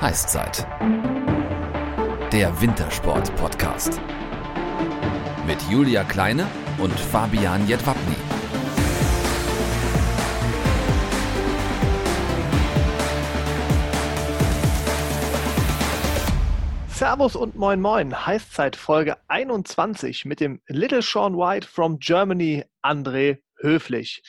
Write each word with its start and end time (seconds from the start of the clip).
Heißzeit. 0.00 0.64
Der 2.32 2.60
Wintersport-Podcast. 2.60 4.00
Mit 5.44 5.60
Julia 5.68 6.04
Kleine 6.04 6.46
und 6.78 6.92
Fabian 6.92 7.66
Jedwabny. 7.66 8.14
Servus 16.90 17.34
und 17.34 17.56
moin 17.56 17.80
moin, 17.80 18.24
Heißzeit 18.24 18.76
Folge 18.76 19.16
21 19.26 20.24
mit 20.26 20.38
dem 20.38 20.60
Little 20.68 21.02
Sean 21.02 21.36
White 21.36 21.66
from 21.66 21.98
Germany, 21.98 22.64
André 22.84 23.38
Höflich. 23.60 24.22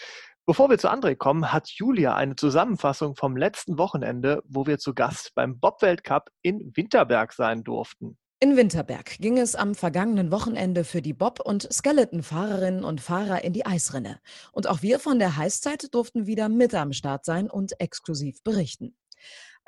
Bevor 0.50 0.72
wir 0.72 0.80
zu 0.80 0.90
André 0.90 1.16
kommen, 1.16 1.52
hat 1.52 1.70
Julia 1.70 2.16
eine 2.16 2.36
Zusammenfassung 2.36 3.16
vom 3.16 3.38
letzten 3.38 3.78
Wochenende, 3.78 4.42
wo 4.48 4.66
wir 4.66 4.80
zu 4.80 4.96
Gast 4.96 5.36
beim 5.36 5.60
Bob-Weltcup 5.60 6.32
in 6.42 6.76
Winterberg 6.76 7.34
sein 7.34 7.64
durften. 7.64 8.18
In 8.40 8.58
Winterberg 8.58 9.20
ging 9.20 9.38
es 9.38 9.54
am 9.54 9.76
vergangenen 9.76 10.32
Wochenende 10.32 10.86
für 10.86 11.04
die 11.04 11.14
Bob- 11.14 11.40
und 11.40 11.72
Skeleton-Fahrerinnen 11.72 12.84
und 12.84 13.00
Fahrer 13.00 13.44
in 13.44 13.54
die 13.54 13.68
Eisrinne. 13.68 14.20
Und 14.52 14.66
auch 14.66 14.82
wir 14.82 15.00
von 15.00 15.20
der 15.20 15.38
Heißzeit 15.38 15.94
durften 15.94 16.26
wieder 16.26 16.50
mit 16.50 16.74
am 16.74 16.94
Start 16.94 17.26
sein 17.26 17.48
und 17.48 17.80
exklusiv 17.80 18.42
berichten. 18.44 18.96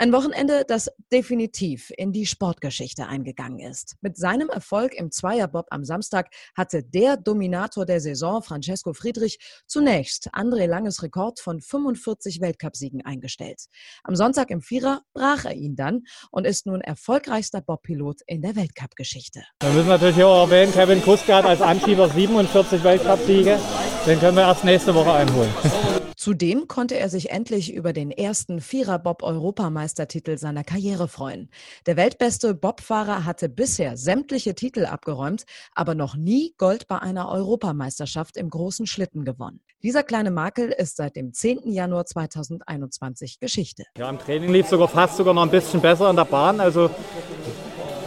Ein 0.02 0.14
Wochenende, 0.14 0.66
das 0.68 0.90
definitiv 1.14 1.92
in 1.96 2.12
die 2.12 2.26
Sportgeschichte 2.26 3.06
eingegangen 3.06 3.60
ist. 3.60 3.98
Mit 4.02 4.18
seinem 4.18 4.50
Erfolg 4.50 4.96
im 4.96 5.12
Zweierbob 5.12 5.68
am 5.70 5.84
Samstag 5.84 6.32
hatte 6.58 6.82
der 6.82 7.18
Dominator 7.18 7.86
der 7.86 8.02
Saison, 8.02 8.42
Francesco 8.42 8.94
Friedrich, 8.94 9.38
zunächst 9.68 10.34
André 10.34 10.66
Langes 10.66 11.04
Rekord 11.04 11.40
von 11.40 11.62
45 11.62 12.42
Weltcupsiegen 12.42 13.06
eingestellt. 13.06 13.66
Am 14.04 14.16
Sonntag 14.16 14.50
im 14.50 14.64
Vierer 14.64 15.04
brach 15.14 15.46
er 15.46 15.54
ihn 15.54 15.76
dann 15.76 16.02
und 16.32 16.48
ist 16.48 16.66
nun 16.66 16.82
erfolgreichster 16.82 17.62
Bobpilot 17.62 18.22
in 18.26 18.42
der 18.42 18.56
Weltcup-Geschichte. 18.56 19.44
Wir 19.62 19.70
müssen 19.70 19.90
natürlich 19.90 20.24
auch 20.24 20.50
erwähnen, 20.50 20.74
Kevin 20.74 21.04
Kuskart 21.04 21.46
als 21.46 21.62
Anschieber 21.62 22.10
47 22.10 22.84
Weltcupsiege. 22.84 23.60
Den 24.08 24.20
können 24.20 24.38
wir 24.38 24.48
erst 24.48 24.64
nächste 24.64 24.96
Woche 24.96 25.14
einholen. 25.14 26.01
Zudem 26.22 26.68
konnte 26.68 27.00
er 27.00 27.10
sich 27.10 27.32
endlich 27.32 27.74
über 27.74 27.94
den 27.94 28.12
ersten 28.12 28.62
Vierer-Bob-Europameistertitel 28.62 30.38
seiner 30.38 30.64
Karriere 30.64 31.08
freuen. 31.08 31.50
Der 31.88 31.98
weltbeste 31.98 32.54
Bobfahrer 32.54 33.26
hatte 33.26 33.50
bisher 33.50 33.98
sämtliche 33.98 34.54
Titel 34.54 34.86
abgeräumt, 34.86 35.46
aber 35.74 35.96
noch 35.96 36.16
nie 36.16 36.54
Gold 36.60 36.88
bei 36.88 37.00
einer 37.00 37.28
Europameisterschaft 37.30 38.38
im 38.38 38.52
großen 38.52 38.86
Schlitten 38.86 39.26
gewonnen. 39.26 39.62
Dieser 39.82 40.04
kleine 40.04 40.30
Makel 40.30 40.70
ist 40.70 40.98
seit 40.98 41.16
dem 41.16 41.34
10. 41.34 41.72
Januar 41.72 42.06
2021 42.06 43.40
Geschichte. 43.40 43.86
Ja, 43.98 44.08
im 44.08 44.20
Training 44.20 44.52
lief 44.52 44.68
sogar 44.68 44.90
fast 44.90 45.18
sogar 45.18 45.34
noch 45.34 45.42
ein 45.42 45.50
bisschen 45.50 45.82
besser 45.82 46.08
in 46.12 46.18
der 46.18 46.26
Bahn. 46.26 46.60
Also 46.60 46.92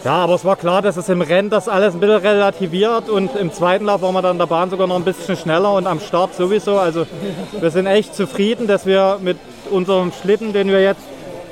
ja, 0.04 0.16
aber 0.16 0.34
es 0.34 0.44
war 0.44 0.56
klar, 0.56 0.82
dass 0.82 0.98
es 0.98 1.08
im 1.08 1.22
Rennen 1.22 1.48
das 1.48 1.66
alles 1.66 1.94
ein 1.94 2.00
bisschen 2.00 2.18
relativiert 2.18 3.08
und 3.08 3.34
im 3.36 3.52
zweiten 3.52 3.86
Lauf 3.86 4.02
waren 4.02 4.12
wir 4.12 4.20
dann 4.20 4.32
in 4.32 4.38
der 4.38 4.46
Bahn 4.46 4.68
sogar 4.68 4.86
noch 4.86 4.96
ein 4.96 5.04
bisschen 5.04 5.34
schneller 5.34 5.72
und 5.72 5.86
am 5.86 5.98
Start 5.98 6.34
sowieso. 6.34 6.78
Also 6.78 7.06
wir 7.58 7.70
sind 7.70 7.86
echt 7.86 8.14
zufrieden, 8.14 8.66
dass 8.66 8.84
wir 8.84 9.18
mit 9.22 9.38
unserem 9.70 10.12
Schlitten, 10.12 10.52
den 10.52 10.68
wir 10.68 10.82
jetzt 10.82 11.00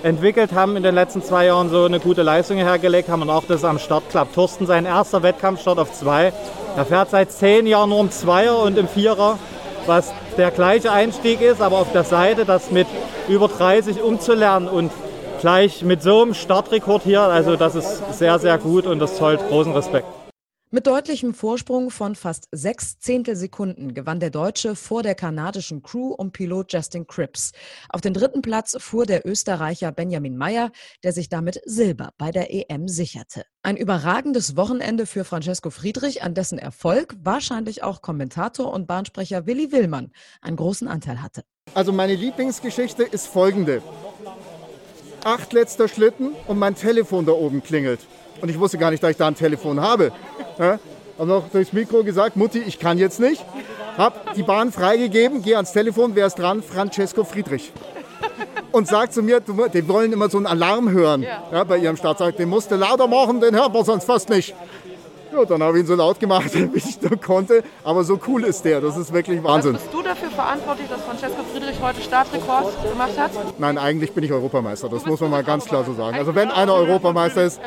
entwickelt 0.03 0.53
haben, 0.53 0.77
in 0.77 0.83
den 0.83 0.94
letzten 0.94 1.22
zwei 1.22 1.47
Jahren 1.47 1.70
so 1.70 1.84
eine 1.84 1.98
gute 1.98 2.22
Leistung 2.22 2.59
hergelegt 2.59 3.09
haben 3.09 3.22
und 3.22 3.31
auch, 3.31 3.44
dass 3.44 3.59
es 3.59 3.64
am 3.64 3.78
Start 3.78 4.11
klappt. 4.11 4.34
Thorsten, 4.34 4.66
sein 4.66 4.84
erster 4.84 5.22
Wettkampfstart 5.22 5.78
auf 5.78 5.92
zwei. 5.92 6.33
Er 6.77 6.84
fährt 6.84 7.09
seit 7.09 7.33
zehn 7.33 7.66
Jahren 7.66 7.89
nur 7.89 8.00
im 8.00 8.11
Zweier 8.11 8.59
und 8.59 8.77
im 8.77 8.87
Vierer, 8.89 9.39
was 9.87 10.12
der 10.37 10.50
gleiche 10.50 10.92
Einstieg 10.92 11.41
ist, 11.41 11.62
aber 11.62 11.78
auf 11.78 11.92
der 11.92 12.05
Seite 12.05 12.44
das 12.44 12.70
mit 12.70 12.87
über 13.28 13.48
30 13.48 14.03
umzulernen 14.03 14.69
und 14.69 14.91
gleich 15.42 15.82
mit 15.82 16.02
so 16.02 16.22
einem 16.22 16.34
Startrekord 16.34 17.02
hier, 17.02 17.20
also 17.22 17.56
das 17.56 17.74
ist 17.74 18.16
sehr, 18.16 18.38
sehr 18.38 18.58
gut 18.58 18.86
und 18.86 19.00
das 19.00 19.16
zollt 19.16 19.40
großen 19.48 19.72
Respekt. 19.72 20.06
Mit 20.70 20.86
deutlichem 20.86 21.34
Vorsprung 21.34 21.90
von 21.90 22.14
fast 22.14 22.46
sechs 22.52 22.98
Zehntelsekunden 23.00 23.92
gewann 23.92 24.20
der 24.20 24.31
Deutsche 24.31 24.76
vor 24.76 25.02
der 25.02 25.16
kanadischen 25.16 25.82
Crew 25.82 26.14
um 26.16 26.31
Pilot 26.31 26.72
Justin 26.72 27.08
Cripps. 27.08 27.50
Auf 27.88 28.00
den 28.00 28.14
dritten 28.14 28.41
Platz 28.41 28.76
fuhr 28.78 29.04
der 29.04 29.26
Österreicher 29.26 29.91
Benjamin 29.91 30.36
Meyer, 30.36 30.70
der 31.02 31.12
sich 31.12 31.28
damit 31.28 31.60
Silber 31.66 32.10
bei 32.19 32.31
der 32.31 32.54
EM 32.54 32.86
sicherte. 32.86 33.44
Ein 33.64 33.76
überragendes 33.76 34.56
Wochenende 34.56 35.06
für 35.06 35.25
Francesco 35.25 35.70
Friedrich, 35.70 36.22
an 36.22 36.34
dessen 36.34 36.58
Erfolg 36.58 37.16
wahrscheinlich 37.20 37.82
auch 37.82 38.00
Kommentator 38.00 38.72
und 38.72 38.86
Bahnsprecher 38.86 39.44
Willi 39.47 39.72
Willmann 39.72 40.12
einen 40.41 40.56
großen 40.56 40.86
Anteil 40.86 41.20
hatte. 41.20 41.42
Also 41.75 41.92
meine 41.92 42.14
Lieblingsgeschichte 42.14 43.02
ist 43.02 43.26
folgende 43.26 43.82
acht 45.25 45.53
letzter 45.53 45.88
Schlitten 45.88 46.34
und 46.47 46.59
mein 46.59 46.75
Telefon 46.75 47.27
da 47.27 47.33
oben 47.33 47.62
klingelt. 47.62 48.00
Und 48.41 48.49
ich 48.49 48.59
wusste 48.59 48.78
gar 48.78 48.91
nicht, 48.91 49.03
dass 49.03 49.12
ich 49.12 49.16
da 49.16 49.28
ein 49.28 49.34
Telefon 49.34 49.81
habe. 49.81 50.12
Ja, 50.59 50.78
habe 51.19 51.28
noch 51.28 51.49
durchs 51.49 51.72
Mikro 51.72 52.03
gesagt, 52.03 52.37
Mutti, 52.37 52.59
ich 52.59 52.78
kann 52.78 52.99
jetzt 52.99 53.21
nicht. 53.21 53.44
Hab 53.97 54.34
die 54.34 54.43
Bahn 54.43 54.72
freigegeben, 54.72 55.43
gehe 55.43 55.56
ans 55.56 55.72
Telefon, 55.72 56.12
wer 56.15 56.27
ist 56.27 56.37
dran? 56.37 56.62
Francesco 56.62 57.25
Friedrich. 57.25 57.72
Und 58.72 58.88
sagt 58.88 59.12
zu 59.12 59.22
mir, 59.22 59.41
die 59.41 59.87
wollen 59.87 60.12
immer 60.12 60.31
so 60.31 60.38
einen 60.38 60.47
Alarm 60.47 60.91
hören 60.91 61.22
ja. 61.22 61.43
ja 61.53 61.65
bei 61.65 61.77
ihrem 61.77 61.97
Start. 61.97 62.19
Sagt, 62.19 62.38
den 62.38 62.49
musst 62.49 62.71
du 62.71 62.77
lauter 62.77 63.06
machen, 63.06 63.41
den 63.41 63.55
hört 63.55 63.72
man 63.72 63.84
sonst 63.84 64.05
fast 64.05 64.31
nicht. 64.31 64.55
Ja, 65.32 65.44
dann 65.47 65.62
habe 65.62 65.78
ich 65.78 65.84
ihn 65.84 65.87
so 65.87 65.94
laut 65.94 66.20
gemacht, 66.20 66.50
wie 66.53 66.78
ich 66.78 67.00
nur 67.00 67.19
konnte. 67.19 67.62
Aber 67.84 68.04
so 68.04 68.19
cool 68.26 68.44
ist 68.44 68.65
der, 68.65 68.81
das 68.81 68.97
ist 68.97 69.12
wirklich 69.12 69.43
Wahnsinn. 69.43 69.72
bist 69.72 69.88
du 69.93 70.03
dafür 70.03 70.31
verantwortlich, 70.31 70.88
dass 70.88 71.00
Francesco 71.03 71.43
Friedrich 71.53 71.81
heute 71.81 72.00
Startrekord 72.03 72.66
gemacht 72.91 73.19
hat? 73.19 73.31
Nein, 73.59 73.78
eigentlich 73.78 74.12
bin 74.12 74.25
ich 74.25 74.32
Europameister, 74.32 74.88
das 74.88 75.06
muss 75.06 75.20
man 75.20 75.31
mal 75.31 75.44
ganz 75.44 75.65
klar 75.65 75.84
so 75.84 75.94
sagen. 75.94 76.16
Also 76.16 76.34
wenn 76.34 76.50
einer 76.50 76.75
Europameister 76.75 77.44
ist, 77.44 77.60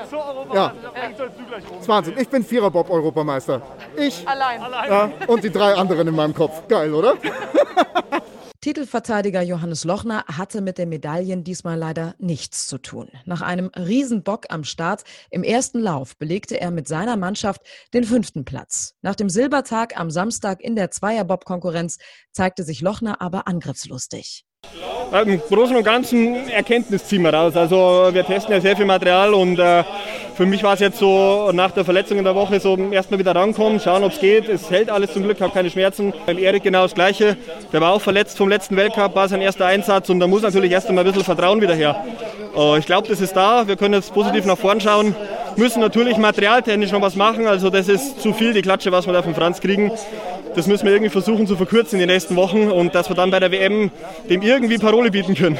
ja, 0.54 0.74
das 1.18 1.82
ist 1.82 1.88
Wahnsinn. 1.88 2.16
Ich 2.18 2.30
bin 2.30 2.44
Vierer-Bob-Europameister. 2.44 3.62
Ich. 3.98 4.28
Allein. 4.28 4.62
Ja, 4.90 5.12
und 5.28 5.44
die 5.44 5.52
drei 5.52 5.74
anderen 5.74 6.08
in 6.08 6.16
meinem 6.16 6.34
Kopf. 6.34 6.68
Geil, 6.68 6.94
oder? 6.94 7.16
Titelverteidiger 8.62 9.42
Johannes 9.42 9.84
Lochner 9.84 10.26
hatte 10.28 10.62
mit 10.62 10.78
den 10.78 10.90
Medaillen 10.90 11.44
diesmal 11.44 11.78
leider 11.78 12.16
nichts 12.18 12.68
zu 12.68 12.78
tun. 12.78 13.10
Nach 13.26 13.42
einem 13.42 13.68
Riesenbock 13.76 14.46
am 14.50 14.64
Start 14.64 15.04
im 15.30 15.44
ersten 15.44 15.80
Lauf 15.80 16.18
belegte 16.18 16.60
er 16.60 16.72
mit 16.72 16.88
seiner 16.88 17.18
Mannschaft 17.18 17.62
den 17.94 18.04
fünften 18.04 18.46
Platz. 18.46 18.96
Nach 19.02 19.16
dem 19.16 19.30
Silbertag 19.30 20.00
am 20.00 20.10
Samstag 20.10 20.62
in 20.62 20.76
der 20.76 20.90
Zweierbob-Konkurrenz 20.90 21.98
zeigte 22.32 22.64
sich 22.64 22.82
Lochner 22.82 23.22
aber 23.22 23.48
angriffslustig. 23.48 24.45
Im 25.26 25.40
Großen 25.40 25.76
und 25.76 25.84
Ganzen 25.84 26.50
Erkenntnis 26.50 27.06
ziehen 27.06 27.22
wir 27.22 27.34
raus. 27.34 27.56
Also 27.56 28.10
wir 28.12 28.26
testen 28.26 28.54
ja 28.54 28.60
sehr 28.60 28.76
viel 28.76 28.86
Material 28.86 29.34
und 29.34 29.58
äh, 29.60 29.84
für 30.36 30.46
mich 30.46 30.62
war 30.64 30.74
es 30.74 30.82
jetzt 30.82 30.98
so 30.98 31.52
nach 31.54 31.72
der 31.72 31.86
Verletzung 31.86 32.18
in 32.18 32.26
der 32.26 32.36
Woche 32.36 32.60
so 32.60 32.76
erstmal 32.92 33.20
wieder 33.20 33.34
rankommen, 33.34 33.80
schauen, 33.80 34.04
ob 34.04 34.12
es 34.12 34.20
geht. 34.20 34.50
Es 34.50 34.70
hält 34.70 34.90
alles 34.90 35.14
zum 35.14 35.24
Glück, 35.24 35.40
habe 35.40 35.54
keine 35.54 35.70
Schmerzen. 35.70 36.14
Beim 36.26 36.38
Erik 36.38 36.64
genau 36.64 36.84
das 36.84 36.94
Gleiche. 36.94 37.38
Der 37.72 37.80
war 37.80 37.94
auch 37.94 38.02
verletzt 38.02 38.38
vom 38.38 38.50
letzten 38.50 38.76
Weltcup, 38.76 39.16
war 39.16 39.30
sein 39.30 39.42
erster 39.42 39.66
Einsatz 39.68 40.10
und 40.10 40.20
da 40.20 40.28
muss 40.28 40.42
natürlich 40.42 40.72
erst 40.72 40.90
einmal 40.90 41.06
ein 41.06 41.08
bisschen 41.08 41.24
Vertrauen 41.24 41.62
wieder 41.62 41.76
her. 41.76 42.04
Äh, 42.56 42.80
ich 42.80 42.86
glaube, 42.86 43.08
das 43.08 43.22
ist 43.22 43.36
da. 43.36 43.68
Wir 43.68 43.78
können 43.78 43.94
jetzt 43.94 44.14
positiv 44.14 44.46
nach 44.46 44.58
vorn 44.58 44.82
schauen. 44.82 45.16
Müssen 45.56 45.80
natürlich 45.80 46.18
materialtechnisch 46.18 46.92
noch 46.92 47.02
was 47.02 47.16
machen. 47.16 47.48
Also 47.48 47.70
das 47.70 47.88
ist 47.88 48.20
zu 48.20 48.34
viel, 48.34 48.54
die 48.54 48.62
Klatsche, 48.62 48.92
was 48.92 49.06
wir 49.06 49.14
da 49.14 49.22
von 49.22 49.36
Franz 49.36 49.62
kriegen. 49.62 49.92
Das 50.54 50.68
müssen 50.68 50.86
wir 50.86 50.94
irgendwie 50.94 51.12
versuchen 51.12 51.48
zu 51.48 51.56
verkürzen 51.56 52.00
in 52.00 52.08
den 52.08 52.14
nächsten 52.14 52.36
Wochen 52.36 52.70
und 52.70 52.94
dass 52.94 53.10
wir 53.10 53.16
dann 53.16 53.32
bei 53.32 53.40
der 53.40 53.52
WM 53.52 53.92
dem 54.30 54.42
irgendwie 54.42 54.78
Parole 54.78 55.12
bieten 55.12 55.36
können. 55.36 55.58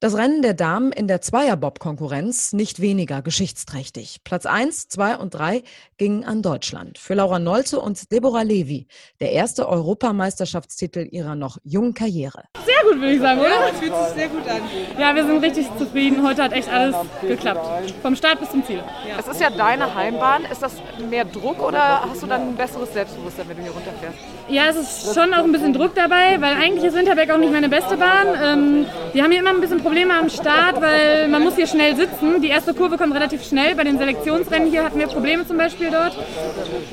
Das 0.00 0.16
Rennen 0.16 0.42
der 0.42 0.54
Damen 0.54 0.92
in 0.92 1.08
der 1.08 1.20
Zweierbob-Konkurrenz 1.20 2.52
nicht 2.52 2.80
weniger 2.80 3.20
geschichtsträchtig. 3.20 4.20
Platz 4.22 4.46
1, 4.46 4.86
2 4.88 5.16
und 5.16 5.34
3 5.34 5.64
gingen 5.98 6.24
an 6.24 6.42
Deutschland. 6.42 6.96
Für 6.98 7.14
Laura 7.14 7.38
Nolte 7.38 7.80
und 7.80 8.10
Deborah 8.10 8.42
Levy, 8.42 8.86
der 9.20 9.32
erste 9.32 9.68
Europameisterschaftstitel 9.68 11.08
ihrer 11.10 11.34
noch 11.34 11.58
jungen 11.64 11.92
Karriere. 11.92 12.44
Sehr 12.64 12.90
gut, 12.90 13.00
würde 13.00 13.12
ich 13.12 13.20
sagen, 13.20 13.40
oder? 13.40 13.50
Ja, 13.50 13.74
fühlt 13.74 13.94
sich 13.94 14.14
sehr 14.14 14.28
gut 14.28 14.48
an. 14.48 14.62
Ja, 14.98 15.14
wir 15.14 15.26
sind 15.26 15.42
richtig 15.44 15.66
zufrieden. 15.76 16.26
Heute 16.26 16.42
hat 16.42 16.52
echt 16.52 16.68
alles 16.68 16.94
geklappt. 17.20 17.92
Vom 18.00 18.16
Start 18.16 18.40
bis 18.40 18.50
zum 18.50 18.64
Ziel. 18.64 18.82
Ja. 19.08 19.18
Es 19.18 19.26
ist 19.26 19.40
ja 19.40 19.50
deine 19.50 19.94
Heimbahn. 19.94 20.44
Ist 20.50 20.62
das 20.62 20.74
mehr 21.10 21.24
Druck 21.24 21.60
oder 21.60 22.02
hast 22.08 22.22
du 22.22 22.26
dann 22.26 22.48
ein 22.48 22.56
besseres 22.56 22.92
Selbstbewusstsein, 22.92 23.48
wenn 23.48 23.56
du 23.56 23.62
hier 23.64 23.72
runterfährst? 23.72 24.18
Ja, 24.48 24.68
es 24.68 24.76
ist 24.76 25.14
schon 25.14 25.34
auch 25.34 25.44
ein 25.44 25.52
bisschen 25.52 25.72
Druck 25.72 25.94
dabei, 25.94 26.40
weil 26.40 26.54
eigentlich 26.54 26.84
ist 26.84 26.94
Winterberg 26.94 27.30
auch 27.30 27.38
nicht 27.38 27.52
meine 27.52 27.68
beste 27.68 27.96
Bahn. 27.96 28.28
Ähm, 28.42 28.86
wir 29.12 29.22
haben 29.22 29.30
hier 29.30 29.40
immer 29.40 29.50
ein 29.50 29.60
bisschen 29.60 29.82
Probleme 29.82 30.14
am 30.14 30.30
Start, 30.30 30.80
weil 30.80 31.28
man 31.28 31.42
muss 31.42 31.56
hier 31.56 31.66
schnell 31.66 31.96
sitzen. 31.96 32.40
Die 32.40 32.48
erste 32.48 32.72
Kurve 32.72 32.96
kommt 32.96 33.14
relativ 33.14 33.44
schnell. 33.44 33.74
Bei 33.74 33.84
den 33.84 33.98
Selektionsrennen 33.98 34.70
hier 34.70 34.84
hatten 34.84 34.98
wir 34.98 35.06
Probleme 35.08 35.46
zum 35.46 35.58
Beispiel 35.58 35.87
dort. 35.90 36.16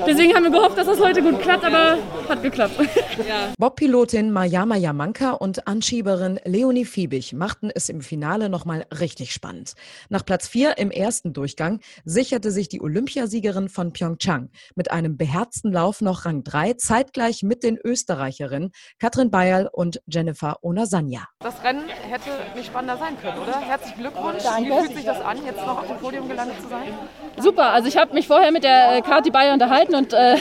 Deswegen 0.08 0.34
haben 0.34 0.44
wir 0.44 0.52
gehofft, 0.52 0.78
dass 0.78 0.88
das 0.88 1.00
heute 1.00 1.22
gut 1.22 1.42
klappt, 1.42 1.66
aber 1.66 1.98
hat 2.30 2.42
geklappt. 2.42 2.80
Ja. 3.28 3.54
Bob-Pilotin 3.58 4.32
Mayama 4.32 4.78
Yamanka 4.78 5.32
und 5.32 5.68
Anschieberin 5.68 6.40
Leonie 6.46 6.86
Fiebig 6.86 7.34
machten 7.34 7.70
es 7.74 7.90
im 7.90 8.02
Finale 8.02 8.48
nochmal 8.50 8.86
richtig 8.98 9.34
spannend. 9.34 9.74
Nach 10.10 10.26
Platz 10.26 10.48
4 10.48 10.78
im 10.78 10.92
ersten 10.92 11.34
Durchgang 11.34 11.82
sicherte 12.06 12.52
sich 12.52 12.70
die 12.70 12.82
Olympiasiegerin 12.82 13.68
von 13.68 13.92
Pyeongchang 13.92 14.52
mit 14.76 14.92
einem 14.92 15.18
beherzten 15.18 15.72
Lauf 15.72 16.00
noch 16.00 16.26
Rang 16.26 16.44
3 16.44 16.74
zeitgleich 16.76 17.44
mit 17.44 17.64
den 17.64 17.78
Österreicherinnen 17.78 18.72
Katrin 19.00 19.32
Bayerl 19.32 19.70
und 19.72 20.02
Jennifer 20.08 20.64
Onasanya. 20.64 21.28
Das 21.40 21.62
Rennen 21.62 21.90
hätte 21.90 22.30
nicht 22.56 22.68
spannend 22.68 22.86
miteinander 22.86 22.98
sein 22.98 23.18
können, 23.22 23.40
oder? 23.40 23.60
Herzlichen 23.60 24.00
Glückwunsch. 24.00 24.44
Danke. 24.44 24.70
Wie 24.70 24.80
fühlt 24.80 24.96
sich 24.96 25.06
das 25.06 25.22
an, 25.22 25.46
jetzt 25.46 25.58
noch 25.58 25.80
auf 25.80 25.88
dem 25.88 25.98
Podium 25.98 26.28
gelandet 26.28 26.62
zu 26.62 26.68
sein? 26.68 26.94
Super, 27.38 27.72
also 27.72 27.88
ich 27.88 27.98
habe 27.98 28.14
mich 28.14 28.28
vorher 28.28 28.52
mit 28.52 28.64
der 28.64 28.85
äh, 28.92 29.02
Kati 29.02 29.32
Bayer 29.32 29.54
unterhalten 29.54 29.96
und 29.96 30.14
äh, 30.14 30.36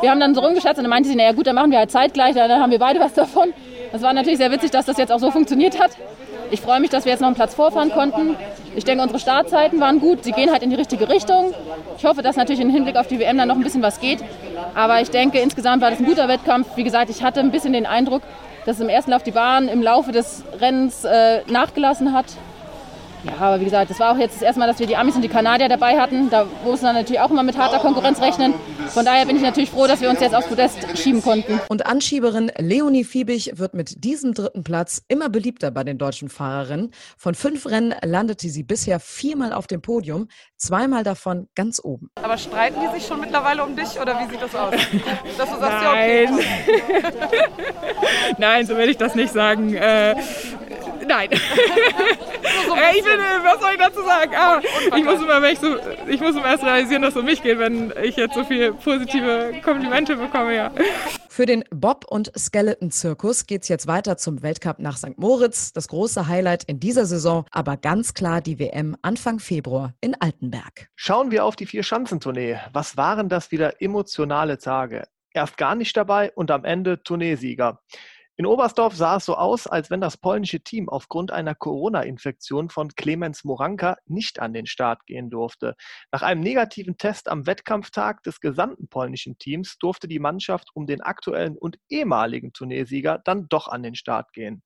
wir 0.00 0.10
haben 0.10 0.20
dann 0.20 0.34
so 0.34 0.40
rumgeschätzt 0.40 0.78
und 0.78 0.84
dann 0.84 0.90
meinte 0.90 1.08
sie, 1.08 1.16
naja 1.16 1.32
gut, 1.32 1.46
dann 1.46 1.54
machen 1.54 1.70
wir 1.70 1.78
halt 1.78 1.90
zeitgleich, 1.90 2.34
dann 2.34 2.50
haben 2.50 2.70
wir 2.70 2.78
beide 2.78 3.00
was 3.00 3.14
davon. 3.14 3.52
Das 3.92 4.02
war 4.02 4.12
natürlich 4.12 4.38
sehr 4.38 4.50
witzig, 4.50 4.70
dass 4.70 4.86
das 4.86 4.98
jetzt 4.98 5.10
auch 5.10 5.18
so 5.18 5.30
funktioniert 5.30 5.80
hat. 5.80 5.92
Ich 6.50 6.60
freue 6.60 6.80
mich, 6.80 6.90
dass 6.90 7.04
wir 7.04 7.12
jetzt 7.12 7.20
noch 7.20 7.28
einen 7.28 7.36
Platz 7.36 7.54
vorfahren 7.54 7.90
konnten. 7.90 8.36
Ich 8.74 8.84
denke, 8.84 9.02
unsere 9.02 9.18
Startzeiten 9.18 9.80
waren 9.80 10.00
gut. 10.00 10.24
Sie 10.24 10.32
gehen 10.32 10.50
halt 10.50 10.62
in 10.62 10.70
die 10.70 10.76
richtige 10.76 11.08
Richtung. 11.08 11.52
Ich 11.98 12.04
hoffe, 12.04 12.22
dass 12.22 12.36
natürlich 12.36 12.60
im 12.60 12.70
Hinblick 12.70 12.96
auf 12.96 13.06
die 13.06 13.18
WM 13.18 13.36
dann 13.36 13.48
noch 13.48 13.56
ein 13.56 13.62
bisschen 13.62 13.82
was 13.82 14.00
geht. 14.00 14.20
Aber 14.74 15.00
ich 15.00 15.10
denke, 15.10 15.38
insgesamt 15.38 15.82
war 15.82 15.90
das 15.90 15.98
ein 15.98 16.06
guter 16.06 16.28
Wettkampf. 16.28 16.68
Wie 16.76 16.84
gesagt, 16.84 17.10
ich 17.10 17.22
hatte 17.22 17.40
ein 17.40 17.50
bisschen 17.50 17.72
den 17.72 17.86
Eindruck, 17.86 18.22
dass 18.64 18.80
im 18.80 18.88
ersten 18.88 19.10
Lauf 19.10 19.22
die 19.22 19.30
Bahn 19.30 19.68
im 19.68 19.82
Laufe 19.82 20.12
des 20.12 20.42
Rennens 20.60 21.04
äh, 21.04 21.40
nachgelassen 21.48 22.12
hat. 22.12 22.26
Ja, 23.24 23.36
aber 23.38 23.60
wie 23.60 23.64
gesagt, 23.64 23.90
das 23.90 23.98
war 23.98 24.12
auch 24.12 24.18
jetzt 24.18 24.36
das 24.36 24.42
erste 24.42 24.60
Mal, 24.60 24.66
dass 24.66 24.78
wir 24.78 24.86
die 24.86 24.96
Amis 24.96 25.16
und 25.16 25.22
die 25.22 25.28
Kanadier 25.28 25.68
dabei 25.68 25.98
hatten. 25.98 26.30
Da 26.30 26.46
muss 26.64 26.82
man 26.82 26.94
natürlich 26.94 27.20
auch 27.20 27.30
immer 27.30 27.42
mit 27.42 27.56
harter 27.56 27.78
Konkurrenz 27.78 28.20
rechnen. 28.20 28.54
Von 28.88 29.04
daher 29.04 29.26
bin 29.26 29.36
ich 29.36 29.42
natürlich 29.42 29.70
froh, 29.70 29.86
dass 29.86 30.00
wir 30.00 30.08
uns 30.08 30.20
jetzt 30.20 30.34
aufs 30.34 30.46
Podest 30.46 30.78
schieben 30.96 31.22
konnten. 31.22 31.60
Und 31.68 31.86
Anschieberin 31.86 32.50
Leonie 32.58 33.04
Fiebig 33.04 33.52
wird 33.56 33.74
mit 33.74 34.04
diesem 34.04 34.34
dritten 34.34 34.62
Platz 34.64 35.02
immer 35.08 35.28
beliebter 35.28 35.70
bei 35.70 35.84
den 35.84 35.98
deutschen 35.98 36.28
Fahrerinnen. 36.28 36.92
Von 37.16 37.34
fünf 37.34 37.66
Rennen 37.66 37.94
landete 38.02 38.48
sie 38.48 38.62
bisher 38.62 39.00
viermal 39.00 39.52
auf 39.52 39.66
dem 39.66 39.82
Podium, 39.82 40.28
zweimal 40.56 41.02
davon 41.02 41.48
ganz 41.54 41.80
oben. 41.82 42.10
Aber 42.22 42.38
streiten 42.38 42.80
die 42.80 42.98
sich 42.98 43.06
schon 43.06 43.20
mittlerweile 43.20 43.64
um 43.64 43.76
dich 43.76 44.00
oder 44.00 44.18
wie 44.20 44.30
sieht 44.30 44.42
das 44.42 44.54
aus? 44.54 44.74
Dass 45.36 45.50
du 45.50 45.60
sagst, 45.60 45.82
ja, 45.82 45.90
okay. 45.90 46.28
Nein. 46.30 46.40
Nein, 48.38 48.66
so 48.66 48.76
will 48.76 48.88
ich 48.88 48.96
das 48.96 49.14
nicht 49.14 49.32
sagen. 49.32 49.74
Äh, 49.74 50.14
nein. 51.08 51.30
Äh, 51.32 52.96
ich 52.96 53.04
bin, 53.04 53.12
äh, 53.12 53.44
was 53.44 53.60
soll 53.60 53.70
ich 53.72 53.78
dazu 53.78 54.02
sagen? 54.02 54.32
Ah, 54.36 54.60
ich, 54.96 55.04
muss 55.04 55.20
immer, 55.20 55.42
wenn 55.42 55.52
ich, 55.52 55.58
so, 55.58 55.76
ich 56.06 56.20
muss 56.20 56.36
immer 56.36 56.46
erst 56.46 56.64
realisieren, 56.64 57.02
dass 57.02 57.14
es 57.14 57.16
um 57.16 57.24
mich 57.24 57.42
geht, 57.42 57.58
wenn 57.58 57.92
ich 58.02 58.16
jetzt 58.16 58.34
so 58.34 58.44
viele 58.44 58.72
positive 58.72 59.54
Komplimente 59.62 60.16
bekomme. 60.16 60.54
Ja. 60.54 60.70
Für 61.28 61.46
den 61.46 61.64
Bob- 61.70 62.04
und 62.08 62.32
Skeleton-Zirkus 62.36 63.46
geht 63.46 63.62
es 63.62 63.68
jetzt 63.68 63.86
weiter 63.86 64.16
zum 64.16 64.42
Weltcup 64.42 64.78
nach 64.78 64.96
St. 64.96 65.18
Moritz. 65.18 65.72
Das 65.72 65.88
große 65.88 66.26
Highlight 66.28 66.64
in 66.64 66.80
dieser 66.80 67.06
Saison, 67.06 67.44
aber 67.50 67.76
ganz 67.76 68.14
klar 68.14 68.40
die 68.40 68.58
WM 68.58 68.96
Anfang 69.02 69.38
Februar 69.38 69.94
in 70.00 70.14
Altenberg. 70.20 70.88
Schauen 70.96 71.30
wir 71.30 71.44
auf 71.44 71.56
die 71.56 71.66
Vier-Schanzentournee. 71.66 72.58
Was 72.72 72.96
waren 72.96 73.28
das 73.28 73.50
wieder 73.50 73.80
emotionale 73.80 74.58
Tage? 74.58 75.08
Erst 75.32 75.56
gar 75.56 75.74
nicht 75.74 75.96
dabei 75.96 76.32
und 76.34 76.50
am 76.50 76.64
Ende 76.64 77.02
Tourneesieger. 77.02 77.80
In 78.40 78.46
Oberstdorf 78.46 78.94
sah 78.94 79.16
es 79.16 79.24
so 79.24 79.34
aus, 79.34 79.66
als 79.66 79.90
wenn 79.90 80.00
das 80.00 80.16
polnische 80.16 80.60
Team 80.60 80.88
aufgrund 80.88 81.32
einer 81.32 81.56
Corona-Infektion 81.56 82.70
von 82.70 82.94
Clemens 82.94 83.42
Moranka 83.42 83.96
nicht 84.06 84.38
an 84.38 84.52
den 84.52 84.66
Start 84.66 85.06
gehen 85.06 85.28
durfte. 85.28 85.74
Nach 86.12 86.22
einem 86.22 86.40
negativen 86.40 86.96
Test 86.98 87.28
am 87.28 87.48
Wettkampftag 87.48 88.22
des 88.22 88.38
gesamten 88.38 88.86
polnischen 88.86 89.38
Teams 89.38 89.76
durfte 89.78 90.06
die 90.06 90.20
Mannschaft 90.20 90.68
um 90.72 90.86
den 90.86 91.00
aktuellen 91.00 91.58
und 91.58 91.80
ehemaligen 91.88 92.52
Turniersieger 92.52 93.20
dann 93.24 93.48
doch 93.48 93.66
an 93.66 93.82
den 93.82 93.96
Start 93.96 94.32
gehen. 94.32 94.62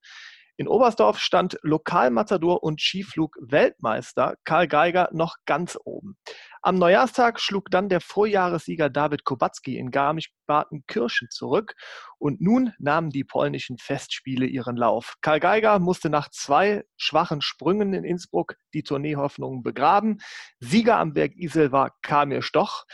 In 0.58 0.68
Oberstdorf 0.68 1.18
stand 1.18 1.58
Lokalmatador 1.62 2.62
und 2.62 2.78
Skiflug-Weltmeister 2.78 4.36
Karl 4.44 4.68
Geiger 4.68 5.08
noch 5.12 5.36
ganz 5.46 5.78
oben. 5.82 6.18
Am 6.64 6.76
Neujahrstag 6.76 7.40
schlug 7.40 7.72
dann 7.72 7.88
der 7.88 8.00
Vorjahressieger 8.00 8.88
David 8.88 9.24
Kubacki 9.24 9.78
in 9.78 9.90
Garmisch-Partenkirchen 9.90 11.28
zurück 11.28 11.74
und 12.18 12.40
nun 12.40 12.72
nahmen 12.78 13.10
die 13.10 13.24
polnischen 13.24 13.78
Festspiele 13.78 14.46
ihren 14.46 14.76
Lauf. 14.76 15.16
Karl 15.22 15.40
Geiger 15.40 15.80
musste 15.80 16.08
nach 16.08 16.30
zwei 16.30 16.84
schwachen 16.96 17.42
Sprüngen 17.42 17.94
in 17.94 18.04
Innsbruck 18.04 18.54
die 18.74 18.84
Tourneehoffnungen 18.84 19.64
begraben. 19.64 20.18
Sieger 20.60 20.98
am 20.98 21.14
Berg 21.14 21.32
Isel 21.34 21.72
war 21.72 21.96
Kamil 22.00 22.42
Stoch. 22.42 22.84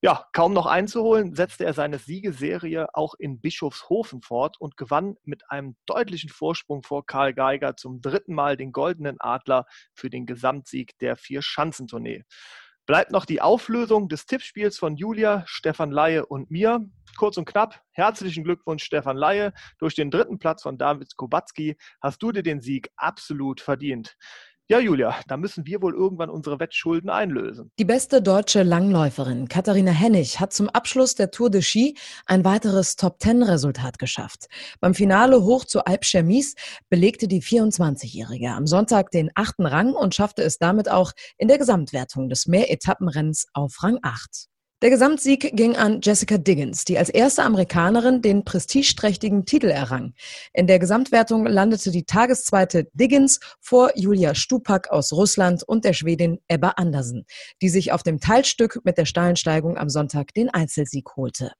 Ja, 0.00 0.26
kaum 0.32 0.52
noch 0.52 0.66
einzuholen, 0.66 1.32
setzte 1.32 1.64
er 1.64 1.74
seine 1.74 2.00
Siegeserie 2.00 2.88
auch 2.92 3.14
in 3.14 3.40
Bischofshofen 3.40 4.20
fort 4.20 4.56
und 4.58 4.76
gewann 4.76 5.14
mit 5.22 5.48
einem 5.48 5.76
deutlichen 5.86 6.28
Vorsprung 6.30 6.82
vor 6.82 7.06
Karl 7.06 7.34
Geiger 7.34 7.76
zum 7.76 8.00
dritten 8.00 8.34
Mal 8.34 8.56
den 8.56 8.72
Goldenen 8.72 9.20
Adler 9.20 9.64
für 9.94 10.10
den 10.10 10.26
Gesamtsieg 10.26 10.98
der 10.98 11.14
Vier-Schanzentournee. 11.14 12.24
Bleibt 12.86 13.10
noch 13.10 13.24
die 13.24 13.40
Auflösung 13.40 14.08
des 14.08 14.26
Tippspiels 14.26 14.78
von 14.78 14.94
Julia, 14.94 15.42
Stefan 15.46 15.90
Laie 15.90 16.24
und 16.24 16.52
mir. 16.52 16.88
Kurz 17.16 17.36
und 17.36 17.44
knapp, 17.44 17.82
herzlichen 17.90 18.44
Glückwunsch, 18.44 18.84
Stefan 18.84 19.16
Laie. 19.16 19.52
Durch 19.78 19.96
den 19.96 20.12
dritten 20.12 20.38
Platz 20.38 20.62
von 20.62 20.78
David 20.78 21.16
Kubacki 21.16 21.76
hast 22.00 22.22
du 22.22 22.30
dir 22.30 22.44
den 22.44 22.60
Sieg 22.60 22.90
absolut 22.94 23.60
verdient. 23.60 24.16
Ja, 24.68 24.80
Julia, 24.80 25.14
da 25.28 25.36
müssen 25.36 25.64
wir 25.64 25.80
wohl 25.80 25.94
irgendwann 25.94 26.28
unsere 26.28 26.58
Wettschulden 26.58 27.08
einlösen. 27.08 27.70
Die 27.78 27.84
beste 27.84 28.20
deutsche 28.20 28.64
Langläuferin 28.64 29.46
Katharina 29.46 29.92
Hennig 29.92 30.40
hat 30.40 30.52
zum 30.52 30.68
Abschluss 30.68 31.14
der 31.14 31.30
Tour 31.30 31.50
de 31.50 31.62
Ski 31.62 31.96
ein 32.26 32.44
weiteres 32.44 32.96
Top-10-Resultat 32.96 34.00
geschafft. 34.00 34.46
Beim 34.80 34.92
Finale 34.92 35.44
hoch 35.44 35.66
zu 35.66 35.84
Alp 35.84 36.04
Chemise 36.04 36.56
belegte 36.88 37.28
die 37.28 37.42
24-Jährige 37.42 38.50
am 38.50 38.66
Sonntag 38.66 39.12
den 39.12 39.30
achten 39.36 39.66
Rang 39.66 39.92
und 39.92 40.16
schaffte 40.16 40.42
es 40.42 40.58
damit 40.58 40.90
auch 40.90 41.12
in 41.38 41.46
der 41.46 41.58
Gesamtwertung 41.58 42.28
des 42.28 42.48
Mehretappenrennens 42.48 43.46
auf 43.52 43.84
Rang 43.84 44.00
8. 44.02 44.48
Der 44.82 44.90
Gesamtsieg 44.90 45.56
ging 45.56 45.74
an 45.74 46.00
Jessica 46.02 46.36
Diggins, 46.36 46.84
die 46.84 46.98
als 46.98 47.08
erste 47.08 47.42
Amerikanerin 47.44 48.20
den 48.20 48.44
prestigeträchtigen 48.44 49.46
Titel 49.46 49.70
errang. 49.70 50.12
In 50.52 50.66
der 50.66 50.78
Gesamtwertung 50.78 51.46
landete 51.46 51.90
die 51.90 52.04
Tageszweite 52.04 52.86
Diggins 52.92 53.40
vor 53.58 53.92
Julia 53.94 54.34
Stupak 54.34 54.90
aus 54.90 55.14
Russland 55.14 55.62
und 55.66 55.86
der 55.86 55.94
Schwedin 55.94 56.40
Ebba 56.48 56.74
Andersen, 56.76 57.24
die 57.62 57.70
sich 57.70 57.90
auf 57.90 58.02
dem 58.02 58.20
Teilstück 58.20 58.82
mit 58.84 58.98
der 58.98 59.06
Steilensteigung 59.06 59.78
am 59.78 59.88
Sonntag 59.88 60.34
den 60.34 60.50
Einzelsieg 60.50 61.16
holte. 61.16 61.52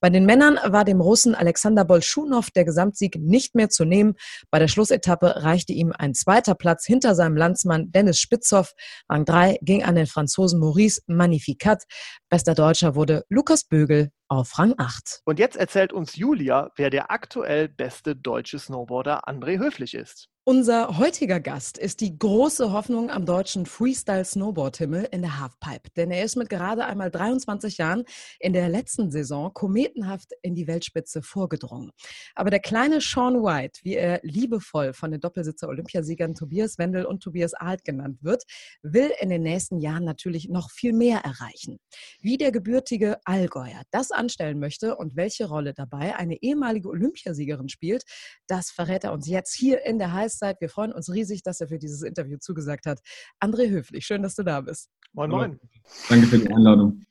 Bei 0.00 0.10
den 0.10 0.26
Männern 0.26 0.58
war 0.64 0.84
dem 0.84 1.00
Russen 1.00 1.34
Alexander 1.34 1.84
Bolschunow 1.84 2.50
der 2.50 2.64
Gesamtsieg 2.64 3.16
nicht 3.16 3.54
mehr 3.54 3.68
zu 3.68 3.84
nehmen. 3.84 4.14
Bei 4.50 4.58
der 4.58 4.68
Schlussetappe 4.68 5.42
reichte 5.42 5.72
ihm 5.72 5.92
ein 5.96 6.14
zweiter 6.14 6.54
Platz 6.54 6.84
hinter 6.84 7.14
seinem 7.14 7.36
Landsmann 7.36 7.90
Dennis 7.90 8.18
Spitzhoff. 8.18 8.74
Rang 9.08 9.24
3 9.24 9.58
ging 9.62 9.82
an 9.82 9.94
den 9.94 10.06
Franzosen 10.06 10.60
Maurice 10.60 11.02
Magnificat. 11.06 11.84
Bester 12.28 12.54
Deutscher 12.62 12.94
wurde 12.94 13.24
Lukas 13.28 13.64
Bögel 13.64 14.12
auf 14.28 14.56
Rang 14.56 14.74
8. 14.78 15.22
Und 15.24 15.40
jetzt 15.40 15.56
erzählt 15.56 15.92
uns 15.92 16.14
Julia, 16.14 16.70
wer 16.76 16.90
der 16.90 17.10
aktuell 17.10 17.68
beste 17.68 18.14
deutsche 18.14 18.60
Snowboarder 18.60 19.28
André 19.28 19.58
Höflich 19.58 19.94
ist. 19.94 20.28
Unser 20.44 20.98
heutiger 20.98 21.38
Gast 21.38 21.78
ist 21.78 22.00
die 22.00 22.18
große 22.18 22.72
Hoffnung 22.72 23.10
am 23.10 23.24
deutschen 23.24 23.64
Freestyle-Snowboard-Himmel 23.64 25.06
in 25.12 25.22
der 25.22 25.38
Halfpipe. 25.38 25.88
Denn 25.96 26.10
er 26.10 26.24
ist 26.24 26.34
mit 26.34 26.48
gerade 26.48 26.84
einmal 26.84 27.12
23 27.12 27.78
Jahren 27.78 28.02
in 28.40 28.52
der 28.52 28.68
letzten 28.68 29.12
Saison 29.12 29.54
kometenhaft 29.54 30.32
in 30.42 30.56
die 30.56 30.66
Weltspitze 30.66 31.22
vorgedrungen. 31.22 31.92
Aber 32.34 32.50
der 32.50 32.58
kleine 32.58 33.00
Sean 33.00 33.44
White, 33.44 33.82
wie 33.84 33.94
er 33.94 34.18
liebevoll 34.24 34.94
von 34.94 35.12
den 35.12 35.20
Doppelsitzer-Olympiasiegern 35.20 36.34
Tobias 36.34 36.76
Wendel 36.76 37.04
und 37.04 37.22
Tobias 37.22 37.54
Alt 37.54 37.84
genannt 37.84 38.18
wird, 38.22 38.42
will 38.82 39.12
in 39.20 39.28
den 39.28 39.44
nächsten 39.44 39.78
Jahren 39.78 40.04
natürlich 40.04 40.48
noch 40.48 40.72
viel 40.72 40.92
mehr 40.92 41.20
erreichen. 41.20 41.78
Wie 42.20 42.36
der 42.36 42.50
gebürtige 42.50 43.18
Allgäuer 43.24 43.82
das 43.92 44.10
anstellen 44.10 44.58
möchte 44.58 44.96
und 44.96 45.14
welche 45.14 45.46
Rolle 45.46 45.72
dabei 45.72 46.16
eine 46.16 46.42
ehemalige 46.42 46.88
Olympiasiegerin 46.88 47.68
spielt, 47.68 48.02
das 48.48 48.72
verrät 48.72 49.04
er 49.04 49.12
uns 49.12 49.28
jetzt 49.28 49.54
hier 49.54 49.86
in 49.86 50.00
der 50.00 50.12
Heiß 50.12 50.31
Eiszeit. 50.32 50.60
Wir 50.60 50.68
freuen 50.68 50.92
uns 50.92 51.12
riesig, 51.12 51.42
dass 51.42 51.60
er 51.60 51.68
für 51.68 51.78
dieses 51.78 52.02
Interview 52.02 52.38
zugesagt 52.38 52.86
hat. 52.86 53.00
André 53.40 53.70
Höflich, 53.70 54.06
schön, 54.06 54.22
dass 54.22 54.34
du 54.34 54.42
da 54.42 54.60
bist. 54.60 54.88
Moin, 55.12 55.30
moin. 55.30 55.60
Danke 56.08 56.26
für 56.26 56.38
die 56.38 56.48
Einladung. 56.48 57.02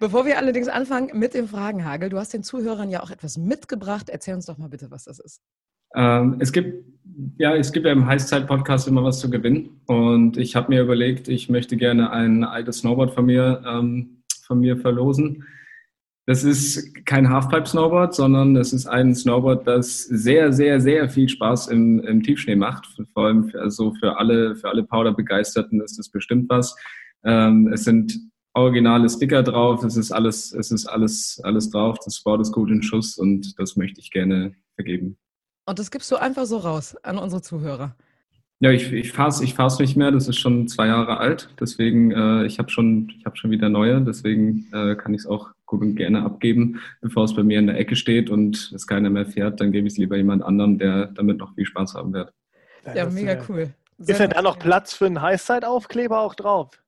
Bevor 0.00 0.26
wir 0.26 0.38
allerdings 0.38 0.68
anfangen 0.68 1.18
mit 1.18 1.34
dem 1.34 1.48
Fragenhagel, 1.48 2.08
du 2.08 2.18
hast 2.18 2.32
den 2.32 2.42
Zuhörern 2.42 2.90
ja 2.90 3.02
auch 3.02 3.10
etwas 3.10 3.36
mitgebracht. 3.36 4.08
Erzähl 4.08 4.34
uns 4.34 4.46
doch 4.46 4.58
mal 4.58 4.68
bitte, 4.68 4.90
was 4.90 5.04
das 5.04 5.18
ist. 5.18 5.40
Ähm, 5.94 6.36
es 6.38 6.52
gibt 6.52 6.84
ja, 7.38 7.56
es 7.56 7.72
gibt 7.72 7.86
ja 7.86 7.92
im 7.92 8.06
Heißzeit-Podcast 8.06 8.86
immer 8.86 9.02
was 9.02 9.18
zu 9.18 9.30
gewinnen. 9.30 9.80
Und 9.86 10.36
ich 10.36 10.54
habe 10.54 10.68
mir 10.68 10.82
überlegt, 10.82 11.28
ich 11.28 11.48
möchte 11.48 11.76
gerne 11.76 12.10
ein 12.10 12.44
altes 12.44 12.78
Snowboard 12.78 13.12
von 13.12 13.26
mir, 13.26 13.62
ähm, 13.66 14.22
von 14.42 14.60
mir 14.60 14.76
verlosen. 14.76 15.44
Das 16.28 16.44
ist 16.44 17.06
kein 17.06 17.30
Halfpipe-Snowboard, 17.30 18.14
sondern 18.14 18.52
das 18.52 18.74
ist 18.74 18.86
ein 18.86 19.14
Snowboard, 19.14 19.66
das 19.66 20.02
sehr, 20.02 20.52
sehr, 20.52 20.78
sehr 20.78 21.08
viel 21.08 21.26
Spaß 21.26 21.68
im, 21.68 22.00
im 22.00 22.22
Tiefschnee 22.22 22.54
macht. 22.54 22.86
Vor 23.14 23.24
allem 23.24 23.48
für, 23.48 23.58
also 23.62 23.94
für 23.94 24.18
alle, 24.18 24.54
für 24.54 24.68
alle 24.68 24.84
Powder-Begeisterten 24.84 25.80
ist 25.80 25.98
das 25.98 26.10
bestimmt 26.10 26.50
was. 26.50 26.76
Ähm, 27.24 27.72
es 27.72 27.84
sind 27.84 28.20
originale 28.52 29.08
Sticker 29.08 29.42
drauf, 29.42 29.82
es 29.84 29.96
ist 29.96 30.12
alles, 30.12 30.52
es 30.52 30.70
ist 30.70 30.84
alles, 30.84 31.40
alles 31.44 31.70
drauf. 31.70 31.96
Das 32.04 32.22
Board 32.22 32.42
ist 32.42 32.52
gut 32.52 32.70
in 32.70 32.82
Schuss 32.82 33.16
und 33.16 33.58
das 33.58 33.76
möchte 33.76 33.98
ich 34.02 34.10
gerne 34.10 34.52
vergeben. 34.74 35.16
Und 35.64 35.78
das 35.78 35.90
gibst 35.90 36.12
du 36.12 36.16
einfach 36.16 36.44
so 36.44 36.58
raus 36.58 36.94
an 37.04 37.16
unsere 37.16 37.40
Zuhörer. 37.40 37.96
Ja, 38.60 38.72
ich, 38.72 38.92
ich 38.92 39.12
fahre 39.12 39.28
es 39.28 39.40
ich 39.40 39.54
fahr's 39.54 39.78
nicht 39.78 39.96
mehr. 39.96 40.10
Das 40.10 40.26
ist 40.26 40.38
schon 40.38 40.66
zwei 40.66 40.88
Jahre 40.88 41.18
alt. 41.18 41.48
Deswegen, 41.60 42.10
äh, 42.10 42.44
ich 42.44 42.58
habe 42.58 42.70
schon, 42.70 43.12
hab 43.24 43.38
schon 43.38 43.52
wieder 43.52 43.68
neue. 43.68 44.00
Deswegen 44.00 44.66
äh, 44.72 44.96
kann 44.96 45.14
ich 45.14 45.20
es 45.20 45.26
auch 45.26 45.50
gut 45.64 45.80
und 45.80 45.94
gerne 45.94 46.22
abgeben. 46.22 46.80
Bevor 47.00 47.24
es 47.24 47.34
bei 47.34 47.44
mir 47.44 47.60
in 47.60 47.68
der 47.68 47.78
Ecke 47.78 47.94
steht 47.94 48.30
und 48.30 48.72
es 48.74 48.86
keiner 48.86 49.10
mehr 49.10 49.26
fährt, 49.26 49.60
dann 49.60 49.70
gebe 49.70 49.86
ich 49.86 49.94
es 49.94 49.98
lieber 49.98 50.16
jemand 50.16 50.42
anderem, 50.42 50.78
der 50.78 51.06
damit 51.06 51.38
noch 51.38 51.54
viel 51.54 51.66
Spaß 51.66 51.94
haben 51.94 52.12
wird. 52.12 52.32
Ja, 52.94 53.06
mega 53.06 53.40
cool. 53.48 53.70
Sehr 53.98 54.14
ist 54.14 54.20
denn 54.20 54.30
da 54.30 54.42
noch 54.42 54.58
Platz 54.58 54.94
für 54.94 55.06
einen 55.06 55.20
Highside-Aufkleber 55.20 56.20
auch 56.20 56.34
drauf? 56.34 56.82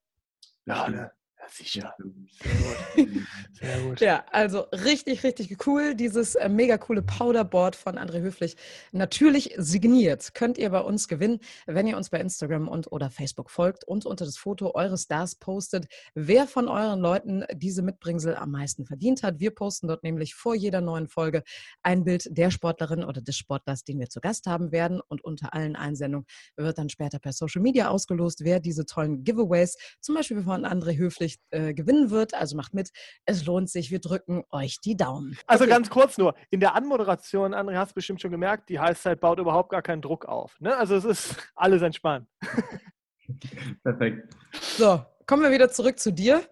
Ja, 0.66 0.88
ne? 0.88 1.10
Sicher. 1.52 1.94
Sehr 2.42 2.52
gut. 2.54 3.20
Sehr 3.52 3.80
gut. 3.80 4.00
Ja, 4.00 4.24
also 4.30 4.60
richtig, 4.72 5.22
richtig 5.24 5.66
cool. 5.66 5.94
Dieses 5.94 6.34
äh, 6.34 6.48
mega 6.48 6.78
coole 6.78 7.02
Powderboard 7.02 7.76
von 7.76 7.98
André 7.98 8.20
Höflich. 8.20 8.56
Natürlich 8.92 9.54
signiert. 9.56 10.34
Könnt 10.34 10.56
ihr 10.58 10.70
bei 10.70 10.80
uns 10.80 11.08
gewinnen, 11.08 11.40
wenn 11.66 11.86
ihr 11.86 11.96
uns 11.96 12.10
bei 12.10 12.20
Instagram 12.20 12.68
und 12.68 12.90
oder 12.92 13.10
Facebook 13.10 13.50
folgt 13.50 13.84
und 13.84 14.06
unter 14.06 14.24
das 14.24 14.38
Foto 14.38 14.74
eures 14.74 15.02
Stars 15.02 15.34
postet, 15.34 15.86
wer 16.14 16.46
von 16.46 16.68
euren 16.68 17.00
Leuten 17.00 17.44
diese 17.52 17.82
Mitbringsel 17.82 18.34
am 18.36 18.50
meisten 18.50 18.86
verdient 18.86 19.22
hat. 19.22 19.40
Wir 19.40 19.50
posten 19.50 19.88
dort 19.88 20.02
nämlich 20.02 20.34
vor 20.34 20.54
jeder 20.54 20.80
neuen 20.80 21.08
Folge 21.08 21.42
ein 21.82 22.04
Bild 22.04 22.26
der 22.30 22.50
Sportlerin 22.50 23.04
oder 23.04 23.20
des 23.20 23.36
Sportlers, 23.36 23.84
den 23.84 23.98
wir 23.98 24.08
zu 24.08 24.20
Gast 24.20 24.46
haben 24.46 24.72
werden. 24.72 25.00
Und 25.08 25.24
unter 25.24 25.52
allen 25.54 25.76
Einsendungen 25.76 26.26
wird 26.56 26.78
dann 26.78 26.88
später 26.88 27.18
per 27.18 27.32
Social 27.32 27.62
Media 27.62 27.88
ausgelost, 27.88 28.44
wer 28.44 28.60
diese 28.60 28.86
tollen 28.86 29.24
Giveaways, 29.24 29.76
zum 30.00 30.14
Beispiel 30.14 30.42
von 30.42 30.64
André 30.64 30.96
Höflich, 30.96 31.39
äh, 31.50 31.74
gewinnen 31.74 32.10
wird. 32.10 32.34
Also 32.34 32.56
macht 32.56 32.74
mit. 32.74 32.90
Es 33.24 33.44
lohnt 33.44 33.68
sich. 33.68 33.90
Wir 33.90 34.00
drücken 34.00 34.44
euch 34.50 34.80
die 34.80 34.96
Daumen. 34.96 35.36
Also 35.46 35.64
okay. 35.64 35.72
ganz 35.72 35.90
kurz 35.90 36.18
nur. 36.18 36.34
In 36.50 36.60
der 36.60 36.74
Anmoderation, 36.74 37.54
André, 37.54 37.76
hast 37.76 37.92
du 37.92 37.94
bestimmt 37.94 38.20
schon 38.20 38.30
gemerkt, 38.30 38.68
die 38.68 38.78
Heißzeit 38.78 39.20
baut 39.20 39.38
überhaupt 39.38 39.70
gar 39.70 39.82
keinen 39.82 40.02
Druck 40.02 40.26
auf. 40.26 40.60
Ne? 40.60 40.76
Also 40.76 40.94
es 40.94 41.04
ist 41.04 41.36
alles 41.54 41.82
entspannt. 41.82 42.28
Perfekt. 43.82 44.34
So, 44.76 45.04
kommen 45.26 45.42
wir 45.42 45.52
wieder 45.52 45.70
zurück 45.70 45.98
zu 45.98 46.12
dir. 46.12 46.42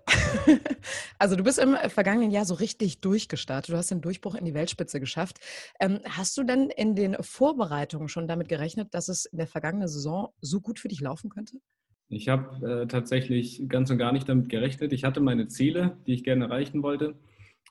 also 1.19 1.37
du 1.37 1.43
bist 1.43 1.59
im 1.59 1.77
vergangenen 1.89 2.31
Jahr 2.31 2.45
so 2.45 2.55
richtig 2.55 3.01
durchgestartet. 3.01 3.73
Du 3.73 3.77
hast 3.77 3.91
den 3.91 4.01
Durchbruch 4.01 4.35
in 4.35 4.45
die 4.45 4.55
Weltspitze 4.55 5.01
geschafft. 5.01 5.39
Ähm, 5.81 6.01
hast 6.05 6.37
du 6.37 6.45
denn 6.45 6.71
in 6.71 6.95
den 6.95 7.17
Vorbereitungen 7.21 8.09
schon 8.09 8.29
damit 8.29 8.49
gerechnet, 8.49 8.95
dass 8.95 9.09
es 9.09 9.25
in 9.27 9.39
der 9.39 9.49
vergangenen 9.49 9.89
Saison 9.89 10.33
so 10.41 10.61
gut 10.61 10.79
für 10.79 10.89
dich 10.89 11.01
laufen 11.01 11.31
könnte? 11.31 11.59
Ich 12.11 12.29
habe 12.29 12.67
äh, 12.67 12.87
tatsächlich 12.87 13.69
ganz 13.69 13.91
und 13.91 13.99
gar 13.99 14.13
nicht 14.13 14.29
damit 14.29 14.49
gerechnet. 14.49 14.93
Ich 14.93 15.05
hatte 15.05 15.21
meine 15.21 15.49
Ziele, 15.49 15.99
die 16.07 16.15
ich 16.15 16.25
gerne 16.25 16.47
erreichen 16.47 16.83
wollte. 16.83 17.17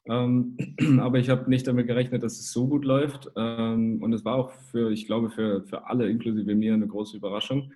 Ähm, 0.06 0.58
aber 1.00 1.18
ich 1.18 1.30
habe 1.30 1.50
nicht 1.50 1.68
damit 1.68 1.88
gerechnet, 1.88 2.24
dass 2.24 2.40
es 2.40 2.52
so 2.52 2.68
gut 2.68 2.86
läuft. 2.86 3.32
Ähm, 3.36 4.02
und 4.02 4.14
es 4.14 4.24
war 4.26 4.36
auch 4.36 4.52
für, 4.52 4.92
ich 4.92 5.08
glaube, 5.08 5.30
für, 5.30 5.64
für 5.64 5.88
alle, 5.88 6.10
inklusive 6.10 6.54
mir, 6.56 6.74
eine 6.74 6.88
große 6.88 7.18
Überraschung. 7.18 7.72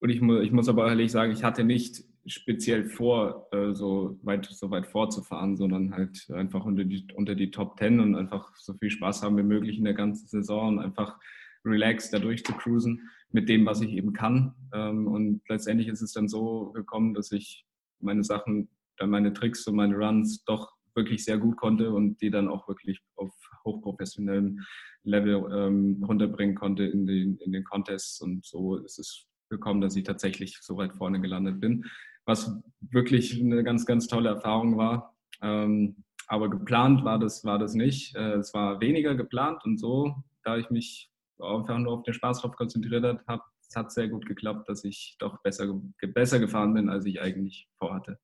Und 0.00 0.10
ich, 0.10 0.20
mu 0.20 0.40
ich 0.40 0.52
muss 0.52 0.68
aber 0.68 0.88
ehrlich 0.88 1.10
sagen, 1.10 1.32
ich 1.32 1.42
hatte 1.42 1.64
nicht 1.64 2.04
speziell 2.26 2.84
vor, 2.84 3.48
äh, 3.52 3.72
so, 3.72 4.18
weit, 4.22 4.46
so 4.46 4.70
weit 4.70 4.86
vorzufahren, 4.86 5.56
sondern 5.56 5.94
halt 5.94 6.30
einfach 6.34 6.64
unter 6.64 6.84
die, 6.84 7.06
unter 7.14 7.34
die 7.34 7.50
Top 7.50 7.76
Ten 7.76 8.00
und 8.00 8.14
einfach 8.14 8.54
so 8.56 8.74
viel 8.74 8.90
Spaß 8.90 9.22
haben 9.22 9.36
wie 9.38 9.42
möglich 9.42 9.78
in 9.78 9.84
der 9.84 9.94
ganzen 9.94 10.26
Saison 10.26 10.76
und 10.76 10.78
einfach 10.78 11.18
relaxed 11.64 12.12
da 12.12 12.18
durch 12.18 12.44
zu 12.44 12.52
cruisen 12.52 13.08
mit 13.34 13.48
dem, 13.48 13.66
was 13.66 13.80
ich 13.80 13.90
eben 13.90 14.12
kann. 14.12 14.54
Ähm, 14.72 15.08
und 15.08 15.42
letztendlich 15.48 15.88
ist 15.88 16.02
es 16.02 16.12
dann 16.12 16.28
so 16.28 16.70
gekommen, 16.72 17.14
dass 17.14 17.32
ich 17.32 17.66
meine 17.98 18.22
Sachen, 18.22 18.68
dann 18.96 19.10
meine 19.10 19.32
Tricks 19.32 19.66
und 19.66 19.74
meine 19.74 19.96
Runs 19.96 20.44
doch 20.44 20.72
wirklich 20.94 21.24
sehr 21.24 21.38
gut 21.38 21.56
konnte 21.56 21.90
und 21.92 22.22
die 22.22 22.30
dann 22.30 22.46
auch 22.48 22.68
wirklich 22.68 23.00
auf 23.16 23.34
hochprofessionellem 23.64 24.60
Level 25.02 25.50
ähm, 25.52 26.02
runterbringen 26.06 26.54
konnte 26.54 26.84
in 26.84 27.06
den, 27.06 27.36
in 27.38 27.50
den 27.50 27.64
Contests. 27.64 28.20
Und 28.20 28.46
so 28.46 28.76
ist 28.76 29.00
es 29.00 29.26
gekommen, 29.50 29.80
dass 29.80 29.96
ich 29.96 30.04
tatsächlich 30.04 30.58
so 30.60 30.76
weit 30.76 30.94
vorne 30.94 31.20
gelandet 31.20 31.60
bin, 31.60 31.86
was 32.26 32.56
wirklich 32.80 33.40
eine 33.40 33.64
ganz, 33.64 33.84
ganz 33.84 34.06
tolle 34.06 34.28
Erfahrung 34.28 34.76
war. 34.76 35.16
Ähm, 35.42 36.04
aber 36.28 36.48
geplant 36.48 37.04
war 37.04 37.18
das, 37.18 37.44
war 37.44 37.58
das 37.58 37.74
nicht. 37.74 38.14
Äh, 38.14 38.34
es 38.34 38.54
war 38.54 38.80
weniger 38.80 39.16
geplant 39.16 39.64
und 39.64 39.78
so, 39.78 40.14
da 40.44 40.56
ich 40.56 40.70
mich 40.70 41.10
einfach 41.40 41.78
nur 41.78 41.92
auf 41.92 42.02
den 42.02 42.14
Spaß 42.14 42.40
drauf 42.40 42.56
konzentriert 42.56 43.04
habe, 43.26 43.42
es 43.68 43.76
hat 43.76 43.92
sehr 43.92 44.08
gut 44.08 44.26
geklappt, 44.26 44.68
dass 44.68 44.84
ich 44.84 45.16
doch 45.18 45.42
besser, 45.42 45.80
besser 46.14 46.38
gefahren 46.38 46.74
bin, 46.74 46.88
als 46.88 47.06
ich 47.06 47.20
eigentlich 47.20 47.68
vorhatte. 47.78 48.18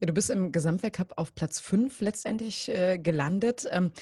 Ja, 0.00 0.06
du 0.06 0.12
bist 0.12 0.30
im 0.30 0.52
Gesamtweltcup 0.52 1.14
auf 1.16 1.34
Platz 1.34 1.60
5 1.60 2.00
letztendlich 2.00 2.68
äh, 2.68 2.98
gelandet. 2.98 3.66
Ähm, 3.70 3.92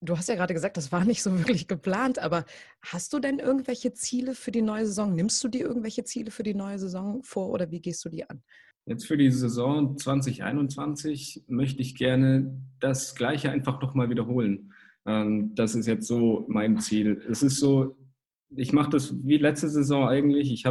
du 0.00 0.16
hast 0.16 0.28
ja 0.28 0.34
gerade 0.34 0.54
gesagt, 0.54 0.76
das 0.76 0.92
war 0.92 1.04
nicht 1.06 1.22
so 1.22 1.38
wirklich 1.38 1.68
geplant, 1.68 2.18
aber 2.18 2.44
hast 2.82 3.12
du 3.12 3.18
denn 3.18 3.38
irgendwelche 3.38 3.92
Ziele 3.92 4.34
für 4.34 4.50
die 4.50 4.62
neue 4.62 4.86
Saison? 4.86 5.14
Nimmst 5.14 5.42
du 5.44 5.48
dir 5.48 5.62
irgendwelche 5.62 6.04
Ziele 6.04 6.30
für 6.30 6.42
die 6.42 6.54
neue 6.54 6.78
Saison 6.78 7.22
vor 7.22 7.50
oder 7.50 7.70
wie 7.70 7.80
gehst 7.80 8.04
du 8.04 8.08
die 8.08 8.28
an? 8.28 8.42
Jetzt 8.84 9.06
für 9.06 9.16
die 9.16 9.30
Saison 9.30 9.96
2021 9.96 11.44
möchte 11.46 11.80
ich 11.80 11.94
gerne 11.94 12.60
das 12.80 13.14
Gleiche 13.14 13.50
einfach 13.50 13.80
nochmal 13.80 14.10
wiederholen. 14.10 14.72
Ähm, 15.06 15.54
das 15.54 15.74
ist 15.74 15.86
jetzt 15.86 16.06
so 16.06 16.46
mein 16.48 16.78
Ziel. 16.78 17.22
Es 17.28 17.42
ist 17.42 17.58
so, 17.58 17.96
ich 18.56 18.72
mache 18.72 18.90
das 18.90 19.14
wie 19.24 19.38
letzte 19.38 19.68
Saison 19.68 20.08
eigentlich. 20.08 20.52
Ich 20.52 20.66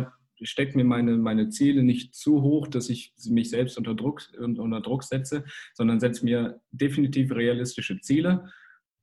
stecke 0.50 0.78
mir 0.78 0.84
meine, 0.84 1.18
meine 1.18 1.50
Ziele 1.50 1.84
nicht 1.84 2.16
zu 2.16 2.42
hoch, 2.42 2.68
dass 2.68 2.90
ich 2.90 3.14
mich 3.30 3.50
selbst 3.50 3.78
unter 3.78 3.96
Druck, 3.96 4.22
unter 4.40 4.82
Druck 4.82 5.04
setze, 5.04 5.44
sondern 5.74 6.00
setze 6.00 6.26
mir 6.26 6.62
definitiv 6.72 7.32
realistische 7.32 8.00
Ziele 8.02 8.50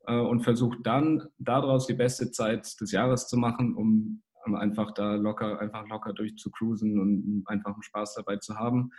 äh, 0.07 0.19
und 0.19 0.43
versuche 0.43 0.79
dann 0.83 1.29
daraus 1.39 1.87
die 1.87 1.95
beste 1.95 2.31
Zeit 2.31 2.81
des 2.81 2.93
Jahres 2.93 3.29
zu 3.29 3.37
machen, 3.37 3.75
um 3.75 4.23
einfach 4.55 4.93
da 4.93 5.15
locker, 5.15 5.61
einfach 5.61 5.87
locker 5.89 6.15
durchzucruisen 6.15 6.99
und 6.99 7.45
einfach 7.47 7.77
Spaß 7.83 8.15
dabei 8.15 8.37
zu 8.37 8.57
haben. 8.57 8.91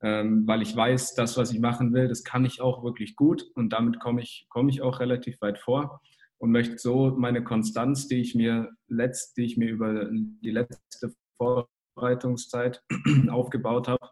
Ähm, 0.00 0.46
weil 0.46 0.62
ich 0.62 0.76
weiß, 0.76 1.14
das, 1.14 1.36
was 1.36 1.50
ich 1.50 1.58
machen 1.58 1.92
will, 1.92 2.06
das 2.06 2.22
kann 2.22 2.44
ich 2.44 2.60
auch 2.60 2.84
wirklich 2.84 3.16
gut 3.16 3.44
und 3.54 3.72
damit 3.72 3.98
komme 3.98 4.22
ich, 4.22 4.46
komme 4.48 4.70
ich 4.70 4.80
auch 4.80 5.00
relativ 5.00 5.40
weit 5.40 5.58
vor 5.58 6.00
und 6.38 6.52
möchte 6.52 6.78
so 6.78 7.14
meine 7.16 7.42
Konstanz, 7.42 8.08
die 8.08 8.20
ich 8.20 8.34
mir 8.34 8.70
letzt, 8.88 9.36
die 9.36 9.44
ich 9.44 9.56
mir 9.56 9.70
über 9.70 10.08
die 10.10 10.50
letzte 10.50 11.12
Vorbereitungszeit 11.36 12.82
aufgebaut 13.28 13.88
habe, 13.88 14.10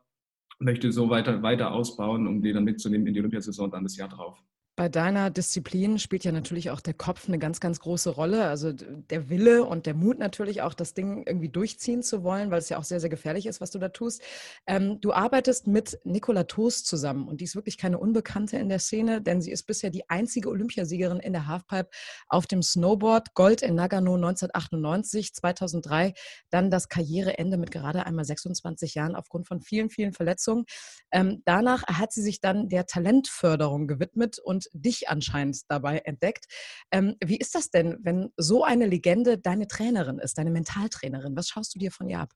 möchte 0.58 0.92
so 0.92 1.10
weiter, 1.10 1.42
weiter 1.42 1.72
ausbauen, 1.72 2.26
um 2.26 2.42
die 2.42 2.52
dann 2.52 2.64
mitzunehmen 2.64 3.06
in 3.06 3.14
die 3.14 3.20
Olympiasaison 3.20 3.70
dann 3.70 3.84
das 3.84 3.96
Jahr 3.96 4.08
drauf. 4.08 4.38
Bei 4.76 4.90
deiner 4.90 5.30
Disziplin 5.30 5.98
spielt 5.98 6.24
ja 6.24 6.32
natürlich 6.32 6.70
auch 6.70 6.82
der 6.82 6.92
Kopf 6.92 7.28
eine 7.28 7.38
ganz, 7.38 7.60
ganz 7.60 7.80
große 7.80 8.10
Rolle. 8.10 8.44
Also 8.44 8.74
der 8.74 9.30
Wille 9.30 9.64
und 9.64 9.86
der 9.86 9.94
Mut 9.94 10.18
natürlich 10.18 10.60
auch, 10.60 10.74
das 10.74 10.92
Ding 10.92 11.24
irgendwie 11.26 11.48
durchziehen 11.48 12.02
zu 12.02 12.22
wollen, 12.24 12.50
weil 12.50 12.58
es 12.58 12.68
ja 12.68 12.76
auch 12.76 12.84
sehr, 12.84 13.00
sehr 13.00 13.08
gefährlich 13.08 13.46
ist, 13.46 13.62
was 13.62 13.70
du 13.70 13.78
da 13.78 13.88
tust. 13.88 14.20
Ähm, 14.66 15.00
du 15.00 15.14
arbeitest 15.14 15.66
mit 15.66 15.98
Nicola 16.04 16.44
Toast 16.44 16.86
zusammen 16.86 17.26
und 17.26 17.40
die 17.40 17.44
ist 17.44 17.56
wirklich 17.56 17.78
keine 17.78 17.98
Unbekannte 17.98 18.58
in 18.58 18.68
der 18.68 18.78
Szene, 18.78 19.22
denn 19.22 19.40
sie 19.40 19.50
ist 19.50 19.62
bisher 19.62 19.88
die 19.88 20.10
einzige 20.10 20.50
Olympiasiegerin 20.50 21.20
in 21.20 21.32
der 21.32 21.46
Halfpipe 21.46 21.88
auf 22.28 22.46
dem 22.46 22.62
Snowboard. 22.62 23.32
Gold 23.32 23.62
in 23.62 23.76
Nagano 23.76 24.16
1998, 24.16 25.34
2003 25.34 26.12
dann 26.50 26.70
das 26.70 26.90
Karriereende 26.90 27.56
mit 27.56 27.70
gerade 27.70 28.04
einmal 28.04 28.26
26 28.26 28.94
Jahren 28.94 29.16
aufgrund 29.16 29.48
von 29.48 29.62
vielen, 29.62 29.88
vielen 29.88 30.12
Verletzungen. 30.12 30.66
Ähm, 31.10 31.40
danach 31.46 31.84
hat 31.84 32.12
sie 32.12 32.20
sich 32.20 32.42
dann 32.42 32.68
der 32.68 32.84
Talentförderung 32.84 33.86
gewidmet 33.86 34.38
und 34.38 34.65
dich 34.72 35.08
anscheinend 35.08 35.60
dabei 35.68 35.98
entdeckt. 35.98 36.46
Ähm, 36.90 37.14
wie 37.24 37.36
ist 37.36 37.54
das 37.54 37.70
denn, 37.70 37.98
wenn 38.02 38.30
so 38.36 38.64
eine 38.64 38.86
Legende 38.86 39.38
deine 39.38 39.66
Trainerin 39.66 40.18
ist, 40.18 40.38
deine 40.38 40.50
Mentaltrainerin? 40.50 41.36
Was 41.36 41.48
schaust 41.48 41.74
du 41.74 41.78
dir 41.78 41.90
von 41.90 42.08
ihr 42.08 42.20
ab? 42.20 42.32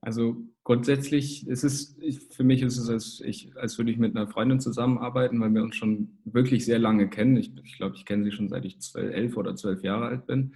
Also 0.00 0.36
grundsätzlich 0.62 1.46
ist 1.48 1.64
es, 1.64 1.96
für 2.30 2.44
mich 2.44 2.62
ist 2.62 2.78
es, 2.78 2.88
als, 2.88 3.20
ich, 3.24 3.56
als 3.56 3.78
würde 3.78 3.90
ich 3.90 3.98
mit 3.98 4.14
einer 4.14 4.28
Freundin 4.28 4.60
zusammenarbeiten, 4.60 5.40
weil 5.40 5.52
wir 5.52 5.62
uns 5.62 5.74
schon 5.74 6.18
wirklich 6.24 6.64
sehr 6.64 6.78
lange 6.78 7.10
kennen. 7.10 7.36
Ich, 7.36 7.52
ich 7.64 7.76
glaube, 7.76 7.96
ich 7.96 8.04
kenne 8.04 8.24
sie 8.24 8.30
schon 8.30 8.48
seit 8.48 8.64
ich 8.64 8.80
zwölf, 8.80 9.12
elf 9.12 9.36
oder 9.36 9.56
zwölf 9.56 9.82
Jahre 9.82 10.06
alt 10.06 10.26
bin. 10.26 10.54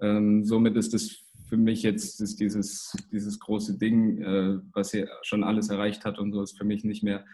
Ähm, 0.00 0.44
somit 0.44 0.76
ist 0.76 0.92
es 0.92 1.24
für 1.48 1.56
mich 1.56 1.82
jetzt 1.82 2.20
ist 2.20 2.40
dieses, 2.40 2.92
dieses 3.12 3.38
große 3.38 3.78
Ding, 3.78 4.20
äh, 4.22 4.58
was 4.72 4.90
sie 4.90 5.06
schon 5.22 5.44
alles 5.44 5.68
erreicht 5.68 6.04
hat 6.04 6.18
und 6.18 6.32
so, 6.32 6.42
ist 6.42 6.58
für 6.58 6.64
mich 6.64 6.84
nicht 6.84 7.02
mehr 7.02 7.24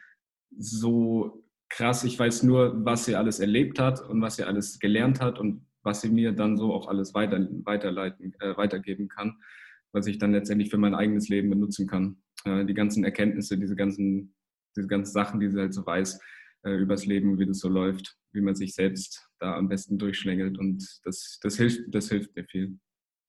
so 0.56 1.44
krass. 1.70 2.04
Ich 2.04 2.18
weiß 2.18 2.42
nur, 2.42 2.84
was 2.84 3.06
sie 3.06 3.16
alles 3.16 3.40
erlebt 3.40 3.78
hat 3.78 4.00
und 4.06 4.20
was 4.20 4.36
sie 4.36 4.44
alles 4.44 4.78
gelernt 4.78 5.20
hat 5.20 5.38
und 5.38 5.64
was 5.82 6.02
sie 6.02 6.10
mir 6.10 6.32
dann 6.32 6.58
so 6.58 6.74
auch 6.74 6.88
alles 6.88 7.14
weiter, 7.14 7.48
weiterleiten, 7.64 8.34
äh, 8.40 8.56
weitergeben 8.56 9.08
kann, 9.08 9.38
was 9.92 10.06
ich 10.06 10.18
dann 10.18 10.32
letztendlich 10.32 10.70
für 10.70 10.76
mein 10.76 10.94
eigenes 10.94 11.28
Leben 11.28 11.48
benutzen 11.48 11.86
kann. 11.86 12.16
Äh, 12.44 12.66
die 12.66 12.74
ganzen 12.74 13.04
Erkenntnisse, 13.04 13.56
diese 13.56 13.76
ganzen, 13.76 14.34
diese 14.76 14.88
ganzen 14.88 15.12
Sachen, 15.12 15.40
die 15.40 15.48
sie 15.48 15.58
halt 15.58 15.72
so 15.72 15.86
weiß 15.86 16.20
äh, 16.64 16.74
übers 16.74 17.06
Leben, 17.06 17.38
wie 17.38 17.46
das 17.46 17.60
so 17.60 17.68
läuft, 17.68 18.18
wie 18.32 18.42
man 18.42 18.54
sich 18.54 18.74
selbst 18.74 19.28
da 19.38 19.56
am 19.56 19.68
besten 19.68 19.96
durchschlängelt 19.96 20.58
und 20.58 20.86
das, 21.04 21.38
das 21.42 21.56
hilft, 21.56 21.82
das 21.88 22.10
hilft 22.10 22.36
mir 22.36 22.44
viel. 22.44 22.78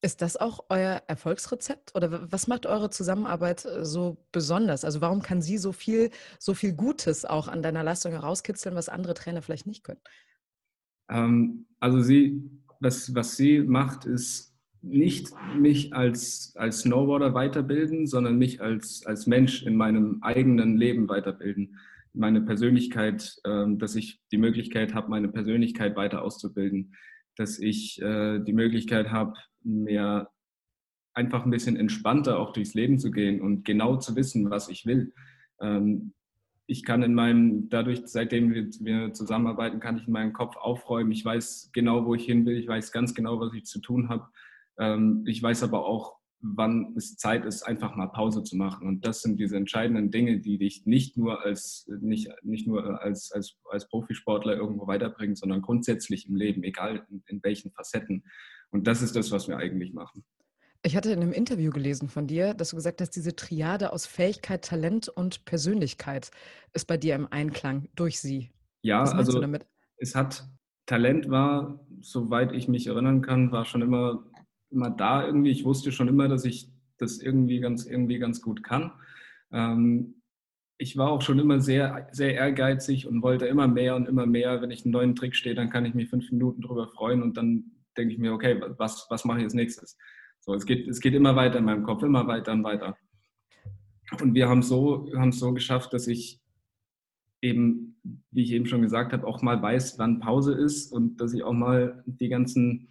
Ist 0.04 0.24
das 0.24 0.36
auch 0.36 0.66
euer 0.70 1.04
Erfolgsrezept 1.08 1.96
oder 1.96 2.32
was 2.32 2.48
macht 2.48 2.66
eure 2.66 2.90
Zusammenarbeit 2.90 3.66
äh, 3.66 3.86
so 3.86 4.18
besonders? 4.32 4.84
Also 4.84 5.00
warum 5.00 5.22
kann 5.22 5.42
sie 5.42 5.58
so 5.58 5.72
viel, 5.72 6.10
so 6.40 6.56
viel 6.56 6.74
Gutes 6.74 7.24
auch 7.24 7.48
an 7.48 7.62
deiner 7.62 7.84
Leistung 7.84 8.12
herauskitzeln, 8.12 8.76
was 8.76 8.90
andere 8.90 9.14
Trainer 9.14 9.44
vielleicht 9.44 9.68
nicht 9.68 9.84
können? 9.84 10.02
Ähm, 11.10 11.68
also 11.80 12.02
sie, 12.02 12.42
was, 12.80 13.14
was 13.14 13.38
sie 13.38 13.60
macht, 13.60 14.06
ist 14.06 14.56
nicht 14.82 15.30
mich 15.56 15.94
als, 15.94 16.54
als 16.56 16.80
Snowboarder 16.80 17.36
weiterbilden, 17.36 18.08
sondern 18.08 18.40
mich 18.40 18.60
als, 18.60 19.06
als 19.06 19.28
Mensch 19.28 19.62
in 19.62 19.76
meinem 19.76 20.18
eigenen 20.24 20.78
Leben 20.78 21.08
weiterbilden. 21.10 21.78
Meine 22.14 22.42
Persönlichkeit, 22.42 23.36
ähm, 23.46 23.78
dass 23.78 23.96
ich 23.96 24.20
die 24.32 24.38
Möglichkeit 24.38 24.96
habe, 24.96 25.10
meine 25.10 25.28
Persönlichkeit 25.30 25.96
weiter 25.96 26.24
auszubilden 26.24 26.96
dass 27.38 27.60
ich 27.60 28.02
äh, 28.02 28.40
die 28.40 28.54
Möglichkeit 28.54 29.10
habe, 29.10 29.34
mehr 29.64 30.32
einfach 31.14 31.46
ein 31.46 31.52
bisschen 31.52 31.76
entspannter 31.76 32.40
auch 32.40 32.54
durchs 32.54 32.74
Leben 32.74 32.98
zu 32.98 33.12
gehen 33.12 33.42
und 33.42 33.66
genau 33.66 33.98
zu 33.98 34.16
wissen, 34.16 34.50
was 34.50 34.70
ich 34.70 34.86
will. 34.86 35.14
Ähm, 35.60 36.14
ich 36.68 36.84
kann 36.86 37.04
in 37.04 37.14
meinem, 37.14 37.70
dadurch, 37.70 38.04
seitdem 38.06 38.54
wir, 38.54 39.12
zusammenarbeiten, 39.14 39.82
kann 39.82 39.98
ich 39.98 40.08
in 40.08 40.14
meinem 40.14 40.32
Kopf 40.32 40.56
aufräumen. 40.56 41.12
Ich 41.12 41.26
weiß 41.26 41.72
genau, 41.74 42.06
wo 42.06 42.16
ich 42.16 42.24
hin 42.24 42.46
will. 42.46 42.58
Ich 42.58 42.68
weiß 42.68 42.94
ganz 42.94 43.14
genau, 43.14 43.40
was 43.42 43.54
ich 43.54 43.66
zu 43.66 43.82
tun 43.82 44.08
habe. 44.08 44.28
Ähm, 44.80 45.24
ich 45.28 45.44
weiß 45.44 45.64
aber 45.64 45.86
auch, 45.86 46.16
wann 46.40 46.94
es 46.96 47.18
Zeit 47.18 47.46
ist, 47.46 47.64
einfach 47.64 47.96
mal 47.96 48.08
Pause 48.08 48.44
zu 48.44 48.56
machen. 48.56 48.88
Und 48.88 49.06
das 49.06 49.22
sind 49.22 49.40
diese 49.40 49.58
entscheidenden 49.58 50.12
Dinge, 50.12 50.40
die 50.40 50.58
dich 50.58 50.86
nicht 50.86 51.18
nur 51.18 51.44
als, 51.44 51.90
nicht, 52.00 52.30
nicht 52.42 52.68
nur 52.68 53.02
als, 53.02 53.32
als, 53.32 53.58
als 53.70 53.88
Profisportler 53.90 54.56
irgendwo 54.56 54.88
weiterbringen, 54.88 55.36
sondern 55.36 55.62
grundsätzlich 55.62 56.28
im 56.28 56.36
Leben, 56.36 56.64
egal 56.64 57.06
in, 57.10 57.24
in 57.28 57.44
welchen 57.44 57.72
Facetten. 57.72 58.24
Und 58.72 58.88
das 58.88 59.02
ist 59.02 59.16
das, 59.16 59.32
was 59.32 59.48
wir 59.48 59.58
eigentlich 59.58 59.94
machen. 59.94 60.24
Ich 60.84 60.96
hatte 60.96 61.12
in 61.12 61.22
einem 61.22 61.34
Interview 61.34 61.72
gelesen 61.72 62.10
von 62.10 62.26
dir, 62.26 62.56
dass 62.56 62.72
du 62.72 62.76
gesagt 62.76 63.02
hast, 63.02 63.12
diese 63.12 63.36
Triade 63.36 63.94
aus 63.94 64.08
Fähigkeit, 64.08 64.66
Talent 64.66 65.10
und 65.10 65.46
Persönlichkeit 65.46 66.32
ist 66.74 66.86
bei 66.88 66.98
dir 66.98 67.14
im 67.14 67.28
Einklang 67.30 67.88
durch 67.96 68.20
sie. 68.20 68.50
Ja, 68.82 69.04
also 69.04 69.44
es 69.98 70.16
hat 70.16 70.50
Talent 70.88 71.30
war, 71.30 71.86
soweit 72.02 72.52
ich 72.54 72.68
mich 72.68 72.88
erinnern 72.88 73.22
kann, 73.22 73.52
war 73.52 73.66
schon 73.66 73.84
immer, 73.84 74.26
immer 74.72 74.90
da 74.90 75.26
irgendwie. 75.26 75.52
Ich 75.52 75.66
wusste 75.66 75.92
schon 75.92 76.08
immer, 76.08 76.28
dass 76.28 76.46
ich 76.46 76.72
das 76.98 77.20
irgendwie 77.20 77.60
ganz, 77.60 77.86
irgendwie 77.86 78.18
ganz 78.18 78.42
gut 78.42 78.64
kann. 78.64 78.92
Ähm, 79.52 80.16
ich 80.78 80.98
war 80.98 81.12
auch 81.12 81.22
schon 81.22 81.38
immer 81.38 81.60
sehr, 81.60 82.08
sehr 82.12 82.34
ehrgeizig 82.34 83.06
und 83.06 83.22
wollte 83.22 83.46
immer 83.46 83.68
mehr 83.68 83.96
und 83.96 84.08
immer 84.08 84.26
mehr. 84.26 84.64
Wenn 84.64 84.72
ich 84.72 84.84
einen 84.84 84.94
neuen 84.94 85.16
Trick 85.16 85.36
stehe, 85.36 85.54
dann 85.54 85.70
kann 85.70 85.86
ich 85.86 85.94
mich 85.94 86.10
fünf 86.10 86.32
Minuten 86.32 86.62
drüber 86.62 86.88
freuen 86.88 87.22
und 87.22 87.38
dann 87.38 87.66
denke 87.98 88.14
ich 88.14 88.20
mir, 88.20 88.34
okay, 88.34 88.62
was, 88.78 89.08
was 89.10 89.26
mache 89.26 89.40
ich 89.40 89.44
als 89.46 89.54
nächstes? 89.54 89.98
So, 90.40 90.54
es 90.54 90.66
geht, 90.66 90.88
es 90.88 91.00
geht 91.00 91.14
immer 91.14 91.36
weiter 91.36 91.60
in 91.60 91.66
meinem 91.66 91.84
Kopf, 91.84 92.04
immer 92.04 92.28
weiter 92.28 92.52
und 92.54 92.64
weiter. 92.64 92.98
Und 94.20 94.34
wir 94.34 94.50
haben 94.50 94.64
so, 94.64 95.08
haben 95.16 95.30
es 95.30 95.40
so 95.40 95.54
geschafft, 95.54 95.94
dass 95.94 96.08
ich 96.08 96.42
eben, 97.42 97.96
wie 98.32 98.44
ich 98.44 98.52
eben 98.52 98.66
schon 98.66 98.82
gesagt 98.82 99.14
habe, 99.14 99.26
auch 99.26 99.42
mal 99.42 99.62
weiß, 99.62 99.98
wann 100.00 100.20
Pause 100.20 100.54
ist 100.54 100.92
und 100.92 101.22
dass 101.22 101.34
ich 101.34 101.44
auch 101.44 101.54
mal 101.54 102.04
die 102.06 102.30
ganzen, 102.30 102.90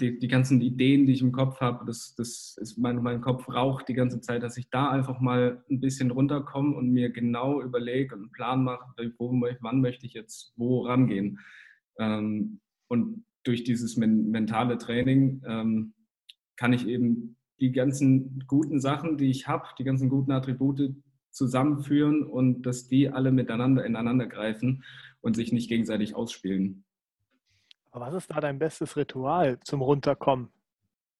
die, 0.00 0.18
die 0.18 0.28
ganzen 0.28 0.60
Ideen, 0.60 1.06
die 1.06 1.12
ich 1.12 1.22
im 1.22 1.32
Kopf 1.32 1.60
habe, 1.60 1.84
das, 1.84 2.14
das 2.14 2.56
ist 2.60 2.78
mein, 2.78 3.02
mein 3.02 3.20
Kopf 3.20 3.48
raucht 3.48 3.88
die 3.88 3.94
ganze 3.94 4.20
Zeit, 4.20 4.42
dass 4.42 4.56
ich 4.56 4.70
da 4.70 4.90
einfach 4.90 5.20
mal 5.20 5.62
ein 5.70 5.80
bisschen 5.80 6.10
runterkomme 6.10 6.74
und 6.74 6.90
mir 6.90 7.10
genau 7.10 7.60
überlege 7.60 8.14
und 8.14 8.22
einen 8.22 8.32
Plan 8.32 8.64
mache, 8.64 9.12
wo, 9.18 9.32
wann 9.60 9.80
möchte 9.80 10.06
ich 10.06 10.14
jetzt 10.14 10.52
wo 10.56 10.86
rangehen. 10.86 11.38
Ähm, 11.98 12.60
und 12.88 13.24
durch 13.44 13.64
dieses 13.64 13.96
mentale 13.96 14.78
Training 14.78 15.42
ähm, 15.46 15.94
kann 16.56 16.72
ich 16.72 16.86
eben 16.86 17.36
die 17.60 17.72
ganzen 17.72 18.44
guten 18.46 18.80
Sachen, 18.80 19.16
die 19.16 19.30
ich 19.30 19.46
habe, 19.46 19.66
die 19.78 19.84
ganzen 19.84 20.08
guten 20.08 20.32
Attribute 20.32 20.94
zusammenführen 21.30 22.22
und 22.22 22.62
dass 22.62 22.88
die 22.88 23.08
alle 23.08 23.32
miteinander 23.32 23.84
ineinander 23.84 24.26
greifen 24.26 24.84
und 25.20 25.36
sich 25.36 25.52
nicht 25.52 25.68
gegenseitig 25.68 26.14
ausspielen. 26.14 26.84
Aber 27.90 28.06
was 28.06 28.24
ist 28.24 28.30
da 28.30 28.40
dein 28.40 28.58
bestes 28.58 28.96
Ritual 28.96 29.58
zum 29.60 29.80
Runterkommen? 29.80 30.48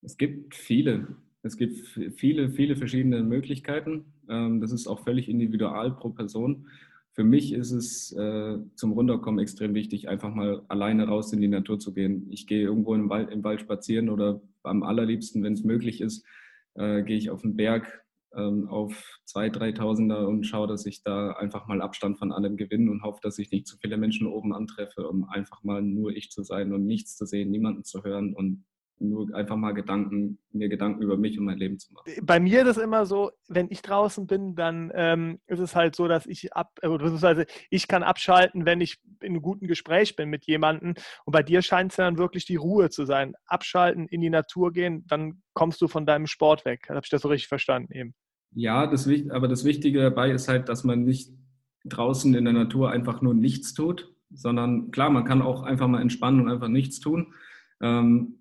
Es 0.03 0.17
gibt 0.17 0.55
viele. 0.55 1.17
Es 1.43 1.57
gibt 1.57 1.77
viele, 2.17 2.49
viele 2.49 2.77
verschiedene 2.77 3.23
Möglichkeiten. 3.23 4.07
Ähm, 4.29 4.61
das 4.61 4.73
ist 4.73 4.87
auch 4.87 5.05
völlig 5.05 5.29
individual 5.29 5.95
pro 5.95 6.11
Person. 6.11 6.69
Für 7.15 7.25
mich 7.25 7.53
ist 7.53 7.71
es 7.71 8.13
äh, 8.13 8.59
zum 8.75 8.93
Runterkommen 8.93 9.39
extrem 9.39 9.75
wichtig, 9.75 10.09
einfach 10.09 10.35
mal 10.35 10.63
alleine 10.67 11.07
raus 11.07 11.33
in 11.33 11.41
die 11.41 11.49
Natur 11.49 11.79
zu 11.79 11.95
gehen. 11.95 12.27
Ich 12.31 12.49
gehe 12.49 12.63
irgendwo 12.63 12.95
im 12.95 13.09
Wald, 13.09 13.31
im 13.31 13.45
Wald 13.45 13.61
spazieren 13.61 14.09
oder 14.09 14.43
am 14.65 14.83
allerliebsten, 14.83 15.43
wenn 15.45 15.53
es 15.53 15.63
möglich 15.63 16.01
ist, 16.01 16.27
äh, 16.75 17.03
gehe 17.03 17.17
ich 17.17 17.31
auf 17.31 17.43
den 17.43 17.55
Berg 17.55 18.05
ähm, 18.35 18.69
auf 18.69 19.21
2.000, 19.29 19.77
3.000er 19.77 20.25
und 20.25 20.45
schaue, 20.45 20.67
dass 20.67 20.87
ich 20.87 21.05
da 21.05 21.31
einfach 21.33 21.69
mal 21.69 21.81
Abstand 21.81 22.19
von 22.19 22.33
allem 22.33 22.57
gewinne 22.57 22.91
und 22.91 23.05
hoffe, 23.05 23.21
dass 23.23 23.39
ich 23.39 23.53
nicht 23.53 23.69
zu 23.69 23.77
viele 23.77 23.97
Menschen 23.97 24.27
oben 24.27 24.53
antreffe, 24.53 25.09
um 25.09 25.25
einfach 25.29 25.63
mal 25.63 25.83
nur 25.83 26.11
ich 26.11 26.31
zu 26.31 26.43
sein 26.43 26.73
und 26.73 26.85
nichts 26.85 27.17
zu 27.17 27.27
sehen, 27.27 27.51
niemanden 27.51 27.85
zu 27.85 28.03
hören 28.03 28.35
und 28.35 28.65
nur 28.99 29.35
einfach 29.35 29.57
mal 29.57 29.73
Gedanken, 29.73 30.39
mir 30.53 30.69
Gedanken 30.69 31.03
über 31.03 31.17
mich 31.17 31.39
und 31.39 31.45
mein 31.45 31.59
Leben 31.59 31.79
zu 31.79 31.93
machen. 31.93 32.11
Bei 32.23 32.41
mir 32.41 32.63
ist 32.63 32.77
es 32.77 32.83
immer 32.83 33.07
so, 33.07 33.33
wenn 33.49 33.69
ich 33.71 33.83
draußen 33.83 34.27
bin, 34.27 34.55
dann 34.55 34.91
ähm, 34.95 35.41
ist 35.47 35.61
es 35.61 35.75
halt 35.75 35.95
so, 35.97 36.09
dass 36.09 36.27
ich 36.27 36.53
ab, 36.55 36.79
äh, 36.83 36.89
beziehungsweise 36.89 37.47
ich 37.71 37.89
kann 37.89 38.03
abschalten, 38.03 38.67
wenn 38.67 38.81
ich 38.81 38.99
in 39.21 39.31
einem 39.31 39.43
guten 39.43 39.67
Gespräch 39.67 40.17
bin 40.17 40.31
mit 40.31 40.47
jemandem. 40.47 40.95
Und 41.25 41.33
bei 41.33 41.43
dir 41.43 41.63
scheint 41.63 41.93
es 41.93 41.97
dann 41.97 42.19
wirklich 42.19 42.47
die 42.47 42.57
Ruhe 42.57 42.91
zu 42.91 43.05
sein. 43.05 43.35
Abschalten, 43.47 44.07
in 44.09 44.21
die 44.21 44.31
Natur 44.31 44.73
gehen, 44.73 45.05
dann 45.07 45.43
kommst 45.55 45.81
du 45.81 45.89
von 45.89 46.07
deinem 46.07 46.27
Sport 46.27 46.65
weg. 46.65 46.87
Habe 46.89 47.01
ich 47.03 47.11
das 47.11 47.23
so 47.23 47.29
richtig 47.29 47.49
verstanden 47.49 47.93
eben? 47.93 48.15
Ja, 48.53 48.87
das, 48.87 49.09
aber 49.31 49.49
das 49.49 49.65
Wichtige 49.65 50.01
dabei 50.01 50.31
ist 50.31 50.49
halt, 50.49 50.69
dass 50.69 50.85
man 50.85 51.05
nicht 51.05 51.33
draußen 51.85 52.35
in 52.35 52.45
der 52.45 52.55
Natur 52.55 52.91
einfach 52.91 53.21
nur 53.21 53.35
nichts 53.35 53.75
tut, 53.75 54.15
sondern 54.31 54.91
klar, 54.91 55.11
man 55.11 55.25
kann 55.25 55.43
auch 55.43 55.63
einfach 55.65 55.89
mal 55.89 56.01
entspannen 56.01 56.41
und 56.41 56.51
einfach 56.51 56.69
nichts 56.69 57.01
tun. 57.01 57.35
Ähm, 57.81 58.39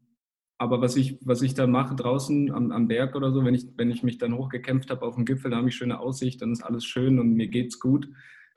aber 0.64 0.82
was 0.82 0.96
ich, 0.96 1.18
was 1.22 1.42
ich 1.42 1.56
dann 1.56 1.72
mache 1.72 1.94
draußen 1.94 2.50
am, 2.52 2.72
am 2.72 2.88
Berg 2.88 3.16
oder 3.16 3.34
so, 3.34 3.44
wenn 3.44 3.54
ich, 3.54 3.66
wenn 3.76 3.92
ich 3.92 4.02
mich 4.02 4.18
dann 4.18 4.38
hochgekämpft 4.38 4.90
habe 4.90 5.06
auf 5.06 5.16
dem 5.16 5.26
Gipfel, 5.26 5.52
da 5.52 5.58
habe 5.58 5.68
ich 5.68 5.76
schöne 5.76 6.00
Aussicht, 6.00 6.42
dann 6.42 6.54
ist 6.54 6.64
alles 6.64 6.86
schön 6.86 7.20
und 7.20 7.34
mir 7.34 7.48
geht's 7.48 7.82
gut. 7.82 8.08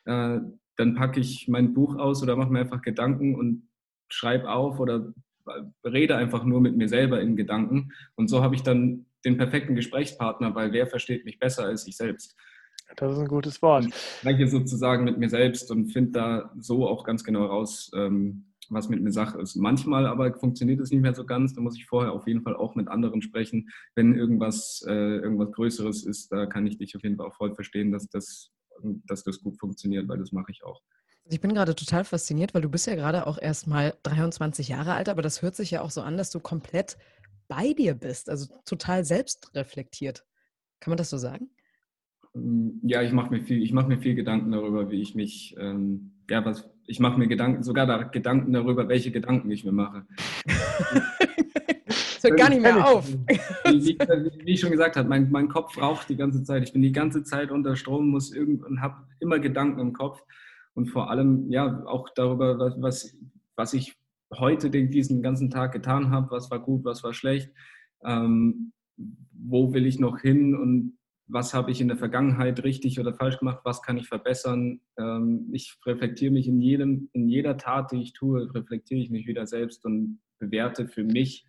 Äh, 0.05 0.39
dann 0.77 0.95
packe 0.95 1.19
ich 1.19 1.49
mein 1.49 1.75
Buch 1.75 1.97
aus 1.97 2.23
oder 2.23 2.37
mache 2.37 2.53
mir 2.53 2.61
einfach 2.61 2.81
Gedanken 2.81 3.35
und 3.35 3.69
schreibe 4.09 4.49
auf 4.51 4.79
oder 4.79 5.13
rede 5.85 6.17
einfach 6.17 6.45
nur 6.45 6.61
mit 6.61 6.77
mir 6.77 6.89
selber 6.89 7.21
in 7.21 7.35
Gedanken. 7.35 7.93
Und 8.15 8.29
so 8.29 8.41
habe 8.41 8.55
ich 8.55 8.63
dann 8.63 9.07
den 9.25 9.37
perfekten 9.37 9.75
Gesprächspartner, 9.75 10.55
weil 10.55 10.73
wer 10.73 10.87
versteht 10.87 11.25
mich 11.25 11.41
besser 11.41 11.65
als 11.65 11.89
ich 11.89 11.97
selbst. 11.97 12.37
Das 12.95 13.13
ist 13.13 13.19
ein 13.19 13.27
gutes 13.27 13.61
Wort. 13.63 13.87
Ich 13.87 13.95
spreche 14.21 14.47
sozusagen 14.47 15.03
mit 15.03 15.19
mir 15.19 15.29
selbst 15.29 15.73
und 15.73 15.89
finde 15.89 16.13
da 16.13 16.53
so 16.61 16.87
auch 16.87 17.03
ganz 17.03 17.25
genau 17.25 17.47
raus, 17.47 17.91
ähm, 17.97 18.53
was 18.71 18.89
mit 18.89 19.01
einer 19.01 19.13
Sache 19.13 19.41
ist. 19.41 19.57
Manchmal 19.57 20.07
aber 20.07 20.35
funktioniert 20.35 20.81
es 20.81 20.91
nicht 20.91 21.03
mehr 21.03 21.15
so 21.15 21.25
ganz. 21.25 21.55
Da 21.55 21.61
muss 21.61 21.77
ich 21.77 21.87
vorher 21.87 22.13
auf 22.13 22.27
jeden 22.27 22.43
Fall 22.43 22.57
auch 22.57 22.75
mit 22.75 22.89
anderen 22.89 23.23
sprechen. 23.23 23.69
Wenn 23.95 24.15
irgendwas, 24.15 24.85
äh, 24.87 25.17
irgendwas 25.17 25.53
Größeres 25.53 26.05
ist, 26.05 26.33
da 26.33 26.47
kann 26.47 26.67
ich 26.67 26.79
dich 26.79 26.97
auf 26.97 27.03
jeden 27.03 27.17
Fall 27.17 27.27
auch 27.27 27.37
voll 27.37 27.55
verstehen, 27.55 27.93
dass 27.93 28.09
das, 28.09 28.53
dass 28.83 29.25
das 29.25 29.41
gut 29.41 29.59
funktioniert, 29.59 30.09
weil 30.09 30.19
das 30.19 30.33
mache 30.33 30.53
ich 30.53 30.65
auch. 30.65 30.83
Also 31.25 31.35
ich 31.35 31.41
bin 31.41 31.55
gerade 31.55 31.75
total 31.75 32.05
fasziniert, 32.05 32.55
weil 32.55 32.63
du 32.63 32.69
bist 32.69 32.87
ja 32.87 32.95
gerade 32.95 33.27
auch 33.27 33.39
erst 33.39 33.67
mal 33.67 33.95
23 34.05 34.69
Jahre 34.69 34.95
alt, 34.95 35.09
aber 35.09 35.23
das 35.23 35.43
hört 35.43 35.57
sich 35.57 35.73
ja 35.73 35.81
auch 35.81 35.91
so 35.91 36.03
an, 36.03 36.17
dass 36.17 36.31
du 36.31 36.39
komplett 36.39 36.97
bei 37.49 37.73
dir 37.73 37.95
bist, 37.95 38.29
also 38.29 38.47
total 38.65 39.05
selbstreflektiert. 39.05 40.25
Kann 40.81 40.91
man 40.91 40.99
das 40.99 41.11
so 41.11 41.19
sagen? 41.19 41.51
Mm, 42.37 42.81
ja, 42.83 43.03
ich 43.03 43.13
mache 43.13 43.31
mir 43.31 43.41
viel, 43.41 43.63
ich 43.63 43.73
mache 43.73 43.89
mir 43.89 43.99
viel 43.99 44.15
Gedanken 44.15 44.53
darüber, 44.53 44.91
wie 44.91 45.01
ich 45.01 45.15
mich, 45.15 45.57
ähm, 45.59 46.13
ja, 46.29 46.45
was, 46.45 46.69
ich 46.87 47.01
mache 47.01 47.19
mir 47.19 47.29
Gedanken, 47.29 47.63
sogar 47.63 47.87
da 47.87 48.03
Gedanken 48.03 48.53
darüber, 48.53 48.89
welche 48.89 49.11
Gedanken 49.11 49.51
ich 49.51 49.65
mir 49.65 49.73
mache. 49.73 50.07
das 51.87 52.23
hört 52.23 52.37
gar 52.37 52.51
nicht 52.51 52.63
mehr 52.63 52.87
auf. 52.87 53.09
Wie, 53.09 53.99
wie, 53.99 54.45
wie 54.45 54.53
ich 54.53 54.61
schon 54.61 54.71
gesagt 54.71 54.97
habe, 54.97 55.09
mein, 55.09 55.31
mein 55.31 55.49
Kopf 55.49 55.81
raucht 55.81 56.09
die 56.09 56.17
ganze 56.17 56.45
Zeit. 56.45 56.65
Ich 56.65 56.73
bin 56.73 56.83
die 56.83 56.93
ganze 56.93 57.25
Zeit 57.25 57.51
unter 57.51 57.75
Strom, 57.75 58.09
muss 58.09 58.33
irgend 58.33 58.65
und 58.65 58.83
habe 58.83 58.97
immer 59.21 59.39
Gedanken 59.39 59.81
im 59.81 59.93
Kopf 59.93 60.23
und 60.75 60.89
vor 60.89 61.11
allem 61.11 61.51
ja 61.51 61.85
auch 61.87 62.11
darüber, 62.15 62.59
was, 62.59 62.75
was, 62.81 63.17
was 63.57 63.73
ich 63.73 63.97
heute 64.35 64.69
den, 64.71 64.91
diesen 64.91 65.23
ganzen 65.23 65.51
Tag 65.51 65.73
getan 65.73 66.11
habe, 66.11 66.31
was 66.31 66.51
war 66.51 66.59
gut, 66.59 66.85
was 66.85 67.03
war 67.03 67.15
schlecht, 67.15 67.51
ähm, 68.05 68.73
wo 69.33 69.73
will 69.73 69.87
ich 69.87 69.99
noch 69.99 70.21
hin 70.21 70.55
und 70.55 70.97
was 71.29 71.55
habe 71.55 71.71
ich 71.71 71.81
in 71.81 71.89
der 71.89 71.97
Vergangenheit 71.97 72.63
richtig 72.63 73.01
oder 73.01 73.15
falsch 73.15 73.39
gemacht, 73.39 73.61
was 73.65 73.83
kann 73.83 73.99
ich 73.99 74.09
verbessern. 74.09 74.81
Ähm, 74.99 75.49
ich 75.53 75.77
reflektiere 75.85 76.33
mich 76.33 76.47
in, 76.47 76.61
jedem, 76.61 77.11
in 77.13 77.29
jeder 77.29 77.57
Tat, 77.57 77.93
die 77.93 78.03
ich 78.03 78.13
tue, 78.13 78.55
reflektiere 78.55 79.01
ich 79.01 79.11
mich 79.11 79.27
wieder 79.27 79.47
selbst 79.47 79.85
und 79.85 80.21
bewerte 80.39 80.87
für 80.87 81.05
mich, 81.05 81.47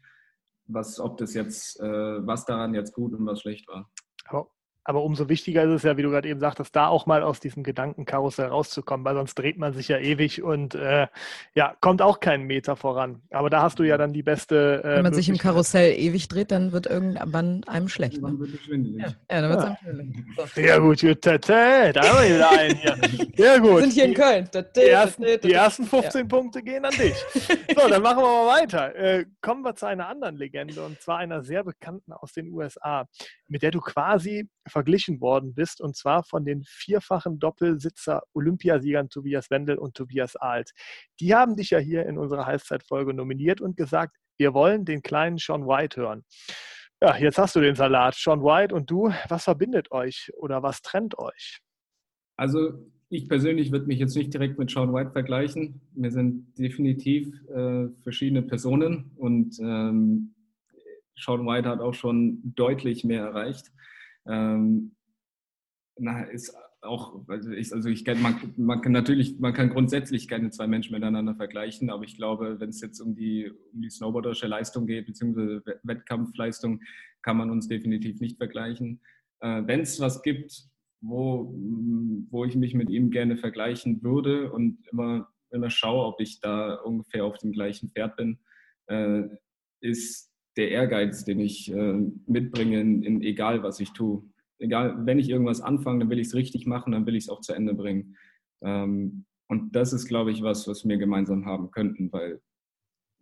was, 0.66 1.00
ob 1.00 1.18
das 1.18 1.34
jetzt, 1.34 1.80
äh, 1.80 2.26
was 2.26 2.46
daran 2.46 2.74
jetzt 2.74 2.94
gut 2.94 3.14
und 3.14 3.26
was 3.26 3.42
schlecht 3.42 3.68
war. 3.68 3.92
Aber 4.26 4.50
umso 4.96 5.30
wichtiger 5.30 5.64
ist 5.64 5.72
es 5.72 5.84
ja, 5.84 5.98
wie 5.98 6.02
du 6.02 6.10
gerade 6.10 6.30
eben 6.30 6.40
sagtest, 6.40 6.76
da 6.76 6.88
auch 6.88 7.06
mal 7.06 7.22
aus 7.22 7.40
diesem 7.40 7.64
Gedankenkarussell 7.64 8.48
rauszukommen, 8.48 9.06
weil 9.06 9.16
sonst 9.16 9.36
dreht 9.36 9.58
man 9.58 9.74
sich 9.74 9.90
ja 9.90 9.98
ewig 9.98 10.42
und 10.42 10.76
äh, 10.76 11.08
ja, 11.56 11.76
kommt 11.82 12.02
auch 12.02 12.20
keinen 12.20 12.46
Meter 12.46 12.76
voran. 12.76 13.22
Aber 13.30 13.50
da 13.50 13.62
hast 13.62 13.80
du 13.80 13.84
ja 13.84 13.98
dann 13.98 14.14
die 14.14 14.24
beste. 14.24 14.82
Äh, 14.84 14.96
Wenn 14.98 15.04
man 15.04 15.14
sich 15.14 15.30
im 15.30 15.38
Karussell 15.38 15.94
ewig 15.98 16.28
dreht, 16.28 16.52
dann 16.52 16.72
wird 16.72 16.86
irgendwann 16.86 17.64
einem 17.66 17.90
schlecht. 17.90 18.22
Ne? 18.22 18.30
Dann 18.30 18.40
wird 18.40 18.54
es 18.54 18.62
schwindelig. 18.62 19.02
Ja, 19.02 19.08
ja, 19.08 19.42
dann 19.42 19.50
wird 19.50 19.60
es 19.60 19.66
ja. 19.66 19.70
einem 19.70 20.14
schwindelig. 20.14 20.36
So. 20.38 20.46
Sehr 20.46 20.80
gut, 20.80 21.04
da 21.04 22.02
haben 22.02 22.28
wir 22.28 22.36
wieder 22.36 22.52
einen 22.52 22.76
hier. 22.76 22.98
Sehr 23.36 23.60
gut. 23.60 23.70
Wir 23.70 23.82
sind 23.82 23.94
hier 23.94 24.06
in 24.06 24.14
Köln. 24.14 24.50
Die 24.76 24.82
ersten, 24.82 25.24
die 25.24 25.54
ersten 25.54 25.86
15 25.86 26.22
ja. 26.22 26.28
Punkte 26.28 26.64
gehen 26.64 26.86
an 26.86 26.94
dich. 26.94 27.16
So, 27.78 27.88
dann 27.88 28.02
machen 28.02 28.24
wir 28.24 28.46
mal 28.46 28.62
weiter. 28.62 28.96
Äh, 28.96 29.26
kommen 29.42 29.62
wir 29.64 29.76
zu 29.76 29.86
einer 29.86 30.08
anderen 30.08 30.36
Legende 30.36 30.84
und 30.84 31.00
zwar 31.00 31.18
einer 31.20 31.44
sehr 31.44 31.64
bekannten 31.64 32.12
aus 32.12 32.34
den 32.34 32.52
USA, 32.52 33.08
mit 33.48 33.62
der 33.62 33.72
du 33.72 33.82
quasi 33.82 34.50
verglichen 34.78 35.22
worden 35.22 35.56
bist, 35.56 35.82
und 35.82 35.96
zwar 35.96 36.24
von 36.24 36.46
den 36.46 36.64
vierfachen 36.64 37.40
Doppelsitzer 37.40 38.22
Olympiasiegern 38.34 39.10
Tobias 39.10 39.50
Wendel 39.50 39.80
und 39.80 39.96
Tobias 39.96 40.36
Ahlt. 40.36 40.72
Die 41.20 41.34
haben 41.34 41.56
dich 41.56 41.72
ja 41.72 41.80
hier 41.80 42.06
in 42.06 42.20
unserer 42.20 42.46
Halbzeitfolge 42.46 43.12
nominiert 43.16 43.60
und 43.60 43.76
gesagt, 43.76 44.16
wir 44.38 44.54
wollen 44.54 44.86
den 44.86 45.02
kleinen 45.02 45.40
Sean 45.40 45.66
White 45.66 46.00
hören. 46.00 46.26
Ja, 47.02 47.18
jetzt 47.18 47.40
hast 47.40 47.56
du 47.56 47.60
den 47.60 47.74
Salat. 47.74 48.14
Sean 48.14 48.44
White 48.44 48.76
und 48.76 48.92
du, 48.92 49.12
was 49.30 49.46
verbindet 49.46 49.92
euch 49.92 50.32
oder 50.38 50.62
was 50.62 50.84
trennt 50.84 51.18
euch? 51.18 51.60
Also 52.36 52.86
ich 53.10 53.28
persönlich 53.28 53.72
würde 53.72 53.88
mich 53.88 53.98
jetzt 53.98 54.16
nicht 54.16 54.32
direkt 54.32 54.60
mit 54.60 54.70
Sean 54.70 54.94
White 54.94 55.10
vergleichen. 55.10 55.82
Wir 55.96 56.12
sind 56.12 56.56
definitiv 56.60 57.34
äh, 57.50 57.88
verschiedene 58.04 58.44
Personen 58.44 59.10
und 59.16 59.58
ähm, 59.60 60.36
Sean 61.20 61.48
White 61.48 61.68
hat 61.68 61.80
auch 61.80 61.96
schon 61.96 62.54
deutlich 62.56 63.04
mehr 63.04 63.24
erreicht. 63.24 63.72
Ähm, 64.28 64.96
na, 65.98 66.24
ist 66.24 66.56
auch, 66.82 67.28
also 67.28 67.52
ich, 67.52 67.74
also 67.74 67.90
ich 67.90 68.06
man, 68.06 68.54
man 68.56 68.82
kann 68.82 68.92
natürlich, 68.92 69.40
man 69.40 69.54
kann 69.54 69.70
grundsätzlich 69.70 70.28
keine 70.28 70.52
zwei 70.52 70.68
Menschen 70.68 70.94
miteinander 70.94 71.36
vergleichen, 71.36 71.90
aber 71.90 72.04
ich 72.04 72.16
glaube, 72.16 72.60
wenn 72.60 72.70
es 72.70 72.82
jetzt 72.82 73.00
um 73.00 73.16
die, 73.16 73.52
um 73.74 73.82
die 73.82 73.90
snowboarderische 73.90 74.48
Leistung 74.48 74.86
geht, 74.86 75.08
beziehungsweise 75.08 75.64
Wettkampfleistung, 75.84 76.82
kann 77.22 77.38
man 77.38 77.50
uns 77.50 77.68
definitiv 77.68 78.20
nicht 78.20 78.38
vergleichen. 78.38 79.02
Äh, 79.40 79.64
wenn 79.66 79.82
es 79.82 80.00
was 80.00 80.22
gibt, 80.22 80.70
wo, 81.02 81.54
wo 82.30 82.46
ich 82.46 82.56
mich 82.56 82.74
mit 82.74 82.90
ihm 82.90 83.12
gerne 83.12 83.38
vergleichen 83.38 84.02
würde 84.04 84.52
und 84.52 84.80
immer, 84.92 85.30
immer 85.52 85.70
schaue, 85.70 86.06
ob 86.06 86.20
ich 86.20 86.40
da 86.40 86.76
ungefähr 86.76 87.26
auf 87.26 87.38
dem 87.38 87.52
gleichen 87.52 87.90
Pferd 87.90 88.16
bin, 88.16 88.40
äh, 88.88 89.24
ist 89.82 90.32
der 90.58 90.72
Ehrgeiz, 90.72 91.24
den 91.24 91.40
ich 91.40 91.72
äh, 91.72 92.00
mitbringe, 92.26 92.82
in, 92.82 93.04
in 93.04 93.22
egal 93.22 93.64
was 93.64 93.80
ich 93.80 93.94
tue 93.94 94.24
egal, 94.60 95.06
wenn 95.06 95.20
ich 95.20 95.30
irgendwas 95.30 95.62
anfange, 95.62 96.00
dann 96.00 96.10
will 96.10 96.20
ich 96.20 96.28
es 96.28 96.36
richtig 96.36 96.66
machen, 96.66 96.92
dann 96.92 97.06
will 97.06 97.16
ich 97.16 97.26
es 97.26 97.30
auch 97.30 97.42
zu 97.42 97.54
Ende 97.54 97.74
bringen. 97.74 98.18
Ähm, 98.62 99.26
und 99.48 99.76
das 99.76 99.94
ist, 99.94 100.08
glaube 100.08 100.32
ich, 100.32 100.42
was, 100.42 100.68
was 100.68 100.88
wir 100.88 100.98
gemeinsam 100.98 101.46
haben 101.46 101.72
könnten, 101.72 102.12
weil 102.12 102.42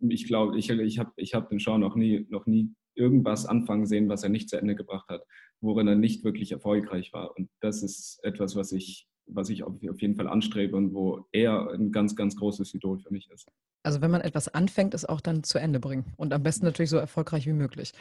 ich 0.00 0.26
glaube, 0.26 0.58
ich, 0.58 0.68
ich 0.70 0.98
habe 0.98 1.12
ich 1.16 1.34
hab 1.34 1.48
den 1.48 1.58
Sean 1.58 1.80
noch 1.80 1.96
nie, 1.96 2.26
noch 2.28 2.46
nie 2.46 2.74
irgendwas 2.94 3.46
anfangen 3.46 3.86
sehen, 3.86 4.08
was 4.08 4.22
er 4.22 4.28
nicht 4.28 4.48
zu 4.48 4.56
Ende 4.56 4.74
gebracht 4.74 5.08
hat, 5.08 5.22
worin 5.60 5.88
er 5.88 5.94
nicht 5.94 6.24
wirklich 6.24 6.52
erfolgreich 6.52 7.12
war. 7.12 7.36
Und 7.36 7.48
das 7.60 7.82
ist 7.82 8.18
etwas, 8.22 8.56
was 8.56 8.72
ich, 8.72 9.06
was 9.26 9.50
ich 9.50 9.62
auf 9.62 10.00
jeden 10.00 10.16
Fall 10.16 10.28
anstrebe 10.28 10.76
und 10.76 10.94
wo 10.94 11.26
er 11.32 11.70
ein 11.70 11.92
ganz, 11.92 12.16
ganz 12.16 12.36
großes 12.36 12.74
Idol 12.74 12.98
für 12.98 13.12
mich 13.12 13.30
ist. 13.30 13.48
Also 13.86 14.00
wenn 14.00 14.10
man 14.10 14.20
etwas 14.20 14.48
anfängt, 14.48 14.94
es 14.94 15.04
auch 15.04 15.20
dann 15.20 15.44
zu 15.44 15.58
Ende 15.58 15.78
bringen 15.78 16.06
und 16.16 16.32
am 16.32 16.42
besten 16.42 16.66
natürlich 16.66 16.90
so 16.90 16.96
erfolgreich 16.96 17.46
wie 17.46 17.52
möglich. 17.52 17.92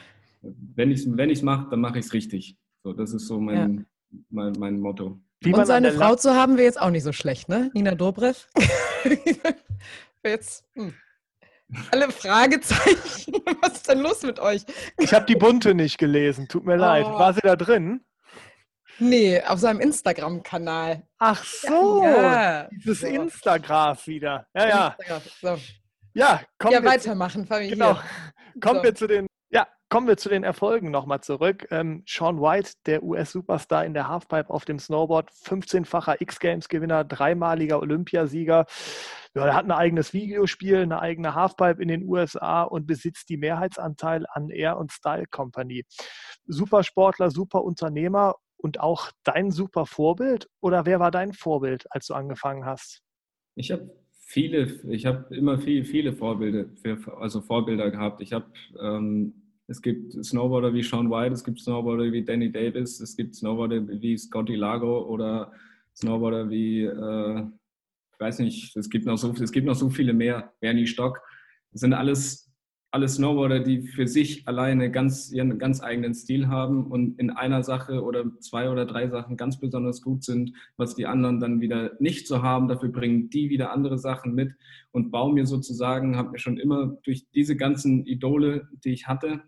Wenn 0.41 0.89
ich 0.89 1.01
es 1.01 1.17
wenn 1.17 1.45
mache, 1.45 1.69
dann 1.69 1.79
mache 1.79 1.99
ich 1.99 2.05
es 2.05 2.13
richtig. 2.13 2.57
So, 2.83 2.91
das 2.91 3.13
ist 3.13 3.27
so 3.27 3.39
mein, 3.39 3.77
ja. 3.77 4.19
mein, 4.31 4.53
mein 4.57 4.79
Motto. 4.79 5.19
Wie 5.41 5.53
und 5.53 5.63
seine 5.67 5.91
Frau 5.91 6.15
zu 6.15 6.33
haben, 6.33 6.53
wäre 6.57 6.65
jetzt 6.65 6.81
auch 6.81 6.89
nicht 6.89 7.03
so 7.03 7.11
schlecht, 7.11 7.49
ne? 7.49 7.69
Nina 7.75 7.93
Dobrev. 7.93 8.47
jetzt. 10.23 10.65
Hm. 10.73 10.91
Alle 11.91 12.09
Fragezeichen. 12.09 13.33
Was 13.61 13.73
ist 13.73 13.87
denn 13.87 13.99
los 13.99 14.23
mit 14.23 14.39
euch? 14.39 14.65
Ich 14.97 15.13
habe 15.13 15.27
die 15.27 15.35
bunte 15.35 15.75
nicht 15.75 15.99
gelesen. 15.99 16.47
Tut 16.47 16.65
mir 16.65 16.73
oh. 16.73 16.77
leid. 16.77 17.05
War 17.05 17.31
sie 17.31 17.41
da 17.41 17.55
drin? 17.55 18.01
Nee, 18.99 19.41
auf 19.41 19.59
seinem 19.59 19.79
Instagram-Kanal. 19.79 21.03
Ach 21.17 21.43
so, 21.43 22.03
ja. 22.03 22.67
dieses 22.71 23.01
so. 23.01 23.07
Instagram 23.07 23.97
wieder. 24.05 24.47
Ja, 24.53 24.67
ja. 24.67 25.21
So. 25.41 25.57
Ja, 26.13 26.41
kommen 26.57 26.73
ja, 26.73 26.83
weitermachen, 26.83 27.45
Familie. 27.45 27.71
Genau. 27.71 27.99
Kommen 28.61 28.79
so. 28.79 28.83
wir 28.83 28.95
zu 28.95 29.07
den 29.07 29.27
Kommen 29.87 30.07
wir 30.07 30.17
zu 30.17 30.29
den 30.29 30.43
Erfolgen 30.43 30.89
nochmal 30.89 31.21
zurück. 31.21 31.67
Ähm, 31.69 32.03
Sean 32.07 32.41
White, 32.41 32.71
der 32.87 33.03
US-Superstar 33.03 33.85
in 33.85 33.93
der 33.93 34.09
Halfpipe 34.09 34.49
auf 34.49 34.65
dem 34.65 34.79
Snowboard, 34.79 35.29
15-facher 35.29 36.19
X-Games-Gewinner, 36.21 37.03
dreimaliger 37.03 37.79
Olympiasieger. 37.79 38.65
Ja, 39.35 39.45
er 39.45 39.53
hat 39.53 39.65
ein 39.65 39.71
eigenes 39.71 40.11
Videospiel, 40.11 40.81
eine 40.81 40.99
eigene 40.99 41.35
Halfpipe 41.35 41.81
in 41.81 41.87
den 41.87 42.03
USA 42.03 42.63
und 42.63 42.87
besitzt 42.87 43.29
die 43.29 43.37
Mehrheitsanteil 43.37 44.25
an 44.27 44.49
Air 44.49 44.77
und 44.77 44.91
Style 44.91 45.27
Company. 45.29 45.85
Supersportler, 46.47 47.29
super 47.29 47.63
Unternehmer 47.63 48.35
und 48.65 48.79
auch 48.79 49.11
dein 49.23 49.51
super 49.51 49.85
Vorbild? 49.85 50.49
Oder 50.59 50.87
wer 50.87 50.99
war 50.99 51.11
dein 51.11 51.33
Vorbild, 51.33 51.85
als 51.91 52.07
du 52.07 52.15
angefangen 52.15 52.65
hast? 52.65 53.03
Ich 53.53 53.71
habe 53.71 53.91
viele, 54.11 54.63
ich 54.89 55.05
habe 55.05 55.35
immer 55.35 55.59
viel, 55.59 55.85
viele 55.85 56.13
Vorbilder, 56.13 56.65
also 57.19 57.41
Vorbilder 57.41 57.91
gehabt. 57.91 58.21
Ich 58.21 58.33
habe 58.33 58.47
ähm, 58.81 59.35
es 59.67 59.83
gibt 59.83 60.13
Snowboarder 60.13 60.73
wie 60.73 60.81
Sean 60.81 61.11
White, 61.11 61.33
es 61.33 61.43
gibt 61.43 61.59
Snowboarder 61.59 62.11
wie 62.11 62.23
Danny 62.23 62.51
Davis, 62.51 62.99
es 62.99 63.15
gibt 63.15 63.35
Snowboarder 63.35 63.87
wie 64.01 64.17
Scotty 64.17 64.55
Lago 64.55 65.05
oder 65.05 65.51
Snowboarder 65.95 66.49
wie, 66.49 66.85
äh, 66.85 67.43
ich 68.13 68.19
weiß 68.19 68.39
nicht, 68.39 68.75
es 68.75 68.89
gibt, 68.89 69.05
noch 69.05 69.17
so, 69.17 69.31
es 69.31 69.51
gibt 69.51 69.67
noch 69.67 69.75
so 69.75 69.91
viele 69.91 70.13
mehr, 70.13 70.53
Bernie 70.59 70.87
Stock. 70.87 71.21
Das 71.71 71.81
sind 71.81 71.93
alles, 71.93 72.44
alles 72.95 73.15
Snowboarder, 73.15 73.59
die 73.59 73.81
für 73.81 74.07
sich 74.07 74.47
alleine 74.47 74.89
ganz, 74.89 75.29
ihren 75.29 75.59
ganz 75.59 75.83
eigenen 75.83 76.13
Stil 76.13 76.47
haben 76.47 76.87
und 76.87 77.19
in 77.19 77.29
einer 77.29 77.61
Sache 77.61 78.01
oder 78.01 78.23
zwei 78.39 78.69
oder 78.69 78.85
drei 78.85 79.09
Sachen 79.09 79.35
ganz 79.35 79.59
besonders 79.59 80.01
gut 80.01 80.23
sind, 80.23 80.53
was 80.77 80.95
die 80.95 81.05
anderen 81.05 81.41
dann 81.41 81.59
wieder 81.59 81.91
nicht 81.99 82.25
so 82.25 82.41
haben. 82.41 82.69
Dafür 82.69 82.87
bringen 82.87 83.29
die 83.29 83.49
wieder 83.49 83.73
andere 83.73 83.97
Sachen 83.99 84.33
mit 84.33 84.53
und 84.91 85.11
baue 85.11 85.33
mir 85.33 85.45
sozusagen, 85.45 86.15
habe 86.15 86.31
mir 86.31 86.39
schon 86.39 86.57
immer 86.57 86.97
durch 87.03 87.27
diese 87.35 87.57
ganzen 87.57 88.05
Idole, 88.05 88.69
die 88.85 88.93
ich 88.93 89.07
hatte, 89.07 89.41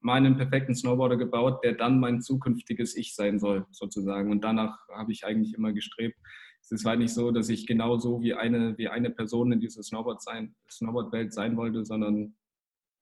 meinen 0.00 0.36
perfekten 0.36 0.74
Snowboarder 0.74 1.18
gebaut, 1.18 1.62
der 1.62 1.74
dann 1.74 2.00
mein 2.00 2.20
zukünftiges 2.20 2.96
Ich 2.96 3.14
sein 3.14 3.38
soll, 3.38 3.64
sozusagen. 3.70 4.32
Und 4.32 4.42
danach 4.42 4.76
habe 4.92 5.12
ich 5.12 5.24
eigentlich 5.24 5.54
immer 5.54 5.72
gestrebt. 5.72 6.16
Es 6.60 6.72
ist 6.72 6.84
halt 6.84 6.98
nicht 6.98 7.14
so, 7.14 7.30
dass 7.30 7.48
ich 7.48 7.64
genau 7.68 7.96
so 7.98 8.20
wie 8.22 8.34
eine, 8.34 8.76
wie 8.76 8.88
eine 8.88 9.10
Person 9.10 9.52
in 9.52 9.60
dieser 9.60 9.84
Snowboard 9.84 10.20
sein, 10.20 10.56
Snowboard-Welt 10.68 11.32
sein 11.32 11.56
wollte, 11.56 11.84
sondern 11.84 12.34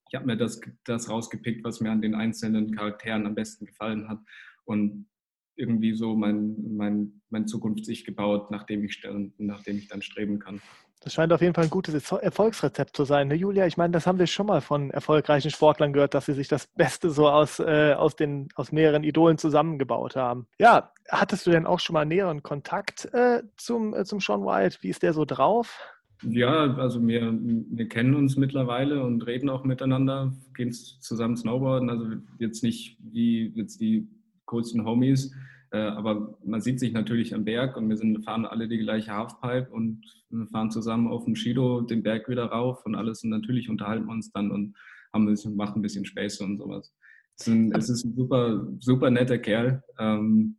ich 0.09 0.15
habe 0.15 0.25
mir 0.25 0.37
das, 0.37 0.61
das 0.85 1.09
rausgepickt, 1.09 1.63
was 1.63 1.81
mir 1.81 1.91
an 1.91 2.01
den 2.01 2.15
einzelnen 2.15 2.75
Charakteren 2.75 3.25
am 3.25 3.35
besten 3.35 3.65
gefallen 3.65 4.07
hat. 4.07 4.19
Und 4.65 5.07
irgendwie 5.55 5.93
so 5.93 6.15
mein, 6.15 6.55
mein, 6.75 7.21
mein 7.29 7.47
Zukunfts-Ich 7.47 8.05
gebaut, 8.05 8.51
nachdem 8.51 8.83
ich, 8.85 9.01
nachdem 9.37 9.77
ich 9.77 9.87
dann 9.87 10.01
streben 10.01 10.39
kann. 10.39 10.61
Das 11.01 11.13
scheint 11.13 11.31
auf 11.31 11.41
jeden 11.41 11.53
Fall 11.53 11.65
ein 11.65 11.69
gutes 11.69 12.11
Erfolgsrezept 12.11 12.95
zu 12.95 13.05
sein, 13.05 13.27
ne, 13.27 13.35
Julia? 13.35 13.67
Ich 13.67 13.77
meine, 13.77 13.91
das 13.91 14.07
haben 14.07 14.17
wir 14.17 14.27
schon 14.27 14.47
mal 14.47 14.61
von 14.61 14.89
erfolgreichen 14.89 15.51
Sportlern 15.51 15.93
gehört, 15.93 16.13
dass 16.13 16.25
sie 16.25 16.33
sich 16.33 16.47
das 16.47 16.67
Beste 16.67 17.11
so 17.11 17.29
aus, 17.29 17.59
äh, 17.59 17.93
aus, 17.93 18.15
den, 18.15 18.49
aus 18.55 18.71
mehreren 18.71 19.03
Idolen 19.03 19.37
zusammengebaut 19.37 20.15
haben. 20.15 20.47
Ja, 20.57 20.91
hattest 21.07 21.45
du 21.45 21.51
denn 21.51 21.67
auch 21.67 21.79
schon 21.79 21.93
mal 21.93 22.05
näheren 22.05 22.41
Kontakt 22.41 23.05
äh, 23.13 23.43
zum, 23.57 23.93
äh, 23.93 24.05
zum 24.05 24.19
Sean 24.19 24.43
White? 24.43 24.79
Wie 24.81 24.89
ist 24.89 25.03
der 25.03 25.13
so 25.13 25.23
drauf? 25.23 25.79
Ja, 26.23 26.75
also 26.75 27.05
wir, 27.05 27.37
wir 27.41 27.87
kennen 27.87 28.15
uns 28.15 28.37
mittlerweile 28.37 29.03
und 29.03 29.21
reden 29.27 29.49
auch 29.49 29.63
miteinander, 29.63 30.33
gehen 30.55 30.71
zusammen 30.71 31.37
Snowboarden. 31.37 31.89
Also 31.89 32.07
jetzt 32.39 32.63
nicht 32.63 32.97
wie 32.99 33.51
jetzt 33.55 33.79
die 33.79 34.07
coolsten 34.45 34.85
Homies, 34.85 35.33
äh, 35.71 35.77
aber 35.77 36.37
man 36.43 36.61
sieht 36.61 36.79
sich 36.79 36.93
natürlich 36.93 37.35
am 37.35 37.45
Berg 37.45 37.77
und 37.77 37.89
wir 37.89 37.97
sind, 37.97 38.23
fahren 38.23 38.45
alle 38.45 38.67
die 38.67 38.77
gleiche 38.77 39.11
Halfpipe 39.11 39.69
und 39.71 40.05
fahren 40.51 40.71
zusammen 40.71 41.07
auf 41.07 41.25
dem 41.25 41.35
Shido 41.35 41.81
den 41.81 42.03
Berg 42.03 42.29
wieder 42.29 42.45
rauf 42.45 42.85
und 42.85 42.95
alles. 42.95 43.23
Und 43.23 43.29
natürlich 43.29 43.69
unterhalten 43.69 44.05
wir 44.05 44.13
uns 44.13 44.31
dann 44.31 44.51
und 44.51 44.75
haben 45.13 45.23
ein 45.23 45.31
bisschen, 45.31 45.55
machen 45.55 45.79
ein 45.79 45.81
bisschen 45.81 46.05
Späße 46.05 46.43
und 46.43 46.57
sowas. 46.57 46.93
Es 47.39 47.47
ist 47.47 47.53
ein, 47.53 47.71
es 47.73 47.89
ist 47.89 48.05
ein 48.05 48.15
super, 48.15 48.67
super 48.79 49.11
netter 49.11 49.37
Kerl. 49.37 49.83
Ähm, 49.99 50.57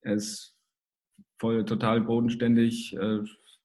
er 0.00 0.14
ist 0.14 0.56
voll 1.38 1.64
total 1.64 2.00
bodenständig, 2.00 2.96
äh, 2.96 3.20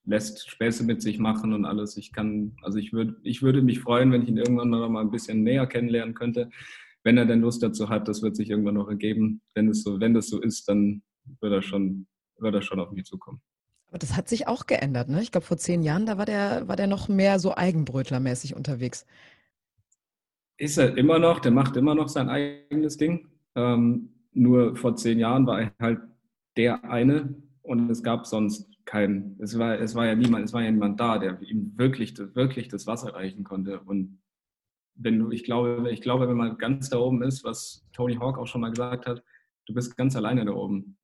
lässt 0.06 0.50
Späße 0.50 0.84
mit 0.84 1.02
sich 1.02 1.20
machen 1.20 1.54
und 1.54 1.66
alles. 1.66 1.98
Ich 1.98 2.12
kann, 2.12 2.58
also 2.62 2.78
ich 2.78 2.94
würde, 2.94 3.16
ich 3.24 3.42
würde 3.42 3.62
mich 3.62 3.80
freuen, 3.80 4.12
wenn 4.12 4.24
ich 4.24 4.30
ihn 4.30 4.38
irgendwann 4.38 4.70
noch 4.70 4.88
mal 4.90 5.02
ein 5.02 5.12
bisschen 5.12 5.44
näher 5.44 5.68
kennenlernen 5.68 6.14
könnte 6.14 6.50
wenn 7.04 7.18
er 7.18 7.26
denn 7.26 7.42
Lust 7.42 7.62
dazu 7.62 7.90
hat, 7.90 8.08
das 8.08 8.22
wird 8.22 8.36
sich 8.36 8.50
irgendwann 8.50 8.76
noch 8.76 8.88
ergeben. 8.88 9.42
Wenn 9.54 9.70
es 9.70 9.84
so, 9.84 10.00
wenn 10.00 10.14
das 10.14 10.28
so 10.28 10.42
ist, 10.42 10.68
dann 10.68 11.04
wird 11.42 11.54
er 11.54 11.62
schon, 11.62 12.08
wird 12.38 12.56
er 12.56 12.62
schon 12.62 12.80
auf 12.80 12.92
mich 12.92 13.06
zukommen. 13.06 13.42
Aber 13.90 14.00
das 14.00 14.16
hat 14.16 14.28
sich 14.28 14.48
auch 14.48 14.66
geändert, 14.66 15.10
ne? 15.10 15.22
Ich 15.22 15.32
glaube, 15.32 15.46
vor 15.46 15.58
zehn 15.58 15.84
Jahren, 15.84 16.06
da 16.06 16.18
war 16.18 16.26
der, 16.26 16.68
war 16.68 16.76
der 16.76 16.88
noch 16.88 17.10
mehr 17.10 17.40
so 17.40 17.56
Eigenbrötlermäßig 17.56 18.56
unterwegs. 18.56 19.06
Ist 20.58 20.78
er 20.78 20.98
immer 20.98 21.20
noch, 21.20 21.40
der 21.40 21.52
macht 21.52 21.76
immer 21.76 21.94
noch 21.94 22.08
sein 22.08 22.30
eigenes 22.30 22.98
Ding. 22.98 23.28
Ähm, 23.56 24.10
nur 24.32 24.76
vor 24.76 24.96
zehn 24.96 25.20
Jahren 25.20 25.46
war 25.46 25.62
er 25.62 25.74
halt 25.80 26.00
der 26.58 26.84
eine 26.86 27.36
und 27.62 27.90
es 27.90 28.02
gab 28.02 28.26
sonst 28.26 28.68
keinen. 28.86 29.38
Es 29.40 29.58
war, 29.58 29.80
es 29.80 29.96
war 29.96 30.06
ja 30.06 30.16
niemand, 30.16 30.46
es 30.46 30.54
war 30.54 30.62
ja 30.62 30.72
niemand 30.72 31.00
da, 31.00 31.18
der 31.18 31.42
ihm 31.42 31.74
wirklich, 31.78 32.18
wirklich 32.18 32.68
das 32.68 32.88
Wasser 32.88 33.14
reichen 33.14 33.44
konnte. 33.44 33.80
Und 33.82 34.20
wenn 34.96 35.20
du, 35.20 35.32
ich 35.32 35.44
glaube, 35.44 35.90
ich 35.92 36.02
glaube, 36.02 36.28
wenn 36.28 36.38
man 36.38 36.58
ganz 36.58 36.90
da 36.90 36.98
oben 37.00 37.24
ist, 37.24 37.44
was 37.44 37.86
Tony 37.94 38.16
Hawk 38.16 38.38
auch 38.38 38.48
schon 38.48 38.62
mal 38.62 38.70
gesagt 38.70 39.06
hat, 39.08 39.24
du 39.66 39.74
bist 39.74 39.98
ganz 39.98 40.16
alleine 40.16 40.46
da 40.46 40.52
oben. 40.52 40.98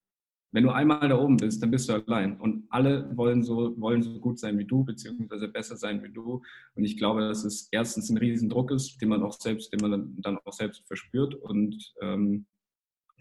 Wenn 0.51 0.63
du 0.63 0.71
einmal 0.71 1.07
da 1.07 1.17
oben 1.17 1.37
bist, 1.37 1.61
dann 1.61 1.69
bist 1.69 1.89
du 1.89 1.93
allein. 1.93 2.39
Und 2.39 2.65
alle 2.69 3.15
wollen 3.15 3.43
so, 3.43 3.79
wollen 3.79 4.01
so 4.01 4.19
gut 4.19 4.39
sein 4.39 4.57
wie 4.57 4.65
du, 4.65 4.83
beziehungsweise 4.83 5.47
besser 5.47 5.77
sein 5.77 6.03
wie 6.03 6.11
du. 6.11 6.41
Und 6.73 6.83
ich 6.83 6.97
glaube, 6.97 7.21
dass 7.21 7.43
es 7.43 7.69
erstens 7.71 8.09
ein 8.09 8.17
Riesendruck 8.17 8.71
ist, 8.71 8.99
den 8.99 9.09
man 9.09 9.21
auch 9.21 9.33
selbst, 9.33 9.71
den 9.71 9.79
man 9.87 10.15
dann 10.17 10.39
auch 10.43 10.53
selbst 10.53 10.87
verspürt. 10.87 11.35
Und 11.35 11.93
ähm, 12.01 12.47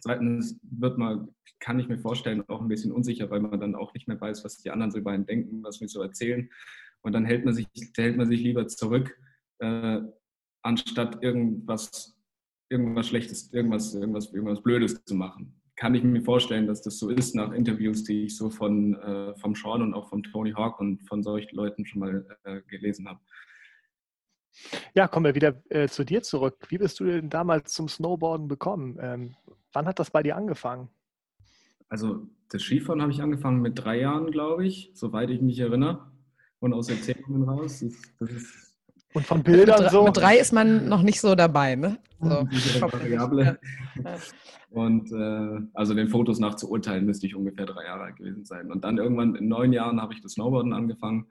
zweitens 0.00 0.58
wird 0.62 0.98
man, 0.98 1.28
kann 1.60 1.78
ich 1.78 1.88
mir 1.88 1.98
vorstellen, 1.98 2.44
auch 2.48 2.60
ein 2.60 2.68
bisschen 2.68 2.92
unsicher, 2.92 3.30
weil 3.30 3.40
man 3.40 3.60
dann 3.60 3.74
auch 3.74 3.94
nicht 3.94 4.08
mehr 4.08 4.20
weiß, 4.20 4.44
was 4.44 4.58
die 4.58 4.70
anderen 4.70 4.90
so 4.90 4.98
über 4.98 5.10
einen 5.10 5.26
denken, 5.26 5.62
was 5.62 5.80
mir 5.80 5.88
so 5.88 6.02
erzählen. 6.02 6.48
Und 7.02 7.12
dann 7.12 7.24
hält 7.24 7.44
man 7.44 7.54
sich, 7.54 7.66
hält 7.96 8.16
man 8.16 8.28
sich 8.28 8.40
lieber 8.40 8.66
zurück, 8.66 9.16
äh, 9.60 10.00
anstatt 10.62 11.22
irgendwas 11.22 12.18
irgendwas 12.68 13.08
Schlechtes, 13.08 13.52
irgendwas, 13.52 13.94
irgendwas, 13.94 14.32
irgendwas 14.32 14.62
Blödes 14.62 15.04
zu 15.04 15.14
machen. 15.14 15.54
Kann 15.76 15.94
ich 15.94 16.02
mir 16.02 16.22
vorstellen, 16.22 16.66
dass 16.66 16.82
das 16.82 16.98
so 16.98 17.08
ist 17.08 17.34
nach 17.34 17.52
Interviews, 17.52 18.04
die 18.04 18.24
ich 18.24 18.36
so 18.36 18.50
von 18.50 18.94
äh, 18.96 19.34
vom 19.36 19.54
Sean 19.54 19.82
und 19.82 19.94
auch 19.94 20.08
von 20.08 20.22
Tony 20.22 20.52
Hawk 20.52 20.80
und 20.80 21.06
von 21.08 21.22
solchen 21.22 21.54
Leuten 21.54 21.86
schon 21.86 22.00
mal 22.00 22.38
äh, 22.44 22.60
gelesen 22.62 23.08
habe. 23.08 23.20
Ja, 24.94 25.06
kommen 25.06 25.26
wir 25.26 25.36
wieder 25.36 25.62
äh, 25.68 25.86
zu 25.86 26.04
dir 26.04 26.22
zurück. 26.22 26.56
Wie 26.68 26.78
bist 26.78 26.98
du 26.98 27.04
denn 27.04 27.30
damals 27.30 27.72
zum 27.72 27.88
Snowboarden 27.88 28.48
bekommen? 28.48 28.98
Ähm, 29.00 29.36
wann 29.72 29.86
hat 29.86 29.98
das 29.98 30.10
bei 30.10 30.22
dir 30.22 30.36
angefangen? 30.36 30.88
Also 31.88 32.26
das 32.50 32.62
Skifahren 32.62 33.02
habe 33.02 33.12
ich 33.12 33.22
angefangen 33.22 33.60
mit 33.60 33.78
drei 33.78 34.00
Jahren, 34.00 34.30
glaube 34.30 34.66
ich, 34.66 34.90
soweit 34.94 35.30
ich 35.30 35.40
mich 35.40 35.58
erinnere. 35.58 36.10
Und 36.60 36.72
aus 36.72 36.88
Erzählungen 36.88 37.48
raus. 37.48 37.80
Das, 37.80 37.94
das 38.18 38.30
ist 38.30 38.68
und 39.14 39.24
von 39.26 39.42
Bildern 39.42 39.82
mit, 39.82 39.90
so. 39.90 40.04
Mit 40.04 40.16
drei 40.16 40.38
ist 40.38 40.52
man 40.52 40.88
noch 40.88 41.02
nicht 41.02 41.20
so 41.20 41.34
dabei, 41.34 41.76
ne? 41.76 41.98
So. 42.20 42.28
Variable. 42.80 43.58
Und 44.70 45.10
äh, 45.12 45.66
also 45.72 45.94
den 45.94 46.08
Fotos 46.08 46.38
nach 46.38 46.56
zu 46.56 46.70
urteilen, 46.70 47.06
müsste 47.06 47.26
ich 47.26 47.34
ungefähr 47.34 47.64
drei 47.64 47.84
Jahre 47.84 48.02
alt 48.02 48.16
gewesen 48.16 48.44
sein. 48.44 48.70
Und 48.70 48.84
dann 48.84 48.98
irgendwann 48.98 49.34
in 49.34 49.48
neun 49.48 49.72
Jahren 49.72 50.00
habe 50.00 50.12
ich 50.12 50.20
das 50.20 50.32
Snowboarden 50.32 50.74
angefangen. 50.74 51.26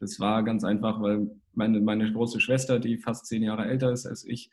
Das 0.00 0.18
war 0.20 0.42
ganz 0.42 0.64
einfach, 0.64 1.02
weil 1.02 1.30
meine, 1.52 1.80
meine 1.80 2.10
große 2.10 2.40
Schwester, 2.40 2.78
die 2.78 2.96
fast 2.96 3.26
zehn 3.26 3.42
Jahre 3.42 3.66
älter 3.66 3.92
ist 3.92 4.06
als 4.06 4.24
ich, 4.24 4.50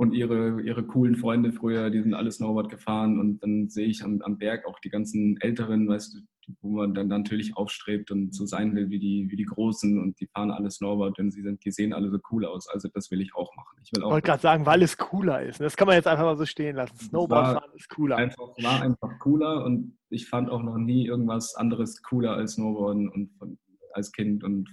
und 0.00 0.14
ihre, 0.14 0.62
ihre 0.62 0.82
coolen 0.82 1.14
Freunde 1.14 1.52
früher, 1.52 1.90
die 1.90 2.00
sind 2.00 2.14
alle 2.14 2.32
Snowboard 2.32 2.70
gefahren 2.70 3.20
und 3.20 3.42
dann 3.42 3.68
sehe 3.68 3.86
ich 3.86 4.02
am, 4.02 4.22
am 4.22 4.38
Berg 4.38 4.64
auch 4.64 4.78
die 4.80 4.88
ganzen 4.88 5.38
Älteren, 5.42 5.86
weißt 5.86 6.14
du, 6.14 6.54
wo 6.62 6.70
man 6.70 6.94
dann 6.94 7.08
natürlich 7.08 7.54
aufstrebt 7.54 8.10
und 8.10 8.34
so 8.34 8.46
sein 8.46 8.74
will 8.74 8.88
wie 8.88 8.98
die, 8.98 9.26
wie 9.28 9.36
die 9.36 9.44
Großen 9.44 10.00
und 10.00 10.18
die 10.18 10.26
fahren 10.28 10.52
alle 10.52 10.70
Snowboard 10.70 11.18
und 11.18 11.32
sie 11.32 11.42
sind, 11.42 11.62
die 11.66 11.70
sehen 11.70 11.92
alle 11.92 12.08
so 12.08 12.18
cool 12.30 12.46
aus. 12.46 12.66
Also 12.66 12.88
das 12.94 13.10
will 13.10 13.20
ich 13.20 13.34
auch 13.34 13.54
machen. 13.56 13.76
Ich 13.84 13.92
will 13.92 14.02
auch. 14.02 14.12
wollte 14.12 14.26
gerade 14.26 14.40
sagen, 14.40 14.64
weil 14.64 14.82
es 14.82 14.96
cooler 14.96 15.42
ist. 15.42 15.60
Das 15.60 15.76
kann 15.76 15.86
man 15.86 15.96
jetzt 15.96 16.08
einfach 16.08 16.24
mal 16.24 16.38
so 16.38 16.46
stehen 16.46 16.76
lassen. 16.76 16.96
Snowboard 16.96 17.58
fahren 17.58 17.70
ist 17.76 17.90
cooler. 17.90 18.16
Einfach, 18.16 18.48
war 18.62 18.80
einfach 18.80 19.18
cooler 19.18 19.66
und 19.66 19.98
ich 20.08 20.30
fand 20.30 20.48
auch 20.48 20.62
noch 20.62 20.78
nie 20.78 21.08
irgendwas 21.08 21.56
anderes 21.56 22.02
cooler 22.02 22.32
als 22.32 22.54
Snowboarden 22.54 23.10
und 23.10 23.34
von, 23.38 23.58
als 23.92 24.12
Kind 24.12 24.44
und 24.44 24.66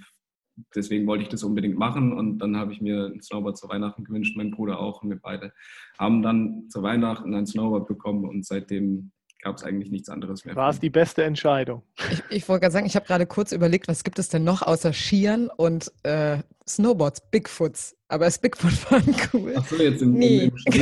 deswegen 0.76 1.08
wollte 1.08 1.24
ich 1.24 1.30
das 1.30 1.44
unbedingt 1.44 1.78
machen 1.78 2.14
und 2.14 2.40
dann 2.40 2.58
habe 2.58 2.74
ich 2.74 2.82
mir 2.82 3.06
ein 3.06 3.22
Snowboard 3.22 3.58
zu 3.58 3.70
Weihnachten 3.70 4.04
gewünscht, 4.04 4.36
mein 4.36 4.52
Bruder 4.52 4.80
auch 4.80 5.04
und 5.04 5.10
wir 5.10 5.20
beide 5.22 5.54
haben 5.98 6.22
dann 6.22 6.70
zu 6.70 6.84
Weihnachten 6.84 7.34
ein 7.34 7.46
Snowboard 7.46 7.88
bekommen 7.88 8.26
und 8.26 8.46
seitdem 8.46 9.12
gab 9.48 9.56
es 9.56 9.64
eigentlich 9.64 9.92
nichts 9.92 10.10
anderes 10.10 10.44
mehr. 10.44 10.58
War 10.58 10.70
es 10.70 10.82
die 10.82 10.90
beste 10.90 11.24
Entscheidung? 11.24 11.82
Ich, 12.12 12.22
ich 12.30 12.50
wollte 12.50 12.64
gerade 12.64 12.74
sagen, 12.74 12.86
ich 12.86 12.98
habe 12.98 13.06
gerade 13.06 13.26
kurz 13.26 13.54
überlegt, 13.54 13.88
was 13.88 14.04
gibt 14.04 14.20
es 14.20 14.28
denn 14.28 14.44
noch 14.44 14.62
außer 14.62 14.92
Skiern 14.92 15.50
und 15.56 15.90
äh, 16.04 16.40
Snowboards, 16.68 17.22
Bigfoots. 17.32 17.96
Aber 18.10 18.28
ist 18.28 18.42
Bigfoot-Fahren 18.42 19.16
cool? 19.34 19.54
Ach 19.58 19.66
so, 19.66 19.78
jetzt 19.78 20.02
im, 20.02 20.16
nee. 20.16 20.52
im, 20.66 20.80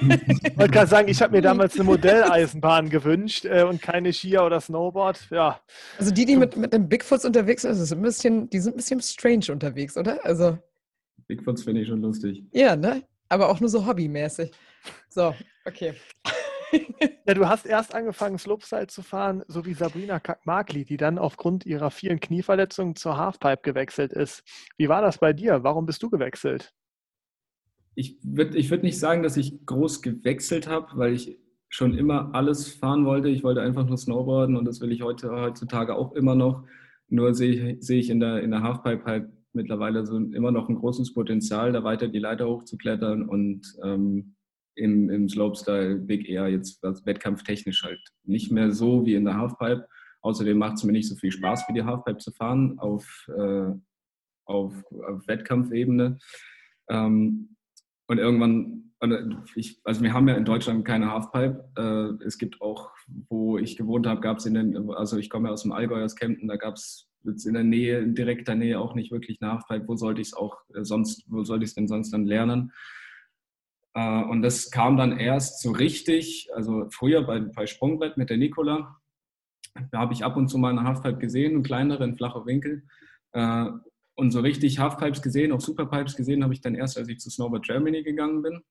im 0.00 0.10
Ich 0.10 0.58
wollte 0.58 0.72
gerade 0.72 0.88
sagen, 0.88 1.06
ich 1.06 1.22
habe 1.22 1.36
mir 1.36 1.42
damals 1.42 1.76
eine 1.76 1.84
Modelleisenbahn 1.84 2.90
gewünscht 2.90 3.44
äh, 3.44 3.62
und 3.62 3.80
keine 3.80 4.12
Skier 4.12 4.42
oder 4.42 4.60
Snowboard. 4.60 5.28
Ja. 5.30 5.60
Also 5.96 6.12
die, 6.12 6.24
die 6.24 6.34
mit, 6.34 6.56
mit 6.56 6.72
dem 6.72 6.88
Bigfoots 6.88 7.24
unterwegs 7.24 7.62
sind, 7.62 7.70
ist 7.70 7.92
ein 7.92 8.02
bisschen, 8.02 8.50
die 8.50 8.58
sind 8.58 8.74
ein 8.74 8.78
bisschen 8.78 9.00
strange 9.00 9.52
unterwegs, 9.52 9.96
oder? 9.96 10.24
Also 10.24 10.58
Bigfoots 11.28 11.62
finde 11.62 11.82
ich 11.82 11.88
schon 11.88 12.02
lustig. 12.02 12.42
Ja, 12.50 12.74
ne? 12.74 13.04
Aber 13.28 13.48
auch 13.48 13.60
nur 13.60 13.68
so 13.68 13.86
hobbymäßig. 13.86 14.50
So, 15.08 15.34
okay. 15.64 15.94
Ja, 17.26 17.34
du 17.34 17.46
hast 17.46 17.66
erst 17.66 17.94
angefangen, 17.94 18.38
Slopestyle 18.38 18.86
zu 18.86 19.02
fahren, 19.02 19.42
so 19.48 19.66
wie 19.66 19.74
Sabrina 19.74 20.20
Magli, 20.44 20.86
die 20.86 20.96
dann 20.96 21.18
aufgrund 21.18 21.66
ihrer 21.66 21.90
vielen 21.90 22.20
Knieverletzungen 22.20 22.96
zur 22.96 23.18
Halfpipe 23.18 23.60
gewechselt 23.62 24.14
ist. 24.14 24.42
Wie 24.78 24.88
war 24.88 25.02
das 25.02 25.18
bei 25.18 25.34
dir? 25.34 25.62
Warum 25.62 25.84
bist 25.84 26.02
du 26.02 26.08
gewechselt? 26.08 26.72
Ich 27.94 28.16
würde 28.22 28.56
ich 28.56 28.70
würd 28.70 28.82
nicht 28.82 28.98
sagen, 28.98 29.22
dass 29.22 29.36
ich 29.36 29.66
groß 29.66 30.00
gewechselt 30.00 30.68
habe, 30.68 30.96
weil 30.96 31.12
ich 31.12 31.38
schon 31.68 31.98
immer 31.98 32.34
alles 32.34 32.68
fahren 32.68 33.04
wollte. 33.04 33.28
Ich 33.28 33.42
wollte 33.42 33.60
einfach 33.60 33.86
nur 33.86 33.98
Snowboarden 33.98 34.56
und 34.56 34.64
das 34.64 34.80
will 34.80 34.92
ich 34.92 35.02
heute, 35.02 35.30
heutzutage 35.30 35.96
auch 35.96 36.12
immer 36.12 36.34
noch. 36.34 36.64
Nur 37.08 37.34
sehe 37.34 37.74
ich, 37.74 37.86
sehe 37.86 38.00
ich 38.00 38.08
in 38.08 38.20
der, 38.20 38.42
in 38.42 38.50
der 38.50 38.62
Halfpipe 38.62 39.04
halt 39.04 39.28
mittlerweile 39.52 40.06
so 40.06 40.16
immer 40.16 40.50
noch 40.50 40.68
ein 40.68 40.76
großes 40.76 41.12
Potenzial, 41.14 41.72
da 41.72 41.84
weiter 41.84 42.08
die 42.08 42.18
Leiter 42.18 42.46
hochzuklettern 42.46 43.28
und 43.28 43.76
ähm, 43.82 44.34
im, 44.78 45.10
im 45.10 45.28
Slopestyle 45.28 45.96
Big 45.96 46.28
Air 46.28 46.48
jetzt 46.48 46.82
wettkampftechnisch 46.82 47.82
halt 47.82 48.00
nicht 48.24 48.50
mehr 48.52 48.70
so 48.70 49.04
wie 49.04 49.14
in 49.14 49.24
der 49.24 49.36
Halfpipe. 49.36 49.86
Außerdem 50.20 50.58
macht 50.58 50.76
es 50.76 50.84
mir 50.84 50.92
nicht 50.92 51.08
so 51.08 51.16
viel 51.16 51.30
Spaß, 51.30 51.64
wie 51.68 51.74
die 51.74 51.84
Halfpipe 51.84 52.18
zu 52.18 52.32
fahren 52.32 52.78
auf, 52.78 53.26
äh, 53.28 53.70
auf, 54.46 54.72
auf 54.90 55.26
Wettkampfebene. 55.26 56.18
Ähm, 56.88 57.56
und 58.06 58.18
irgendwann, 58.18 58.92
ich, 59.54 59.80
also 59.84 60.02
wir 60.02 60.12
haben 60.12 60.28
ja 60.28 60.34
in 60.34 60.44
Deutschland 60.44 60.84
keine 60.84 61.12
Halfpipe. 61.12 61.68
Äh, 61.76 62.24
es 62.24 62.38
gibt 62.38 62.60
auch, 62.60 62.90
wo 63.28 63.58
ich 63.58 63.76
gewohnt 63.76 64.06
habe, 64.06 64.20
gab 64.20 64.38
es 64.38 64.46
in 64.46 64.54
den, 64.54 64.90
also 64.90 65.18
ich 65.18 65.30
komme 65.30 65.48
ja 65.48 65.52
aus 65.52 65.62
dem 65.62 65.72
Allgäu, 65.72 66.02
aus 66.02 66.16
Kempten, 66.16 66.48
da 66.48 66.56
gab 66.56 66.74
es 66.74 67.08
jetzt 67.24 67.46
in 67.46 67.54
der 67.54 67.64
Nähe, 67.64 67.98
in 67.98 68.14
direkter 68.14 68.54
Nähe 68.54 68.80
auch 68.80 68.94
nicht 68.94 69.12
wirklich 69.12 69.40
eine 69.40 69.52
Halfpipe. 69.52 69.86
Wo 69.86 69.96
sollte 69.96 70.20
ich 70.20 70.28
es 70.28 70.34
auch 70.34 70.56
äh, 70.74 70.84
sonst, 70.84 71.24
wo 71.28 71.44
sollte 71.44 71.64
ich 71.64 71.70
es 71.70 71.74
denn 71.74 71.88
sonst 71.88 72.10
dann 72.10 72.26
lernen? 72.26 72.72
Äh, 73.94 74.22
und 74.24 74.42
das 74.42 74.70
kam 74.70 74.96
dann 74.96 75.18
erst 75.18 75.62
so 75.62 75.70
richtig, 75.72 76.48
also 76.54 76.88
früher 76.90 77.22
bei, 77.22 77.40
bei 77.40 77.66
Sprungbrett 77.66 78.16
mit 78.16 78.30
der 78.30 78.36
Nicola, 78.36 79.00
da 79.90 79.98
habe 79.98 80.12
ich 80.12 80.24
ab 80.24 80.36
und 80.36 80.48
zu 80.48 80.58
mal 80.58 80.70
eine 80.70 80.84
Halfpipe 80.84 81.18
gesehen, 81.18 81.54
einen 81.54 81.62
kleineren, 81.62 82.16
flacher 82.16 82.46
Winkel. 82.46 82.84
Äh, 83.32 83.66
und 84.14 84.32
so 84.32 84.40
richtig 84.40 84.80
Halfpipes 84.80 85.22
gesehen, 85.22 85.52
auch 85.52 85.60
Superpipes 85.60 86.16
gesehen, 86.16 86.42
habe 86.42 86.52
ich 86.52 86.60
dann 86.60 86.74
erst, 86.74 86.98
als 86.98 87.08
ich 87.08 87.20
zu 87.20 87.30
Snowboard 87.30 87.64
Germany 87.64 88.02
gegangen 88.02 88.42
bin, 88.42 88.62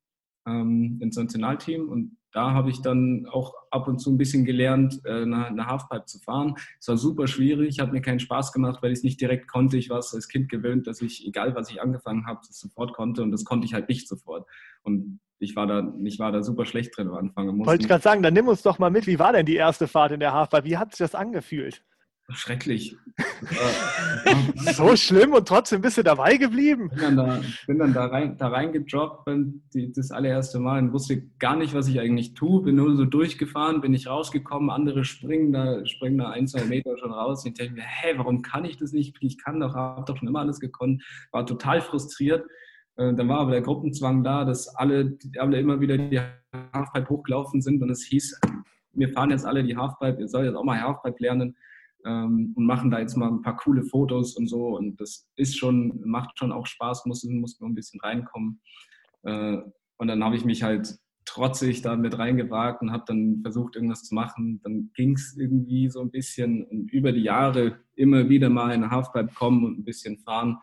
ähm, 0.48 0.98
ins 1.02 1.18
Nationalteam. 1.18 1.90
Und 1.90 2.18
da 2.32 2.52
habe 2.52 2.70
ich 2.70 2.82
dann 2.82 3.26
auch 3.32 3.54
ab 3.72 3.88
und 3.88 4.00
zu 4.00 4.12
ein 4.12 4.18
bisschen 4.18 4.46
gelernt, 4.46 5.02
äh, 5.06 5.24
eine, 5.24 5.48
eine 5.48 5.66
Halfpipe 5.68 6.06
zu 6.06 6.20
fahren. 6.20 6.56
Es 6.80 6.88
war 6.88 6.98
super 6.98 7.28
schwierig, 7.28 7.80
hat 7.80 7.92
mir 7.92 8.02
keinen 8.02 8.20
Spaß 8.20 8.54
gemacht, 8.54 8.82
weil 8.82 8.92
ich 8.92 9.00
es 9.00 9.04
nicht 9.04 9.20
direkt 9.20 9.48
konnte. 9.48 9.78
Ich 9.78 9.90
war 9.90 10.00
es 10.00 10.14
als 10.14 10.28
Kind 10.28 10.50
gewöhnt, 10.50 10.88
dass 10.88 11.02
ich, 11.02 11.28
egal 11.28 11.56
was 11.56 11.70
ich 11.70 11.82
angefangen 11.82 12.26
habe, 12.26 12.40
das 12.48 12.60
sofort 12.60 12.94
konnte. 12.94 13.24
Und 13.24 13.32
das 13.32 13.44
konnte 13.44 13.66
ich 13.66 13.74
halt 13.74 13.90
nicht 13.90 14.08
sofort. 14.08 14.48
Und 14.84 15.20
ich 15.40 15.56
war 15.56 15.68
da, 15.68 15.94
ich 16.04 16.20
war 16.20 16.32
da 16.32 16.42
super 16.42 16.66
schlecht 16.66 16.98
drin 16.98 17.10
am 17.10 17.16
Anfang. 17.16 17.66
Wollte 17.66 17.84
ich 17.84 17.88
gerade 17.88 18.04
sagen, 18.04 18.24
dann 18.24 18.34
nimm 18.34 18.48
uns 18.48 18.62
doch 18.62 18.80
mal 18.80 18.90
mit. 18.90 19.08
Wie 19.08 19.20
war 19.20 19.34
denn 19.34 19.46
die 19.46 19.56
erste 19.56 19.88
Fahrt 19.88 20.12
in 20.12 20.20
der 20.20 20.34
Halfpipe? 20.34 20.66
Wie 20.66 20.78
hat 20.78 20.92
sich 20.92 21.00
das 21.00 21.16
angefühlt? 21.16 21.84
Schrecklich. 22.30 22.98
so 24.74 24.96
schlimm 24.98 25.32
und 25.32 25.48
trotzdem 25.48 25.82
bist 25.82 25.98
du 25.98 26.04
dabei 26.04 26.36
geblieben. 26.36 26.90
Bin 26.90 27.00
dann 27.00 27.16
da, 27.16 27.42
bin 27.68 27.80
dann 27.80 27.94
da, 27.94 28.06
rein, 28.08 28.38
da 28.38 28.50
reingedroppt, 28.50 29.30
die, 29.74 29.94
das 29.94 30.12
allererste 30.12 30.60
Mal 30.60 30.84
und 30.84 30.92
wusste 30.92 31.24
gar 31.40 31.56
nicht, 31.56 31.74
was 31.74 31.88
ich 31.88 32.02
eigentlich 32.02 32.34
tue. 32.34 32.64
Bin 32.64 32.76
nur 32.76 32.98
so 32.98 33.06
durchgefahren, 33.06 33.80
bin 33.80 33.94
ich 33.94 34.08
rausgekommen, 34.08 34.70
andere 34.70 35.06
springen 35.06 35.54
da, 35.54 35.86
springen 35.86 36.18
da 36.18 36.32
ein, 36.32 36.48
zwei 36.48 36.66
Meter 36.66 36.98
schon 36.98 37.14
raus. 37.14 37.46
Und 37.46 37.52
ich 37.52 37.58
denke 37.58 37.76
mir, 37.76 37.86
hä, 37.86 38.14
warum 38.18 38.42
kann 38.42 38.66
ich 38.66 38.76
das 38.76 38.92
nicht? 38.92 39.16
Ich 39.22 39.42
kann 39.42 39.62
doch, 39.62 39.74
habe 39.74 40.04
doch 40.06 40.18
schon 40.18 40.28
immer 40.28 40.42
alles 40.42 40.60
gekonnt. 40.60 41.02
War 41.32 41.46
total 41.46 41.80
frustriert. 41.80 42.46
Äh, 42.98 43.14
dann 43.14 43.30
war 43.30 43.40
aber 43.40 43.52
der 43.52 43.62
Gruppenzwang 43.62 44.26
da, 44.26 44.44
dass 44.44 44.68
alle, 44.76 45.18
alle 45.38 45.60
immer 45.60 45.80
wieder 45.80 45.98
die 45.98 46.20
Halfpipe 46.74 47.08
hochgelaufen 47.08 47.62
sind 47.62 47.82
und 47.82 47.90
es 47.90 48.04
hieß, 48.04 48.38
wir 48.94 49.10
fahren 49.10 49.30
jetzt 49.30 49.46
alle 49.46 49.64
die 49.64 49.78
Halfpipe, 49.78 50.20
ihr 50.20 50.28
sollt 50.28 50.48
jetzt 50.48 50.56
auch 50.56 50.66
mal 50.66 50.82
Halfpipe 50.82 51.24
lernen 51.24 51.56
ähm, 52.08 52.54
und 52.56 52.66
machen 52.66 52.90
da 52.90 53.00
jetzt 53.00 53.18
mal 53.18 53.28
ein 53.28 53.42
paar 53.42 53.58
coole 53.58 53.84
Fotos 53.84 54.38
und 54.38 54.48
so 54.48 54.78
und 54.78 55.00
das 55.02 55.28
ist 55.36 55.58
schon, 55.58 56.02
macht 56.06 56.40
schon 56.40 56.54
auch 56.54 56.66
Spaß, 56.66 57.06
muss, 57.06 57.24
muss 57.26 57.60
nur 57.60 57.70
ein 57.70 57.76
bisschen 57.76 58.00
reinkommen. 58.00 58.62
Äh, 59.24 59.58
und 59.98 60.08
dann 60.08 60.24
habe 60.24 60.36
ich 60.36 60.46
mich 60.46 60.64
halt 60.64 60.98
trotzig 61.26 61.82
da 61.82 61.98
mit 61.98 62.18
reingewagt 62.18 62.82
und 62.82 62.92
habe 62.92 63.04
dann 63.06 63.42
versucht, 63.42 63.76
irgendwas 63.76 64.04
zu 64.04 64.16
machen. 64.16 64.62
Dann 64.64 64.92
ging 64.96 65.14
es 65.14 65.36
irgendwie 65.38 65.90
so 65.90 66.00
ein 66.00 66.10
bisschen 66.10 66.64
und 66.66 66.92
über 66.94 67.12
die 67.12 67.24
Jahre 67.24 67.80
immer 67.96 68.30
wieder 68.30 68.50
mal 68.50 68.74
in 68.74 68.84
eine 68.84 68.92
Halfpipe 68.92 69.34
kommen 69.34 69.66
und 69.66 69.80
ein 69.80 69.84
bisschen 69.84 70.18
fahren. 70.20 70.58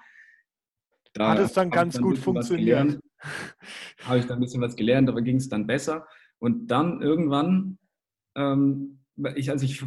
Da 1.12 1.32
hat 1.32 1.38
es 1.40 1.52
dann 1.52 1.70
ganz 1.70 1.94
dann 1.94 2.04
gut 2.04 2.18
funktioniert. 2.18 2.98
Habe 4.02 4.18
ich 4.18 4.26
dann 4.26 4.38
ein 4.38 4.40
bisschen 4.40 4.62
was 4.62 4.76
gelernt, 4.76 5.08
aber 5.08 5.20
ging 5.20 5.36
es 5.36 5.48
dann 5.48 5.66
besser. 5.66 6.06
Und 6.38 6.68
dann 6.68 7.02
irgendwann, 7.02 7.78
ähm, 8.34 9.00
ich, 9.36 9.50
also 9.50 9.64
ich, 9.64 9.84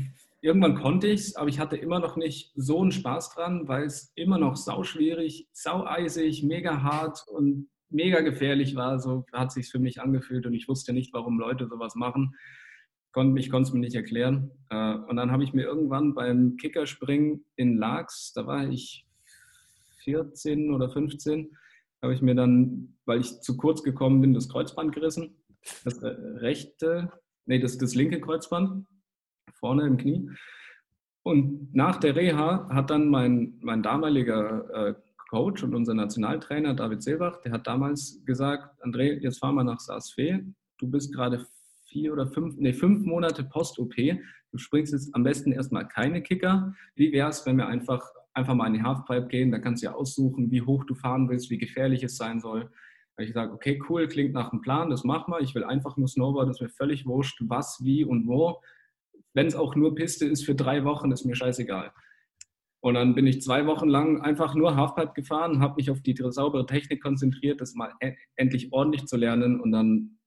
irgendwann 0.47 0.75
konnte 0.75 1.07
ich 1.07 1.19
es, 1.19 1.35
aber 1.35 1.49
ich 1.49 1.59
hatte 1.59 1.75
immer 1.75 1.99
noch 1.99 2.15
nicht 2.15 2.53
so 2.55 2.81
einen 2.81 2.93
Spaß 2.93 3.35
dran, 3.35 3.67
weil 3.67 3.83
es 3.83 4.13
immer 4.15 4.37
noch 4.37 4.55
sauschwierig, 4.55 5.49
saueisig, 5.51 6.43
mega 6.43 6.81
hart 6.81 7.25
und 7.27 7.69
mega 7.89 8.21
gefährlich 8.21 8.75
war. 8.75 8.97
So 8.99 9.25
hat 9.33 9.51
sich 9.51 9.69
für 9.69 9.79
mich 9.79 10.01
angefühlt 10.01 10.45
und 10.45 10.53
ich 10.53 10.69
wusste 10.69 10.93
nicht, 10.93 11.13
warum 11.13 11.37
Leute 11.37 11.67
sowas 11.67 11.95
machen. 11.95 12.33
Ich 13.35 13.49
konnte 13.49 13.67
es 13.67 13.73
mir 13.73 13.79
nicht 13.79 13.95
erklären. 13.95 14.51
Äh, 14.69 14.93
und 14.93 15.15
dann 15.15 15.31
habe 15.31 15.43
ich 15.43 15.51
mir 15.51 15.63
irgendwann 15.63 16.13
beim 16.13 16.55
Kickerspringen 16.57 17.43
in 17.55 17.75
Laax, 17.75 18.31
da 18.33 18.45
war 18.45 18.69
ich 18.69 19.05
14 20.03 20.71
oder 20.71 20.89
15 20.89 21.57
habe 22.01 22.13
ich 22.13 22.21
mir 22.21 22.35
dann, 22.35 22.95
weil 23.05 23.19
ich 23.19 23.41
zu 23.41 23.57
kurz 23.57 23.81
gekommen 23.81 24.21
bin, 24.21 24.35
das 24.35 24.49
Kreuzband 24.49 24.93
gerissen. 24.93 25.35
Das 25.83 25.99
rechte, 26.03 27.11
nee, 27.47 27.59
das, 27.59 27.79
das 27.79 27.95
linke 27.95 28.21
Kreuzband 28.21 28.85
vorne 29.57 29.85
im 29.85 29.97
Knie. 29.97 30.29
Und 31.23 31.75
nach 31.75 31.97
der 31.97 32.15
Reha 32.15 32.69
hat 32.69 32.89
dann 32.89 33.09
mein, 33.09 33.57
mein 33.61 33.83
damaliger 33.83 34.89
äh, 34.89 34.93
Coach 35.29 35.63
und 35.63 35.75
unser 35.75 35.93
Nationaltrainer 35.93 36.73
David 36.73 37.03
Seebach, 37.03 37.41
der 37.41 37.51
hat 37.51 37.67
damals 37.67 38.23
gesagt, 38.25 38.81
André, 38.81 39.19
jetzt 39.19 39.39
fahren 39.39 39.55
wir 39.55 39.63
nach 39.63 39.79
Saas-Fee. 39.79 40.39
Du 40.77 40.89
bist 40.89 41.13
gerade 41.13 41.45
vier 41.85 42.13
oder 42.13 42.27
fünf, 42.27 42.55
nee, 42.57 42.73
fünf 42.73 43.05
Monate 43.05 43.43
Post-OP. 43.43 43.95
Du 43.95 44.57
springst 44.57 44.93
jetzt 44.93 45.13
am 45.13 45.23
besten 45.23 45.51
erstmal 45.51 45.87
keine 45.87 46.21
Kicker. 46.21 46.73
Wie 46.95 47.11
wäre 47.11 47.29
es, 47.29 47.45
wenn 47.45 47.57
wir 47.57 47.67
einfach, 47.67 48.01
einfach 48.33 48.53
mal 48.53 48.67
in 48.67 48.75
die 48.75 48.83
Halfpipe 48.83 49.27
gehen? 49.27 49.51
Da 49.51 49.59
kannst 49.59 49.83
du 49.83 49.87
ja 49.87 49.93
aussuchen, 49.93 50.51
wie 50.51 50.61
hoch 50.61 50.85
du 50.85 50.95
fahren 50.95 51.29
willst, 51.29 51.49
wie 51.49 51.57
gefährlich 51.57 52.03
es 52.03 52.15
sein 52.15 52.39
soll. 52.39 52.69
Da 53.17 53.23
ich 53.23 53.33
sage, 53.33 53.51
okay, 53.51 53.81
cool, 53.89 54.07
klingt 54.07 54.33
nach 54.33 54.51
einem 54.51 54.61
Plan, 54.61 54.89
das 54.89 55.03
machen 55.03 55.33
wir. 55.33 55.41
Ich 55.41 55.55
will 55.55 55.63
einfach 55.63 55.97
nur 55.97 56.07
Snowboard, 56.07 56.47
das 56.47 56.57
ist 56.57 56.61
mir 56.61 56.69
völlig 56.69 57.05
wurscht, 57.05 57.41
was, 57.47 57.83
wie 57.83 58.05
und 58.05 58.27
wo. 58.27 58.61
Wenn 59.37 59.45
es 59.45 59.53
auch 59.53 59.75
nur 59.75 59.93
Piste 59.93 60.25
ist 60.25 60.45
für 60.45 60.55
drei 60.55 60.83
Wochen, 60.83 61.11
ist 61.11 61.23
mir 61.23 61.35
scheißegal. 61.35 61.91
Und 62.79 62.95
dann 62.95 63.13
bin 63.13 63.27
ich 63.27 63.43
zwei 63.43 63.67
Wochen 63.67 63.87
lang 63.87 64.19
einfach 64.19 64.55
nur 64.55 64.75
Halfpipe 64.75 65.13
gefahren, 65.13 65.59
habe 65.59 65.75
mich 65.75 65.91
auf 65.91 66.01
die 66.01 66.15
saubere 66.29 66.65
Technik 66.65 67.03
konzentriert, 67.03 67.61
das 67.61 67.75
mal 67.75 67.91
e-, 68.01 68.15
endlich 68.35 68.73
ordentlich 68.73 69.05
zu 69.05 69.15
lernen. 69.15 69.61
Und 69.61 69.71
dann 69.71 70.17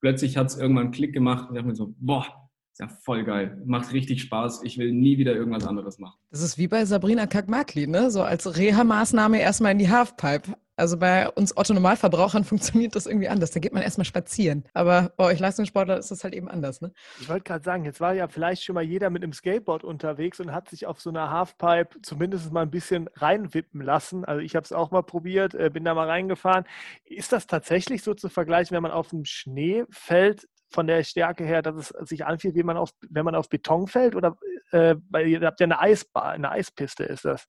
plötzlich 0.00 0.36
hat 0.36 0.46
es 0.46 0.56
irgendwann 0.56 0.84
einen 0.84 0.92
Klick 0.92 1.12
gemacht 1.12 1.50
und 1.50 1.56
ich 1.56 1.60
dachte 1.60 1.70
mir 1.70 1.74
so, 1.74 1.92
boah, 1.98 2.24
ist 2.70 2.78
ja 2.78 2.86
voll 3.02 3.24
geil, 3.24 3.60
macht 3.66 3.92
richtig 3.92 4.22
Spaß, 4.22 4.62
ich 4.62 4.78
will 4.78 4.92
nie 4.92 5.18
wieder 5.18 5.34
irgendwas 5.34 5.66
anderes 5.66 5.98
machen. 5.98 6.16
Das 6.30 6.40
ist 6.40 6.56
wie 6.56 6.68
bei 6.68 6.84
Sabrina 6.84 7.26
Kakmakli, 7.26 7.88
ne? 7.88 8.12
so 8.12 8.22
als 8.22 8.46
Reha-Maßnahme 8.56 9.40
erstmal 9.40 9.72
in 9.72 9.78
die 9.78 9.90
Halfpipe. 9.90 10.52
Also 10.80 10.96
bei 10.96 11.28
uns 11.28 11.54
Otto-Normalverbrauchern 11.54 12.44
funktioniert 12.44 12.96
das 12.96 13.06
irgendwie 13.06 13.28
anders. 13.28 13.50
Da 13.50 13.60
geht 13.60 13.74
man 13.74 13.82
erstmal 13.82 14.06
spazieren. 14.06 14.64
Aber 14.72 15.12
bei 15.16 15.24
euch 15.24 15.38
Leistungssportler 15.38 15.98
ist 15.98 16.10
das 16.10 16.24
halt 16.24 16.34
eben 16.34 16.48
anders, 16.48 16.80
ne? 16.80 16.92
Ich 17.20 17.28
wollte 17.28 17.44
gerade 17.44 17.62
sagen, 17.62 17.84
jetzt 17.84 18.00
war 18.00 18.14
ja 18.14 18.28
vielleicht 18.28 18.64
schon 18.64 18.74
mal 18.74 18.82
jeder 18.82 19.10
mit 19.10 19.22
einem 19.22 19.34
Skateboard 19.34 19.84
unterwegs 19.84 20.40
und 20.40 20.52
hat 20.52 20.70
sich 20.70 20.86
auf 20.86 20.98
so 21.00 21.10
einer 21.10 21.30
Halfpipe 21.30 22.00
zumindest 22.02 22.50
mal 22.50 22.62
ein 22.62 22.70
bisschen 22.70 23.10
reinwippen 23.14 23.82
lassen. 23.82 24.24
Also 24.24 24.40
ich 24.40 24.56
habe 24.56 24.64
es 24.64 24.72
auch 24.72 24.90
mal 24.90 25.02
probiert, 25.02 25.54
äh, 25.54 25.68
bin 25.70 25.84
da 25.84 25.94
mal 25.94 26.08
reingefahren. 26.08 26.64
Ist 27.04 27.32
das 27.32 27.46
tatsächlich 27.46 28.02
so 28.02 28.14
zu 28.14 28.30
vergleichen, 28.30 28.74
wenn 28.74 28.82
man 28.82 28.92
auf 28.92 29.08
dem 29.08 29.26
Schnee 29.26 29.84
fällt, 29.90 30.48
von 30.72 30.86
der 30.86 31.02
Stärke 31.02 31.44
her, 31.44 31.62
dass 31.62 31.90
es 31.90 32.08
sich 32.08 32.24
anfühlt, 32.24 32.54
wie 32.54 32.62
man 32.62 32.76
auf, 32.76 32.90
wenn 33.08 33.24
man 33.24 33.34
auf 33.34 33.48
Beton 33.48 33.86
fällt? 33.86 34.14
Oder 34.14 34.38
äh, 34.70 34.94
weil 35.10 35.26
ihr 35.26 35.40
habt 35.42 35.60
ja 35.60 35.64
eine 35.64 35.80
Eisbahn, 35.80 36.34
eine 36.36 36.50
Eispiste 36.50 37.04
ist 37.04 37.24
das? 37.24 37.46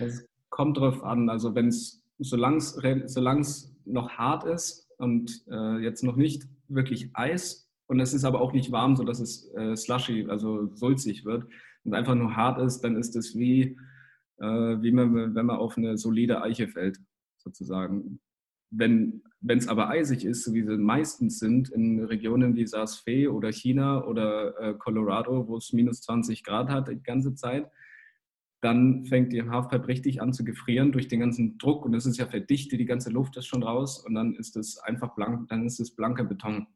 Es 0.00 0.24
kommt 0.48 0.78
drauf 0.78 1.02
an. 1.02 1.28
Also 1.28 1.54
wenn 1.54 1.68
es 1.68 2.01
solange 2.22 2.56
es 2.58 3.74
noch 3.84 4.10
hart 4.10 4.44
ist 4.44 4.88
und 4.98 5.44
äh, 5.50 5.78
jetzt 5.78 6.02
noch 6.04 6.16
nicht 6.16 6.48
wirklich 6.68 7.10
Eis 7.14 7.70
und 7.86 8.00
es 8.00 8.14
ist 8.14 8.24
aber 8.24 8.40
auch 8.40 8.52
nicht 8.52 8.72
warm, 8.72 8.96
sodass 8.96 9.20
es 9.20 9.52
äh, 9.54 9.76
slushy, 9.76 10.26
also 10.28 10.74
sulzig 10.74 11.24
wird 11.24 11.46
und 11.84 11.94
einfach 11.94 12.14
nur 12.14 12.36
hart 12.36 12.58
ist, 12.60 12.80
dann 12.80 12.96
ist 12.96 13.16
es 13.16 13.36
wie, 13.36 13.76
äh, 14.38 14.46
wie 14.46 14.92
man, 14.92 15.34
wenn 15.34 15.46
man 15.46 15.56
auf 15.56 15.76
eine 15.76 15.98
solide 15.98 16.42
Eiche 16.42 16.68
fällt, 16.68 16.98
sozusagen. 17.36 18.20
Wenn 18.70 19.22
es 19.46 19.68
aber 19.68 19.90
eisig 19.90 20.24
ist, 20.24 20.50
wie 20.54 20.62
sie 20.62 20.78
meistens 20.78 21.38
sind, 21.38 21.68
in 21.70 22.02
Regionen 22.04 22.56
wie 22.56 22.66
Saas-Fee 22.66 23.28
oder 23.28 23.52
China 23.52 24.02
oder 24.06 24.58
äh, 24.58 24.74
Colorado, 24.74 25.46
wo 25.46 25.58
es 25.58 25.74
minus 25.74 26.00
20 26.00 26.44
Grad 26.44 26.70
hat 26.70 26.88
die 26.88 27.02
ganze 27.02 27.34
Zeit, 27.34 27.70
dann 28.62 29.04
fängt 29.06 29.32
die 29.32 29.42
Halfpipe 29.42 29.88
richtig 29.88 30.22
an 30.22 30.32
zu 30.32 30.44
gefrieren 30.44 30.92
durch 30.92 31.08
den 31.08 31.20
ganzen 31.20 31.58
Druck 31.58 31.84
und 31.84 31.94
es 31.94 32.06
ist 32.06 32.16
ja 32.16 32.26
verdichtet, 32.26 32.78
die 32.78 32.86
ganze 32.86 33.10
Luft 33.10 33.36
ist 33.36 33.46
schon 33.46 33.64
raus 33.64 34.04
und 34.06 34.14
dann 34.14 34.34
ist 34.36 34.56
es 34.56 34.78
einfach 34.78 35.14
blank, 35.16 35.48
dann 35.48 35.66
ist 35.66 35.80
es 35.80 35.94
blanker 35.94 36.24
Beton. 36.24 36.66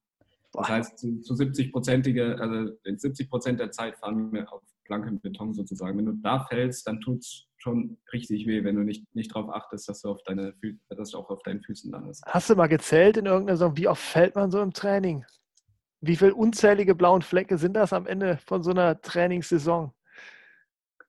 Das 0.52 0.68
heißt, 0.68 0.98
zu, 0.98 1.20
zu 1.20 1.34
70 1.34 1.70
Prozentige, 1.70 2.40
also 2.40 2.72
70 2.84 3.30
Prozent 3.30 3.60
der 3.60 3.70
Zeit 3.70 3.98
fahren 3.98 4.32
wir 4.32 4.52
auf 4.52 4.62
blankem 4.84 5.20
Beton 5.20 5.54
sozusagen. 5.54 5.98
Wenn 5.98 6.06
du 6.06 6.12
da 6.12 6.44
fällst, 6.44 6.86
dann 6.88 7.00
tut 7.00 7.20
es 7.20 7.46
schon 7.56 7.98
richtig 8.12 8.46
weh, 8.46 8.64
wenn 8.64 8.76
du 8.76 8.82
nicht, 8.82 9.04
nicht 9.14 9.34
darauf 9.34 9.50
achtest, 9.50 9.88
dass 9.88 10.02
du, 10.02 10.10
auf 10.10 10.22
deine 10.24 10.54
dass 10.88 11.10
du 11.10 11.18
auch 11.18 11.30
auf 11.30 11.42
deinen 11.42 11.62
Füßen 11.62 11.90
landest. 11.90 12.24
Hast 12.26 12.50
du 12.50 12.56
mal 12.56 12.68
gezählt 12.68 13.16
in 13.16 13.26
irgendeiner 13.26 13.58
Saison, 13.58 13.76
wie 13.76 13.88
oft 13.88 14.02
fällt 14.02 14.34
man 14.34 14.50
so 14.50 14.60
im 14.60 14.72
Training? 14.72 15.24
Wie 16.00 16.16
viele 16.16 16.34
unzählige 16.34 16.94
blauen 16.94 17.22
Flecke 17.22 17.58
sind 17.58 17.74
das 17.74 17.92
am 17.92 18.06
Ende 18.06 18.38
von 18.46 18.62
so 18.62 18.70
einer 18.70 19.00
Trainingssaison? 19.00 19.92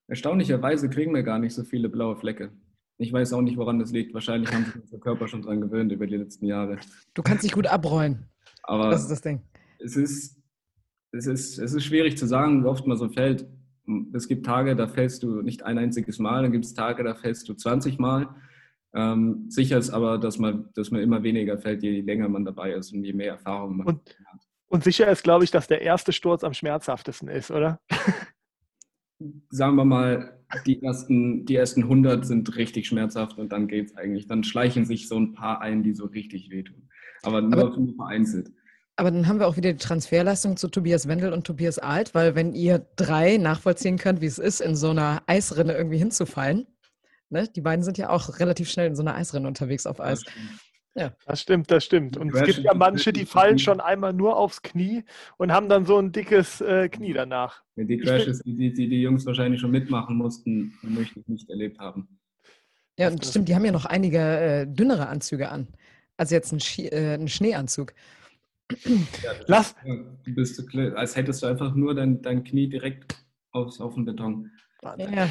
Erstaunlicherweise 0.07 0.89
kriegen 0.89 1.13
wir 1.13 1.23
gar 1.23 1.39
nicht 1.39 1.53
so 1.53 1.63
viele 1.63 1.89
blaue 1.89 2.15
Flecke. 2.15 2.51
Ich 2.97 3.11
weiß 3.11 3.33
auch 3.33 3.41
nicht, 3.41 3.57
woran 3.57 3.77
das 3.77 3.91
liegt. 3.91 4.13
Wahrscheinlich 4.13 4.51
haben 4.51 4.65
sich 4.65 4.75
unser 4.75 4.97
Körper 4.99 5.27
schon 5.27 5.41
dran 5.41 5.61
gewöhnt 5.61 5.91
über 5.91 6.07
die 6.07 6.15
letzten 6.15 6.45
Jahre. 6.45 6.77
Du 7.13 7.21
kannst 7.21 7.43
dich 7.43 7.51
gut 7.51 7.67
abrollen. 7.67 8.25
Aber 8.63 8.89
das 8.89 9.03
ist 9.03 9.11
das 9.11 9.21
Ding. 9.21 9.41
Es 9.79 9.95
ist, 9.95 10.41
es, 11.11 11.27
ist, 11.27 11.59
es 11.59 11.73
ist 11.73 11.83
schwierig 11.83 12.17
zu 12.17 12.25
sagen, 12.25 12.63
wie 12.63 12.67
oft 12.67 12.87
man 12.87 12.97
so 12.97 13.09
fällt. 13.09 13.47
Es 14.13 14.27
gibt 14.27 14.45
Tage, 14.45 14.75
da 14.75 14.87
fällst 14.87 15.23
du 15.23 15.41
nicht 15.41 15.63
ein 15.63 15.77
einziges 15.77 16.19
Mal, 16.19 16.43
dann 16.43 16.51
gibt 16.51 16.65
es 16.65 16.73
Tage, 16.73 17.03
da 17.03 17.13
fällst 17.13 17.47
du 17.47 17.53
20 17.53 17.99
Mal. 17.99 18.27
Ähm, 18.93 19.45
sicher 19.49 19.77
ist 19.77 19.91
aber, 19.91 20.17
dass 20.17 20.39
man, 20.39 20.69
dass 20.73 20.89
man 20.89 21.01
immer 21.01 21.21
weniger 21.21 21.57
fällt, 21.57 21.83
je 21.83 22.01
länger 22.01 22.27
man 22.29 22.45
dabei 22.45 22.73
ist 22.73 22.91
und 22.93 23.03
je 23.03 23.13
mehr 23.13 23.33
Erfahrung 23.33 23.77
man 23.77 23.87
und, 23.87 24.15
hat. 24.25 24.41
Und 24.69 24.83
sicher 24.83 25.07
ist, 25.07 25.23
glaube 25.23 25.43
ich, 25.43 25.51
dass 25.51 25.67
der 25.67 25.81
erste 25.81 26.11
Sturz 26.11 26.43
am 26.43 26.53
schmerzhaftesten 26.53 27.27
ist, 27.27 27.51
oder? 27.51 27.79
sagen 29.49 29.75
wir 29.75 29.85
mal, 29.85 30.39
die 30.65 30.81
ersten, 30.81 31.45
die 31.45 31.55
ersten 31.55 31.83
100 31.83 32.25
sind 32.25 32.55
richtig 32.55 32.87
schmerzhaft 32.87 33.37
und 33.37 33.51
dann 33.51 33.67
geht 33.67 33.87
es 33.87 33.97
eigentlich. 33.97 34.27
Dann 34.27 34.43
schleichen 34.43 34.85
sich 34.85 35.07
so 35.07 35.19
ein 35.19 35.33
paar 35.33 35.61
ein, 35.61 35.83
die 35.83 35.93
so 35.93 36.05
richtig 36.05 36.49
wehtun. 36.49 36.89
Aber 37.23 37.41
nur, 37.41 37.59
aber, 37.59 37.77
nur 37.77 37.95
vereinzelt. 37.95 38.51
Aber 38.95 39.11
dann 39.11 39.27
haben 39.27 39.39
wir 39.39 39.47
auch 39.47 39.57
wieder 39.57 39.73
die 39.73 39.79
Transferleistung 39.79 40.57
zu 40.57 40.69
Tobias 40.69 41.07
Wendel 41.07 41.33
und 41.33 41.45
Tobias 41.45 41.79
Alt, 41.79 42.15
weil 42.15 42.35
wenn 42.35 42.53
ihr 42.53 42.85
drei 42.95 43.37
nachvollziehen 43.37 43.97
könnt, 43.97 44.21
wie 44.21 44.25
es 44.25 44.39
ist, 44.39 44.61
in 44.61 44.75
so 44.75 44.89
einer 44.89 45.21
Eisrinne 45.27 45.73
irgendwie 45.73 45.97
hinzufallen, 45.97 46.65
ne? 47.29 47.47
die 47.47 47.61
beiden 47.61 47.83
sind 47.83 47.97
ja 47.97 48.09
auch 48.09 48.39
relativ 48.39 48.69
schnell 48.69 48.87
in 48.87 48.95
so 48.95 49.03
einer 49.03 49.15
Eisrinne 49.15 49.47
unterwegs 49.47 49.85
auf 49.85 49.99
Eis. 49.99 50.23
Ja. 50.25 50.31
Das 51.25 51.41
stimmt, 51.41 51.69
das 51.69 51.83
stimmt. 51.83 52.17
Und 52.17 52.33
es 52.33 52.43
gibt 52.43 52.59
ja 52.59 52.73
manche, 52.73 53.13
die 53.13 53.25
fallen 53.25 53.59
schon 53.59 53.79
einmal 53.79 54.13
nur 54.13 54.35
aufs 54.37 54.61
Knie 54.61 55.03
und 55.37 55.51
haben 55.51 55.69
dann 55.69 55.85
so 55.85 55.99
ein 55.99 56.11
dickes 56.11 56.61
äh, 56.61 56.89
Knie 56.89 57.13
danach. 57.13 57.63
Die 57.75 57.97
Crashes, 57.97 58.41
die, 58.43 58.73
die 58.73 58.89
die 58.89 59.01
Jungs 59.01 59.25
wahrscheinlich 59.25 59.61
schon 59.61 59.71
mitmachen 59.71 60.17
mussten, 60.17 60.73
möchte 60.81 61.19
ich 61.19 61.27
nicht 61.27 61.49
erlebt 61.49 61.79
haben. 61.79 62.19
Ja, 62.97 63.09
und 63.09 63.23
stimmt, 63.23 63.47
die 63.47 63.55
haben 63.55 63.63
ja 63.63 63.71
noch 63.71 63.85
einige 63.85 64.17
äh, 64.17 64.65
dünnere 64.65 65.07
Anzüge 65.07 65.49
an. 65.49 65.67
als 66.17 66.31
jetzt 66.31 66.51
ein, 66.51 66.59
Ski, 66.59 66.87
äh, 66.87 67.13
ein 67.13 67.27
Schneeanzug. 67.27 67.93
Ja, 69.23 69.31
Lass. 69.45 69.75
Du 70.25 70.33
bist, 70.33 70.61
als 70.95 71.15
hättest 71.15 71.43
du 71.43 71.47
einfach 71.47 71.75
nur 71.75 71.93
dein, 71.93 72.21
dein 72.21 72.43
Knie 72.43 72.67
direkt 72.67 73.15
aufs, 73.51 73.79
auf 73.79 73.93
den 73.93 74.05
Beton. 74.05 74.51
Ja. 74.97 75.29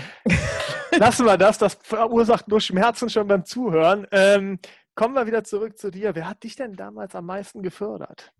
Lassen 0.99 1.27
wir 1.27 1.37
das, 1.37 1.59
das 1.59 1.79
verursacht 1.83 2.49
nur 2.49 2.61
Schmerzen 2.61 3.09
schon 3.09 3.27
beim 3.27 3.45
Zuhören. 3.45 4.07
Ähm, 4.11 4.59
Kommen 4.97 5.15
wir 5.15 5.27
wieder 5.27 5.45
zurück 5.45 5.77
zu 5.77 5.91
dir. 5.91 6.15
Wer 6.15 6.27
hat 6.27 6.43
dich 6.43 6.57
denn 6.57 6.73
damals 6.73 7.15
am 7.15 7.27
meisten 7.27 7.63
gefördert? 7.63 8.33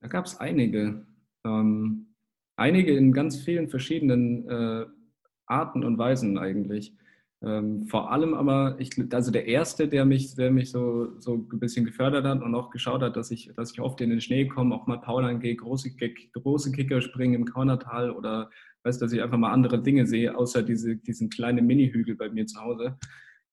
Da 0.00 0.08
gab 0.08 0.24
es 0.24 0.40
einige. 0.40 1.06
Ähm, 1.44 2.14
einige 2.56 2.96
in 2.96 3.12
ganz 3.12 3.36
vielen 3.36 3.68
verschiedenen 3.68 4.48
äh, 4.48 4.86
Arten 5.44 5.84
und 5.84 5.98
Weisen 5.98 6.38
eigentlich. 6.38 6.96
Ähm, 7.42 7.86
vor 7.88 8.10
allem 8.10 8.32
aber, 8.32 8.76
ich, 8.78 8.90
also 9.12 9.30
der 9.30 9.46
erste, 9.48 9.86
der 9.86 10.06
mich, 10.06 10.34
der 10.34 10.50
mich 10.50 10.70
so, 10.70 11.20
so 11.20 11.34
ein 11.34 11.58
bisschen 11.60 11.84
gefördert 11.84 12.24
hat 12.24 12.42
und 12.42 12.54
auch 12.54 12.70
geschaut 12.70 13.02
hat, 13.02 13.14
dass 13.14 13.30
ich, 13.30 13.52
dass 13.54 13.72
ich 13.72 13.80
oft 13.80 14.00
in 14.00 14.08
den 14.08 14.22
Schnee 14.22 14.48
komme, 14.48 14.74
auch 14.74 14.86
mal 14.86 15.02
Paulern 15.02 15.40
gehe, 15.40 15.56
große, 15.56 15.94
große 16.32 16.72
Kicker 16.72 17.02
springen 17.02 17.34
im 17.34 17.44
Kaunertal 17.44 18.10
oder 18.12 18.50
weiß, 18.82 18.98
dass 18.98 19.12
ich 19.12 19.22
einfach 19.22 19.36
mal 19.36 19.52
andere 19.52 19.82
Dinge 19.82 20.06
sehe, 20.06 20.34
außer 20.34 20.62
diese, 20.62 20.96
diesen 20.96 21.28
kleinen 21.28 21.66
Mini-Hügel 21.66 22.16
bei 22.16 22.30
mir 22.30 22.46
zu 22.46 22.58
Hause. 22.62 22.96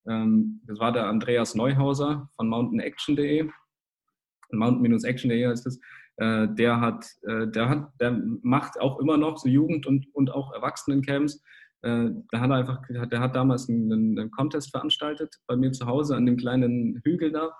Ähm, 0.08 0.60
das 0.66 0.78
war 0.78 0.92
der 0.92 1.06
Andreas 1.06 1.54
Neuhauser 1.54 2.28
von 2.36 2.48
mountainaction.de. 2.48 3.48
Mountain-action.de 4.52 5.46
heißt 5.46 5.66
es. 5.66 5.80
Äh, 6.18 6.48
der 6.54 6.80
hat, 6.80 7.06
äh, 7.22 7.46
der 7.48 7.68
hat, 7.68 7.88
der 8.00 8.18
macht 8.42 8.80
auch 8.80 9.00
immer 9.00 9.16
noch 9.16 9.38
so 9.38 9.48
Jugend- 9.48 9.86
und, 9.86 10.06
und 10.14 10.30
auch 10.30 10.52
Erwachsenencamps. 10.52 11.42
Äh, 11.82 12.10
der 12.32 12.40
hat 12.40 12.50
einfach, 12.50 12.82
der 12.88 13.20
hat 13.20 13.36
damals 13.36 13.68
einen, 13.68 14.18
einen 14.18 14.30
Contest 14.30 14.70
veranstaltet 14.70 15.36
bei 15.46 15.56
mir 15.56 15.72
zu 15.72 15.86
Hause 15.86 16.16
an 16.16 16.26
dem 16.26 16.36
kleinen 16.36 17.00
Hügel 17.04 17.32
da. 17.32 17.50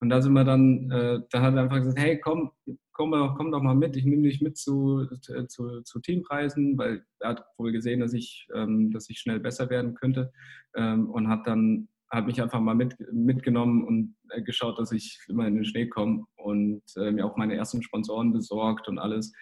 Und 0.00 0.10
da 0.10 0.20
sind 0.20 0.34
wir 0.34 0.44
dann, 0.44 0.88
da 0.88 1.40
hat 1.40 1.54
er 1.54 1.62
einfach 1.62 1.78
gesagt, 1.78 1.98
hey, 1.98 2.20
komm, 2.20 2.50
komm, 2.96 3.34
komm 3.36 3.52
doch 3.52 3.62
mal 3.62 3.74
mit, 3.74 3.96
ich 3.96 4.04
nehme 4.04 4.22
dich 4.22 4.40
mit 4.40 4.56
zu, 4.56 5.06
zu, 5.48 5.82
zu, 5.82 6.00
Teampreisen, 6.00 6.78
weil 6.78 7.04
er 7.20 7.30
hat 7.30 7.44
wohl 7.58 7.72
gesehen, 7.72 8.00
dass 8.00 8.14
ich, 8.14 8.48
ähm, 8.54 8.90
dass 8.90 9.10
ich 9.10 9.18
schnell 9.18 9.38
besser 9.38 9.68
werden 9.68 9.94
könnte 9.94 10.32
ähm, 10.74 11.10
und 11.10 11.28
hat 11.28 11.46
dann 11.46 11.88
hat 12.08 12.26
mich 12.26 12.40
einfach 12.40 12.60
mal 12.60 12.74
mit, 12.74 12.96
mitgenommen 13.12 13.84
und 13.84 14.16
äh, 14.30 14.40
geschaut, 14.40 14.78
dass 14.78 14.92
ich 14.92 15.18
immer 15.28 15.46
in 15.46 15.56
den 15.56 15.64
Schnee 15.64 15.88
komme 15.88 16.24
und 16.36 16.82
äh, 16.96 17.10
mir 17.10 17.26
auch 17.26 17.36
meine 17.36 17.56
ersten 17.56 17.82
Sponsoren 17.82 18.32
besorgt 18.32 18.88
und 18.88 18.98
alles 18.98 19.32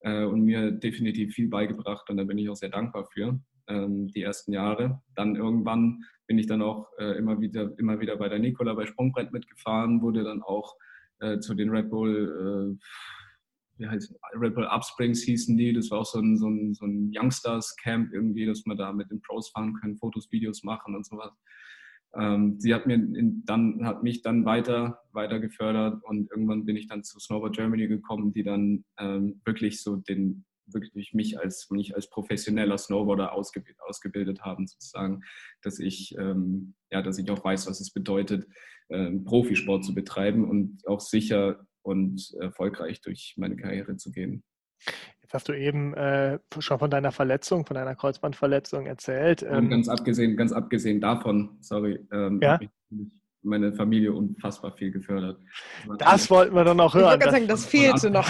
äh, 0.00 0.24
und 0.24 0.42
mir 0.42 0.70
definitiv 0.70 1.34
viel 1.34 1.48
beigebracht 1.48 2.08
und 2.08 2.16
da 2.16 2.24
bin 2.24 2.38
ich 2.38 2.48
auch 2.48 2.56
sehr 2.56 2.70
dankbar 2.70 3.06
für 3.12 3.40
ähm, 3.66 4.08
die 4.08 4.22
ersten 4.22 4.52
Jahre. 4.52 5.02
Dann 5.16 5.36
irgendwann 5.36 6.04
bin 6.32 6.38
ich 6.38 6.46
dann 6.46 6.62
auch 6.62 6.88
äh, 6.98 7.18
immer 7.18 7.42
wieder 7.42 7.78
immer 7.78 8.00
wieder 8.00 8.16
bei 8.16 8.26
der 8.30 8.38
Nicola 8.38 8.72
bei 8.72 8.86
Sprungbrett 8.86 9.32
mitgefahren, 9.32 10.00
wurde 10.00 10.24
dann 10.24 10.40
auch 10.42 10.76
äh, 11.20 11.40
zu 11.40 11.52
den 11.52 11.68
Red 11.68 11.90
Bull, 11.90 12.78
äh, 12.80 12.86
wie 13.76 13.86
heißt 13.86 14.14
Red 14.40 14.54
Bull 14.54 14.64
Upsprings 14.64 15.22
hießen 15.24 15.58
die. 15.58 15.74
Das 15.74 15.90
war 15.90 15.98
auch 15.98 16.06
so 16.06 16.20
ein, 16.20 16.38
so 16.38 16.48
ein, 16.48 16.72
so 16.72 16.86
ein 16.86 17.12
Youngsters 17.14 17.76
Camp 17.76 18.14
irgendwie, 18.14 18.46
dass 18.46 18.64
wir 18.64 18.74
da 18.74 18.94
mit 18.94 19.10
den 19.10 19.20
Pros 19.20 19.50
fahren 19.50 19.74
können, 19.74 19.98
Fotos, 19.98 20.32
Videos 20.32 20.64
machen 20.64 20.94
und 20.96 21.04
sowas. 21.04 21.34
ähm, 22.18 22.58
sie 22.58 22.72
hat, 22.72 22.86
mir 22.86 22.94
in, 22.94 23.42
dann, 23.44 23.84
hat 23.84 24.02
mich 24.02 24.22
dann 24.22 24.46
weiter, 24.46 25.02
weiter 25.12 25.38
gefördert 25.38 26.02
und 26.02 26.30
irgendwann 26.30 26.64
bin 26.64 26.76
ich 26.76 26.86
dann 26.86 27.04
zu 27.04 27.20
Snowboard 27.20 27.54
Germany 27.54 27.88
gekommen, 27.88 28.32
die 28.32 28.42
dann 28.42 28.86
ähm, 28.98 29.42
wirklich 29.44 29.82
so 29.82 29.96
den, 29.96 30.46
wirklich 30.66 31.14
mich 31.14 31.38
als, 31.38 31.68
mich 31.70 31.94
als 31.94 32.08
professioneller 32.08 32.78
Snowboarder 32.78 33.32
ausgebildet, 33.32 33.80
ausgebildet 33.86 34.42
haben, 34.42 34.66
sozusagen, 34.66 35.22
dass 35.62 35.78
ich, 35.78 36.16
ähm, 36.18 36.74
ja, 36.90 37.02
dass 37.02 37.18
ich 37.18 37.30
auch 37.30 37.44
weiß, 37.44 37.66
was 37.68 37.80
es 37.80 37.92
bedeutet, 37.92 38.46
ähm, 38.90 39.24
Profisport 39.24 39.84
zu 39.84 39.94
betreiben 39.94 40.48
und 40.48 40.86
auch 40.86 41.00
sicher 41.00 41.66
und 41.82 42.34
erfolgreich 42.40 43.00
durch 43.00 43.34
meine 43.36 43.56
Karriere 43.56 43.96
zu 43.96 44.12
gehen. 44.12 44.42
Jetzt 45.22 45.34
hast 45.34 45.48
du 45.48 45.52
eben 45.52 45.94
äh, 45.94 46.38
schon 46.58 46.78
von 46.78 46.90
deiner 46.90 47.12
Verletzung, 47.12 47.64
von 47.64 47.74
deiner 47.74 47.94
Kreuzbandverletzung 47.94 48.86
erzählt. 48.86 49.42
Ähm, 49.42 49.70
ganz 49.70 49.88
abgesehen, 49.88 50.36
ganz 50.36 50.52
abgesehen 50.52 51.00
davon, 51.00 51.56
sorry, 51.60 52.06
ähm, 52.12 52.40
ja? 52.42 52.58
Meine 53.42 53.72
Familie 53.72 54.12
unfassbar 54.12 54.72
viel 54.72 54.90
gefördert. 54.90 55.38
Das 55.98 56.30
wollten 56.30 56.54
wir 56.54 56.64
dann 56.64 56.80
auch 56.80 56.94
hören. 56.94 57.18
Ich 57.18 57.24
wollte 57.24 57.30
sagen, 57.30 57.48
das 57.48 57.66
fehlte 57.66 58.10
noch. 58.10 58.28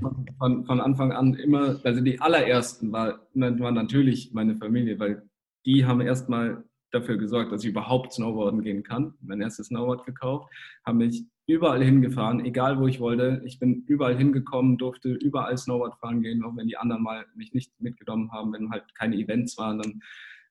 Von, 0.00 0.26
von, 0.38 0.66
von, 0.66 0.80
Anfang 0.80 1.12
an 1.12 1.34
immer, 1.34 1.76
also 1.84 2.00
die 2.00 2.20
allerersten 2.20 2.92
war, 2.92 3.20
war 3.34 3.70
natürlich 3.72 4.32
meine 4.32 4.56
Familie, 4.56 4.98
weil 4.98 5.22
die 5.66 5.84
haben 5.86 6.00
erstmal 6.00 6.64
dafür 6.90 7.16
gesorgt, 7.16 7.52
dass 7.52 7.64
ich 7.64 7.70
überhaupt 7.70 8.12
Snowboarden 8.12 8.62
gehen 8.62 8.82
kann. 8.82 9.14
Mein 9.20 9.40
erstes 9.40 9.66
Snowboard 9.66 10.04
gekauft, 10.06 10.52
haben 10.84 10.98
mich 10.98 11.26
überall 11.46 11.82
hingefahren, 11.82 12.44
egal 12.44 12.78
wo 12.78 12.86
ich 12.86 13.00
wollte. 13.00 13.42
Ich 13.44 13.58
bin 13.58 13.84
überall 13.86 14.16
hingekommen, 14.16 14.78
durfte 14.78 15.10
überall 15.10 15.58
Snowboard 15.58 15.98
fahren 15.98 16.22
gehen, 16.22 16.42
auch 16.44 16.56
wenn 16.56 16.68
die 16.68 16.76
anderen 16.76 17.02
mal 17.02 17.26
mich 17.34 17.52
nicht 17.52 17.72
mitgenommen 17.80 18.32
haben, 18.32 18.52
wenn 18.52 18.70
halt 18.70 18.94
keine 18.94 19.16
Events 19.16 19.58
waren, 19.58 19.78
dann 19.78 20.00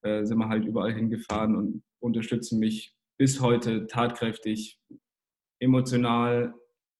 äh, 0.03 0.25
sind 0.25 0.37
wir 0.37 0.49
halt 0.49 0.65
überall 0.65 0.93
hingefahren 0.93 1.55
und 1.55 1.83
unterstützen 1.99 2.59
mich 2.59 2.95
bis 3.17 3.41
heute 3.41 3.87
tatkräftig, 3.87 4.79
emotional 5.59 6.53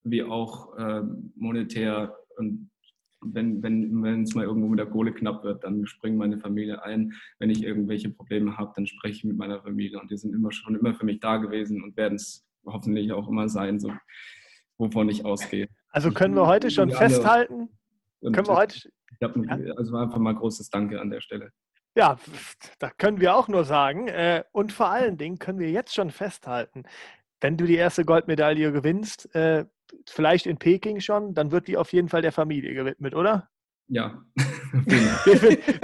wie 0.03 0.23
auch 0.23 0.75
äh, 0.77 1.01
monetär 1.35 2.15
und 2.37 2.69
wenn, 3.25 3.63
wenn, 3.63 4.23
es 4.23 4.35
mal 4.35 4.43
irgendwo 4.45 4.67
mit 4.67 4.79
der 4.79 4.87
Kohle 4.87 5.13
knapp 5.13 5.43
wird, 5.43 5.63
dann 5.63 5.85
springt 5.85 6.17
meine 6.17 6.39
Familie 6.39 6.83
ein. 6.83 7.13
Wenn 7.39 7.49
ich 7.49 7.63
irgendwelche 7.63 8.09
Probleme 8.09 8.57
habe, 8.57 8.73
dann 8.75 8.85
spreche 8.85 9.15
ich 9.15 9.23
mit 9.23 9.37
meiner 9.37 9.61
Familie 9.61 9.99
und 9.99 10.11
die 10.11 10.17
sind 10.17 10.33
immer 10.33 10.51
schon 10.51 10.75
immer 10.75 10.93
für 10.93 11.05
mich 11.05 11.19
da 11.19 11.37
gewesen 11.37 11.83
und 11.83 11.95
werden 11.95 12.15
es 12.15 12.45
hoffentlich 12.65 13.11
auch 13.11 13.29
immer 13.29 13.49
sein, 13.49 13.79
so, 13.79 13.91
wovon 14.77 15.09
ich 15.09 15.25
ausgehe. 15.25 15.67
Also 15.89 16.11
können 16.11 16.35
wir 16.35 16.47
heute 16.47 16.71
schon 16.71 16.89
festhalten? 16.91 17.69
können 18.21 18.47
wir 18.47 18.55
heute? 18.55 18.77
Ich 18.77 19.21
hab, 19.21 19.35
also 19.77 19.95
einfach 19.95 20.17
mal 20.17 20.33
großes 20.33 20.69
Danke 20.69 20.99
an 20.99 21.09
der 21.09 21.21
Stelle. 21.21 21.51
Ja, 21.95 22.17
da 22.79 22.89
können 22.89 23.19
wir 23.19 23.35
auch 23.35 23.47
nur 23.47 23.65
sagen. 23.65 24.07
Äh, 24.07 24.43
und 24.51 24.71
vor 24.71 24.89
allen 24.89 25.17
Dingen 25.17 25.37
können 25.37 25.59
wir 25.59 25.69
jetzt 25.69 25.93
schon 25.93 26.09
festhalten, 26.09 26.83
wenn 27.41 27.57
du 27.57 27.65
die 27.65 27.75
erste 27.75 28.05
Goldmedaille 28.05 28.71
gewinnst, 28.71 29.33
äh, 29.35 29.65
vielleicht 30.07 30.47
in 30.47 30.57
Peking 30.57 31.01
schon, 31.01 31.33
dann 31.33 31.51
wird 31.51 31.67
die 31.67 31.77
auf 31.77 31.93
jeden 31.93 32.09
Fall 32.09 32.21
der 32.21 32.31
Familie 32.31 32.73
gewidmet, 32.73 33.13
oder? 33.13 33.49
Ja. 33.89 34.23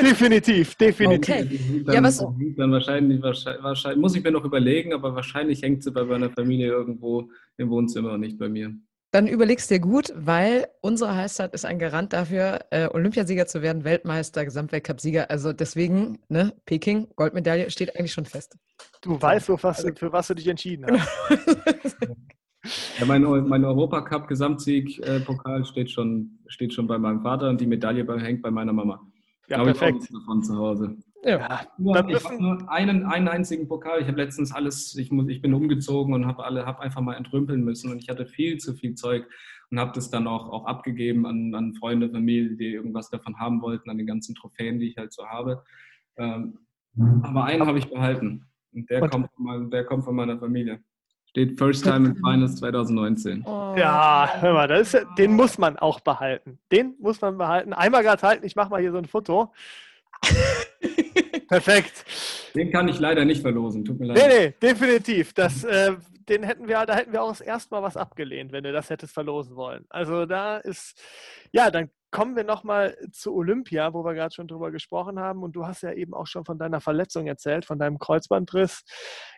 definitiv, 0.01 0.75
definitiv. 0.75 1.35
Okay. 1.35 1.83
Dann, 1.85 1.95
ja, 1.95 2.03
was? 2.03 2.17
Dann 2.17 2.71
wahrscheinlich, 2.71 3.21
wahrscheinlich, 3.21 3.99
muss 3.99 4.15
ich 4.15 4.23
mir 4.23 4.31
noch 4.31 4.45
überlegen, 4.45 4.93
aber 4.93 5.13
wahrscheinlich 5.13 5.61
hängt 5.61 5.83
sie 5.83 5.91
bei 5.91 6.03
meiner 6.03 6.29
Familie 6.29 6.67
irgendwo 6.69 7.29
im 7.57 7.69
Wohnzimmer 7.69 8.13
und 8.13 8.21
nicht 8.21 8.39
bei 8.39 8.49
mir. 8.49 8.73
Dann 9.11 9.27
überlegst 9.27 9.71
dir 9.71 9.79
gut, 9.79 10.13
weil 10.15 10.67
unsere 10.81 11.15
Heißzeit 11.15 11.55
ist 11.55 11.65
ein 11.65 11.79
Garant 11.79 12.13
dafür, 12.13 12.59
äh, 12.69 12.87
Olympiasieger 12.87 13.47
zu 13.47 13.63
werden, 13.63 13.83
Weltmeister, 13.83 14.45
Gesamtweltcup-Sieger. 14.45 15.31
Also 15.31 15.51
deswegen, 15.51 16.19
ne, 16.29 16.53
Peking, 16.65 17.07
Goldmedaille 17.15 17.71
steht 17.71 17.97
eigentlich 17.97 18.13
schon 18.13 18.25
fest. 18.25 18.55
Du 19.01 19.19
weißt, 19.19 19.47
für 19.47 19.63
was, 19.63 19.83
also, 19.83 19.95
für 19.95 20.13
was 20.13 20.27
du 20.27 20.35
dich 20.35 20.47
entschieden 20.47 20.85
hast. 20.85 21.09
Ja, 22.99 23.05
mein, 23.05 23.23
mein 23.23 23.63
Europacup-Gesamtsieg-Pokal 23.63 25.63
steht 25.65 25.89
schon, 25.89 26.39
steht 26.47 26.73
schon 26.73 26.87
bei 26.87 26.97
meinem 26.97 27.21
Vater 27.21 27.49
und 27.49 27.61
die 27.61 27.67
Medaille 27.67 28.05
hängt 28.19 28.41
bei 28.41 28.51
meiner 28.51 28.73
Mama. 28.73 28.99
Ja, 29.47 29.55
Glaube 29.55 29.71
perfekt. 29.71 30.03
Ich 30.03 30.09
davon 30.11 30.43
zu 30.43 30.57
Hause. 30.57 30.97
Ja, 31.23 31.61
nur, 31.77 32.09
ich 32.09 32.23
habe 32.23 32.41
nur 32.41 32.71
einen, 32.71 33.05
einen 33.05 33.27
einzigen 33.27 33.67
Pokal. 33.67 34.01
Ich 34.01 34.07
habe 34.07 34.17
letztens 34.17 34.53
alles, 34.53 34.95
ich, 34.95 35.11
muss, 35.11 35.27
ich 35.27 35.41
bin 35.41 35.53
umgezogen 35.53 36.13
und 36.13 36.25
habe 36.25 36.45
alle, 36.45 36.65
habe 36.65 36.79
einfach 36.79 37.01
mal 37.01 37.15
entrümpeln 37.15 37.63
müssen 37.63 37.91
und 37.91 38.01
ich 38.01 38.09
hatte 38.09 38.25
viel 38.25 38.57
zu 38.57 38.73
viel 38.73 38.95
Zeug 38.95 39.25
und 39.69 39.79
habe 39.79 39.91
das 39.93 40.09
dann 40.09 40.27
auch, 40.27 40.49
auch 40.49 40.65
abgegeben 40.65 41.25
an, 41.25 41.53
an 41.53 41.73
Freunde, 41.73 42.09
Familie, 42.09 42.55
die 42.55 42.73
irgendwas 42.73 43.09
davon 43.09 43.37
haben 43.37 43.61
wollten, 43.61 43.89
an 43.89 43.97
den 43.97 44.07
ganzen 44.07 44.33
Trophäen, 44.35 44.79
die 44.79 44.87
ich 44.87 44.97
halt 44.97 45.11
so 45.11 45.25
habe. 45.27 45.63
Ähm, 46.17 46.59
aber 47.21 47.43
einen 47.43 47.65
habe 47.67 47.77
ich 47.77 47.89
behalten 47.89 48.45
und 48.73 48.89
der, 48.89 49.03
und? 49.03 49.11
Kommt 49.11 49.29
von, 49.35 49.71
der 49.71 49.83
kommt 49.85 50.05
von 50.05 50.15
meiner 50.15 50.39
Familie. 50.39 50.81
Steht 51.25 51.59
First 51.59 51.83
Time 51.83 52.09
in 52.09 52.15
Finals 52.15 52.55
2019. 52.55 53.43
Oh. 53.45 53.75
Ja, 53.77 54.27
hör 54.39 54.53
mal, 54.53 54.71
ist, 54.71 54.97
den 55.17 55.33
muss 55.33 55.59
man 55.59 55.77
auch 55.77 55.99
behalten. 55.99 56.59
Den 56.71 56.95
muss 56.99 57.21
man 57.21 57.37
behalten. 57.37 57.73
Einmal 57.73 58.01
gerade 58.01 58.21
halten, 58.23 58.45
ich 58.45 58.55
mache 58.55 58.69
mal 58.69 58.81
hier 58.81 58.91
so 58.91 58.97
ein 58.97 59.05
Foto. 59.05 59.53
Perfekt. 61.47 62.05
Den 62.55 62.71
kann 62.71 62.87
ich 62.87 62.99
leider 62.99 63.25
nicht 63.25 63.41
verlosen, 63.41 63.83
tut 63.83 63.99
mir 63.99 64.07
leid. 64.07 64.17
Nee, 64.17 64.39
nee, 64.39 64.53
definitiv. 64.61 65.33
Das, 65.33 65.63
äh, 65.63 65.95
den 66.29 66.43
hätten 66.43 66.67
wir, 66.67 66.85
da 66.85 66.95
hätten 66.95 67.11
wir 67.11 67.23
auch 67.23 67.29
das 67.29 67.41
erste 67.41 67.73
Mal 67.73 67.81
was 67.81 67.97
abgelehnt, 67.97 68.51
wenn 68.51 68.63
du 68.63 68.71
das 68.71 68.89
hättest 68.89 69.13
verlosen 69.13 69.55
wollen. 69.55 69.85
Also 69.89 70.25
da 70.25 70.57
ist, 70.57 71.01
ja, 71.51 71.71
dann 71.71 71.89
kommen 72.11 72.35
wir 72.35 72.43
nochmal 72.43 72.97
zu 73.11 73.33
Olympia, 73.33 73.93
wo 73.93 74.03
wir 74.03 74.13
gerade 74.13 74.33
schon 74.33 74.47
drüber 74.47 74.71
gesprochen 74.71 75.19
haben. 75.19 75.43
Und 75.43 75.55
du 75.55 75.65
hast 75.65 75.83
ja 75.83 75.93
eben 75.93 76.13
auch 76.13 76.27
schon 76.27 76.45
von 76.45 76.57
deiner 76.57 76.81
Verletzung 76.81 77.27
erzählt, 77.27 77.65
von 77.65 77.79
deinem 77.79 77.99
Kreuzbandriss. 77.99 78.83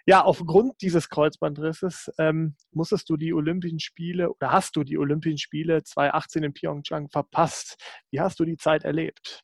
Ja, 0.05 0.23
aufgrund 0.23 0.81
dieses 0.81 1.09
Kreuzbandrisses 1.09 2.11
ähm, 2.17 2.55
musstest 2.71 3.09
du 3.09 3.17
die 3.17 3.33
Olympischen 3.33 3.79
Spiele 3.79 4.31
oder 4.31 4.51
hast 4.51 4.75
du 4.75 4.83
die 4.83 4.97
Olympischen 4.97 5.37
Spiele 5.37 5.83
2018 5.83 6.43
in 6.43 6.53
Pyeongchang 6.53 7.09
verpasst. 7.09 7.77
Wie 8.09 8.19
hast 8.19 8.39
du 8.39 8.45
die 8.45 8.57
Zeit 8.57 8.83
erlebt? 8.83 9.43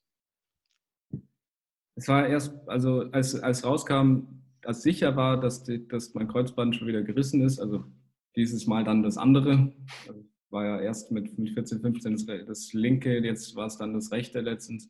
Es 1.97 2.07
war 2.07 2.27
erst, 2.27 2.53
also 2.67 3.09
als, 3.11 3.35
als 3.41 3.65
rauskam, 3.65 4.27
als 4.63 4.83
sicher 4.83 5.15
war, 5.15 5.39
dass, 5.39 5.63
die, 5.63 5.87
dass 5.87 6.13
mein 6.13 6.27
Kreuzband 6.27 6.75
schon 6.75 6.87
wieder 6.87 7.01
gerissen 7.01 7.41
ist, 7.41 7.59
also 7.59 7.83
dieses 8.35 8.67
Mal 8.67 8.83
dann 8.83 9.01
das 9.01 9.17
andere. 9.17 9.73
War 10.51 10.63
ja 10.63 10.79
erst 10.79 11.11
mit, 11.11 11.37
mit 11.39 11.49
14, 11.49 11.81
15 11.81 12.13
das, 12.13 12.25
das 12.45 12.73
linke, 12.73 13.17
jetzt 13.19 13.55
war 13.55 13.65
es 13.65 13.77
dann 13.77 13.95
das 13.95 14.11
rechte 14.11 14.41
letztens. 14.41 14.89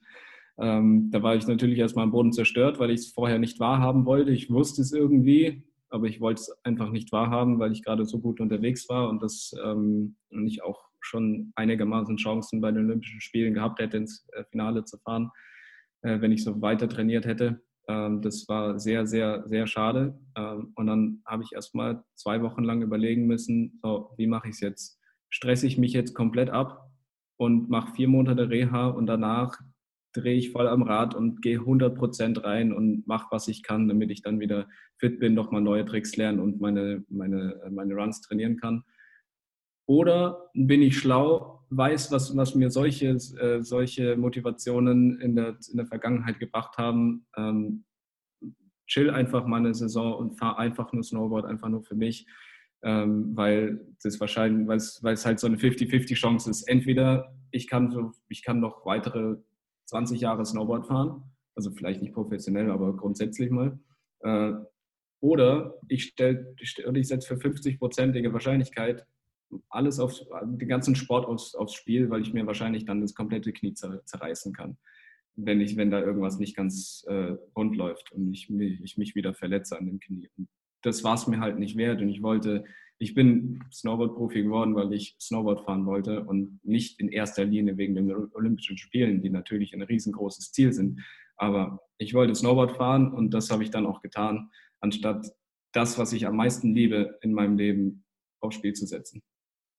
Ähm, 0.59 1.09
da 1.09 1.23
war 1.23 1.35
ich 1.35 1.47
natürlich 1.47 1.79
erstmal 1.79 2.03
am 2.03 2.11
Boden 2.11 2.33
zerstört, 2.33 2.77
weil 2.77 2.91
ich 2.91 2.99
es 2.99 3.07
vorher 3.07 3.39
nicht 3.39 3.59
wahrhaben 3.59 4.05
wollte. 4.05 4.31
Ich 4.31 4.51
wusste 4.51 4.81
es 4.81 4.91
irgendwie, 4.91 5.63
aber 5.89 6.07
ich 6.07 6.19
wollte 6.19 6.41
es 6.41 6.51
einfach 6.63 6.91
nicht 6.91 7.11
wahrhaben, 7.13 7.57
weil 7.57 7.71
ich 7.71 7.83
gerade 7.83 8.05
so 8.05 8.19
gut 8.19 8.41
unterwegs 8.41 8.89
war 8.89 9.07
und 9.09 9.23
das 9.23 9.55
ähm, 9.63 10.17
und 10.29 10.45
ich 10.45 10.61
auch 10.61 10.87
schon 10.99 11.53
einigermaßen 11.55 12.17
Chancen 12.17 12.59
bei 12.59 12.71
den 12.71 12.85
Olympischen 12.85 13.21
Spielen 13.21 13.53
gehabt 13.53 13.79
hätte, 13.79 13.97
ins 13.97 14.27
äh, 14.33 14.43
Finale 14.51 14.83
zu 14.83 14.97
fahren, 14.97 15.31
äh, 16.07 16.21
wenn 16.21 16.31
ich 16.31 16.43
so 16.43 16.61
weiter 16.61 16.87
trainiert 16.87 17.25
hätte. 17.25 17.61
Ähm, 17.87 18.21
das 18.21 18.47
war 18.47 18.79
sehr, 18.79 19.05
sehr, 19.05 19.43
sehr 19.47 19.67
schade. 19.67 20.17
Ähm, 20.35 20.71
und 20.75 20.87
dann 20.87 21.21
habe 21.25 21.43
ich 21.43 21.51
erst 21.53 21.75
mal 21.75 22.03
zwei 22.15 22.41
Wochen 22.41 22.63
lang 22.63 22.81
überlegen 22.81 23.27
müssen, 23.27 23.79
so, 23.83 24.11
wie 24.17 24.27
mache 24.27 24.47
ich 24.47 24.55
es 24.55 24.61
jetzt? 24.61 24.99
Stresse 25.29 25.67
ich 25.67 25.77
mich 25.77 25.93
jetzt 25.93 26.13
komplett 26.13 26.49
ab 26.49 26.89
und 27.37 27.69
mache 27.69 27.93
vier 27.93 28.07
Monate 28.07 28.49
Reha 28.49 28.87
und 28.87 29.07
danach 29.07 29.59
drehe 30.13 30.37
ich 30.37 30.51
voll 30.51 30.67
am 30.67 30.81
Rad 30.81 31.13
und 31.13 31.41
gehe 31.41 31.59
100 31.59 31.95
Prozent 31.95 32.43
rein 32.43 32.71
und 32.71 33.05
mache, 33.05 33.27
was 33.29 33.47
ich 33.49 33.61
kann, 33.61 33.87
damit 33.87 34.09
ich 34.09 34.21
dann 34.21 34.39
wieder 34.39 34.67
fit 34.97 35.19
bin, 35.19 35.33
nochmal 35.33 35.61
neue 35.61 35.85
Tricks 35.85 36.15
lernen 36.15 36.39
und 36.39 36.59
meine, 36.59 37.03
meine, 37.09 37.61
meine 37.69 37.93
Runs 37.93 38.21
trainieren 38.21 38.57
kann. 38.57 38.83
Oder 39.87 40.49
bin 40.53 40.81
ich 40.81 40.99
schlau, 40.99 41.65
weiß, 41.69 42.11
was, 42.11 42.35
was 42.35 42.55
mir 42.55 42.69
solche, 42.69 43.07
äh, 43.09 43.63
solche 43.63 44.17
Motivationen 44.17 45.19
in 45.21 45.35
der, 45.35 45.57
in 45.71 45.77
der 45.77 45.87
Vergangenheit 45.87 46.39
gebracht 46.39 46.77
haben. 46.77 47.25
Ähm, 47.35 47.85
chill 48.85 49.09
einfach 49.09 49.45
mal 49.45 49.57
eine 49.57 49.73
Saison 49.73 50.13
und 50.13 50.37
fahre 50.37 50.59
einfach 50.59 50.91
nur 50.93 51.03
Snowboard, 51.03 51.45
einfach 51.45 51.69
nur 51.69 51.83
für 51.83 51.95
mich. 51.95 52.27
Ähm, 52.83 53.35
weil 53.35 53.85
das 54.03 54.19
wahrscheinlich, 54.19 54.67
weil 54.67 54.77
es, 55.13 55.25
halt 55.25 55.39
so 55.39 55.47
eine 55.47 55.57
50-50 55.57 56.15
Chance 56.15 56.49
ist. 56.49 56.63
Entweder 56.63 57.33
ich 57.51 57.67
kann 57.67 57.89
so, 57.89 58.11
ich 58.27 58.43
kann 58.43 58.59
noch 58.59 58.85
weitere 58.85 59.37
20 59.85 60.19
Jahre 60.21 60.45
Snowboard 60.45 60.85
fahren, 60.85 61.23
also 61.55 61.71
vielleicht 61.71 62.01
nicht 62.01 62.13
professionell, 62.13 62.69
aber 62.71 62.95
grundsätzlich 62.95 63.49
mal. 63.49 63.79
Äh, 64.19 64.53
oder 65.21 65.79
ich 65.87 66.13
ich 66.19 67.07
setze 67.07 67.27
für 67.27 67.35
50-prozentige 67.35 68.31
Wahrscheinlichkeit 68.31 69.07
alles 69.69 69.99
auf 69.99 70.13
den 70.43 70.67
ganzen 70.67 70.95
Sport 70.95 71.25
aufs, 71.25 71.55
aufs 71.55 71.73
Spiel, 71.73 72.09
weil 72.09 72.21
ich 72.21 72.33
mir 72.33 72.45
wahrscheinlich 72.45 72.85
dann 72.85 73.01
das 73.01 73.15
komplette 73.15 73.53
Knie 73.53 73.73
zerreißen 73.73 74.53
kann, 74.53 74.77
wenn 75.35 75.61
ich, 75.61 75.77
wenn 75.77 75.91
da 75.91 76.01
irgendwas 76.01 76.39
nicht 76.39 76.55
ganz 76.55 77.05
äh, 77.07 77.35
rund 77.55 77.75
läuft 77.75 78.11
und 78.11 78.33
ich, 78.33 78.49
ich 78.49 78.97
mich 78.97 79.15
wieder 79.15 79.33
verletze 79.33 79.77
an 79.77 79.85
dem 79.85 79.99
Knie. 79.99 80.29
Und 80.37 80.47
das 80.81 81.03
war 81.03 81.15
es 81.15 81.27
mir 81.27 81.39
halt 81.39 81.59
nicht 81.59 81.77
wert 81.77 82.01
und 82.01 82.09
ich 82.09 82.21
wollte, 82.21 82.65
ich 82.99 83.13
bin 83.13 83.63
Snowboard-Profi 83.71 84.43
geworden, 84.43 84.75
weil 84.75 84.91
ich 84.93 85.15
Snowboard 85.19 85.65
fahren 85.65 85.85
wollte 85.85 86.23
und 86.23 86.59
nicht 86.63 86.99
in 86.99 87.09
erster 87.09 87.45
Linie 87.45 87.77
wegen 87.77 87.95
den 87.95 88.11
Olympischen 88.33 88.77
Spielen, 88.77 89.21
die 89.21 89.29
natürlich 89.29 89.73
ein 89.73 89.83
riesengroßes 89.83 90.51
Ziel 90.51 90.73
sind. 90.73 91.01
Aber 91.35 91.79
ich 91.99 92.13
wollte 92.13 92.33
Snowboard 92.33 92.77
fahren 92.77 93.13
und 93.13 93.31
das 93.31 93.51
habe 93.51 93.63
ich 93.63 93.69
dann 93.69 93.85
auch 93.85 94.01
getan, 94.01 94.49
anstatt 94.79 95.27
das, 95.73 95.99
was 95.99 96.13
ich 96.13 96.25
am 96.25 96.35
meisten 96.35 96.73
liebe 96.73 97.19
in 97.21 97.33
meinem 97.33 97.57
Leben, 97.57 98.03
aufs 98.39 98.55
Spiel 98.55 98.73
zu 98.73 98.85
setzen. 98.85 99.21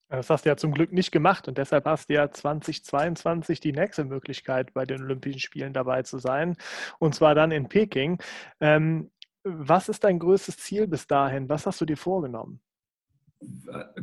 Das 0.08 0.30
hast 0.30 0.46
du 0.46 0.48
ja 0.48 0.56
zum 0.56 0.72
Glück 0.72 0.92
nicht 0.92 1.12
gemacht 1.12 1.48
und 1.48 1.58
deshalb 1.58 1.84
hast 1.84 2.08
du 2.08 2.14
ja 2.14 2.30
2022 2.30 3.60
die 3.60 3.72
nächste 3.72 4.04
Möglichkeit, 4.04 4.72
bei 4.72 4.86
den 4.86 5.02
Olympischen 5.02 5.40
Spielen 5.40 5.72
dabei 5.72 6.02
zu 6.02 6.18
sein, 6.18 6.56
und 6.98 7.14
zwar 7.14 7.34
dann 7.34 7.50
in 7.50 7.68
Peking. 7.68 8.18
Ähm, 8.60 9.10
was 9.44 9.88
ist 9.88 10.04
dein 10.04 10.18
größtes 10.18 10.56
Ziel 10.56 10.86
bis 10.86 11.06
dahin? 11.06 11.48
Was 11.48 11.66
hast 11.66 11.80
du 11.80 11.84
dir 11.84 11.96
vorgenommen? 11.96 12.60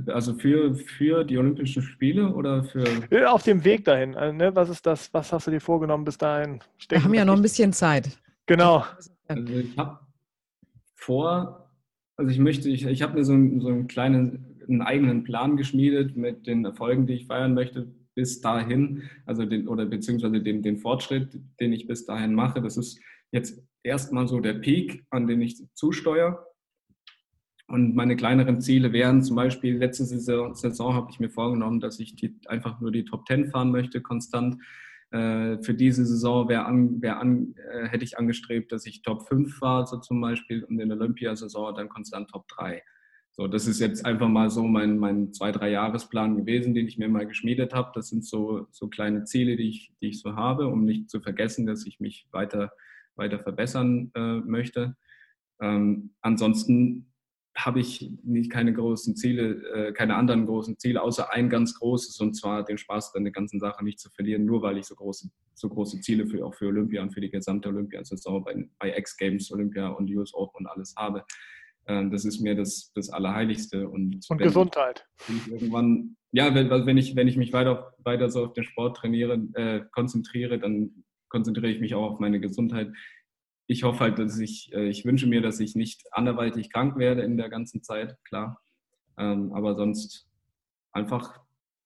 Also 0.08 0.34
für, 0.36 0.76
für 0.76 1.24
die 1.26 1.38
Olympischen 1.38 1.82
Spiele 1.82 2.34
oder 2.34 2.64
für. 2.64 2.86
Äh, 3.10 3.26
auf 3.26 3.44
dem 3.44 3.66
Weg 3.66 3.84
dahin. 3.84 4.16
Also, 4.16 4.34
ne? 4.34 4.56
Was 4.56 4.70
ist 4.70 4.86
das? 4.86 5.14
Was 5.14 5.34
hast 5.34 5.48
du 5.48 5.52
dir 5.52 5.60
vorgenommen 5.60 6.06
bis 6.06 6.18
dahin? 6.18 6.62
Wir 6.88 7.04
haben 7.04 7.14
ja 7.14 7.26
noch 7.26 7.36
ein 7.36 7.42
bisschen 7.42 7.74
Zeit. 7.74 8.18
Genau. 8.46 8.86
Also 9.28 9.54
ich 9.54 9.78
habe 9.78 10.00
vor, 10.94 11.70
also 12.16 12.32
ich 12.32 12.40
möchte, 12.40 12.70
ich, 12.70 12.86
ich 12.86 13.02
habe 13.02 13.16
mir 13.16 13.26
so, 13.26 13.34
so 13.34 13.68
einen 13.68 13.88
kleinen 13.88 14.55
einen 14.68 14.82
eigenen 14.82 15.24
Plan 15.24 15.58
geschmiedet 15.58 16.16
mit 16.16 16.48
den 16.48 16.66
Erfolgen, 16.66 17.08
die 17.08 17.14
ich 17.14 17.28
feiern 17.28 17.54
möchte 17.54 17.88
bis 18.16 18.40
dahin, 18.42 19.04
also 19.26 19.46
den, 19.46 19.68
oder 19.68 19.86
beziehungsweise 19.86 20.42
den, 20.42 20.64
den 20.64 20.78
Fortschritt, 20.78 21.38
den 21.60 21.74
ich 21.74 21.86
bis 21.86 22.06
dahin 22.06 22.34
mache. 22.34 22.62
Das 22.62 22.78
ist 22.78 23.00
jetzt 23.32 23.62
erstmal 23.84 24.28
so 24.28 24.40
der 24.40 24.54
Peak, 24.54 25.06
an 25.10 25.28
den 25.28 25.42
ich 25.42 25.62
zusteuere. 25.74 26.48
Und 27.68 27.96
meine 27.96 28.16
kleineren 28.16 28.62
Ziele 28.62 28.94
wären 28.94 29.24
zum 29.24 29.36
Beispiel, 29.36 29.78
letzte 29.78 30.06
Saison, 30.06 30.54
Saison 30.54 30.94
habe 30.94 31.08
ich 31.12 31.20
mir 31.20 31.30
vorgenommen, 31.30 31.80
dass 31.80 32.00
ich 32.00 32.16
die, 32.16 32.40
einfach 32.46 32.80
nur 32.80 32.92
die 32.92 33.06
Top 33.06 33.28
10 33.28 33.48
fahren 33.48 33.72
möchte, 33.72 34.02
konstant. 34.02 34.62
Äh, 35.12 35.62
für 35.62 35.74
diese 35.74 36.06
Saison 36.06 36.48
wär 36.48 36.68
an, 36.68 37.02
wär 37.02 37.20
an, 37.20 37.56
äh, 37.72 37.88
hätte 37.88 38.06
ich 38.06 38.18
angestrebt, 38.18 38.72
dass 38.72 38.86
ich 38.86 39.02
Top 39.02 39.28
5 39.28 39.58
fahre, 39.58 39.88
so 39.88 39.98
zum 39.98 40.22
Beispiel, 40.22 40.64
und 40.64 40.80
in 40.80 40.90
der 40.90 40.98
Olympiasaison 41.00 41.76
dann 41.76 41.90
konstant 41.90 42.30
Top 42.30 42.48
3. 42.50 42.82
So, 43.38 43.48
das 43.48 43.68
ist 43.68 43.82
jetzt 43.82 44.06
einfach 44.06 44.30
mal 44.30 44.50
so 44.50 44.64
mein, 44.64 44.98
mein 44.98 45.34
zwei, 45.34 45.52
drei 45.52 45.72
Jahresplan 45.72 46.38
gewesen, 46.38 46.74
den 46.74 46.88
ich 46.88 46.98
mir 46.98 47.10
mal 47.10 47.28
geschmiedet 47.28 47.74
habe. 47.74 47.92
Das 47.94 48.08
sind 48.08 48.26
so, 48.26 48.68
so 48.72 48.88
kleine 48.88 49.26
Ziele, 49.26 49.58
die 49.58 49.70
ich, 49.70 49.94
die 50.02 50.08
ich 50.08 50.22
so 50.22 50.38
habe, 50.38 50.68
um 50.68 50.86
nicht 50.86 51.10
zu 51.10 51.20
vergessen, 51.20 51.66
dass 51.66 51.86
ich 51.86 52.00
mich 52.00 52.28
weiter, 52.32 52.72
weiter 53.16 53.40
verbessern 53.40 54.12
äh, 54.16 54.38
möchte. 54.38 54.96
Ähm, 55.60 56.12
ansonsten 56.22 57.12
habe 57.58 57.82
ich 57.82 58.10
nicht 58.24 58.52
keine 58.52 58.74
großen 58.74 59.18
Ziele, 59.18 59.64
äh, 59.74 59.92
keine 59.92 60.16
anderen 60.16 60.46
großen 60.46 60.78
Ziele, 60.78 61.02
außer 61.02 61.32
ein 61.34 61.50
ganz 61.50 61.78
großes, 61.78 62.20
und 62.22 62.36
zwar 62.36 62.64
den 62.64 62.78
Spaß 62.78 63.16
an 63.16 63.24
der 63.24 63.34
ganzen 63.34 63.60
Sache 63.60 63.84
nicht 63.84 64.00
zu 64.00 64.10
verlieren, 64.12 64.46
nur 64.46 64.62
weil 64.62 64.78
ich 64.78 64.86
so 64.86 64.96
große, 64.96 65.30
so 65.54 65.70
große 65.70 66.00
Ziele 66.00 66.26
für, 66.26 66.46
auch 66.46 66.54
für 66.54 66.68
Olympia 66.68 67.02
und 67.02 67.14
für 67.14 67.22
die 67.22 67.32
gesamte 67.32 67.68
Olympiasaison 67.68 68.44
bei, 68.46 68.70
bei 68.80 68.98
X 68.98 69.18
Games, 69.18 69.52
Olympia 69.52 69.90
und 69.90 70.10
US 70.10 70.34
Open 70.34 70.66
und 70.66 70.68
alles 70.68 70.94
habe. 70.98 71.26
Ähm, 71.88 72.12
das 72.12 72.26
ist 72.26 72.42
mir 72.42 72.56
das, 72.56 72.92
das 72.94 73.10
Allerheiligste. 73.10 73.88
Und, 73.88 74.26
und 74.30 74.38
Gesundheit. 74.38 75.06
Ich, 75.28 75.52
irgendwann, 75.52 76.18
ja, 76.32 76.54
wenn, 76.56 76.70
wenn, 76.70 76.98
ich, 76.98 77.16
wenn 77.16 77.28
ich 77.28 77.38
mich 77.38 77.54
weiter, 77.54 77.94
weiter 78.00 78.30
so 78.30 78.46
auf 78.46 78.54
den 78.54 78.64
Sport 78.64 78.98
trainiere, 78.98 79.36
äh, 79.54 79.82
konzentriere, 79.92 80.60
dann 80.60 81.04
konzentriere 81.30 81.72
ich 81.72 81.80
mich 81.80 81.96
auch 81.96 82.12
auf 82.12 82.20
meine 82.20 82.40
Gesundheit. 82.40 82.92
Ich 83.68 83.84
hoffe 83.84 84.02
halt, 84.02 84.20
dass 84.20 84.40
ich, 84.40 84.72
äh, 84.74 84.88
ich 84.90 85.06
wünsche 85.06 85.28
mir, 85.28 85.42
dass 85.42 85.60
ich 85.60 85.76
nicht 85.76 86.04
anderweitig 86.12 86.72
krank 86.72 86.98
werde 86.98 87.22
in 87.22 87.38
der 87.38 87.50
ganzen 87.50 87.84
Zeit, 87.84 88.18
klar. 88.24 88.62
Ähm, 89.18 89.54
aber 89.54 89.76
sonst 89.76 90.28
einfach 90.92 91.40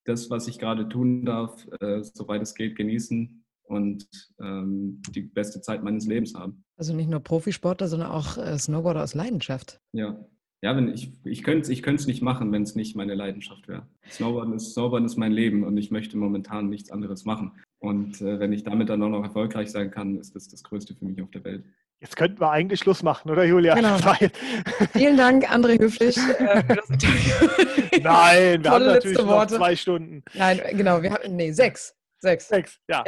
das, 0.05 0.29
was 0.29 0.47
ich 0.47 0.59
gerade 0.59 0.87
tun 0.89 1.25
darf, 1.25 1.67
äh, 1.81 2.01
soweit 2.03 2.41
es 2.41 2.55
geht, 2.55 2.75
genießen 2.75 3.38
und 3.69 4.07
ähm, 4.41 5.01
die 5.11 5.21
beste 5.21 5.61
Zeit 5.61 5.83
meines 5.83 6.05
Lebens 6.07 6.33
haben. 6.33 6.63
Also 6.77 6.93
nicht 6.93 7.09
nur 7.09 7.19
Profisportler, 7.19 7.87
sondern 7.87 8.11
auch 8.11 8.37
äh, 8.37 8.57
Snowboarder 8.57 9.03
aus 9.03 9.13
Leidenschaft. 9.13 9.79
Ja. 9.93 10.19
Ja, 10.61 10.75
wenn 10.75 10.93
ich, 10.93 11.13
ich 11.23 11.43
könnte 11.43 11.61
es 11.61 11.69
ich 11.69 11.85
nicht 12.07 12.21
machen, 12.21 12.51
wenn 12.51 12.63
es 12.63 12.75
nicht 12.75 12.93
meine 12.93 13.15
Leidenschaft 13.15 13.69
wäre. 13.69 13.87
Snowboarden 14.09 14.53
ist, 14.55 14.73
Snowboarden 14.73 15.05
ist 15.05 15.15
mein 15.15 15.31
Leben 15.31 15.63
und 15.63 15.77
ich 15.77 15.89
möchte 15.89 16.17
momentan 16.17 16.67
nichts 16.67 16.91
anderes 16.91 17.23
machen. 17.23 17.53
Und 17.79 18.19
äh, 18.19 18.39
wenn 18.39 18.51
ich 18.51 18.63
damit 18.63 18.89
dann 18.89 19.01
auch 19.01 19.09
noch 19.09 19.23
erfolgreich 19.23 19.71
sein 19.71 19.89
kann, 19.89 20.17
ist 20.17 20.35
das 20.35 20.49
das 20.49 20.63
Größte 20.63 20.95
für 20.95 21.05
mich 21.05 21.21
auf 21.21 21.31
der 21.31 21.45
Welt. 21.45 21.63
Jetzt 22.01 22.17
könnten 22.17 22.41
wir 22.41 22.49
eigentlich 22.49 22.79
Schluss 22.79 23.03
machen, 23.03 23.29
oder 23.29 23.45
Julia? 23.45 23.75
Genau. 23.75 23.97
Vielen 24.93 25.15
Dank, 25.15 25.49
André 25.49 25.79
Höflich. 25.79 26.17
Äh, 27.91 28.01
Nein, 28.01 28.63
wir 28.63 28.71
haben 28.71 28.85
natürlich 28.85 29.17
noch 29.17 29.45
zwei 29.47 29.75
Stunden. 29.75 30.23
Nein, 30.33 30.61
genau, 30.73 31.01
wir 31.01 31.11
haben, 31.11 31.35
nee, 31.35 31.51
sechs. 31.51 31.98
Sechs. 32.19 32.47
Sechs, 32.47 32.79
ja. 32.87 33.03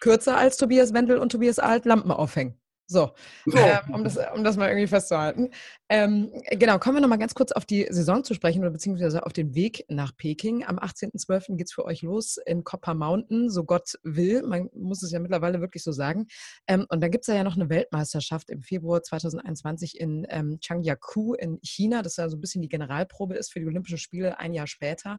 Kürzer 0.00 0.36
als 0.36 0.56
Tobias 0.56 0.92
Wendel 0.92 1.18
und 1.18 1.32
Tobias 1.32 1.58
Alt 1.58 1.84
Lampen 1.84 2.10
aufhängen. 2.10 2.62
So, 2.92 3.12
so. 3.46 3.58
Ähm, 3.58 3.94
um, 3.94 4.04
das, 4.04 4.18
um 4.34 4.44
das 4.44 4.56
mal 4.56 4.68
irgendwie 4.68 4.86
festzuhalten. 4.86 5.50
Ähm, 5.88 6.30
genau, 6.50 6.78
kommen 6.78 6.96
wir 6.96 7.00
nochmal 7.00 7.18
ganz 7.18 7.34
kurz 7.34 7.50
auf 7.52 7.64
die 7.64 7.86
Saison 7.88 8.22
zu 8.22 8.34
sprechen 8.34 8.60
oder 8.60 8.70
beziehungsweise 8.70 9.24
auf 9.24 9.32
den 9.32 9.54
Weg 9.54 9.86
nach 9.88 10.14
Peking. 10.14 10.64
Am 10.64 10.78
18.12. 10.78 11.56
geht 11.56 11.68
es 11.68 11.72
für 11.72 11.86
euch 11.86 12.02
los 12.02 12.36
in 12.44 12.64
Copper 12.64 12.94
Mountain, 12.94 13.48
so 13.48 13.64
Gott 13.64 13.94
will. 14.02 14.42
Man 14.42 14.68
muss 14.74 15.02
es 15.02 15.10
ja 15.10 15.20
mittlerweile 15.20 15.60
wirklich 15.60 15.82
so 15.82 15.92
sagen. 15.92 16.26
Ähm, 16.66 16.84
und 16.90 17.02
dann 17.02 17.10
gibt 17.10 17.26
es 17.26 17.34
ja 17.34 17.42
noch 17.44 17.56
eine 17.56 17.70
Weltmeisterschaft 17.70 18.50
im 18.50 18.62
Februar 18.62 19.02
2021 19.02 19.98
in 19.98 20.26
ähm, 20.28 20.58
Changyakou 20.60 21.34
in 21.34 21.60
China, 21.62 22.02
das 22.02 22.16
ja 22.16 22.28
so 22.28 22.36
ein 22.36 22.40
bisschen 22.40 22.60
die 22.60 22.68
Generalprobe 22.68 23.34
ist 23.34 23.52
für 23.52 23.60
die 23.60 23.66
Olympischen 23.66 23.98
Spiele 23.98 24.38
ein 24.38 24.52
Jahr 24.52 24.66
später. 24.66 25.18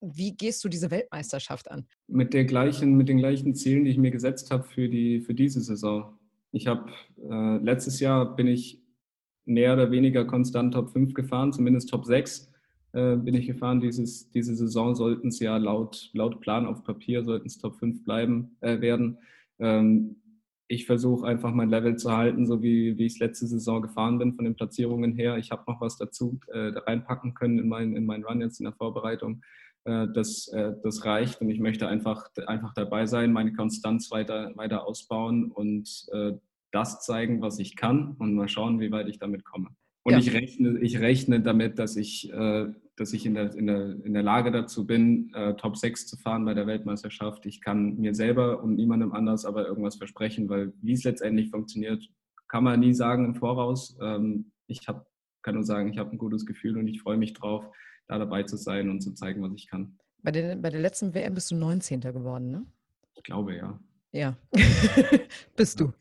Wie 0.00 0.34
gehst 0.34 0.64
du 0.64 0.68
diese 0.68 0.90
Weltmeisterschaft 0.90 1.70
an? 1.70 1.86
Mit, 2.08 2.32
der 2.32 2.44
gleichen, 2.44 2.96
mit 2.96 3.08
den 3.08 3.18
gleichen 3.18 3.54
Zielen, 3.54 3.84
die 3.84 3.90
ich 3.90 3.98
mir 3.98 4.10
gesetzt 4.10 4.50
habe 4.50 4.64
für, 4.64 4.88
die, 4.88 5.20
für 5.20 5.34
diese 5.34 5.60
Saison. 5.60 6.18
Ich 6.52 6.66
habe 6.66 6.90
äh, 7.22 7.58
letztes 7.58 8.00
Jahr 8.00 8.34
bin 8.34 8.46
ich 8.46 8.82
mehr 9.44 9.74
oder 9.74 9.90
weniger 9.90 10.24
konstant 10.24 10.74
Top 10.74 10.90
5 10.90 11.14
gefahren, 11.14 11.52
zumindest 11.52 11.90
Top 11.90 12.06
6 12.06 12.50
äh, 12.92 13.16
bin 13.16 13.34
ich 13.34 13.46
gefahren. 13.46 13.80
Dieses, 13.80 14.30
diese 14.30 14.54
Saison 14.54 14.94
sollten 14.94 15.28
es 15.28 15.40
ja 15.40 15.56
laut, 15.56 16.10
laut 16.12 16.40
Plan 16.40 16.66
auf 16.66 16.82
Papier, 16.82 17.24
sollten 17.24 17.46
es 17.46 17.58
Top 17.58 17.76
5 17.76 18.04
bleiben 18.04 18.56
äh, 18.60 18.80
werden. 18.80 19.18
Ähm, 19.58 20.16
ich 20.66 20.86
versuche 20.86 21.26
einfach 21.26 21.52
mein 21.52 21.68
Level 21.68 21.96
zu 21.96 22.12
halten, 22.16 22.46
so 22.46 22.62
wie, 22.62 22.96
wie 22.96 23.06
ich 23.06 23.14
es 23.14 23.18
letzte 23.18 23.46
Saison 23.48 23.82
gefahren 23.82 24.18
bin 24.18 24.34
von 24.34 24.44
den 24.44 24.54
Platzierungen 24.54 25.14
her. 25.16 25.36
Ich 25.36 25.50
habe 25.50 25.64
noch 25.66 25.80
was 25.80 25.98
dazu 25.98 26.38
äh, 26.52 26.72
reinpacken 26.78 27.34
können 27.34 27.58
in 27.58 27.68
meinen 27.68 27.96
in 27.96 28.06
mein 28.06 28.24
Run 28.24 28.40
jetzt 28.40 28.60
in 28.60 28.64
der 28.64 28.72
Vorbereitung. 28.72 29.42
Äh, 29.84 30.08
das, 30.12 30.48
äh, 30.48 30.74
das 30.82 31.04
reicht 31.04 31.40
und 31.40 31.50
ich 31.50 31.58
möchte 31.58 31.88
einfach, 31.88 32.30
einfach 32.46 32.74
dabei 32.74 33.06
sein, 33.06 33.32
meine 33.32 33.52
Konstanz 33.52 34.10
weiter, 34.10 34.52
weiter 34.56 34.86
ausbauen 34.86 35.50
und 35.50 36.06
äh, 36.12 36.32
das 36.70 37.00
zeigen, 37.04 37.40
was 37.40 37.58
ich 37.58 37.76
kann 37.76 38.14
und 38.18 38.34
mal 38.34 38.48
schauen, 38.48 38.80
wie 38.80 38.92
weit 38.92 39.08
ich 39.08 39.18
damit 39.18 39.44
komme. 39.44 39.68
Und 40.02 40.12
ja. 40.12 40.18
ich, 40.18 40.32
rechne, 40.32 40.78
ich 40.80 41.00
rechne 41.00 41.40
damit, 41.40 41.78
dass 41.78 41.96
ich, 41.96 42.32
dass 42.96 43.12
ich 43.12 43.26
in, 43.26 43.34
der, 43.34 43.54
in, 43.54 43.66
der, 43.66 43.96
in 44.02 44.14
der 44.14 44.22
Lage 44.22 44.50
dazu 44.50 44.86
bin, 44.86 45.30
Top 45.58 45.76
6 45.76 46.06
zu 46.06 46.16
fahren 46.16 46.46
bei 46.46 46.54
der 46.54 46.66
Weltmeisterschaft. 46.66 47.44
Ich 47.44 47.60
kann 47.60 47.98
mir 47.98 48.14
selber 48.14 48.62
und 48.62 48.76
niemandem 48.76 49.12
anders 49.12 49.44
aber 49.44 49.66
irgendwas 49.66 49.96
versprechen, 49.96 50.48
weil 50.48 50.72
wie 50.80 50.92
es 50.92 51.04
letztendlich 51.04 51.50
funktioniert, 51.50 52.08
kann 52.50 52.64
man 52.64 52.80
nie 52.80 52.94
sagen 52.94 53.24
im 53.24 53.34
Voraus. 53.34 53.98
Ähm, 54.00 54.52
ich 54.66 54.86
hab, 54.88 55.06
kann 55.42 55.54
nur 55.54 55.64
sagen, 55.64 55.92
ich 55.92 55.98
habe 55.98 56.12
ein 56.12 56.18
gutes 56.18 56.46
Gefühl 56.46 56.78
und 56.78 56.88
ich 56.88 57.02
freue 57.02 57.16
mich 57.16 57.32
drauf, 57.32 57.66
da 58.10 58.18
dabei 58.18 58.42
zu 58.42 58.56
sein 58.56 58.90
und 58.90 59.00
zu 59.00 59.12
zeigen, 59.12 59.42
was 59.42 59.52
ich 59.54 59.68
kann. 59.68 59.96
Bei 60.22 60.32
der, 60.32 60.56
bei 60.56 60.68
der 60.68 60.80
letzten 60.80 61.14
WM 61.14 61.34
bist 61.34 61.50
du 61.50 61.56
19. 61.56 62.00
geworden, 62.00 62.50
ne? 62.50 62.66
Ich 63.14 63.22
glaube, 63.22 63.56
ja. 63.56 63.78
Ja, 64.12 64.36
bist 65.56 65.78
du. 65.78 65.92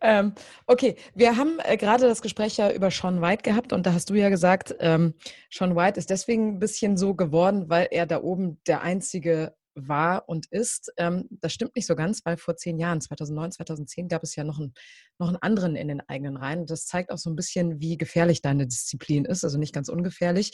ähm, 0.00 0.32
okay, 0.68 0.94
wir 1.12 1.36
haben 1.36 1.58
äh, 1.64 1.76
gerade 1.76 2.04
das 2.04 2.22
Gespräch 2.22 2.56
ja 2.58 2.70
über 2.70 2.92
Sean 2.92 3.20
White 3.20 3.42
gehabt 3.42 3.72
und 3.72 3.84
da 3.84 3.92
hast 3.92 4.08
du 4.10 4.14
ja 4.14 4.28
gesagt, 4.28 4.72
ähm, 4.78 5.14
Sean 5.50 5.74
White 5.74 5.98
ist 5.98 6.10
deswegen 6.10 6.54
ein 6.54 6.58
bisschen 6.60 6.96
so 6.96 7.14
geworden, 7.16 7.68
weil 7.68 7.88
er 7.90 8.06
da 8.06 8.22
oben 8.22 8.60
der 8.68 8.82
einzige 8.82 9.56
war 9.74 10.28
und 10.28 10.46
ist. 10.46 10.92
Ähm, 10.96 11.28
das 11.30 11.52
stimmt 11.52 11.74
nicht 11.74 11.86
so 11.86 11.96
ganz, 11.96 12.24
weil 12.24 12.36
vor 12.36 12.56
zehn 12.56 12.78
Jahren, 12.78 13.00
2009, 13.00 13.50
2010, 13.52 14.08
gab 14.08 14.22
es 14.22 14.36
ja 14.36 14.44
noch, 14.44 14.60
ein, 14.60 14.72
noch 15.18 15.28
einen 15.28 15.36
anderen 15.36 15.76
in 15.76 15.88
den 15.88 16.00
eigenen 16.08 16.36
Reihen. 16.36 16.66
Das 16.66 16.86
zeigt 16.86 17.10
auch 17.10 17.18
so 17.18 17.30
ein 17.30 17.36
bisschen, 17.36 17.80
wie 17.80 17.96
gefährlich 17.96 18.42
deine 18.42 18.66
Disziplin 18.66 19.24
ist, 19.24 19.44
also 19.44 19.58
nicht 19.58 19.74
ganz 19.74 19.88
ungefährlich. 19.88 20.52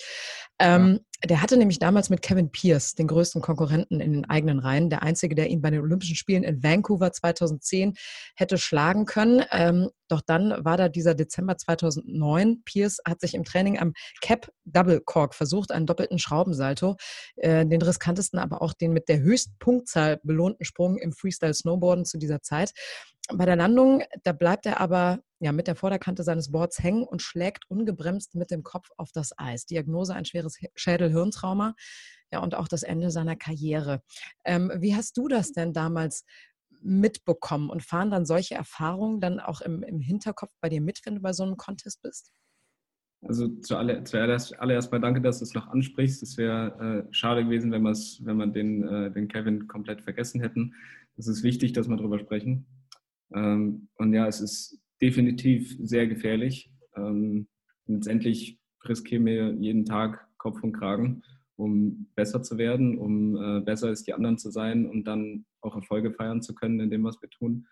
Ähm, 0.59 1.01
ja. 1.23 1.29
Der 1.29 1.43
hatte 1.43 1.57
nämlich 1.57 1.79
damals 1.79 2.11
mit 2.11 2.23
Kevin 2.23 2.51
Pierce 2.51 2.95
den 2.95 3.07
größten 3.07 3.43
Konkurrenten 3.43 4.01
in 4.01 4.13
den 4.13 4.25
eigenen 4.29 4.59
Reihen, 4.59 4.91
der 4.91 5.03
einzige, 5.03 5.35
der 5.35 5.49
ihn 5.49 5.61
bei 5.61 5.71
den 5.71 5.81
Olympischen 5.81 6.17
Spielen 6.17 6.45
in 6.45 6.63
Vancouver 6.63 7.13
2010 7.13 7.95
hätte 8.37 8.59
schlagen 8.59 9.05
können. 9.05 9.45
Ähm, 9.51 9.91
doch 10.09 10.23
dann 10.23 10.65
war 10.65 10.77
da 10.77 10.89
dieser 10.89 11.15
Dezember 11.15 11.57
2009. 11.57 12.63
Pierce 12.65 12.99
hat 13.07 13.21
sich 13.21 13.35
im 13.35 13.45
Training 13.45 13.79
am 13.79 13.93
Cap 14.21 14.51
Double 14.65 15.01
Cork 15.01 15.35
versucht, 15.35 15.73
einen 15.73 15.87
doppelten 15.87 16.19
Schraubensalto, 16.19 16.97
äh, 17.37 17.67
den 17.67 17.83
riskantesten, 17.83 18.39
aber 18.39 18.63
auch 18.63 18.73
den 18.73 18.93
mit 18.93 19.09
der 19.09 19.21
höchsten 19.21 19.55
Punktzahl 19.59 20.21
belohnten 20.23 20.65
Sprung 20.65 20.99
im 20.99 21.13
Freestyle 21.13 21.55
Snowboarden 21.55 22.05
zu 22.05 22.19
dieser 22.19 22.43
Zeit. 22.43 22.73
Bei 23.33 23.47
der 23.47 23.57
Landung, 23.57 24.03
da 24.23 24.33
bleibt 24.33 24.67
er 24.67 24.81
aber 24.81 25.21
ja, 25.41 25.53
mit 25.53 25.67
der 25.67 25.77
Vorderkante 25.77 26.23
seines 26.23 26.51
Boards 26.53 26.83
hängen 26.83 27.05
und 27.05 27.23
schlägt 27.23 27.65
ungebremst 27.71 28.35
mit 28.35 28.51
dem 28.51 28.63
Kopf 28.63 28.91
auf 28.97 29.11
das 29.13 29.37
Eis. 29.39 29.67
Diagnose 29.67 30.15
ein 30.15 30.25
schweres 30.25 30.59
Schädel-Hirntrauma 30.75 31.75
ja, 32.31 32.41
und 32.41 32.55
auch 32.55 32.69
das 32.69 32.83
Ende 32.83 33.11
seiner 33.11 33.37
Karriere. 33.37 34.03
Ähm, 34.45 34.71
wie 34.77 34.95
hast 34.95 35.17
du 35.17 35.29
das 35.29 35.53
denn 35.53 35.73
damals 35.73 36.25
mitbekommen 36.83 37.71
und 37.71 37.83
fahren 37.83 38.11
dann 38.11 38.27
solche 38.27 38.55
Erfahrungen 38.55 39.21
dann 39.21 39.41
auch 39.41 39.61
im, 39.61 39.83
im 39.83 40.01
Hinterkopf 40.01 40.53
bei 40.61 40.69
dir 40.69 40.81
mit, 40.81 41.01
wenn 41.05 41.17
du 41.17 41.21
bei 41.21 41.33
so 41.33 41.43
einem 41.43 41.57
Contest 41.57 42.03
bist? 42.03 42.33
Also 43.23 43.49
zuallererst, 43.61 44.09
zuallererst 44.09 44.91
mal 44.93 45.01
danke, 45.01 45.21
dass 45.21 45.41
du 45.41 45.45
es 45.45 45.55
noch 45.55 45.69
ansprichst. 45.69 46.23
Es 46.23 46.39
wäre 46.39 47.07
äh, 47.09 47.15
schade 47.15 47.45
gewesen, 47.45 47.71
wenn, 47.71 47.85
wenn 47.85 48.37
wir 48.37 48.47
den, 48.47 48.83
äh, 48.87 49.11
den 49.11 49.29
Kevin 49.29 49.69
komplett 49.69 50.01
vergessen 50.01 50.41
hätten. 50.41 50.75
Es 51.17 51.27
ist 51.27 51.43
wichtig, 51.43 51.75
dass 51.75 51.89
wir 51.89 51.97
darüber 51.97 52.19
sprechen. 52.19 52.67
Ähm, 53.35 53.89
und 53.97 54.13
ja, 54.13 54.27
es 54.27 54.41
ist 54.41 54.81
definitiv 55.01 55.77
sehr 55.81 56.07
gefährlich. 56.07 56.71
Ähm, 56.97 57.49
letztendlich 57.87 58.59
riskieren 58.85 59.27
wir 59.27 59.53
jeden 59.55 59.85
Tag 59.85 60.27
Kopf 60.39 60.63
und 60.63 60.73
Kragen, 60.73 61.23
um 61.57 62.09
besser 62.15 62.43
zu 62.43 62.59
werden, 62.59 62.99
um 62.99 63.37
äh, 63.37 63.61
besser 63.61 63.89
als 63.89 64.05
die 64.05 64.15
anderen 64.15 64.39
zu 64.39 64.51
sein 64.51 64.87
und 64.87 65.05
dann 65.05 65.45
auch 65.61 65.77
Erfolge 65.77 66.13
feiern 66.13 66.43
zu 66.43 66.55
können 66.55 66.81
in 66.81 66.91
dem, 66.91 67.05
was 67.05 67.21
wir 67.21 67.29
tun. 67.31 67.67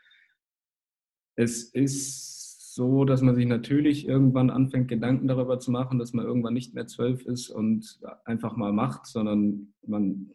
Es 1.37 1.65
ist 1.65 2.75
so, 2.75 3.05
dass 3.05 3.23
man 3.23 3.35
sich 3.35 3.47
natürlich 3.47 4.07
irgendwann 4.07 4.51
anfängt, 4.51 4.89
Gedanken 4.89 5.27
darüber 5.27 5.59
zu 5.59 5.71
machen, 5.71 5.99
dass 5.99 6.13
man 6.13 6.25
irgendwann 6.25 6.55
nicht 6.55 6.75
mehr 6.75 6.87
zwölf 6.87 7.25
ist 7.27 7.51
und 7.51 7.99
einfach 8.25 8.57
mal 8.57 8.73
macht, 8.73 9.07
sondern 9.07 9.75
man 9.87 10.31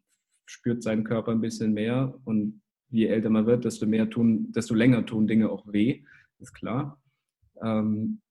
spürt 0.46 0.84
seinen 0.84 1.04
Körper 1.04 1.32
ein 1.32 1.42
bisschen 1.42 1.74
mehr 1.74 2.20
und 2.26 2.63
je 2.94 3.08
älter 3.08 3.30
man 3.30 3.46
wird, 3.46 3.66
desto 3.66 3.86
mehr 3.88 4.10
tun, 4.10 4.52
desto 4.52 4.76
länger 4.76 5.06
tun 5.06 5.28
Dinge 5.28 5.50
auch 5.50 5.66
weh, 5.72 6.04
ist 6.40 6.54
klar. 6.54 7.02
Ähm, 7.62 8.22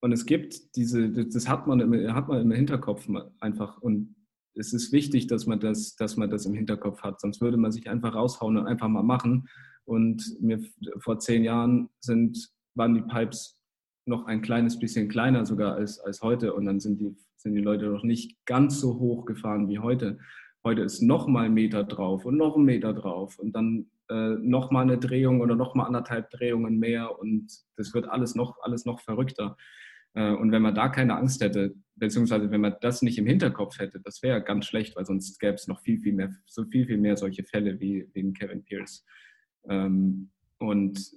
und 0.00 0.12
es 0.12 0.26
gibt 0.26 0.76
diese, 0.76 1.10
das 1.10 1.48
hat 1.48 1.66
man, 1.66 1.80
im, 1.80 2.14
hat 2.14 2.28
man 2.28 2.40
im 2.40 2.50
Hinterkopf 2.50 3.08
einfach. 3.40 3.78
Und 3.78 4.16
es 4.54 4.72
ist 4.72 4.92
wichtig, 4.92 5.26
dass 5.26 5.46
man 5.46 5.60
das, 5.60 5.96
dass 5.96 6.16
man 6.16 6.30
das 6.30 6.46
im 6.46 6.54
Hinterkopf 6.54 7.02
hat. 7.02 7.20
Sonst 7.20 7.40
würde 7.40 7.56
man 7.56 7.72
sich 7.72 7.88
einfach 7.88 8.14
raushauen 8.14 8.56
und 8.56 8.66
einfach 8.66 8.88
mal 8.88 9.02
machen. 9.02 9.48
Und 9.84 10.40
mir 10.40 10.62
vor 10.98 11.18
zehn 11.18 11.44
Jahren 11.44 11.90
sind, 12.00 12.50
waren 12.74 12.94
die 12.94 13.02
Pipes 13.02 13.58
noch 14.06 14.26
ein 14.26 14.42
kleines 14.42 14.78
bisschen 14.78 15.08
kleiner 15.08 15.44
sogar 15.46 15.74
als, 15.74 15.98
als 16.00 16.22
heute. 16.22 16.54
Und 16.54 16.64
dann 16.66 16.80
sind 16.80 17.00
die, 17.00 17.16
sind 17.36 17.54
die 17.54 17.62
Leute 17.62 17.86
noch 17.86 18.02
nicht 18.02 18.36
ganz 18.46 18.80
so 18.80 18.98
hoch 18.98 19.24
gefahren 19.26 19.68
wie 19.68 19.78
heute. 19.78 20.18
Heute 20.66 20.80
ist 20.80 21.02
noch 21.02 21.26
mal 21.26 21.44
ein 21.44 21.54
Meter 21.54 21.84
drauf 21.84 22.24
und 22.24 22.38
noch 22.38 22.56
ein 22.56 22.64
Meter 22.64 22.94
drauf 22.94 23.38
und 23.38 23.54
dann 23.54 23.86
äh, 24.08 24.36
noch 24.40 24.70
mal 24.70 24.80
eine 24.80 24.96
Drehung 24.96 25.42
oder 25.42 25.56
noch 25.56 25.74
mal 25.74 25.84
anderthalb 25.84 26.30
Drehungen 26.30 26.78
mehr 26.78 27.18
und 27.18 27.52
das 27.76 27.92
wird 27.92 28.08
alles 28.08 28.34
noch, 28.34 28.56
alles 28.62 28.86
noch 28.86 29.00
verrückter. 29.02 29.58
Äh, 30.14 30.30
und 30.30 30.52
wenn 30.52 30.62
man 30.62 30.74
da 30.74 30.88
keine 30.88 31.16
Angst 31.16 31.42
hätte, 31.42 31.74
beziehungsweise 31.96 32.50
wenn 32.50 32.62
man 32.62 32.76
das 32.80 33.02
nicht 33.02 33.18
im 33.18 33.26
Hinterkopf 33.26 33.78
hätte, 33.78 34.00
das 34.00 34.22
wäre 34.22 34.42
ganz 34.42 34.64
schlecht, 34.64 34.96
weil 34.96 35.04
sonst 35.04 35.38
gäbe 35.38 35.54
es 35.54 35.68
noch 35.68 35.80
viel, 35.80 35.98
viel 35.98 36.14
mehr, 36.14 36.34
so 36.46 36.64
viel, 36.64 36.86
viel 36.86 36.98
mehr 36.98 37.18
solche 37.18 37.44
Fälle 37.44 37.78
wie 37.78 38.08
wegen 38.14 38.32
Kevin 38.32 38.64
Pierce. 38.64 39.04
Ähm, 39.68 40.30
und, 40.58 41.12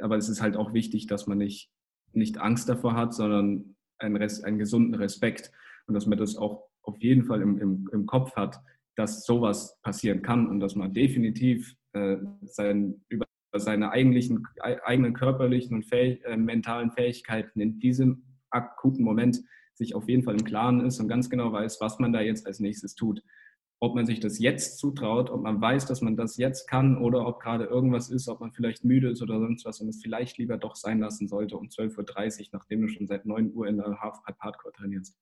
aber 0.00 0.16
es 0.16 0.28
ist 0.28 0.42
halt 0.42 0.56
auch 0.56 0.74
wichtig, 0.74 1.08
dass 1.08 1.26
man 1.26 1.38
nicht, 1.38 1.72
nicht 2.12 2.38
Angst 2.38 2.68
davor 2.68 2.94
hat, 2.94 3.14
sondern 3.14 3.74
einen, 3.98 4.16
Res, 4.16 4.44
einen 4.44 4.60
gesunden 4.60 4.94
Respekt 4.94 5.50
und 5.88 5.94
dass 5.94 6.06
man 6.06 6.18
das 6.18 6.36
auch 6.36 6.68
auf 6.82 6.98
jeden 7.00 7.24
Fall 7.24 7.42
im, 7.42 7.58
im, 7.58 7.90
im 7.92 8.06
Kopf 8.06 8.36
hat, 8.36 8.60
dass 8.96 9.24
sowas 9.24 9.80
passieren 9.82 10.22
kann 10.22 10.46
und 10.48 10.60
dass 10.60 10.74
man 10.74 10.92
definitiv 10.92 11.74
äh, 11.92 12.16
sein, 12.42 13.02
über 13.08 13.26
seine 13.54 13.90
eigentlichen, 13.90 14.46
eigenen 14.60 15.14
körperlichen 15.14 15.76
und 15.76 15.84
fähig, 15.84 16.24
äh, 16.24 16.36
mentalen 16.36 16.90
Fähigkeiten 16.90 17.60
in 17.60 17.78
diesem 17.78 18.24
akuten 18.50 19.04
Moment 19.04 19.40
sich 19.74 19.94
auf 19.94 20.08
jeden 20.08 20.22
Fall 20.22 20.34
im 20.34 20.44
Klaren 20.44 20.84
ist 20.84 21.00
und 21.00 21.08
ganz 21.08 21.30
genau 21.30 21.52
weiß, 21.52 21.80
was 21.80 21.98
man 21.98 22.12
da 22.12 22.20
jetzt 22.20 22.46
als 22.46 22.60
nächstes 22.60 22.94
tut. 22.94 23.22
Ob 23.80 23.94
man 23.96 24.06
sich 24.06 24.20
das 24.20 24.38
jetzt 24.38 24.78
zutraut, 24.78 25.28
ob 25.30 25.42
man 25.42 25.60
weiß, 25.60 25.86
dass 25.86 26.02
man 26.02 26.16
das 26.16 26.36
jetzt 26.36 26.68
kann 26.68 26.96
oder 26.96 27.26
ob 27.26 27.40
gerade 27.40 27.64
irgendwas 27.64 28.10
ist, 28.10 28.28
ob 28.28 28.40
man 28.40 28.52
vielleicht 28.52 28.84
müde 28.84 29.10
ist 29.10 29.22
oder 29.22 29.40
sonst 29.40 29.64
was 29.64 29.80
und 29.80 29.88
es 29.88 30.00
vielleicht 30.00 30.38
lieber 30.38 30.56
doch 30.56 30.76
sein 30.76 31.00
lassen 31.00 31.26
sollte 31.26 31.56
um 31.56 31.66
12.30 31.66 32.40
Uhr, 32.40 32.46
nachdem 32.52 32.82
du 32.82 32.88
schon 32.88 33.08
seit 33.08 33.26
9 33.26 33.52
Uhr 33.54 33.66
in 33.66 33.78
der 33.78 34.00
Halfpipe 34.00 34.38
Hardcore 34.38 34.72
trainierst. 34.72 35.18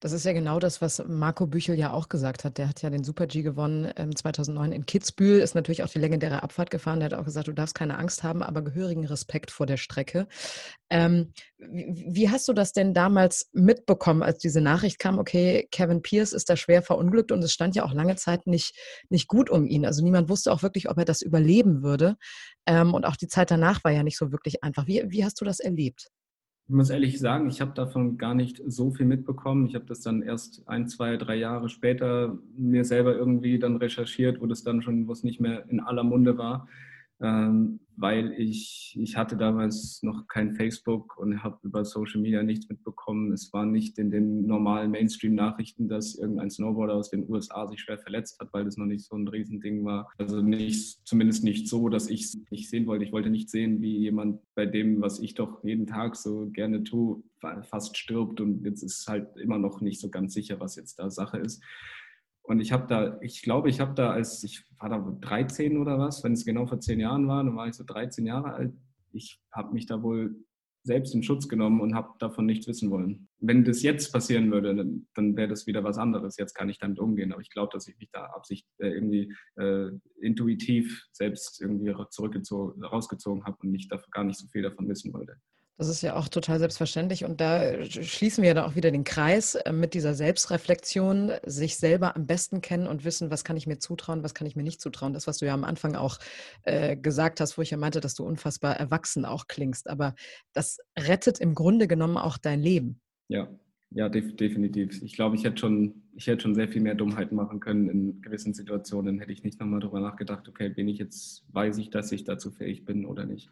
Das 0.00 0.12
ist 0.12 0.24
ja 0.24 0.32
genau 0.32 0.58
das, 0.58 0.80
was 0.80 1.02
Marco 1.06 1.46
Büchel 1.46 1.78
ja 1.78 1.92
auch 1.92 2.08
gesagt 2.08 2.44
hat. 2.44 2.58
Der 2.58 2.68
hat 2.68 2.82
ja 2.82 2.90
den 2.90 3.04
Super 3.04 3.26
G 3.26 3.42
gewonnen 3.42 3.92
ähm, 3.96 4.14
2009 4.14 4.72
in 4.72 4.86
Kitzbühel, 4.86 5.40
ist 5.40 5.54
natürlich 5.54 5.82
auch 5.82 5.88
die 5.88 5.98
legendäre 5.98 6.42
Abfahrt 6.42 6.70
gefahren. 6.70 7.00
Der 7.00 7.10
hat 7.10 7.14
auch 7.14 7.24
gesagt, 7.24 7.48
du 7.48 7.52
darfst 7.52 7.74
keine 7.74 7.98
Angst 7.98 8.22
haben, 8.22 8.42
aber 8.42 8.62
gehörigen 8.62 9.06
Respekt 9.06 9.50
vor 9.50 9.66
der 9.66 9.76
Strecke. 9.76 10.26
Ähm, 10.88 11.32
wie, 11.58 12.06
wie, 12.08 12.30
hast 12.30 12.48
du 12.48 12.52
das 12.52 12.72
denn 12.72 12.94
damals 12.94 13.50
mitbekommen, 13.52 14.22
als 14.22 14.38
diese 14.38 14.60
Nachricht 14.60 14.98
kam, 14.98 15.18
okay, 15.18 15.68
Kevin 15.70 16.02
Pierce 16.02 16.32
ist 16.32 16.48
da 16.48 16.56
schwer 16.56 16.82
verunglückt 16.82 17.30
und 17.32 17.42
es 17.44 17.52
stand 17.52 17.76
ja 17.76 17.84
auch 17.84 17.92
lange 17.92 18.16
Zeit 18.16 18.46
nicht, 18.46 18.74
nicht 19.08 19.28
gut 19.28 19.50
um 19.50 19.66
ihn. 19.66 19.86
Also 19.86 20.02
niemand 20.02 20.28
wusste 20.28 20.52
auch 20.52 20.62
wirklich, 20.62 20.88
ob 20.88 20.98
er 20.98 21.04
das 21.04 21.22
überleben 21.22 21.82
würde. 21.82 22.16
Ähm, 22.66 22.94
und 22.94 23.04
auch 23.04 23.16
die 23.16 23.28
Zeit 23.28 23.50
danach 23.50 23.84
war 23.84 23.92
ja 23.92 24.02
nicht 24.02 24.18
so 24.18 24.32
wirklich 24.32 24.64
einfach. 24.64 24.86
Wie, 24.86 25.04
wie 25.06 25.24
hast 25.24 25.40
du 25.40 25.44
das 25.44 25.60
erlebt? 25.60 26.08
Ich 26.70 26.76
muss 26.76 26.90
ehrlich 26.90 27.18
sagen, 27.18 27.48
ich 27.48 27.60
habe 27.60 27.72
davon 27.74 28.16
gar 28.16 28.32
nicht 28.32 28.62
so 28.64 28.92
viel 28.92 29.04
mitbekommen. 29.04 29.66
Ich 29.66 29.74
habe 29.74 29.86
das 29.86 30.02
dann 30.02 30.22
erst 30.22 30.62
ein, 30.68 30.86
zwei, 30.86 31.16
drei 31.16 31.34
Jahre 31.34 31.68
später 31.68 32.38
mir 32.56 32.84
selber 32.84 33.16
irgendwie 33.16 33.58
dann 33.58 33.74
recherchiert, 33.74 34.40
wo 34.40 34.46
das 34.46 34.62
dann 34.62 34.80
schon, 34.80 35.08
wo 35.08 35.12
es 35.12 35.24
nicht 35.24 35.40
mehr 35.40 35.68
in 35.68 35.80
aller 35.80 36.04
Munde 36.04 36.38
war 36.38 36.68
ähm, 37.20 37.80
weil 38.00 38.32
ich, 38.32 38.96
ich 38.98 39.16
hatte 39.16 39.36
damals 39.36 40.02
noch 40.02 40.26
kein 40.26 40.54
Facebook 40.54 41.18
und 41.18 41.42
habe 41.42 41.58
über 41.62 41.84
Social 41.84 42.20
Media 42.22 42.42
nichts 42.42 42.66
mitbekommen. 42.68 43.30
Es 43.32 43.52
war 43.52 43.66
nicht 43.66 43.98
in 43.98 44.10
den 44.10 44.46
normalen 44.46 44.90
Mainstream-Nachrichten, 44.90 45.86
dass 45.86 46.14
irgendein 46.14 46.50
Snowboarder 46.50 46.94
aus 46.94 47.10
den 47.10 47.28
USA 47.28 47.68
sich 47.68 47.80
schwer 47.80 47.98
verletzt 47.98 48.40
hat, 48.40 48.52
weil 48.54 48.64
das 48.64 48.78
noch 48.78 48.86
nicht 48.86 49.04
so 49.04 49.16
ein 49.16 49.28
Riesending 49.28 49.84
war. 49.84 50.10
Also 50.16 50.40
nicht, 50.40 51.06
zumindest 51.06 51.44
nicht 51.44 51.68
so, 51.68 51.90
dass 51.90 52.08
ich 52.08 52.22
es 52.22 52.38
nicht 52.50 52.70
sehen 52.70 52.86
wollte. 52.86 53.04
Ich 53.04 53.12
wollte 53.12 53.28
nicht 53.28 53.50
sehen, 53.50 53.82
wie 53.82 53.98
jemand 53.98 54.40
bei 54.54 54.64
dem, 54.64 55.02
was 55.02 55.20
ich 55.20 55.34
doch 55.34 55.62
jeden 55.62 55.86
Tag 55.86 56.16
so 56.16 56.48
gerne 56.50 56.82
tue, 56.82 57.22
fast 57.62 57.98
stirbt 57.98 58.40
und 58.40 58.64
jetzt 58.64 58.82
ist 58.82 59.06
halt 59.08 59.36
immer 59.36 59.58
noch 59.58 59.82
nicht 59.82 60.00
so 60.00 60.08
ganz 60.08 60.32
sicher, 60.32 60.58
was 60.58 60.76
jetzt 60.76 60.98
da 60.98 61.10
Sache 61.10 61.38
ist. 61.38 61.62
Und 62.42 62.60
ich 62.60 62.72
habe 62.72 62.86
da, 62.86 63.18
ich 63.20 63.42
glaube, 63.42 63.68
ich 63.68 63.80
habe 63.80 63.94
da, 63.94 64.10
als 64.10 64.42
ich 64.42 64.64
war 64.78 64.88
da 64.88 64.98
13 65.20 65.78
oder 65.78 65.98
was, 65.98 66.24
wenn 66.24 66.32
es 66.32 66.44
genau 66.44 66.66
vor 66.66 66.80
zehn 66.80 67.00
Jahren 67.00 67.28
war, 67.28 67.44
dann 67.44 67.56
war 67.56 67.68
ich 67.68 67.74
so 67.74 67.84
13 67.84 68.26
Jahre 68.26 68.54
alt. 68.54 68.74
Ich 69.12 69.40
habe 69.52 69.72
mich 69.72 69.86
da 69.86 70.02
wohl 70.02 70.34
selbst 70.82 71.14
in 71.14 71.22
Schutz 71.22 71.48
genommen 71.48 71.80
und 71.80 71.94
habe 71.94 72.08
davon 72.18 72.46
nichts 72.46 72.66
wissen 72.66 72.90
wollen. 72.90 73.28
Wenn 73.38 73.64
das 73.64 73.82
jetzt 73.82 74.12
passieren 74.12 74.50
würde, 74.50 74.74
dann, 74.74 75.06
dann 75.14 75.36
wäre 75.36 75.48
das 75.48 75.66
wieder 75.66 75.84
was 75.84 75.98
anderes. 75.98 76.36
Jetzt 76.38 76.54
kann 76.54 76.70
ich 76.70 76.78
damit 76.78 76.98
umgehen, 76.98 77.32
aber 77.32 77.42
ich 77.42 77.50
glaube, 77.50 77.70
dass 77.72 77.86
ich 77.86 77.98
mich 77.98 78.10
da 78.10 78.24
absicht 78.24 78.66
äh, 78.78 78.88
irgendwie 78.88 79.34
äh, 79.56 79.90
intuitiv 80.20 81.06
selbst 81.12 81.60
irgendwie 81.60 81.94
zurückgezogen, 82.10 82.82
rausgezogen 82.82 83.44
habe 83.44 83.58
und 83.62 83.72
nicht 83.72 83.92
dafür, 83.92 84.08
gar 84.10 84.24
nicht 84.24 84.38
so 84.38 84.46
viel 84.48 84.62
davon 84.62 84.88
wissen 84.88 85.12
wollte. 85.12 85.36
Das 85.80 85.88
ist 85.88 86.02
ja 86.02 86.14
auch 86.14 86.28
total 86.28 86.58
selbstverständlich. 86.58 87.24
Und 87.24 87.40
da 87.40 87.82
schließen 87.86 88.44
wir 88.44 88.52
dann 88.52 88.66
auch 88.66 88.76
wieder 88.76 88.90
den 88.90 89.02
Kreis 89.02 89.54
äh, 89.54 89.72
mit 89.72 89.94
dieser 89.94 90.12
Selbstreflexion, 90.12 91.32
sich 91.46 91.78
selber 91.78 92.16
am 92.16 92.26
besten 92.26 92.60
kennen 92.60 92.86
und 92.86 93.06
wissen, 93.06 93.30
was 93.30 93.44
kann 93.44 93.56
ich 93.56 93.66
mir 93.66 93.78
zutrauen, 93.78 94.22
was 94.22 94.34
kann 94.34 94.46
ich 94.46 94.56
mir 94.56 94.62
nicht 94.62 94.82
zutrauen. 94.82 95.14
Das, 95.14 95.26
was 95.26 95.38
du 95.38 95.46
ja 95.46 95.54
am 95.54 95.64
Anfang 95.64 95.96
auch 95.96 96.18
äh, 96.64 96.98
gesagt 96.98 97.40
hast, 97.40 97.56
wo 97.56 97.62
ich 97.62 97.70
ja 97.70 97.78
meinte, 97.78 98.00
dass 98.00 98.14
du 98.14 98.26
unfassbar 98.26 98.76
erwachsen 98.76 99.24
auch 99.24 99.46
klingst. 99.46 99.88
Aber 99.88 100.14
das 100.52 100.80
rettet 100.98 101.38
im 101.38 101.54
Grunde 101.54 101.88
genommen 101.88 102.18
auch 102.18 102.36
dein 102.36 102.60
Leben. 102.60 103.00
Ja, 103.28 103.48
ja, 103.88 104.10
def 104.10 104.36
definitiv. 104.36 105.02
Ich 105.02 105.14
glaube, 105.14 105.36
ich 105.36 105.44
hätte 105.44 105.56
schon, 105.56 106.02
ich 106.14 106.26
hätte 106.26 106.42
schon 106.42 106.54
sehr 106.54 106.68
viel 106.68 106.82
mehr 106.82 106.94
Dummheiten 106.94 107.36
machen 107.36 107.58
können 107.58 107.88
in 107.88 108.20
gewissen 108.20 108.52
Situationen. 108.52 109.18
Hätte 109.18 109.32
ich 109.32 109.44
nicht 109.44 109.58
nochmal 109.58 109.80
darüber 109.80 110.00
nachgedacht, 110.00 110.46
okay, 110.46 110.68
bin 110.68 110.88
ich 110.88 110.98
jetzt, 110.98 111.46
weiß 111.54 111.78
ich, 111.78 111.88
dass 111.88 112.12
ich 112.12 112.24
dazu 112.24 112.50
fähig 112.50 112.84
bin 112.84 113.06
oder 113.06 113.24
nicht. 113.24 113.48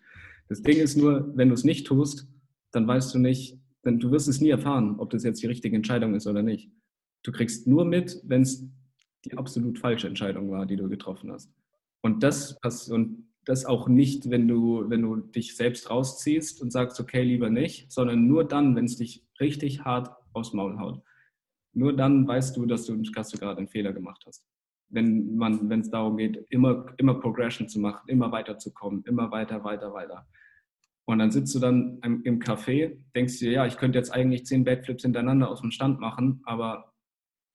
Das 0.49 0.63
Ding 0.63 0.79
ist 0.79 0.97
nur, 0.97 1.37
wenn 1.37 1.49
du 1.49 1.55
es 1.55 1.65
nicht 1.65 1.87
tust, 1.87 2.29
dann 2.73 2.87
weißt 2.87 3.15
du 3.15 3.19
nicht, 3.19 3.59
denn 3.85 3.99
du 3.99 4.11
wirst 4.11 4.29
es 4.29 4.41
nie 4.41 4.51
erfahren, 4.51 4.97
ob 4.99 5.11
das 5.11 5.25
jetzt 5.25 5.43
die 5.43 5.47
richtige 5.47 5.77
Entscheidung 5.77 6.15
ist 6.15 6.27
oder 6.27 6.43
nicht. 6.43 6.71
Du 7.23 7.33
kriegst 7.33 7.67
nur 7.67 7.85
mit, 7.85 8.21
wenn 8.25 8.43
es 8.43 8.67
die 9.25 9.37
absolut 9.37 9.79
falsche 9.79 10.07
Entscheidung 10.07 10.51
war, 10.51 10.67
die 10.67 10.77
du 10.77 10.89
getroffen 10.89 11.33
hast. 11.33 11.53
Und 12.03 12.23
das, 12.23 12.59
und 12.89 13.29
das 13.45 13.65
auch 13.65 13.89
nicht, 13.89 14.31
wenn 14.31 14.47
du, 14.47 14.89
wenn 14.89 15.03
du 15.03 15.17
dich 15.17 15.57
selbst 15.57 15.91
rausziehst 15.91 16.63
und 16.63 16.71
sagst, 16.71 17.01
okay, 17.01 17.23
lieber 17.23 17.51
nicht, 17.51 17.91
sondern 17.91 18.27
nur 18.27 18.47
dann, 18.47 18.77
wenn 18.77 18.85
es 18.85 18.97
dich 18.97 19.25
richtig 19.41 19.85
hart 19.85 20.11
aufs 20.33 20.53
Maul 20.53 20.79
haut. 20.79 21.03
Nur 21.73 21.95
dann 21.95 22.27
weißt 22.27 22.57
du, 22.57 22.67
dass 22.67 22.87
du, 22.87 22.97
dass 22.97 23.31
du 23.31 23.39
gerade 23.39 23.59
einen 23.59 23.69
Fehler 23.69 23.93
gemacht 23.93 24.23
hast 24.27 24.45
wenn 24.91 25.39
wenn 25.39 25.81
es 25.81 25.91
darum 25.91 26.17
geht, 26.17 26.45
immer, 26.51 26.87
immer 26.97 27.15
Progression 27.15 27.69
zu 27.69 27.81
machen, 27.81 28.09
immer 28.09 28.33
weiterzukommen, 28.33 29.05
immer 29.05 29.31
weiter, 29.31 29.63
weiter, 29.65 29.93
weiter. 29.93 30.27
Und 31.09 31.21
dann 31.21 31.31
sitzt 31.31 31.55
du 31.55 31.59
dann 31.59 31.99
im, 32.05 32.23
im 32.25 32.39
Café, 32.39 32.99
denkst 33.17 33.39
dir, 33.39 33.51
ja, 33.51 33.67
ich 33.67 33.79
könnte 33.79 33.97
jetzt 33.97 34.11
eigentlich 34.11 34.45
zehn 34.45 34.63
Backflips 34.63 35.05
hintereinander 35.05 35.49
aus 35.49 35.63
dem 35.63 35.71
Stand 35.71 36.01
machen, 36.01 36.43
aber 36.45 36.93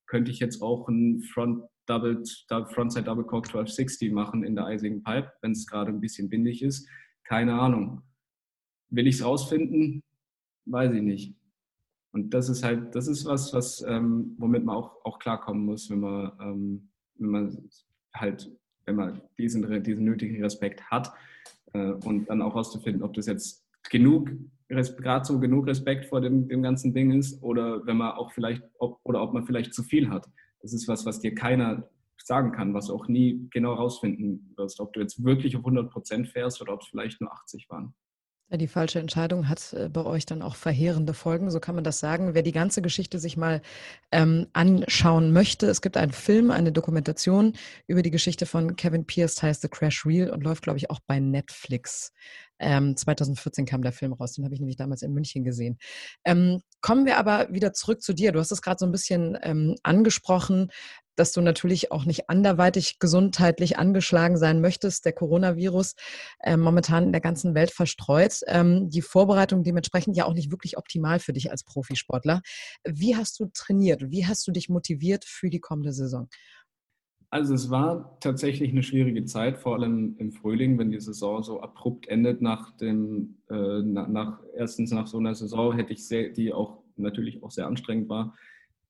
könnte 0.08 0.32
ich 0.32 0.39
jetzt 0.39 0.64
auch 0.64 0.88
einen 0.88 1.22
Front 1.22 1.64
Double, 1.86 2.24
Frontside 2.74 3.06
Double 3.06 3.26
Cork 3.26 3.45
1260 3.45 4.12
machen 4.12 4.43
in 4.43 4.56
der 4.56 4.66
eisigen 4.66 5.04
Pipe, 5.04 5.32
wenn 5.43 5.51
es 5.51 5.68
gerade 5.68 5.91
ein 5.91 6.01
bisschen 6.01 6.32
windig 6.32 6.64
ist? 6.64 6.89
Keine 7.26 7.54
Ahnung. 7.54 8.01
Will 8.89 9.06
ich 9.06 9.18
es 9.18 9.24
rausfinden? 9.24 10.01
Weiß 10.66 10.91
ich 10.91 11.04
nicht. 11.04 11.36
Und 12.12 12.34
das 12.34 12.49
ist 12.49 12.64
halt, 12.64 12.95
das 12.95 13.08
ist 13.08 13.24
was, 13.26 13.54
was 13.54 13.86
ähm, 13.88 14.34
womit 14.39 14.66
man 14.66 14.78
auch, 14.78 15.06
auch 15.06 15.20
klarkommen 15.20 15.64
muss, 15.64 15.91
wenn 15.91 15.99
man 15.99 16.32
ähm, 16.41 16.89
wenn 17.20 17.30
man 17.30 17.70
halt 18.16 18.51
wenn 18.86 18.95
man 18.95 19.22
diesen, 19.38 19.84
diesen 19.84 20.06
nötigen 20.06 20.41
Respekt 20.41 20.89
hat 20.89 21.14
und 21.74 22.26
dann 22.30 22.41
auch 22.41 22.51
herauszufinden, 22.51 23.03
ob 23.03 23.13
das 23.13 23.26
jetzt 23.26 23.65
genug, 23.89 24.32
gerade 24.69 25.26
so 25.26 25.39
genug 25.39 25.67
Respekt 25.67 26.05
vor 26.05 26.21
dem, 26.21 26.47
dem 26.47 26.63
ganzen 26.63 26.93
Ding 26.93 27.11
ist 27.11 27.41
oder 27.43 27.86
wenn 27.86 27.97
man 27.97 28.13
auch 28.13 28.32
vielleicht, 28.32 28.63
ob, 28.80 28.99
oder 29.03 29.21
ob 29.21 29.34
man 29.34 29.45
vielleicht 29.45 29.74
zu 29.74 29.84
viel 29.84 30.09
hat. 30.09 30.28
Das 30.61 30.74
ist 30.74 30.88
was, 30.88 31.05
was 31.05 31.19
dir 31.19 31.36
keiner 31.36 31.89
sagen 32.17 32.51
kann, 32.51 32.74
was 32.74 32.89
auch 32.89 33.07
nie 33.07 33.47
genau 33.51 33.74
rausfinden 33.74 34.53
wirst, 34.55 34.80
ob 34.80 34.93
du 34.93 35.01
jetzt 35.01 35.24
wirklich 35.24 35.55
auf 35.55 35.61
100 35.61 35.91
Prozent 35.91 36.30
fährst 36.30 36.61
oder 36.61 36.74
ob 36.74 36.82
es 36.82 36.88
vielleicht 36.88 37.19
nur 37.19 37.32
80 37.32 37.69
waren. 37.69 37.93
Die 38.51 38.67
falsche 38.67 38.99
Entscheidung 38.99 39.49
hat 39.49 39.73
äh, 39.73 39.89
bei 39.89 40.05
euch 40.05 40.27
dann 40.27 40.43
auch 40.43 40.55
verheerende 40.55 41.13
Folgen, 41.13 41.49
so 41.49 41.59
kann 41.59 41.75
man 41.75 41.83
das 41.83 41.99
sagen. 41.99 42.35
Wer 42.35 42.43
die 42.43 42.51
ganze 42.51 42.81
Geschichte 42.83 43.17
sich 43.17 43.35
mal 43.35 43.61
ähm, 44.11 44.47
anschauen 44.53 45.31
möchte, 45.31 45.65
es 45.67 45.81
gibt 45.81 45.97
einen 45.97 46.11
Film, 46.11 46.51
eine 46.51 46.71
Dokumentation 46.71 47.53
über 47.87 48.03
die 48.03 48.11
Geschichte 48.11 48.45
von 48.45 48.75
Kevin 48.75 49.05
Pierce, 49.05 49.41
heißt 49.41 49.63
The 49.63 49.69
Crash 49.69 50.05
Reel 50.05 50.29
und 50.29 50.43
läuft, 50.43 50.63
glaube 50.63 50.77
ich, 50.77 50.91
auch 50.91 50.99
bei 51.07 51.19
Netflix. 51.19 52.13
Ähm, 52.64 52.95
2014 52.95 53.66
kam 53.66 53.82
der 53.82 53.91
Film 53.91 54.14
raus, 54.14 54.34
den 54.34 54.45
habe 54.45 54.53
ich 54.55 54.61
nämlich 54.61 54.78
damals 54.78 55.01
in 55.01 55.14
München 55.14 55.43
gesehen. 55.43 55.78
Ähm, 56.26 56.61
kommen 56.82 57.05
wir 57.05 57.18
aber 57.18 57.47
wieder 57.51 57.74
zurück 57.74 58.01
zu 58.01 58.14
dir. 58.14 58.32
Du 58.32 58.39
hast 58.39 58.51
es 58.51 58.61
gerade 58.61 58.78
so 58.80 58.86
ein 58.86 58.91
bisschen 58.91 59.38
ähm, 59.43 59.76
angesprochen 59.84 60.72
dass 61.16 61.32
du 61.32 61.41
natürlich 61.41 61.91
auch 61.91 62.05
nicht 62.05 62.30
anderweitig 62.30 62.99
gesundheitlich 62.99 63.78
angeschlagen 63.78 64.38
sein 64.38 64.61
möchtest. 64.61 65.05
Der 65.05 65.14
Coronavirus 65.14 65.95
äh, 66.39 66.57
momentan 66.57 67.05
in 67.05 67.11
der 67.11 67.22
ganzen 67.22 67.55
Welt 67.55 67.72
verstreut. 67.72 68.39
Ähm, 68.47 68.89
die 68.89 69.01
Vorbereitung 69.01 69.64
dementsprechend 69.64 70.18
ja 70.18 70.26
auch 70.26 70.34
nicht 70.34 70.51
wirklich 70.51 70.78
optimal 70.78 71.20
für 71.20 71.34
dich 71.34 71.51
als 71.51 71.64
Profisportler. 71.64 72.41
Wie 72.84 73.16
hast 73.16 73.39
du 73.39 73.49
trainiert? 73.53 74.09
Wie 74.09 74.26
hast 74.26 74.47
du 74.47 74.51
dich 74.51 74.70
motiviert 74.70 75.26
für 75.26 75.49
die 75.49 75.59
kommende 75.59 75.93
Saison? 75.93 76.30
Also 77.34 77.55
es 77.55 77.71
war 77.71 78.15
tatsächlich 78.19 78.69
eine 78.69 78.84
schwierige 78.84 79.25
Zeit, 79.25 79.57
vor 79.57 79.73
allem 79.73 80.15
im 80.19 80.31
Frühling, 80.31 80.77
wenn 80.77 80.91
die 80.91 80.99
Saison 80.99 81.41
so 81.41 81.61
abrupt 81.61 82.07
endet 82.07 82.43
nach 82.43 82.77
dem, 82.77 83.39
äh, 83.49 83.81
nach, 83.81 84.39
erstens 84.55 84.91
nach 84.91 85.07
so 85.07 85.17
einer 85.17 85.34
Saison 85.34 85.73
hätte 85.73 85.93
ich 85.93 86.07
sehr, 86.07 86.29
die 86.29 86.53
auch 86.53 86.84
natürlich 86.95 87.41
auch 87.41 87.49
sehr 87.49 87.65
anstrengend 87.65 88.07
war, 88.07 88.36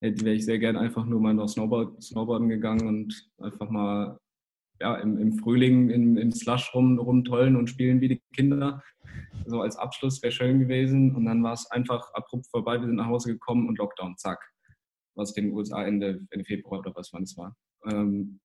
hätte, 0.01 0.25
wäre 0.25 0.35
ich 0.35 0.43
sehr 0.43 0.59
gern 0.59 0.75
einfach 0.75 1.05
nur 1.05 1.21
mal 1.21 1.33
noch 1.33 1.47
Snowboard, 1.47 2.03
Snowboarden 2.03 2.49
gegangen 2.49 2.85
und 2.85 3.29
einfach 3.37 3.69
mal 3.69 4.17
ja, 4.81 4.95
im, 4.95 5.17
im 5.19 5.39
Frühling 5.39 5.89
im, 5.89 6.17
im 6.17 6.33
Slush 6.33 6.75
rum, 6.75 6.99
rumtollen 6.99 7.55
und 7.55 7.69
spielen 7.69 8.01
wie 8.01 8.09
die 8.09 8.21
Kinder. 8.35 8.83
So 9.45 9.61
als 9.61 9.77
Abschluss 9.77 10.21
wäre 10.21 10.33
schön 10.33 10.59
gewesen. 10.59 11.15
Und 11.15 11.23
dann 11.23 11.41
war 11.43 11.53
es 11.53 11.71
einfach 11.71 12.13
abrupt 12.13 12.47
vorbei. 12.51 12.77
Wir 12.77 12.87
sind 12.87 12.97
nach 12.97 13.07
Hause 13.07 13.31
gekommen 13.31 13.69
und 13.69 13.77
Lockdown, 13.77 14.17
zack. 14.17 14.43
Was 15.15 15.31
den 15.31 15.53
USA 15.53 15.85
Ende, 15.85 16.27
Ende 16.29 16.43
Februar 16.43 16.79
oder 16.79 16.93
was 16.93 17.13
wann 17.13 17.23
es 17.23 17.37
war. 17.37 17.55
Ähm, 17.85 18.39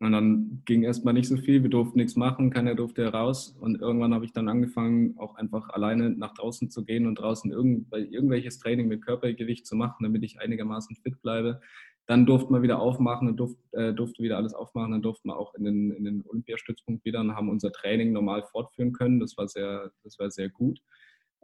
und 0.00 0.12
dann 0.12 0.62
ging 0.64 0.82
erstmal 0.82 1.14
nicht 1.14 1.28
so 1.28 1.36
viel, 1.36 1.62
wir 1.62 1.70
durften 1.70 1.98
nichts 1.98 2.16
machen, 2.16 2.50
keiner 2.50 2.74
durfte 2.74 3.06
raus. 3.06 3.56
Und 3.60 3.80
irgendwann 3.80 4.12
habe 4.12 4.24
ich 4.24 4.32
dann 4.32 4.48
angefangen, 4.48 5.16
auch 5.18 5.36
einfach 5.36 5.70
alleine 5.70 6.10
nach 6.10 6.34
draußen 6.34 6.68
zu 6.70 6.84
gehen 6.84 7.06
und 7.06 7.14
draußen 7.14 7.50
irgend, 7.52 7.92
irgendwelches 7.92 8.58
Training 8.58 8.88
mit 8.88 9.04
Körpergewicht 9.04 9.66
zu 9.66 9.76
machen, 9.76 10.02
damit 10.02 10.24
ich 10.24 10.40
einigermaßen 10.40 10.96
fit 10.96 11.22
bleibe. 11.22 11.60
Dann 12.06 12.26
durften 12.26 12.52
wir 12.52 12.60
wieder 12.60 12.80
aufmachen 12.80 13.28
und 13.28 13.36
durfte, 13.38 13.62
äh, 13.72 13.94
durfte 13.94 14.22
wieder 14.22 14.36
alles 14.36 14.52
aufmachen. 14.52 14.92
Dann 14.92 15.02
durften 15.02 15.28
wir 15.28 15.38
auch 15.38 15.54
in 15.54 15.64
den, 15.64 15.90
in 15.92 16.04
den 16.04 16.24
Olympiastützpunkt 16.26 17.04
wieder 17.04 17.20
und 17.20 17.34
haben 17.34 17.48
unser 17.48 17.72
Training 17.72 18.12
normal 18.12 18.42
fortführen 18.42 18.92
können. 18.92 19.20
Das 19.20 19.38
war 19.38 19.48
sehr, 19.48 19.90
das 20.02 20.18
war 20.18 20.30
sehr 20.30 20.50
gut. 20.50 20.80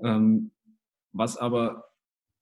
Ähm, 0.02 0.50
was 1.12 1.36
aber 1.36 1.89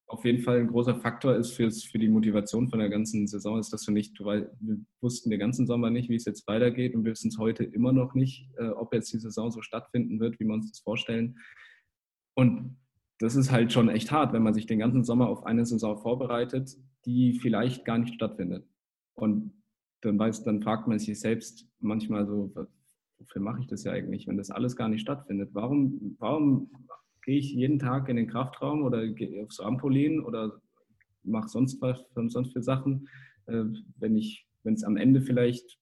auf 0.08 0.24
jeden 0.24 0.42
Fall 0.42 0.60
ein 0.60 0.68
großer 0.68 0.96
Faktor 0.96 1.36
ist 1.36 1.52
fürs, 1.52 1.84
für 1.84 1.98
die 1.98 2.08
Motivation 2.08 2.68
von 2.68 2.78
der 2.78 2.88
ganzen 2.88 3.26
Saison, 3.26 3.58
ist, 3.58 3.72
dass 3.72 3.82
du 3.82 3.92
nicht, 3.92 4.18
weil 4.24 4.50
wir 4.58 4.78
wussten 5.02 5.28
den 5.28 5.38
ganzen 5.38 5.66
Sommer 5.66 5.90
nicht, 5.90 6.08
wie 6.08 6.14
es 6.14 6.24
jetzt 6.24 6.48
weitergeht 6.48 6.94
und 6.94 7.04
wir 7.04 7.12
wissen 7.12 7.28
es 7.28 7.38
heute 7.38 7.64
immer 7.64 7.92
noch 7.92 8.14
nicht, 8.14 8.48
äh, 8.56 8.68
ob 8.68 8.94
jetzt 8.94 9.12
die 9.12 9.18
Saison 9.18 9.50
so 9.50 9.60
stattfinden 9.60 10.18
wird, 10.18 10.40
wie 10.40 10.46
wir 10.46 10.54
uns 10.54 10.70
das 10.70 10.80
vorstellen. 10.80 11.38
Und 12.34 12.78
das 13.18 13.36
ist 13.36 13.52
halt 13.52 13.72
schon 13.72 13.90
echt 13.90 14.10
hart, 14.10 14.32
wenn 14.32 14.42
man 14.42 14.54
sich 14.54 14.66
den 14.66 14.78
ganzen 14.78 15.04
Sommer 15.04 15.28
auf 15.28 15.44
eine 15.44 15.66
Saison 15.66 15.98
vorbereitet, 15.98 16.74
die 17.04 17.34
vielleicht 17.34 17.84
gar 17.84 17.98
nicht 17.98 18.14
stattfindet. 18.14 18.66
Und 19.14 19.52
dann 20.00 20.18
weiß, 20.18 20.44
dann 20.44 20.62
fragt 20.62 20.88
man 20.88 20.98
sich 20.98 21.20
selbst 21.20 21.68
manchmal 21.80 22.26
so, 22.26 22.54
wofür 23.18 23.42
mache 23.42 23.60
ich 23.60 23.66
das 23.66 23.84
ja 23.84 23.92
eigentlich, 23.92 24.26
wenn 24.26 24.38
das 24.38 24.50
alles 24.50 24.74
gar 24.74 24.88
nicht 24.88 25.02
stattfindet? 25.02 25.50
Warum, 25.52 26.16
warum 26.18 26.70
gehe 27.28 27.40
ich 27.40 27.52
jeden 27.52 27.78
Tag 27.78 28.08
in 28.08 28.16
den 28.16 28.26
Kraftraum 28.26 28.84
oder 28.84 29.06
gehe 29.06 29.44
aufs 29.44 29.60
Rampolin 29.60 30.24
oder 30.24 30.62
mache 31.24 31.48
sonst 31.48 31.78
was, 31.82 32.02
sonst 32.14 32.54
für 32.54 32.62
Sachen, 32.62 33.06
äh, 33.44 33.64
wenn 33.98 34.16
ich, 34.16 34.48
wenn 34.62 34.72
es 34.72 34.82
am 34.82 34.96
Ende 34.96 35.20
vielleicht 35.20 35.78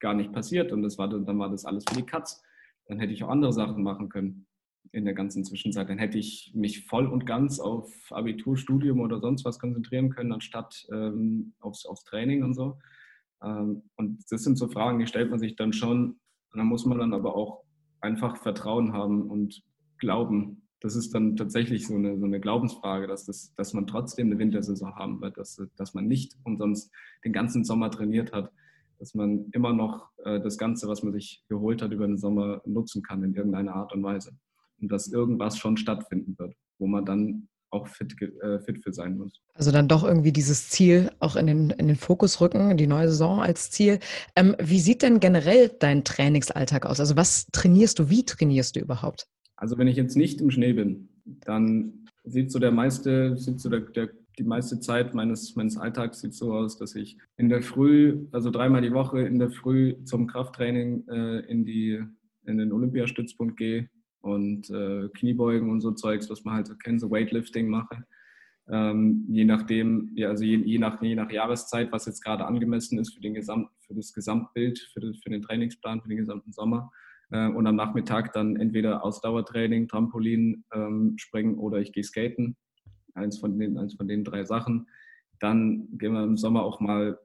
gar 0.00 0.14
nicht 0.14 0.32
passiert 0.32 0.72
und 0.72 0.82
das 0.82 0.96
war, 0.96 1.08
dann 1.08 1.38
war 1.38 1.50
das 1.50 1.66
alles 1.66 1.84
für 1.86 1.96
die 1.96 2.06
Katz, 2.06 2.42
dann 2.86 2.98
hätte 3.00 3.12
ich 3.12 3.22
auch 3.22 3.28
andere 3.28 3.52
Sachen 3.52 3.82
machen 3.82 4.08
können 4.08 4.46
in 4.92 5.04
der 5.04 5.12
ganzen 5.12 5.44
Zwischenzeit. 5.44 5.90
Dann 5.90 5.98
hätte 5.98 6.16
ich 6.16 6.52
mich 6.54 6.86
voll 6.86 7.06
und 7.06 7.26
ganz 7.26 7.60
auf 7.60 7.92
Abitur, 8.10 8.56
Studium 8.56 9.00
oder 9.00 9.20
sonst 9.20 9.44
was 9.44 9.58
konzentrieren 9.58 10.08
können, 10.08 10.32
anstatt 10.32 10.86
ähm, 10.90 11.52
aufs, 11.60 11.84
aufs 11.84 12.04
Training 12.04 12.44
und 12.44 12.54
so. 12.54 12.78
Ähm, 13.44 13.82
und 13.96 14.24
das 14.30 14.42
sind 14.42 14.56
so 14.56 14.68
Fragen, 14.68 15.00
die 15.00 15.06
stellt 15.06 15.28
man 15.28 15.38
sich 15.38 15.54
dann 15.54 15.74
schon. 15.74 16.18
Da 16.54 16.64
muss 16.64 16.86
man 16.86 16.98
dann 16.98 17.12
aber 17.12 17.36
auch 17.36 17.62
einfach 18.00 18.38
Vertrauen 18.38 18.94
haben 18.94 19.28
und 19.30 19.62
glauben, 19.98 20.61
das 20.82 20.96
ist 20.96 21.14
dann 21.14 21.36
tatsächlich 21.36 21.86
so 21.86 21.94
eine, 21.94 22.18
so 22.18 22.26
eine 22.26 22.40
Glaubensfrage, 22.40 23.06
dass, 23.06 23.24
das, 23.24 23.54
dass 23.54 23.72
man 23.72 23.86
trotzdem 23.86 24.26
eine 24.26 24.38
Wintersaison 24.38 24.96
haben 24.96 25.20
wird, 25.20 25.36
dass, 25.36 25.62
dass 25.76 25.94
man 25.94 26.08
nicht 26.08 26.34
umsonst 26.42 26.90
den 27.24 27.32
ganzen 27.32 27.64
Sommer 27.64 27.90
trainiert 27.90 28.32
hat, 28.32 28.50
dass 28.98 29.14
man 29.14 29.46
immer 29.52 29.72
noch 29.72 30.10
äh, 30.24 30.40
das 30.40 30.58
Ganze, 30.58 30.88
was 30.88 31.02
man 31.02 31.12
sich 31.12 31.44
geholt 31.48 31.82
hat 31.82 31.92
über 31.92 32.06
den 32.06 32.18
Sommer, 32.18 32.62
nutzen 32.66 33.02
kann 33.02 33.22
in 33.22 33.34
irgendeiner 33.34 33.74
Art 33.74 33.92
und 33.92 34.02
Weise. 34.02 34.32
Und 34.80 34.90
dass 34.90 35.06
irgendwas 35.06 35.56
schon 35.56 35.76
stattfinden 35.76 36.36
wird, 36.36 36.54
wo 36.78 36.88
man 36.88 37.04
dann 37.04 37.48
auch 37.70 37.86
fit, 37.86 38.20
äh, 38.20 38.58
fit 38.60 38.82
für 38.82 38.92
sein 38.92 39.16
muss. 39.16 39.40
Also 39.54 39.70
dann 39.70 39.88
doch 39.88 40.04
irgendwie 40.04 40.32
dieses 40.32 40.68
Ziel 40.68 41.10
auch 41.20 41.36
in 41.36 41.46
den, 41.46 41.70
in 41.70 41.86
den 41.86 41.96
Fokus 41.96 42.40
rücken, 42.40 42.76
die 42.76 42.88
neue 42.88 43.08
Saison 43.08 43.40
als 43.40 43.70
Ziel. 43.70 44.00
Ähm, 44.34 44.56
wie 44.58 44.80
sieht 44.80 45.02
denn 45.02 45.20
generell 45.20 45.68
dein 45.68 46.04
Trainingsalltag 46.04 46.86
aus? 46.86 47.00
Also 47.00 47.16
was 47.16 47.46
trainierst 47.52 47.98
du, 48.00 48.10
wie 48.10 48.24
trainierst 48.24 48.76
du 48.76 48.80
überhaupt? 48.80 49.28
Also 49.62 49.78
wenn 49.78 49.86
ich 49.86 49.96
jetzt 49.96 50.16
nicht 50.16 50.40
im 50.40 50.50
Schnee 50.50 50.72
bin, 50.72 51.08
dann 51.44 52.08
sieht 52.24 52.50
so 52.50 52.58
der 52.58 52.72
meiste, 52.72 53.36
sieht 53.36 53.60
so 53.60 53.70
der, 53.70 53.82
der, 53.82 54.10
die 54.36 54.42
meiste 54.42 54.80
Zeit 54.80 55.14
meines, 55.14 55.54
meines 55.54 55.76
Alltags 55.76 56.18
sieht 56.20 56.34
so 56.34 56.52
aus, 56.52 56.78
dass 56.78 56.96
ich 56.96 57.16
in 57.36 57.48
der 57.48 57.62
Früh, 57.62 58.26
also 58.32 58.50
dreimal 58.50 58.82
die 58.82 58.92
Woche 58.92 59.20
in 59.20 59.38
der 59.38 59.50
Früh 59.50 59.94
zum 60.02 60.26
Krafttraining 60.26 61.06
äh, 61.06 61.38
in, 61.46 61.64
die, 61.64 62.02
in 62.44 62.58
den 62.58 62.72
Olympiastützpunkt 62.72 63.56
gehe 63.56 63.88
und 64.20 64.68
äh, 64.70 65.08
Kniebeugen 65.10 65.70
und 65.70 65.80
so 65.80 65.92
Zeugs, 65.92 66.28
was 66.28 66.42
man 66.42 66.54
halt 66.54 66.66
so 66.66 66.74
kennt, 66.74 67.00
so 67.00 67.12
Weightlifting 67.12 67.68
mache. 67.68 68.04
Ähm, 68.68 69.26
je 69.28 69.44
nachdem, 69.44 70.10
ja, 70.16 70.30
also 70.30 70.42
je, 70.42 70.56
je, 70.56 70.78
nach, 70.80 71.00
je 71.00 71.14
nach 71.14 71.30
Jahreszeit, 71.30 71.92
was 71.92 72.06
jetzt 72.06 72.24
gerade 72.24 72.46
angemessen 72.46 72.98
ist 72.98 73.14
für, 73.14 73.20
den 73.20 73.34
Gesamt, 73.34 73.68
für 73.86 73.94
das 73.94 74.12
Gesamtbild, 74.12 74.80
für, 74.92 75.14
für 75.14 75.30
den 75.30 75.42
Trainingsplan, 75.42 76.02
für 76.02 76.08
den 76.08 76.18
gesamten 76.18 76.50
Sommer. 76.50 76.90
Äh, 77.32 77.48
und 77.48 77.66
am 77.66 77.76
Nachmittag 77.76 78.32
dann 78.32 78.56
entweder 78.56 79.04
Ausdauertraining, 79.04 79.88
Trampolin 79.88 80.64
ähm, 80.72 81.14
springen 81.16 81.58
oder 81.58 81.78
ich 81.78 81.92
gehe 81.92 82.04
skaten. 82.04 82.56
Eins 83.14 83.38
von, 83.38 83.58
den, 83.58 83.76
eins 83.78 83.94
von 83.94 84.06
den 84.06 84.24
drei 84.24 84.44
Sachen. 84.44 84.86
Dann 85.40 85.88
gehen 85.98 86.12
wir 86.12 86.22
im 86.22 86.36
Sommer 86.36 86.62
auch 86.62 86.80
mal 86.80 87.18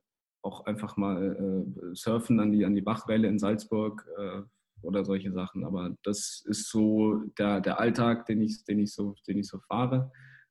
auch 0.44 0.66
einfach 0.66 0.96
mal 0.96 1.36
äh, 1.36 1.96
surfen 1.96 2.40
an 2.40 2.54
die, 2.54 2.64
an 2.64 2.74
die 2.74 2.82
Bachwelle 2.82 3.28
in 3.28 3.38
Salzburg 3.38 4.08
äh, 4.18 4.42
oder 4.82 5.04
solche 5.04 5.34
Sachen. 5.34 5.66
Aber 5.66 5.96
das 6.04 6.44
ist 6.46 6.70
so 6.70 7.22
der, 7.38 7.60
der 7.60 7.80
Alltag, 7.80 8.28
den 8.28 8.42
ich, 8.42 8.64
den, 8.64 8.80
ich 8.80 8.94
so, 8.94 9.16
den 9.28 9.40
ich 9.40 9.48
so 9.48 9.60
fahre. 9.68 10.10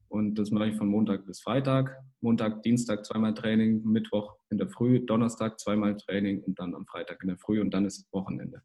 Und 0.09 0.35
das 0.35 0.51
mache 0.51 0.69
ich 0.69 0.77
von 0.77 0.89
Montag 0.89 1.25
bis 1.25 1.41
Freitag. 1.41 1.97
Montag, 2.21 2.63
Dienstag 2.63 3.07
zweimal 3.07 3.33
Training, 3.33 3.83
Mittwoch 3.85 4.37
in 4.51 4.59
der 4.59 4.69
Früh, 4.69 5.01
Donnerstag 5.01 5.59
zweimal 5.59 5.97
Training 5.97 6.43
und 6.43 6.59
dann 6.59 6.75
am 6.75 6.87
Freitag 6.87 7.23
in 7.23 7.29
der 7.29 7.39
Früh 7.39 7.61
und 7.61 7.73
dann 7.73 7.87
ist 7.87 8.13
Wochenende 8.13 8.63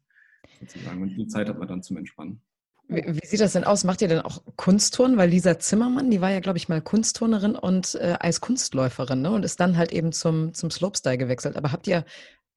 sozusagen. 0.62 1.02
Und 1.02 1.16
die 1.16 1.26
Zeit 1.26 1.48
hat 1.48 1.58
man 1.58 1.68
dann 1.68 1.82
zum 1.82 1.96
Entspannen. 1.96 2.40
Wie, 2.88 3.02
wie, 3.06 3.26
sieht 3.26 3.40
das 3.40 3.52
denn 3.52 3.64
aus? 3.64 3.84
Macht 3.84 4.02
ihr 4.02 4.08
denn 4.08 4.20
auch 4.20 4.42
Kunstturnen? 4.56 5.16
Weil 5.16 5.30
Lisa 5.30 5.58
Zimmermann, 5.58 6.10
die 6.10 6.20
war 6.20 6.30
ja, 6.30 6.40
glaube 6.40 6.58
ich, 6.58 6.68
mal 6.68 6.80
Kunstturnerin 6.80 7.54
und 7.54 7.94
äh, 7.96 8.16
Eiskunstläuferin 8.20 9.22
ne? 9.22 9.30
und 9.30 9.44
ist 9.44 9.60
dann 9.60 9.76
halt 9.76 9.92
eben 9.92 10.12
zum, 10.12 10.52
zum 10.54 10.70
Slopestyle 10.70 11.18
gewechselt. 11.18 11.56
Aber 11.56 11.72
habt 11.72 11.86
ihr, 11.86 12.04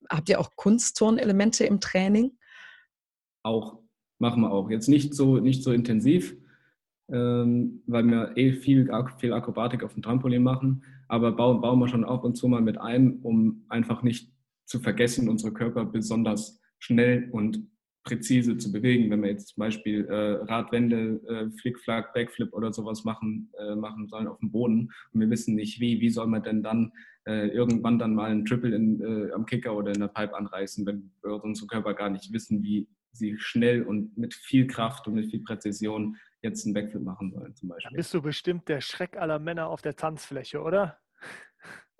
habt 0.09 0.29
ihr 0.29 0.39
auch 0.39 0.51
Kunstturn-Elemente 0.55 1.65
im 1.65 1.79
Training? 1.79 2.31
Auch, 3.43 3.79
machen 4.19 4.41
wir 4.41 4.51
auch. 4.51 4.69
Jetzt 4.69 4.89
nicht 4.89 5.13
so, 5.13 5.37
nicht 5.37 5.63
so 5.63 5.71
intensiv, 5.71 6.35
ähm, 7.09 7.83
weil 7.85 8.03
wir 8.03 8.35
eh 8.35 8.53
viel, 8.53 8.89
viel 9.19 9.33
Akrobatik 9.33 9.83
auf 9.83 9.93
dem 9.93 10.01
Trampolin 10.01 10.43
machen, 10.43 10.83
aber 11.07 11.31
bauen, 11.31 11.61
bauen 11.61 11.79
wir 11.79 11.87
schon 11.87 12.03
ab 12.03 12.23
und 12.23 12.35
zu 12.35 12.47
mal 12.47 12.61
mit 12.61 12.79
ein, 12.79 13.19
um 13.21 13.65
einfach 13.69 14.01
nicht 14.01 14.31
zu 14.65 14.79
vergessen, 14.79 15.29
unsere 15.29 15.53
Körper 15.53 15.85
besonders 15.85 16.59
schnell 16.79 17.29
und 17.31 17.67
präzise 18.05 18.57
zu 18.57 18.71
bewegen. 18.71 19.11
Wenn 19.11 19.21
wir 19.21 19.31
jetzt 19.31 19.49
zum 19.49 19.61
Beispiel 19.61 20.05
äh, 20.05 20.43
Radwände, 20.43 21.19
äh, 21.27 21.49
Flickflack, 21.59 22.13
Backflip 22.13 22.53
oder 22.53 22.71
sowas 22.71 23.03
machen, 23.03 23.51
äh, 23.59 23.75
machen 23.75 24.07
sollen 24.07 24.27
auf 24.27 24.39
dem 24.39 24.51
Boden 24.51 24.91
und 25.11 25.19
wir 25.19 25.29
wissen 25.29 25.55
nicht 25.55 25.81
wie, 25.81 25.99
wie 25.99 26.09
soll 26.09 26.27
man 26.27 26.43
denn 26.43 26.63
dann 26.63 26.93
äh, 27.25 27.47
irgendwann 27.47 27.99
dann 27.99 28.13
mal 28.13 28.31
einen 28.31 28.45
Triple 28.45 28.73
in, 28.75 29.01
äh, 29.01 29.31
am 29.31 29.45
Kicker 29.45 29.75
oder 29.75 29.91
in 29.91 29.99
der 29.99 30.07
Pipe 30.07 30.35
anreißen, 30.35 30.85
wenn 30.85 31.11
wir 31.23 31.43
unsere 31.43 31.67
Körper 31.67 31.93
gar 31.95 32.09
nicht 32.09 32.31
wissen, 32.31 32.63
wie 32.63 32.87
sie 33.11 33.35
schnell 33.39 33.81
und 33.83 34.17
mit 34.17 34.33
viel 34.33 34.67
Kraft 34.67 35.07
und 35.07 35.15
mit 35.15 35.31
viel 35.31 35.41
Präzision 35.41 36.15
jetzt 36.41 36.65
einen 36.65 36.73
Backflip 36.75 37.01
machen 37.01 37.31
sollen 37.31 37.55
zum 37.55 37.69
Beispiel. 37.69 37.89
Dann 37.89 37.97
bist 37.97 38.13
du 38.13 38.21
bestimmt 38.21 38.69
der 38.69 38.81
Schreck 38.81 39.17
aller 39.17 39.39
Männer 39.39 39.67
auf 39.67 39.81
der 39.81 39.95
Tanzfläche, 39.95 40.61
oder? 40.61 40.99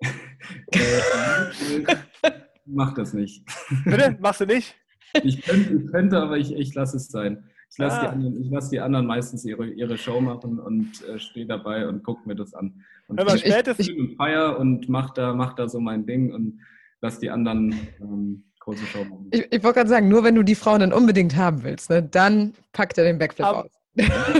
Mach 2.66 2.94
das 2.94 3.12
nicht. 3.12 3.44
Bitte? 3.84 4.16
Machst 4.20 4.40
du 4.40 4.46
nicht? 4.46 4.76
Ich 5.24 5.42
könnte, 5.42 5.74
ich 5.74 5.86
könnte 5.90 6.18
aber 6.18 6.38
ich, 6.38 6.52
ich 6.54 6.74
lasse 6.74 6.96
es 6.96 7.08
sein. 7.08 7.44
Ich 7.70 7.78
lasse, 7.78 7.96
Ah. 7.98 8.02
die 8.02 8.08
anderen, 8.08 8.40
ich 8.42 8.50
lasse 8.50 8.70
die 8.70 8.80
anderen 8.80 9.06
meistens 9.06 9.44
ihre, 9.44 9.66
ihre 9.66 9.98
Show 9.98 10.20
machen 10.20 10.58
und 10.60 11.02
äh, 11.08 11.18
stehe 11.18 11.46
dabei 11.46 11.88
und 11.88 12.02
gucke 12.04 12.26
mir 12.28 12.36
das 12.36 12.54
an. 12.54 12.82
Und 13.08 13.16
mal, 13.16 13.34
ich- 13.36 13.42
spätestens- 13.42 13.88
ich 13.88 13.98
und 13.98 14.16
feier 14.16 14.58
und 14.58 14.88
mach 14.88 15.10
da, 15.14 15.34
mach 15.34 15.54
da 15.54 15.68
so 15.68 15.80
mein 15.80 16.06
Ding 16.06 16.32
und 16.32 16.60
lasse 17.00 17.20
die 17.20 17.30
anderen 17.30 17.74
ähm, 18.00 18.44
große 18.60 18.84
Show 18.86 19.04
machen. 19.04 19.28
Ich, 19.32 19.46
ich 19.50 19.62
wollte 19.64 19.78
gerade 19.80 19.90
sagen, 19.90 20.08
nur 20.08 20.22
wenn 20.24 20.34
du 20.36 20.42
die 20.42 20.54
Frauen 20.54 20.80
dann 20.80 20.92
unbedingt 20.92 21.36
haben 21.36 21.62
willst, 21.64 21.90
ne, 21.90 22.02
dann 22.02 22.52
packt 22.72 22.98
er 22.98 23.04
den 23.04 23.18
Backflip 23.18 23.46
Aber- 23.46 23.64
aus. 23.64 23.70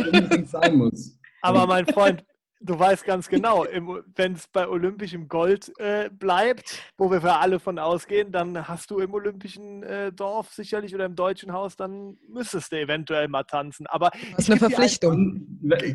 Unbedingt 0.04 0.48
sein 0.48 0.76
muss. 0.76 1.18
Aber 1.42 1.66
mein 1.66 1.86
Freund, 1.86 2.24
du 2.60 2.78
weißt 2.78 3.04
ganz 3.04 3.28
genau, 3.28 3.64
wenn 4.16 4.32
es 4.32 4.46
bei 4.48 4.68
olympischem 4.68 5.28
Gold 5.28 5.72
äh, 5.78 6.10
bleibt, 6.10 6.82
wo 6.96 7.10
wir 7.10 7.20
für 7.20 7.34
alle 7.34 7.60
von 7.60 7.78
ausgehen, 7.78 8.32
dann 8.32 8.68
hast 8.68 8.90
du 8.90 8.98
im 8.98 9.12
olympischen 9.14 9.82
äh, 9.82 10.12
Dorf 10.12 10.52
sicherlich 10.52 10.94
oder 10.94 11.06
im 11.06 11.16
deutschen 11.16 11.52
Haus, 11.52 11.76
dann 11.76 12.16
müsstest 12.28 12.72
du 12.72 12.80
eventuell 12.80 13.28
mal 13.28 13.44
tanzen. 13.44 13.86
Aber 13.86 14.10
Das 14.10 14.48
ist 14.48 14.50
eine 14.50 14.58
geb 14.60 14.68
dir 14.68 14.74
Verpflichtung. 14.74 15.46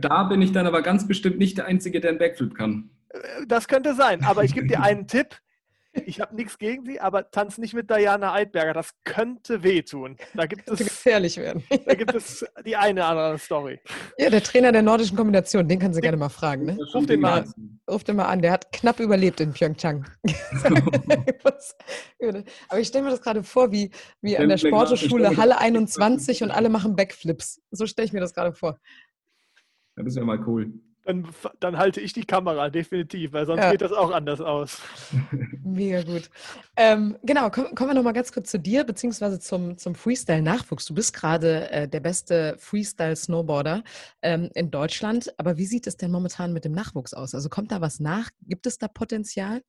Da 0.01 0.23
bin 0.23 0.41
ich 0.41 0.51
dann 0.51 0.67
aber 0.67 0.81
ganz 0.81 1.07
bestimmt 1.07 1.39
nicht 1.39 1.57
der 1.57 1.65
Einzige, 1.65 1.99
der 1.99 2.11
einen 2.11 2.19
Backflip 2.19 2.55
kann. 2.55 2.89
Ein, 3.13 3.47
das 3.47 3.67
könnte 3.67 3.93
sein, 3.93 4.23
aber 4.23 4.43
ich 4.43 4.53
gebe 4.53 4.67
dir 4.67 4.81
einen 4.81 5.07
Tipp. 5.07 5.37
Ich 5.93 6.21
habe 6.21 6.35
nichts 6.35 6.57
gegen 6.57 6.85
sie, 6.85 7.01
aber 7.01 7.31
tanz 7.31 7.57
nicht 7.57 7.73
mit 7.73 7.89
Diana 7.89 8.33
Eidberger. 8.33 8.73
Das 8.73 8.91
könnte 9.03 9.61
wehtun. 9.63 10.15
Da 10.33 10.45
gibt 10.45 10.65
Könnte 10.65 10.83
es, 10.83 10.89
gefährlich 10.89 11.35
werden. 11.37 11.63
da 11.85 11.93
gibt 11.95 12.15
es 12.15 12.45
die 12.65 12.77
eine 12.77 13.01
oder 13.01 13.09
andere 13.09 13.39
Story. 13.39 13.79
Ja, 14.17 14.29
der 14.29 14.41
Trainer 14.41 14.71
der 14.71 14.83
nordischen 14.83 15.17
Kombination, 15.17 15.67
den 15.67 15.79
kannst 15.79 15.97
du 15.97 16.01
gerne 16.01 16.15
mal 16.17 16.29
fragen. 16.29 16.65
Ne? 16.65 16.77
Ruf 16.93 17.05
den 17.05 17.19
mal 17.19 17.41
an. 17.41 17.79
Ruf 17.89 18.05
den 18.05 18.15
mal 18.15 18.25
an, 18.25 18.41
der 18.41 18.53
hat 18.53 18.71
knapp 18.71 19.01
überlebt 19.01 19.41
in 19.41 19.51
Pyeongchang. 19.51 20.05
Aber 22.69 22.79
ich 22.79 22.87
stelle 22.87 23.03
mir 23.03 23.11
das 23.11 23.21
gerade 23.21 23.43
vor, 23.43 23.71
wie, 23.71 23.91
wie 24.21 24.37
an 24.37 24.47
der 24.47 24.57
mir 24.63 24.71
Halle 25.37 25.53
grad- 25.53 25.61
21 25.61 26.43
und 26.43 26.51
alle 26.51 26.69
machen 26.69 26.95
Backflips. 26.95 27.61
So 27.71 27.85
stelle 27.85 28.05
ich 28.05 28.13
mir 28.13 28.21
das 28.21 28.33
gerade 28.33 28.53
vor. 28.53 28.79
Das 29.97 30.07
ist 30.07 30.15
ja 30.15 30.23
mal 30.23 30.39
cool. 30.47 30.71
Dann, 31.03 31.27
dann 31.59 31.77
halte 31.77 31.99
ich 31.99 32.13
die 32.13 32.25
Kamera, 32.25 32.69
definitiv, 32.69 33.33
weil 33.33 33.45
sonst 33.45 33.63
Ja. 33.63 33.71
geht 33.71 33.81
das 33.81 33.91
auch 33.91 34.11
anders 34.11 34.39
aus. 34.39 34.81
Mega 35.63 36.01
gut. 36.03 36.29
Ähm, 36.75 37.17
genau, 37.23 37.49
komm, 37.49 37.75
kommen 37.75 37.91
wir 37.91 37.93
nochmal 37.93 38.13
ganz 38.13 38.31
kurz 38.31 38.49
zu 38.49 38.59
dir, 38.59 38.83
beziehungsweise 38.83 39.39
zum, 39.39 39.77
zum 39.77 39.95
Freestyle-Nachwuchs. 39.95 40.85
Du 40.85 40.93
bist 40.93 41.13
gerade 41.13 41.69
äh, 41.71 41.87
der 41.87 41.99
beste 41.99 42.55
Freestyle-Snowboarder 42.57 43.83
ähm, 44.21 44.49
in 44.55 44.71
Deutschland. 44.71 45.33
Aber 45.37 45.57
wie 45.57 45.65
sieht 45.65 45.87
es 45.87 45.97
denn 45.97 46.11
momentan 46.11 46.53
mit 46.53 46.65
dem 46.65 46.71
Nachwuchs 46.71 47.13
aus? 47.13 47.35
Also 47.35 47.49
kommt 47.49 47.71
da 47.71 47.81
was 47.81 47.99
nach? 47.99 48.29
Gibt 48.41 48.65
es 48.65 48.77
da 48.77 48.87
Potenzial? 48.87 49.61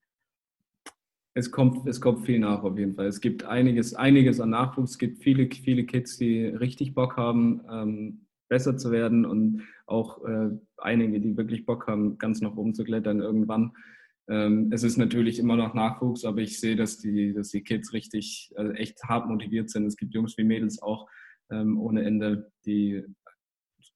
Es 1.35 1.51
kommt, 1.51 1.87
es 1.89 2.01
kommt 2.01 2.27
viel 2.27 2.39
nach 2.39 2.63
auf 2.63 2.77
jeden 2.79 2.95
Fall. 2.95 3.07
Es 3.07 3.21
gibt 3.21 3.45
einiges, 3.45 3.95
einiges 3.95 4.39
an 4.41 4.51
Nachwuchs. 4.51 4.93
Es 4.93 4.99
gibt 4.99 5.23
viele, 5.23 5.49
viele 5.51 5.85
Kids, 5.85 6.19
die 6.19 6.45
richtig 6.47 6.95
Bock 6.95 7.17
haben, 7.17 7.63
ähm, 7.71 8.27
besser 8.53 8.77
zu 8.77 8.91
werden 8.91 9.25
und 9.25 9.63
auch 9.87 10.23
äh, 10.27 10.51
einige, 10.77 11.19
die 11.23 11.39
wirklich 11.39 11.65
Bock 11.65 11.87
haben, 11.87 12.19
ganz 12.19 12.43
nach 12.43 12.55
oben 12.55 12.75
zu 12.75 12.85
klettern 12.85 13.21
irgendwann. 13.21 13.73
Ähm, 14.29 14.71
es 14.71 14.83
ist 14.83 14.99
natürlich 14.99 15.39
immer 15.39 15.57
noch 15.57 15.73
Nachwuchs, 15.73 16.27
aber 16.27 16.43
ich 16.43 16.61
sehe, 16.61 16.77
dass 16.77 16.99
die, 16.99 17.33
dass 17.33 17.49
die 17.49 17.63
Kids 17.63 17.95
richtig, 17.95 18.53
also 18.55 18.73
echt 18.73 19.03
hart 19.05 19.27
motiviert 19.27 19.71
sind. 19.71 19.87
Es 19.87 19.97
gibt 19.97 20.13
Jungs 20.13 20.37
wie 20.37 20.45
Mädels 20.45 20.83
auch 20.83 21.09
ähm, 21.51 21.81
ohne 21.81 22.05
Ende, 22.05 22.53
die, 22.67 23.03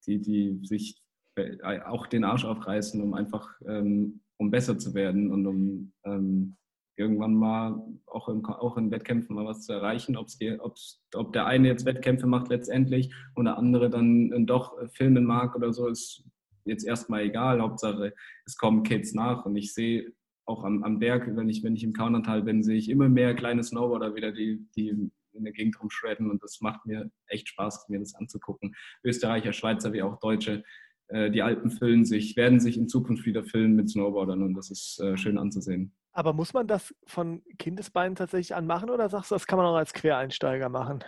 die, 0.06 0.22
die 0.22 0.60
sich 0.62 1.02
äh, 1.34 1.82
auch 1.82 2.06
den 2.06 2.24
Arsch 2.24 2.46
aufreißen, 2.46 3.02
um 3.02 3.12
einfach 3.12 3.60
ähm, 3.66 4.20
um 4.38 4.50
besser 4.50 4.78
zu 4.78 4.94
werden 4.94 5.30
und 5.30 5.46
um 5.46 5.92
ähm, 6.06 6.56
irgendwann 6.96 7.34
mal 7.34 7.82
auch, 8.06 8.28
im, 8.28 8.44
auch 8.44 8.76
in 8.76 8.90
Wettkämpfen 8.90 9.36
mal 9.36 9.46
was 9.46 9.62
zu 9.62 9.72
erreichen. 9.72 10.16
Ob's 10.16 10.38
die, 10.38 10.58
ob's, 10.58 11.02
ob 11.14 11.32
der 11.32 11.46
eine 11.46 11.68
jetzt 11.68 11.84
Wettkämpfe 11.84 12.26
macht 12.26 12.48
letztendlich 12.48 13.14
und 13.34 13.44
der 13.44 13.58
andere 13.58 13.90
dann 13.90 14.32
äh, 14.32 14.44
doch 14.44 14.74
filmen 14.92 15.24
mag 15.24 15.54
oder 15.54 15.72
so, 15.72 15.88
ist 15.88 16.24
jetzt 16.64 16.84
erstmal 16.84 17.22
egal. 17.22 17.60
Hauptsache, 17.60 18.14
es 18.44 18.56
kommen 18.56 18.82
Kids 18.82 19.14
nach 19.14 19.44
und 19.44 19.56
ich 19.56 19.74
sehe 19.74 20.12
auch 20.46 20.64
am, 20.64 20.84
am 20.84 20.98
Berg, 20.98 21.28
wenn 21.36 21.48
ich, 21.48 21.62
wenn 21.62 21.74
ich 21.74 21.84
im 21.84 21.92
Kaunertal 21.92 22.42
bin, 22.42 22.62
sehe 22.62 22.76
ich 22.76 22.88
immer 22.88 23.08
mehr 23.08 23.34
kleine 23.34 23.62
Snowboarder 23.62 24.14
wieder, 24.14 24.32
die, 24.32 24.64
die 24.76 24.88
in 24.88 25.44
der 25.44 25.52
Gegend 25.52 25.80
rumschredden 25.80 26.30
und 26.30 26.42
das 26.42 26.60
macht 26.60 26.86
mir 26.86 27.10
echt 27.26 27.48
Spaß, 27.48 27.88
mir 27.88 27.98
das 27.98 28.14
anzugucken. 28.14 28.74
Österreicher, 29.04 29.52
Schweizer 29.52 29.92
wie 29.92 30.02
auch 30.02 30.18
Deutsche, 30.18 30.62
äh, 31.08 31.30
die 31.30 31.42
Alpen 31.42 31.70
füllen 31.70 32.04
sich, 32.04 32.36
werden 32.36 32.60
sich 32.60 32.78
in 32.78 32.88
Zukunft 32.88 33.26
wieder 33.26 33.44
füllen 33.44 33.74
mit 33.74 33.90
Snowboardern 33.90 34.42
und 34.42 34.54
das 34.54 34.70
ist 34.70 35.00
äh, 35.00 35.16
schön 35.16 35.38
anzusehen. 35.38 35.92
Aber 36.16 36.32
muss 36.32 36.54
man 36.54 36.66
das 36.66 36.94
von 37.04 37.42
Kindesbeinen 37.58 38.16
tatsächlich 38.16 38.54
anmachen 38.54 38.88
oder 38.88 39.10
sagst 39.10 39.30
du, 39.30 39.34
das 39.34 39.46
kann 39.46 39.58
man 39.58 39.66
auch 39.66 39.76
als 39.76 39.92
Quereinsteiger 39.92 40.70
machen? 40.70 41.04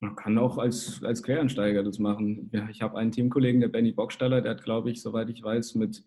Man 0.00 0.16
kann 0.16 0.36
auch 0.36 0.58
als, 0.58 1.02
als 1.02 1.22
Quereinsteiger 1.22 1.82
das 1.82 1.98
machen. 1.98 2.50
Ja, 2.52 2.68
ich 2.68 2.82
habe 2.82 2.98
einen 2.98 3.10
Teamkollegen, 3.10 3.62
der 3.62 3.68
Benny 3.68 3.92
Bockstaller, 3.92 4.42
der 4.42 4.50
hat, 4.50 4.62
glaube 4.62 4.90
ich, 4.90 5.00
soweit 5.00 5.30
ich 5.30 5.42
weiß, 5.42 5.76
mit 5.76 6.04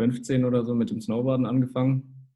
15 0.00 0.44
oder 0.44 0.64
so 0.64 0.74
mit 0.74 0.90
dem 0.90 1.00
Snowboarden 1.00 1.46
angefangen, 1.46 2.28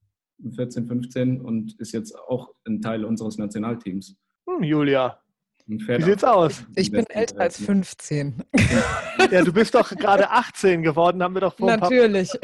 14, 0.55 0.87
15 0.87 1.41
und 1.41 1.81
ist 1.81 1.91
jetzt 1.91 2.17
auch 2.17 2.55
ein 2.65 2.81
Teil 2.81 3.05
unseres 3.05 3.37
Nationalteams. 3.37 4.17
Hm, 4.49 4.63
Julia, 4.63 5.21
wie 5.71 5.79
fährt 5.79 6.03
sieht's 6.03 6.25
aus? 6.25 6.65
Ich 6.75 6.91
bin 6.91 7.07
älter 7.09 7.41
als 7.41 7.57
15. 7.59 8.43
Ja, 9.31 9.45
du 9.45 9.53
bist 9.53 9.75
doch 9.75 9.89
gerade 9.91 10.29
18 10.31 10.83
geworden, 10.83 11.23
haben 11.23 11.35
wir 11.35 11.43
doch 11.43 11.57
vor 11.57 11.71
ein 11.71 11.79
paar 11.79 11.91
Natürlich. 11.91 12.31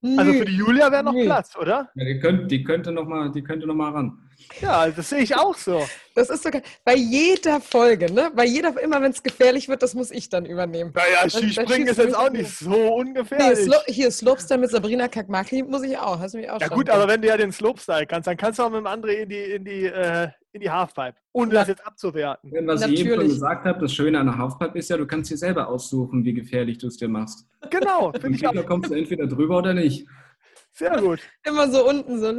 Also 0.00 0.32
für 0.32 0.44
die 0.44 0.54
Julia 0.54 0.92
wäre 0.92 1.02
noch 1.02 1.12
Nö. 1.12 1.24
Platz, 1.24 1.56
oder? 1.56 1.90
Ja, 1.96 2.04
die, 2.04 2.20
könnt, 2.20 2.48
die 2.52 2.62
könnte 2.62 2.92
noch 2.92 3.04
mal, 3.04 3.32
die 3.32 3.42
könnte 3.42 3.66
noch 3.66 3.74
mal 3.74 3.90
ran. 3.90 4.16
Ja, 4.60 4.88
das 4.88 5.10
sehe 5.10 5.18
ich 5.18 5.34
auch 5.34 5.56
so. 5.56 5.84
Das 6.14 6.30
ist 6.30 6.44
sogar 6.44 6.62
bei 6.84 6.94
jeder 6.94 7.60
Folge, 7.60 8.12
ne? 8.12 8.30
Bei 8.32 8.44
jeder, 8.44 8.80
immer 8.80 9.02
wenn 9.02 9.10
es 9.10 9.20
gefährlich 9.24 9.68
wird, 9.68 9.82
das 9.82 9.94
muss 9.94 10.12
ich 10.12 10.28
dann 10.28 10.46
übernehmen. 10.46 10.92
Naja, 10.94 11.28
Skispringen 11.28 11.88
ist 11.88 11.98
jetzt 11.98 12.16
auch 12.16 12.30
nicht. 12.30 12.48
so 12.48 12.70
Nee, 12.70 12.88
ungefährlich. 12.88 13.58
Slo 13.64 13.74
hier 13.86 14.12
Slopestyle 14.12 14.60
mit 14.60 14.70
Sabrina 14.70 15.08
Kakmaki 15.08 15.64
muss 15.64 15.82
ich 15.82 15.98
auch. 15.98 16.20
Hast 16.20 16.34
du 16.34 16.38
mich 16.38 16.48
auch 16.48 16.60
Ja 16.60 16.68
schon 16.68 16.76
gut, 16.76 16.90
aber 16.90 17.08
wenn 17.08 17.20
du 17.20 17.26
ja 17.26 17.36
den 17.36 17.50
Slopestyle 17.50 18.06
kannst, 18.06 18.28
dann 18.28 18.36
kannst 18.36 18.60
du 18.60 18.62
auch 18.62 18.70
mit 18.70 18.78
dem 18.78 18.86
André 18.86 19.14
in 19.22 19.28
die, 19.28 19.42
in 19.42 19.64
die, 19.64 19.84
äh, 19.86 20.28
in 20.52 20.60
die 20.60 20.70
Halfpipe. 20.70 21.16
Ohne 21.32 21.52
das 21.52 21.68
jetzt 21.68 21.86
abzuwerten. 21.86 22.50
Was 22.66 22.82
ich 22.82 22.88
eben 22.88 22.96
schon 22.96 23.08
Natürlich. 23.10 23.32
gesagt 23.34 23.64
habe, 23.64 23.80
das 23.80 23.92
Schöne 23.92 24.18
an 24.18 24.26
der 24.26 24.38
Halfpipe 24.38 24.78
ist 24.78 24.88
ja, 24.90 24.96
du 24.96 25.06
kannst 25.06 25.30
dir 25.30 25.36
selber 25.36 25.68
aussuchen, 25.68 26.24
wie 26.24 26.32
gefährlich 26.32 26.78
du 26.78 26.86
es 26.86 26.96
dir 26.96 27.08
machst. 27.08 27.46
Genau, 27.70 28.12
finde 28.20 28.36
ich 28.36 28.46
auch 28.46 28.52
Gegner 28.52 28.66
kommst 28.66 28.90
du 28.90 28.94
entweder 28.94 29.26
drüber 29.26 29.58
oder 29.58 29.74
nicht. 29.74 30.06
sehr 30.72 31.00
gut. 31.00 31.20
immer 31.46 31.70
so 31.70 31.88
unten 31.88 32.18
so. 32.18 32.32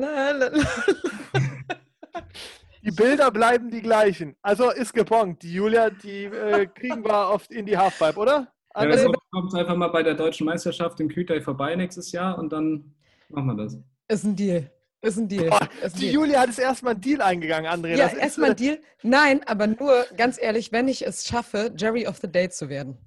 Die 2.81 2.91
Bilder 2.91 3.29
bleiben 3.29 3.69
die 3.69 3.81
gleichen. 3.81 4.35
Also 4.41 4.71
ist 4.71 4.93
gebongt. 4.93 5.43
Die 5.43 5.53
Julia, 5.53 5.89
die 5.89 6.23
äh, 6.23 6.65
kriegen 6.65 7.03
wir 7.03 7.29
oft 7.29 7.51
in 7.51 7.65
die 7.65 7.77
Halfpipe, 7.77 8.17
oder? 8.17 8.47
Ja, 8.75 8.81
also 8.81 9.11
kommt 9.31 9.53
einfach 9.55 9.75
mal 9.75 9.89
bei 9.89 10.03
der 10.03 10.13
deutschen 10.13 10.45
Meisterschaft 10.45 10.99
in 10.99 11.09
Kütai 11.09 11.41
vorbei 11.41 11.75
nächstes 11.75 12.11
Jahr 12.11 12.37
und 12.37 12.53
dann 12.53 12.95
machen 13.27 13.47
wir 13.47 13.55
das. 13.55 13.77
Ist 14.07 14.23
ein 14.23 14.35
Deal. 14.35 14.71
Ist 15.01 15.17
ein 15.17 15.27
Deal. 15.27 15.49
Boah, 15.49 15.69
Ist 15.81 15.95
ein 15.95 15.99
die 15.99 15.99
Deal. 16.01 16.13
Julia 16.13 16.39
hat 16.41 16.49
es 16.49 16.59
erstmal 16.59 16.93
einen 16.93 17.01
Deal 17.01 17.21
eingegangen, 17.21 17.71
André. 17.71 17.95
Ja, 17.95 18.07
erstmal 18.09 18.49
äh, 18.49 18.51
ein 18.51 18.57
Deal. 18.57 18.79
Nein, 19.01 19.41
aber 19.45 19.67
nur, 19.67 20.05
ganz 20.17 20.37
ehrlich, 20.41 20.71
wenn 20.71 20.87
ich 20.87 21.05
es 21.05 21.25
schaffe, 21.25 21.73
Jerry 21.77 22.05
of 22.05 22.17
the 22.17 22.29
Day 22.29 22.49
zu 22.49 22.67
werden. 22.69 22.97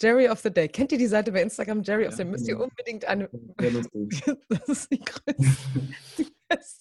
Jerry 0.00 0.28
of 0.28 0.40
the 0.40 0.50
Day. 0.50 0.68
Kennt 0.68 0.90
ihr 0.90 0.98
die 0.98 1.06
Seite 1.06 1.30
bei 1.30 1.42
Instagram, 1.42 1.82
Jerry 1.82 2.06
of 2.08 2.14
the 2.14 2.24
Day? 2.24 2.30
Müsst 2.30 2.48
ihr 2.48 2.54
genau. 2.54 2.64
unbedingt 2.64 3.04
eine. 3.04 3.30
Das 4.48 4.68
ist 4.68 4.90
die 4.90 4.98
größte. 4.98 5.36
die. 6.18 6.26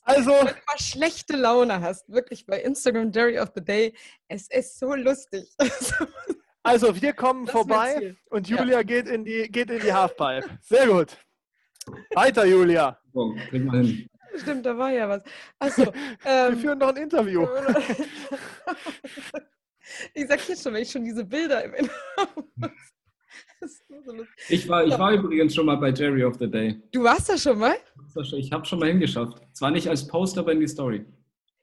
Also, 0.03 0.31
Wenn 0.31 0.47
du 0.47 0.53
mal 0.53 0.79
schlechte 0.79 1.37
Laune 1.37 1.79
hast, 1.81 2.09
wirklich 2.09 2.45
bei 2.45 2.61
Instagram 2.61 3.11
Jerry 3.11 3.39
of 3.39 3.51
the 3.55 3.63
Day, 3.63 3.93
es 4.27 4.49
ist 4.49 4.79
so 4.79 4.95
lustig. 4.95 5.49
also 6.63 6.99
wir 6.99 7.13
kommen 7.13 7.45
Das 7.45 7.53
vorbei 7.53 8.15
und 8.31 8.49
Ja. 8.49 8.57
Julia 8.57 8.83
geht, 8.83 9.07
in 9.07 9.23
die, 9.23 9.49
geht 9.49 9.69
in 9.69 9.79
die 9.79 9.93
Halfpipe. 9.93 10.57
Sehr 10.61 10.87
gut. 10.87 11.17
Weiter, 12.13 12.45
Julia. 12.45 12.99
Kriegen 13.49 13.71
wir 13.71 13.81
hin. 13.81 14.07
Stimmt, 14.37 14.65
da 14.65 14.77
war 14.77 14.91
ja 14.91 15.09
was. 15.09 15.23
Achso, 15.59 15.85
Wir 16.23 16.49
ähm, 16.49 16.57
führen 16.57 16.79
noch 16.79 16.89
ein 16.89 16.97
Interview. 16.97 17.45
ich 20.13 20.27
sag 20.27 20.47
jetzt 20.47 20.63
schon, 20.63 20.73
wenn 20.73 20.83
ich 20.83 20.91
schon 20.91 21.03
diese 21.03 21.25
Bilder 21.25 21.63
im 21.63 21.73
Inneren 21.73 22.73
so. 24.05 24.13
Ich 24.49 24.67
war, 24.67 24.85
ich 24.85 24.97
war 24.97 25.13
übrigens 25.13 25.53
schon 25.53 25.65
mal 25.65 25.77
bei 25.77 25.91
Jerry 25.91 26.23
of 26.23 26.37
the 26.39 26.49
Day. 26.49 26.81
Du 26.91 27.03
warst 27.03 27.29
da 27.29 27.37
schon 27.37 27.59
mal? 27.59 27.75
Ich 28.35 28.51
habe 28.51 28.65
schon 28.65 28.79
mal 28.79 28.89
hingeschafft. 28.89 29.41
Zwar 29.53 29.71
nicht 29.71 29.87
als 29.87 30.07
Post, 30.07 30.37
aber 30.37 30.51
in 30.51 30.59
die 30.59 30.67
Story. 30.67 31.05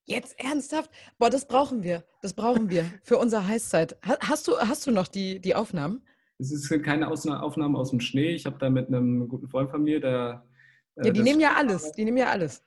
Jetzt 0.05 0.39
ernsthaft? 0.39 0.91
Boah, 1.19 1.29
das 1.29 1.47
brauchen 1.47 1.83
wir. 1.83 2.05
Das 2.23 2.33
brauchen 2.35 2.71
wir 2.71 2.85
für 3.03 3.19
unsere 3.19 3.47
Heißzeit. 3.47 3.99
Hast 4.03 4.49
du, 4.49 4.57
hast 4.57 4.87
du 4.87 4.91
noch 4.91 5.09
die, 5.09 5.41
die 5.41 5.55
Aufnahmen? 5.55 6.03
Es 6.39 6.53
ist 6.53 6.69
keine 6.83 7.09
Aufnahme 7.11 7.77
aus 7.77 7.91
dem 7.91 8.01
Schnee. 8.01 8.31
Ich 8.31 8.47
habe 8.47 8.57
da 8.59 8.71
mit 8.71 8.89
einem 8.89 9.29
guten 9.29 9.49
Freund 9.49 9.71
von 9.71 9.83
mir, 9.83 10.01
der. 10.01 10.45
Äh, 10.99 11.07
ja, 11.07 11.13
die 11.13 11.23
nehmen 11.23 11.41
ja 11.41 11.55
alles. 11.55 11.93
Die 11.93 12.05
nehmen 12.05 12.19
ja 12.19 12.31
alles. 12.31 12.65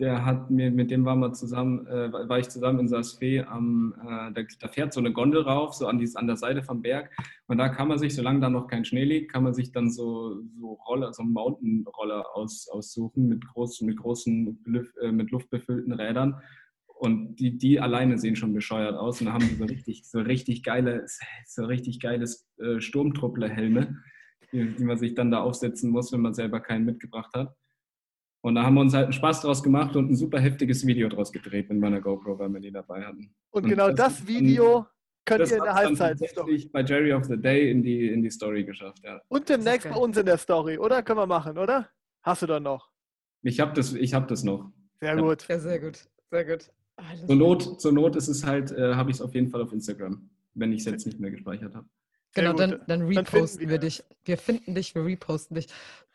Der 0.00 0.24
hat 0.24 0.48
mir, 0.48 0.70
mit 0.70 0.92
dem 0.92 1.04
waren 1.04 1.18
wir 1.18 1.32
zusammen, 1.32 1.84
äh, 1.88 2.12
war 2.12 2.38
ich 2.38 2.48
zusammen 2.48 2.78
in 2.78 2.88
Saas-Fee 2.88 3.42
am, 3.42 3.94
äh, 4.00 4.32
da, 4.32 4.42
da, 4.60 4.68
fährt 4.68 4.92
so 4.92 5.00
eine 5.00 5.12
Gondel 5.12 5.42
rauf, 5.42 5.74
so 5.74 5.88
an, 5.88 5.98
die, 5.98 6.08
an 6.14 6.28
der 6.28 6.36
Seite 6.36 6.62
vom 6.62 6.82
Berg. 6.82 7.10
Und 7.48 7.58
da 7.58 7.68
kann 7.68 7.88
man 7.88 7.98
sich, 7.98 8.14
solange 8.14 8.38
da 8.38 8.48
noch 8.48 8.68
kein 8.68 8.84
Schnee 8.84 9.02
liegt, 9.02 9.32
kann 9.32 9.42
man 9.42 9.54
sich 9.54 9.72
dann 9.72 9.90
so, 9.90 10.40
so 10.60 10.74
Roller, 10.88 11.12
so 11.12 11.24
Mountain-Roller 11.24 12.26
aus, 12.32 12.68
aussuchen 12.68 13.26
mit 13.26 13.44
großen, 13.44 13.84
mit 13.84 13.96
großen, 13.96 14.64
äh, 15.02 15.10
mit 15.10 15.32
luftbefüllten 15.32 15.92
Rädern. 15.92 16.40
Und 16.86 17.36
die, 17.36 17.58
die 17.58 17.80
alleine 17.80 18.18
sehen 18.18 18.36
schon 18.36 18.52
bescheuert 18.52 18.94
aus. 18.94 19.20
Und 19.20 19.32
haben 19.32 19.56
so 19.58 19.64
richtig, 19.64 20.04
so 20.04 20.20
richtig 20.20 20.62
geile, 20.62 21.06
so 21.46 21.64
richtig 21.64 21.98
geiles 21.98 22.48
äh, 22.58 22.80
Sturmtruppler-Helme, 22.80 23.96
die, 24.52 24.84
man 24.84 24.98
sich 24.98 25.14
dann 25.14 25.30
da 25.30 25.40
aufsetzen 25.40 25.90
muss, 25.90 26.12
wenn 26.12 26.20
man 26.20 26.34
selber 26.34 26.60
keinen 26.60 26.84
mitgebracht 26.84 27.32
hat. 27.34 27.54
Und 28.40 28.54
da 28.54 28.62
haben 28.62 28.74
wir 28.74 28.82
uns 28.82 28.94
halt 28.94 29.04
einen 29.04 29.12
Spaß 29.12 29.42
draus 29.42 29.62
gemacht 29.62 29.96
und 29.96 30.10
ein 30.10 30.16
super 30.16 30.38
heftiges 30.38 30.86
Video 30.86 31.08
draus 31.08 31.32
gedreht 31.32 31.68
mit 31.68 31.78
meiner 31.80 32.00
GoPro, 32.00 32.38
weil 32.38 32.48
wir 32.50 32.60
die 32.60 32.70
dabei 32.70 33.04
hatten. 33.04 33.34
Und, 33.50 33.64
und 33.64 33.70
genau 33.70 33.88
das, 33.88 34.18
das 34.18 34.26
Video 34.26 34.86
könnt 35.24 35.42
das 35.42 35.50
ihr 35.50 35.58
in 35.58 35.64
der 35.64 35.74
Halbzeit 35.74 36.18
tatsächlich 36.18 36.70
bei 36.70 36.82
Jerry 36.82 37.12
of 37.12 37.24
the 37.24 37.36
Day 37.36 37.70
in 37.70 37.82
die, 37.82 38.08
in 38.08 38.22
die 38.22 38.30
Story 38.30 38.64
geschafft, 38.64 39.02
ja. 39.04 39.20
Und 39.28 39.48
demnächst 39.48 39.88
bei 39.88 39.96
uns 39.96 40.16
in 40.16 40.26
der 40.26 40.38
Story, 40.38 40.78
oder? 40.78 41.02
Können 41.02 41.18
wir 41.18 41.26
machen, 41.26 41.58
oder? 41.58 41.88
Hast 42.22 42.42
du 42.42 42.46
dann 42.46 42.62
noch? 42.62 42.90
Ich 43.42 43.60
habe 43.60 43.72
das, 43.72 43.92
hab 43.92 44.28
das 44.28 44.44
noch. 44.44 44.70
Sehr 45.00 45.16
gut. 45.16 45.46
Ja, 45.48 45.58
sehr 45.58 45.80
gut. 45.80 46.08
Sehr 46.30 46.44
gut. 46.44 46.70
Zur 47.26 47.36
Not, 47.36 47.80
zur 47.80 47.92
Not 47.92 48.16
ist 48.16 48.28
es 48.28 48.44
halt, 48.44 48.72
äh, 48.72 48.94
habe 48.94 49.10
ich 49.10 49.16
es 49.16 49.22
auf 49.22 49.34
jeden 49.34 49.48
Fall 49.48 49.62
auf 49.62 49.72
Instagram, 49.72 50.28
wenn 50.54 50.72
ich 50.72 50.80
es 50.80 50.86
jetzt 50.86 51.06
nicht 51.06 51.20
mehr 51.20 51.30
gespeichert 51.30 51.74
habe. 51.74 51.88
Genau, 52.40 52.52
dann, 52.52 52.80
dann 52.86 53.02
reposten 53.02 53.60
dann 53.60 53.70
wir 53.70 53.78
dich. 53.78 54.04
Wir 54.24 54.38
finden 54.38 54.74
dich, 54.74 54.94
wir 54.94 55.04
reposten 55.04 55.54
dich. 55.54 55.68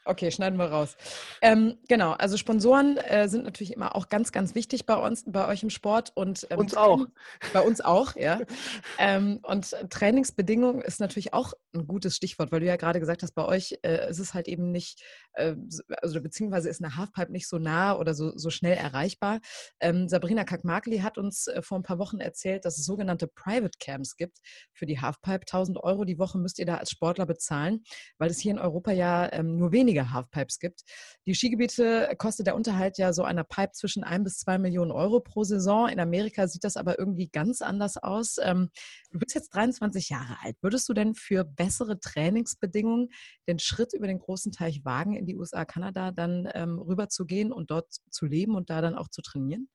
Okay, 0.05 0.31
schneiden 0.31 0.59
wir 0.59 0.65
raus. 0.65 0.97
Ähm, 1.41 1.77
genau, 1.87 2.11
also 2.11 2.35
Sponsoren 2.35 2.97
äh, 2.97 3.29
sind 3.29 3.45
natürlich 3.45 3.73
immer 3.73 3.95
auch 3.95 4.09
ganz, 4.09 4.33
ganz 4.33 4.53
wichtig 4.53 4.85
bei 4.85 4.95
uns, 4.95 5.23
bei 5.25 5.47
euch 5.47 5.63
im 5.63 5.69
Sport 5.69 6.11
und 6.15 6.45
ähm, 6.49 6.59
uns 6.59 6.75
auch. 6.75 7.05
Bei 7.53 7.61
uns 7.61 7.79
auch, 7.79 8.15
ja. 8.17 8.41
ähm, 8.99 9.39
und 9.43 9.73
Trainingsbedingungen 9.89 10.81
ist 10.81 10.99
natürlich 10.99 11.33
auch 11.33 11.53
ein 11.73 11.87
gutes 11.87 12.17
Stichwort, 12.17 12.51
weil 12.51 12.59
du 12.59 12.65
ja 12.65 12.75
gerade 12.75 12.99
gesagt 12.99 13.23
hast, 13.23 13.33
bei 13.33 13.45
euch 13.45 13.79
äh, 13.83 14.09
ist 14.09 14.19
es 14.19 14.33
halt 14.33 14.49
eben 14.49 14.71
nicht, 14.71 15.01
äh, 15.33 15.55
also 16.01 16.21
beziehungsweise 16.21 16.67
ist 16.67 16.83
eine 16.83 16.97
Halfpipe 16.97 17.31
nicht 17.31 17.47
so 17.47 17.57
nah 17.57 17.97
oder 17.97 18.13
so, 18.13 18.37
so 18.37 18.49
schnell 18.49 18.75
erreichbar. 18.75 19.39
Ähm, 19.79 20.09
Sabrina 20.09 20.43
Kakmakli 20.43 20.99
hat 20.99 21.17
uns 21.17 21.47
äh, 21.47 21.61
vor 21.61 21.79
ein 21.79 21.83
paar 21.83 21.99
Wochen 21.99 22.19
erzählt, 22.19 22.65
dass 22.65 22.77
es 22.77 22.85
sogenannte 22.85 23.27
Private 23.27 23.77
Camps 23.79 24.17
gibt 24.17 24.39
für 24.73 24.85
die 24.85 24.99
Halfpipe. 24.99 25.41
1000 25.41 25.77
Euro 25.81 26.03
die 26.03 26.19
Woche 26.19 26.37
müsst 26.37 26.59
ihr 26.59 26.65
da 26.65 26.75
als 26.75 26.91
Sportler 26.91 27.25
bezahlen, 27.25 27.83
weil 28.17 28.29
es 28.29 28.39
hier 28.39 28.51
in 28.51 28.59
Europa 28.59 28.91
ja 28.91 29.31
ähm, 29.31 29.57
nur 29.57 29.71
wenige 29.71 29.92
weniger 29.93 30.11
Halfpipes 30.11 30.59
gibt. 30.59 30.83
Die 31.25 31.35
Skigebiete 31.35 32.13
kostet 32.17 32.47
der 32.47 32.55
Unterhalt 32.55 32.97
ja 32.97 33.13
so 33.13 33.23
einer 33.23 33.43
Pipe 33.43 33.71
zwischen 33.73 34.03
ein 34.03 34.23
bis 34.23 34.39
zwei 34.39 34.57
Millionen 34.57 34.91
Euro 34.91 35.19
pro 35.19 35.43
Saison. 35.43 35.87
In 35.87 35.99
Amerika 35.99 36.47
sieht 36.47 36.63
das 36.63 36.77
aber 36.77 36.97
irgendwie 36.99 37.27
ganz 37.27 37.61
anders 37.61 37.97
aus. 37.97 38.37
Ähm, 38.41 38.69
du 39.11 39.19
bist 39.19 39.35
jetzt 39.35 39.53
23 39.53 40.09
Jahre 40.09 40.37
alt. 40.41 40.55
Würdest 40.61 40.89
du 40.89 40.93
denn 40.93 41.13
für 41.13 41.43
bessere 41.43 41.99
Trainingsbedingungen 41.99 43.09
den 43.47 43.59
Schritt 43.59 43.93
über 43.93 44.07
den 44.07 44.19
großen 44.19 44.51
Teich 44.51 44.83
wagen, 44.83 45.15
in 45.15 45.25
die 45.25 45.35
USA, 45.35 45.65
Kanada 45.65 46.11
dann 46.11 46.49
ähm, 46.53 46.79
rüber 46.79 47.09
zu 47.09 47.25
gehen 47.25 47.51
und 47.51 47.71
dort 47.71 47.93
zu 48.09 48.25
leben 48.25 48.55
und 48.55 48.69
da 48.69 48.81
dann 48.81 48.95
auch 48.95 49.09
zu 49.09 49.21
trainieren? 49.21 49.69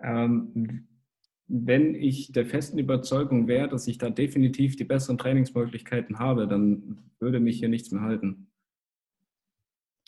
Ähm, 0.00 0.88
wenn 1.48 1.94
ich 1.94 2.30
der 2.32 2.44
festen 2.44 2.78
Überzeugung 2.78 3.48
wäre, 3.48 3.68
dass 3.68 3.88
ich 3.88 3.96
da 3.96 4.10
definitiv 4.10 4.76
die 4.76 4.84
besseren 4.84 5.16
Trainingsmöglichkeiten 5.16 6.18
habe, 6.18 6.46
dann 6.46 6.98
würde 7.20 7.40
mich 7.40 7.58
hier 7.58 7.70
nichts 7.70 7.90
mehr 7.90 8.02
halten. 8.02 8.48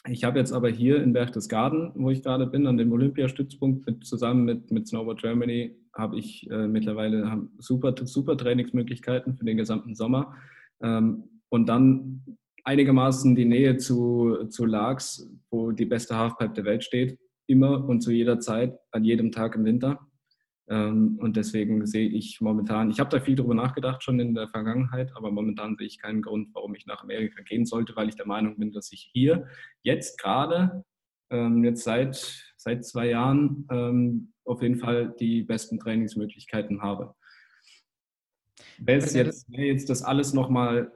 Ich 0.08 0.24
habe 0.24 0.38
jetzt 0.38 0.52
aber 0.52 0.70
hier 0.70 1.02
in 1.02 1.12
Berchtesgaden, 1.12 1.92
wo 1.94 2.10
ich 2.10 2.22
gerade 2.22 2.46
bin, 2.46 2.66
an 2.66 2.78
dem 2.78 2.90
Olympiastützpunkt 2.92 3.86
mit, 3.86 4.06
zusammen 4.06 4.44
mit, 4.44 4.70
mit 4.70 4.88
Snowboard 4.88 5.20
Germany, 5.20 5.76
habe 5.94 6.18
ich 6.18 6.48
äh, 6.50 6.66
mittlerweile 6.66 7.48
super, 7.58 7.94
super 8.04 8.36
Trainingsmöglichkeiten 8.36 9.36
für 9.36 9.44
den 9.44 9.58
gesamten 9.58 9.94
Sommer. 9.94 10.34
Ähm, 10.82 11.24
und 11.50 11.68
dann 11.68 12.24
einigermaßen 12.64 13.34
die 13.34 13.44
Nähe 13.44 13.76
zu, 13.76 14.46
zu 14.48 14.64
Largs, 14.64 15.28
wo 15.50 15.72
die 15.72 15.86
beste 15.86 16.16
Halfpipe 16.16 16.54
der 16.54 16.64
Welt 16.64 16.84
steht, 16.84 17.18
immer 17.46 17.86
und 17.86 18.00
zu 18.00 18.10
jeder 18.10 18.40
Zeit, 18.40 18.78
an 18.92 19.04
jedem 19.04 19.32
Tag 19.32 19.56
im 19.56 19.64
Winter. 19.64 19.98
Ähm, 20.70 21.18
und 21.20 21.36
deswegen 21.36 21.84
sehe 21.84 22.08
ich 22.08 22.40
momentan, 22.40 22.90
ich 22.90 23.00
habe 23.00 23.10
da 23.10 23.20
viel 23.20 23.34
drüber 23.34 23.54
nachgedacht 23.54 24.04
schon 24.04 24.20
in 24.20 24.34
der 24.34 24.48
Vergangenheit, 24.48 25.10
aber 25.16 25.32
momentan 25.32 25.76
sehe 25.76 25.88
ich 25.88 25.98
keinen 25.98 26.22
Grund, 26.22 26.54
warum 26.54 26.76
ich 26.76 26.86
nach 26.86 27.02
Amerika 27.02 27.42
gehen 27.42 27.66
sollte, 27.66 27.96
weil 27.96 28.08
ich 28.08 28.14
der 28.14 28.26
Meinung 28.26 28.56
bin, 28.56 28.70
dass 28.70 28.92
ich 28.92 29.10
hier 29.12 29.48
jetzt 29.82 30.20
gerade, 30.20 30.84
ähm, 31.30 31.64
jetzt 31.64 31.82
seit, 31.82 32.54
seit 32.56 32.84
zwei 32.84 33.10
Jahren, 33.10 33.66
ähm, 33.68 34.32
auf 34.44 34.62
jeden 34.62 34.78
Fall 34.78 35.12
die 35.18 35.42
besten 35.42 35.80
Trainingsmöglichkeiten 35.80 36.82
habe. 36.82 37.16
Wäre 38.78 39.04
jetzt, 39.04 39.50
wär 39.50 39.66
jetzt 39.66 39.90
das 39.90 40.04
alles 40.04 40.34
nochmal, 40.34 40.92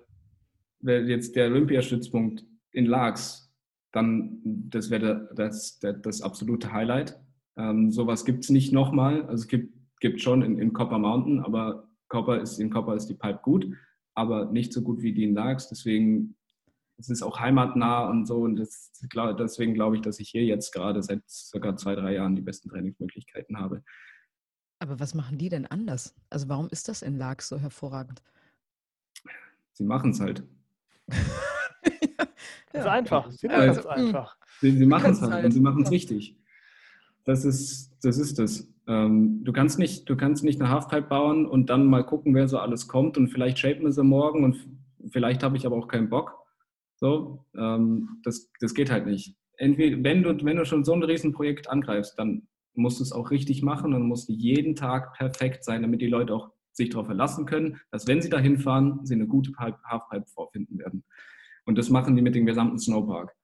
wäre 0.78 1.02
jetzt 1.02 1.34
der 1.34 1.46
Olympiastützpunkt 1.46 2.44
in 2.70 2.86
Lags, 2.86 3.52
dann 3.90 4.40
das 4.44 4.88
wäre 4.90 5.30
das, 5.34 5.80
das, 5.80 6.00
das 6.00 6.22
absolute 6.22 6.72
Highlight. 6.72 7.18
Ähm, 7.56 7.90
sowas 7.90 8.24
gibt 8.24 8.44
es 8.44 8.50
nicht 8.50 8.72
nochmal. 8.72 9.22
Also 9.22 9.42
es 9.42 9.48
gibt, 9.48 9.74
gibt 10.00 10.20
schon 10.20 10.42
in, 10.42 10.58
in 10.58 10.72
Copper 10.72 10.98
Mountain, 10.98 11.40
aber 11.40 11.88
Copper 12.08 12.40
ist, 12.40 12.58
in 12.58 12.70
Copper 12.70 12.94
ist 12.94 13.06
die 13.06 13.14
Pipe 13.14 13.40
gut, 13.42 13.66
aber 14.14 14.46
nicht 14.46 14.72
so 14.72 14.82
gut 14.82 15.02
wie 15.02 15.12
die 15.12 15.24
in 15.24 15.34
Largs. 15.34 15.68
Deswegen 15.68 16.36
es 16.98 17.08
ist 17.08 17.22
auch 17.22 17.40
heimatnah 17.40 18.08
und 18.08 18.26
so. 18.26 18.42
Und 18.42 18.56
das, 18.56 18.92
deswegen 19.38 19.74
glaube 19.74 19.96
ich, 19.96 20.02
dass 20.02 20.20
ich 20.20 20.28
hier 20.28 20.44
jetzt 20.44 20.72
gerade 20.72 21.02
seit 21.02 21.22
circa 21.28 21.76
zwei, 21.76 21.94
drei 21.94 22.14
Jahren 22.14 22.36
die 22.36 22.42
besten 22.42 22.68
Trainingsmöglichkeiten 22.68 23.58
habe. 23.58 23.82
Aber 24.78 25.00
was 25.00 25.14
machen 25.14 25.38
die 25.38 25.48
denn 25.48 25.66
anders? 25.66 26.14
Also 26.30 26.48
warum 26.48 26.68
ist 26.68 26.88
das 26.88 27.02
in 27.02 27.16
Largs 27.16 27.48
so 27.48 27.58
hervorragend? 27.58 28.22
Sie 29.72 29.84
machen 29.84 30.10
es 30.10 30.20
halt. 30.20 30.44
ja. 31.12 31.18
Das 32.72 32.82
ist 32.82 32.90
einfach. 32.90 33.30
Sie 33.30 33.48
machen 33.48 33.68
es 33.70 33.86
einfach. 33.86 34.36
Sie, 34.60 34.70
sie 34.72 34.86
machen 34.86 35.12
es 35.12 35.20
halt, 35.20 35.32
halt 35.32 35.44
und 35.46 35.52
sie 35.52 35.60
machen 35.60 35.82
es 35.82 35.90
richtig. 35.90 36.36
Das 37.24 37.44
ist 37.44 37.96
das. 38.02 38.18
Ist 38.18 38.38
das. 38.38 38.68
Ähm, 38.86 39.42
du, 39.44 39.52
kannst 39.52 39.78
nicht, 39.78 40.08
du 40.08 40.16
kannst 40.16 40.44
nicht 40.44 40.60
eine 40.60 40.70
Halfpipe 40.70 41.08
bauen 41.08 41.46
und 41.46 41.70
dann 41.70 41.86
mal 41.86 42.04
gucken, 42.04 42.34
wer 42.34 42.48
so 42.48 42.58
alles 42.58 42.86
kommt 42.86 43.16
und 43.16 43.28
vielleicht 43.28 43.58
shapen 43.58 43.90
sie 43.90 44.04
morgen 44.04 44.44
und 44.44 44.68
vielleicht 45.10 45.42
habe 45.42 45.56
ich 45.56 45.64
aber 45.64 45.76
auch 45.76 45.88
keinen 45.88 46.10
Bock. 46.10 46.38
So, 46.96 47.46
ähm, 47.56 48.20
das, 48.24 48.50
das 48.60 48.74
geht 48.74 48.90
halt 48.90 49.06
nicht. 49.06 49.36
Entweder, 49.56 50.02
wenn 50.02 50.22
du, 50.22 50.44
wenn 50.44 50.56
du 50.56 50.66
schon 50.66 50.84
so 50.84 50.92
ein 50.92 51.02
Riesenprojekt 51.02 51.70
angreifst, 51.70 52.18
dann 52.18 52.46
musst 52.74 52.98
du 52.98 53.04
es 53.04 53.12
auch 53.12 53.30
richtig 53.30 53.62
machen 53.62 53.94
und 53.94 54.06
musst 54.06 54.28
jeden 54.28 54.74
Tag 54.74 55.14
perfekt 55.14 55.64
sein, 55.64 55.82
damit 55.82 56.02
die 56.02 56.08
Leute 56.08 56.34
auch 56.34 56.50
sich 56.72 56.90
darauf 56.90 57.06
verlassen 57.06 57.46
können, 57.46 57.80
dass 57.90 58.06
wenn 58.06 58.20
sie 58.20 58.30
da 58.30 58.38
hinfahren, 58.38 59.00
sie 59.04 59.14
eine 59.14 59.26
gute 59.26 59.52
Halfpipe 59.56 60.26
vorfinden 60.26 60.78
werden. 60.78 61.04
Und 61.66 61.78
das 61.78 61.88
machen 61.88 62.16
die 62.16 62.22
mit 62.22 62.34
dem 62.34 62.46
gesamten 62.46 62.78
Snowpark. 62.78 63.34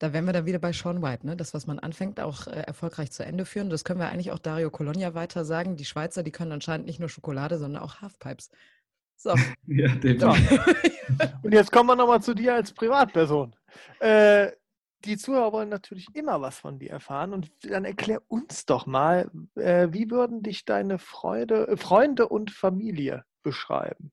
Da 0.00 0.14
wären 0.14 0.24
wir 0.24 0.32
dann 0.32 0.46
wieder 0.46 0.58
bei 0.58 0.72
Sean 0.72 1.02
White, 1.02 1.26
ne? 1.26 1.36
Das, 1.36 1.52
was 1.52 1.66
man 1.66 1.78
anfängt, 1.78 2.20
auch 2.20 2.46
äh, 2.46 2.62
erfolgreich 2.62 3.12
zu 3.12 3.22
Ende 3.22 3.44
führen. 3.44 3.68
Das 3.68 3.84
können 3.84 4.00
wir 4.00 4.08
eigentlich 4.08 4.32
auch 4.32 4.38
Dario 4.38 4.70
Colonia 4.70 5.12
weiter 5.12 5.44
sagen. 5.44 5.76
Die 5.76 5.84
Schweizer, 5.84 6.22
die 6.22 6.30
können 6.30 6.52
anscheinend 6.52 6.86
nicht 6.86 7.00
nur 7.00 7.10
Schokolade, 7.10 7.58
sondern 7.58 7.82
auch 7.82 8.00
Halfpipes. 8.00 8.50
So. 9.16 9.34
ja, 9.66 9.94
Und 11.42 11.52
jetzt 11.52 11.70
kommen 11.70 11.90
wir 11.90 11.96
nochmal 11.96 12.22
zu 12.22 12.32
dir 12.32 12.54
als 12.54 12.72
Privatperson. 12.72 13.54
Äh, 13.98 14.52
die 15.04 15.18
Zuhörer 15.18 15.52
wollen 15.52 15.68
natürlich 15.68 16.08
immer 16.14 16.40
was 16.40 16.58
von 16.58 16.78
dir 16.78 16.90
erfahren 16.90 17.34
und 17.34 17.50
dann 17.62 17.84
erklär 17.84 18.22
uns 18.28 18.64
doch 18.64 18.86
mal, 18.86 19.30
äh, 19.54 19.88
wie 19.90 20.10
würden 20.10 20.42
dich 20.42 20.64
deine 20.64 20.98
Freude, 20.98 21.68
äh, 21.68 21.76
Freunde 21.76 22.26
und 22.28 22.50
Familie 22.50 23.24
beschreiben? 23.42 24.12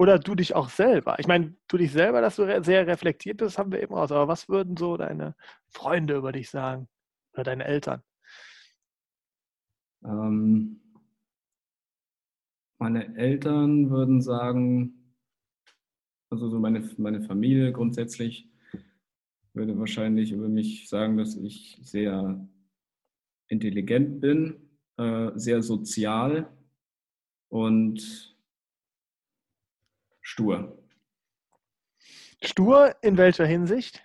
Oder 0.00 0.18
du 0.18 0.34
dich 0.34 0.54
auch 0.54 0.70
selber. 0.70 1.18
Ich 1.18 1.26
meine, 1.26 1.54
du 1.68 1.76
dich 1.76 1.92
selber, 1.92 2.22
dass 2.22 2.36
du 2.36 2.64
sehr 2.64 2.86
reflektiert 2.86 3.36
bist, 3.36 3.58
haben 3.58 3.70
wir 3.70 3.82
eben 3.82 3.92
raus. 3.92 4.10
Aber 4.10 4.28
was 4.28 4.48
würden 4.48 4.78
so 4.78 4.96
deine 4.96 5.36
Freunde 5.68 6.16
über 6.16 6.32
dich 6.32 6.48
sagen? 6.48 6.88
Oder 7.34 7.44
deine 7.44 7.66
Eltern? 7.66 8.02
Ähm, 10.02 10.80
meine 12.78 13.14
Eltern 13.14 13.90
würden 13.90 14.22
sagen, 14.22 15.14
also 16.30 16.48
so 16.48 16.58
meine, 16.58 16.80
meine 16.96 17.20
Familie 17.20 17.70
grundsätzlich 17.70 18.48
würde 19.52 19.78
wahrscheinlich 19.78 20.32
über 20.32 20.48
mich 20.48 20.88
sagen, 20.88 21.18
dass 21.18 21.36
ich 21.36 21.78
sehr 21.82 22.48
intelligent 23.48 24.22
bin, 24.22 24.70
äh, 24.96 25.32
sehr 25.34 25.60
sozial 25.62 26.50
und 27.50 28.30
Stur. 30.30 30.78
Stur 32.42 32.94
in 33.02 33.16
welcher 33.16 33.46
Hinsicht? 33.46 34.02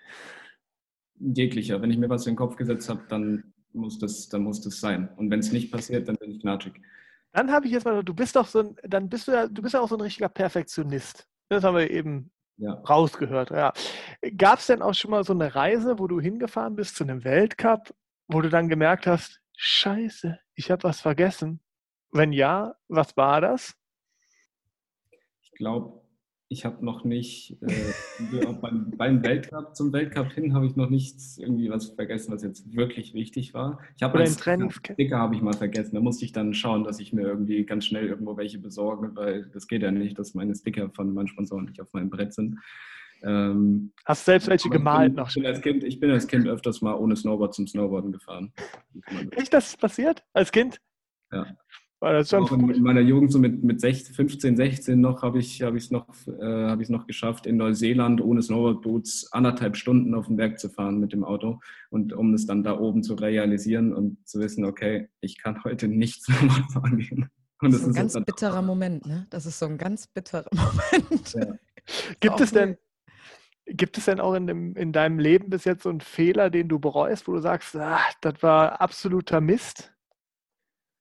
jeglicher. 1.19 1.81
Wenn 1.81 1.91
ich 1.91 1.97
mir 1.97 2.09
was 2.09 2.25
in 2.25 2.33
den 2.33 2.37
Kopf 2.37 2.55
gesetzt 2.55 2.89
habe, 2.89 3.03
dann 3.09 3.53
muss 3.73 3.99
das, 3.99 4.29
dann 4.29 4.43
muss 4.43 4.61
das 4.61 4.79
sein. 4.79 5.09
Und 5.17 5.29
wenn 5.29 5.39
es 5.39 5.51
nicht 5.51 5.71
passiert, 5.71 6.07
dann 6.07 6.15
bin 6.15 6.31
ich 6.31 6.41
knatschig. 6.41 6.73
Dann 7.31 7.51
habe 7.51 7.65
ich 7.65 7.73
jetzt 7.73 7.85
mal, 7.85 8.03
du 8.03 8.13
bist 8.13 8.35
doch 8.35 8.47
so 8.47 8.59
ein, 8.59 8.75
dann 8.83 9.09
bist 9.09 9.27
du 9.27 9.33
ja, 9.33 9.47
du 9.47 9.61
bist 9.61 9.73
ja 9.73 9.81
auch 9.81 9.89
so 9.89 9.97
ein 9.97 10.01
richtiger 10.01 10.29
Perfektionist. 10.29 11.27
Das 11.49 11.63
haben 11.63 11.75
wir 11.75 11.89
eben 11.91 12.31
ja. 12.57 12.73
rausgehört. 12.73 13.51
Ja. 13.51 13.73
Gab 14.37 14.59
es 14.59 14.67
denn 14.67 14.81
auch 14.81 14.93
schon 14.93 15.11
mal 15.11 15.23
so 15.23 15.33
eine 15.33 15.53
Reise, 15.53 15.99
wo 15.99 16.07
du 16.07 16.19
hingefahren 16.19 16.75
bist 16.75 16.95
zu 16.95 17.03
einem 17.03 17.23
Weltcup, 17.23 17.93
wo 18.27 18.41
du 18.41 18.49
dann 18.49 18.69
gemerkt 18.69 19.07
hast, 19.07 19.41
Scheiße, 19.57 20.39
ich 20.55 20.71
habe 20.71 20.83
was 20.83 21.01
vergessen? 21.01 21.61
Wenn 22.11 22.31
ja, 22.31 22.75
was 22.87 23.15
war 23.17 23.41
das? 23.41 23.73
Ich 25.41 25.51
glaube, 25.51 26.01
ich 26.47 26.63
habe 26.63 26.85
noch 26.85 27.03
nicht, 27.03 27.57
äh, 27.61 28.45
beim, 28.61 28.91
beim, 28.91 29.23
Weltcup, 29.23 29.75
zum 29.75 29.91
Weltcup 29.91 30.31
hin 30.31 30.53
habe 30.53 30.67
ich 30.67 30.75
noch 30.75 30.89
nichts 30.89 31.37
irgendwie 31.37 31.69
was 31.71 31.87
vergessen, 31.89 32.31
was 32.31 32.43
jetzt 32.43 32.75
wirklich 32.75 33.13
wichtig 33.15 33.53
war. 33.53 33.79
Ich 33.95 34.03
habe 34.03 34.19
einen 34.19 34.71
Sticker 34.71 35.17
habe 35.17 35.35
ich 35.35 35.41
mal 35.41 35.53
vergessen. 35.53 35.95
Da 35.95 36.01
musste 36.01 36.23
ich 36.23 36.33
dann 36.33 36.53
schauen, 36.53 36.83
dass 36.83 36.99
ich 36.99 37.13
mir 37.13 37.23
irgendwie 37.23 37.65
ganz 37.65 37.85
schnell 37.85 38.07
irgendwo 38.07 38.37
welche 38.37 38.59
besorge, 38.59 39.15
weil 39.15 39.49
das 39.53 39.67
geht 39.67 39.81
ja 39.81 39.91
nicht, 39.91 40.19
dass 40.19 40.35
meine 40.35 40.53
Sticker 40.53 40.89
von 40.91 41.13
meinen 41.13 41.27
Sponsoren 41.27 41.65
nicht 41.65 41.81
auf 41.81 41.91
meinem 41.93 42.11
Brett 42.11 42.33
sind. 42.33 42.59
Ähm, 43.23 43.91
Hast 44.05 44.27
du 44.27 44.31
selbst 44.31 44.47
welche 44.47 44.69
gemalt 44.69 45.15
bin, 45.15 45.23
noch? 45.23 45.29
Ich 45.29 45.35
bin, 45.35 45.45
als 45.47 45.61
kind, 45.61 45.83
ich 45.83 45.99
bin 45.99 46.11
als 46.11 46.27
Kind 46.27 46.47
öfters 46.47 46.81
mal 46.81 46.93
ohne 46.93 47.15
Snowboard 47.15 47.55
zum 47.55 47.65
Snowboarden 47.65 48.11
gefahren. 48.11 48.53
Echt, 49.31 49.51
das 49.51 49.75
passiert? 49.75 50.23
Als 50.33 50.51
Kind? 50.51 50.79
Ja. 51.31 51.47
War 52.05 52.13
das 52.13 52.29
schon 52.29 52.45
in, 52.45 52.69
in, 52.69 52.83
meiner 52.83 53.01
Jugend, 53.01 53.31
so 53.31 53.39
mit, 53.39 53.63
mit 53.63 53.81
16, 53.81 54.13
15, 54.13 54.57
16 54.57 55.01
noch, 55.01 55.23
habe 55.23 55.39
ich 55.39 55.59
es 55.59 55.65
hab 55.65 55.73
noch, 55.89 56.07
äh, 56.27 56.67
hab 56.69 56.89
noch 56.89 57.07
geschafft, 57.07 57.47
in 57.47 57.57
Neuseeland 57.57 58.21
ohne 58.21 58.43
Snowboardboots 58.43 59.31
anderthalb 59.31 59.75
Stunden 59.75 60.13
auf 60.13 60.27
den 60.27 60.35
Berg 60.35 60.59
zu 60.59 60.69
fahren 60.69 60.99
mit 60.99 61.13
dem 61.13 61.23
Auto. 61.23 61.61
Und 61.89 62.13
um 62.13 62.35
es 62.35 62.45
dann 62.45 62.61
da 62.61 62.77
oben 62.77 63.01
zu 63.01 63.15
realisieren 63.15 63.91
und 63.91 64.19
zu 64.27 64.39
wissen, 64.39 64.65
okay, 64.65 65.09
ich 65.19 65.41
kann 65.41 65.63
heute 65.63 65.87
nicht 65.87 66.21
Snowboard 66.25 66.71
fahren 66.71 66.97
gehen. 66.99 67.27
Und 67.61 67.73
das, 67.73 67.81
das 67.81 67.89
ist 67.89 67.95
ein 67.95 67.95
ganz 67.95 68.13
bitterer 68.23 68.61
Moment, 68.61 69.07
ne? 69.07 69.25
Das 69.31 69.47
ist 69.47 69.57
so 69.57 69.65
ein 69.65 69.79
ganz 69.79 70.05
bitterer 70.05 70.45
Moment. 70.53 71.33
Ja. 71.33 71.55
Gibt 72.19 72.39
es 72.39 72.51
denn, 72.51 72.77
Gibt 73.65 73.97
es 73.97 74.05
denn 74.05 74.19
auch 74.19 74.35
in, 74.35 74.45
dem, 74.45 74.75
in, 74.75 74.91
deinem 74.91 75.17
Leben 75.17 75.49
bis 75.49 75.63
jetzt 75.63 75.81
so 75.81 75.89
einen 75.89 76.01
Fehler, 76.01 76.51
den 76.51 76.69
du 76.69 76.77
bereust, 76.77 77.27
wo 77.27 77.31
du 77.31 77.39
sagst, 77.39 77.75
ah, 77.75 77.99
das 78.21 78.43
war 78.43 78.79
absoluter 78.79 79.41
Mist? 79.41 79.94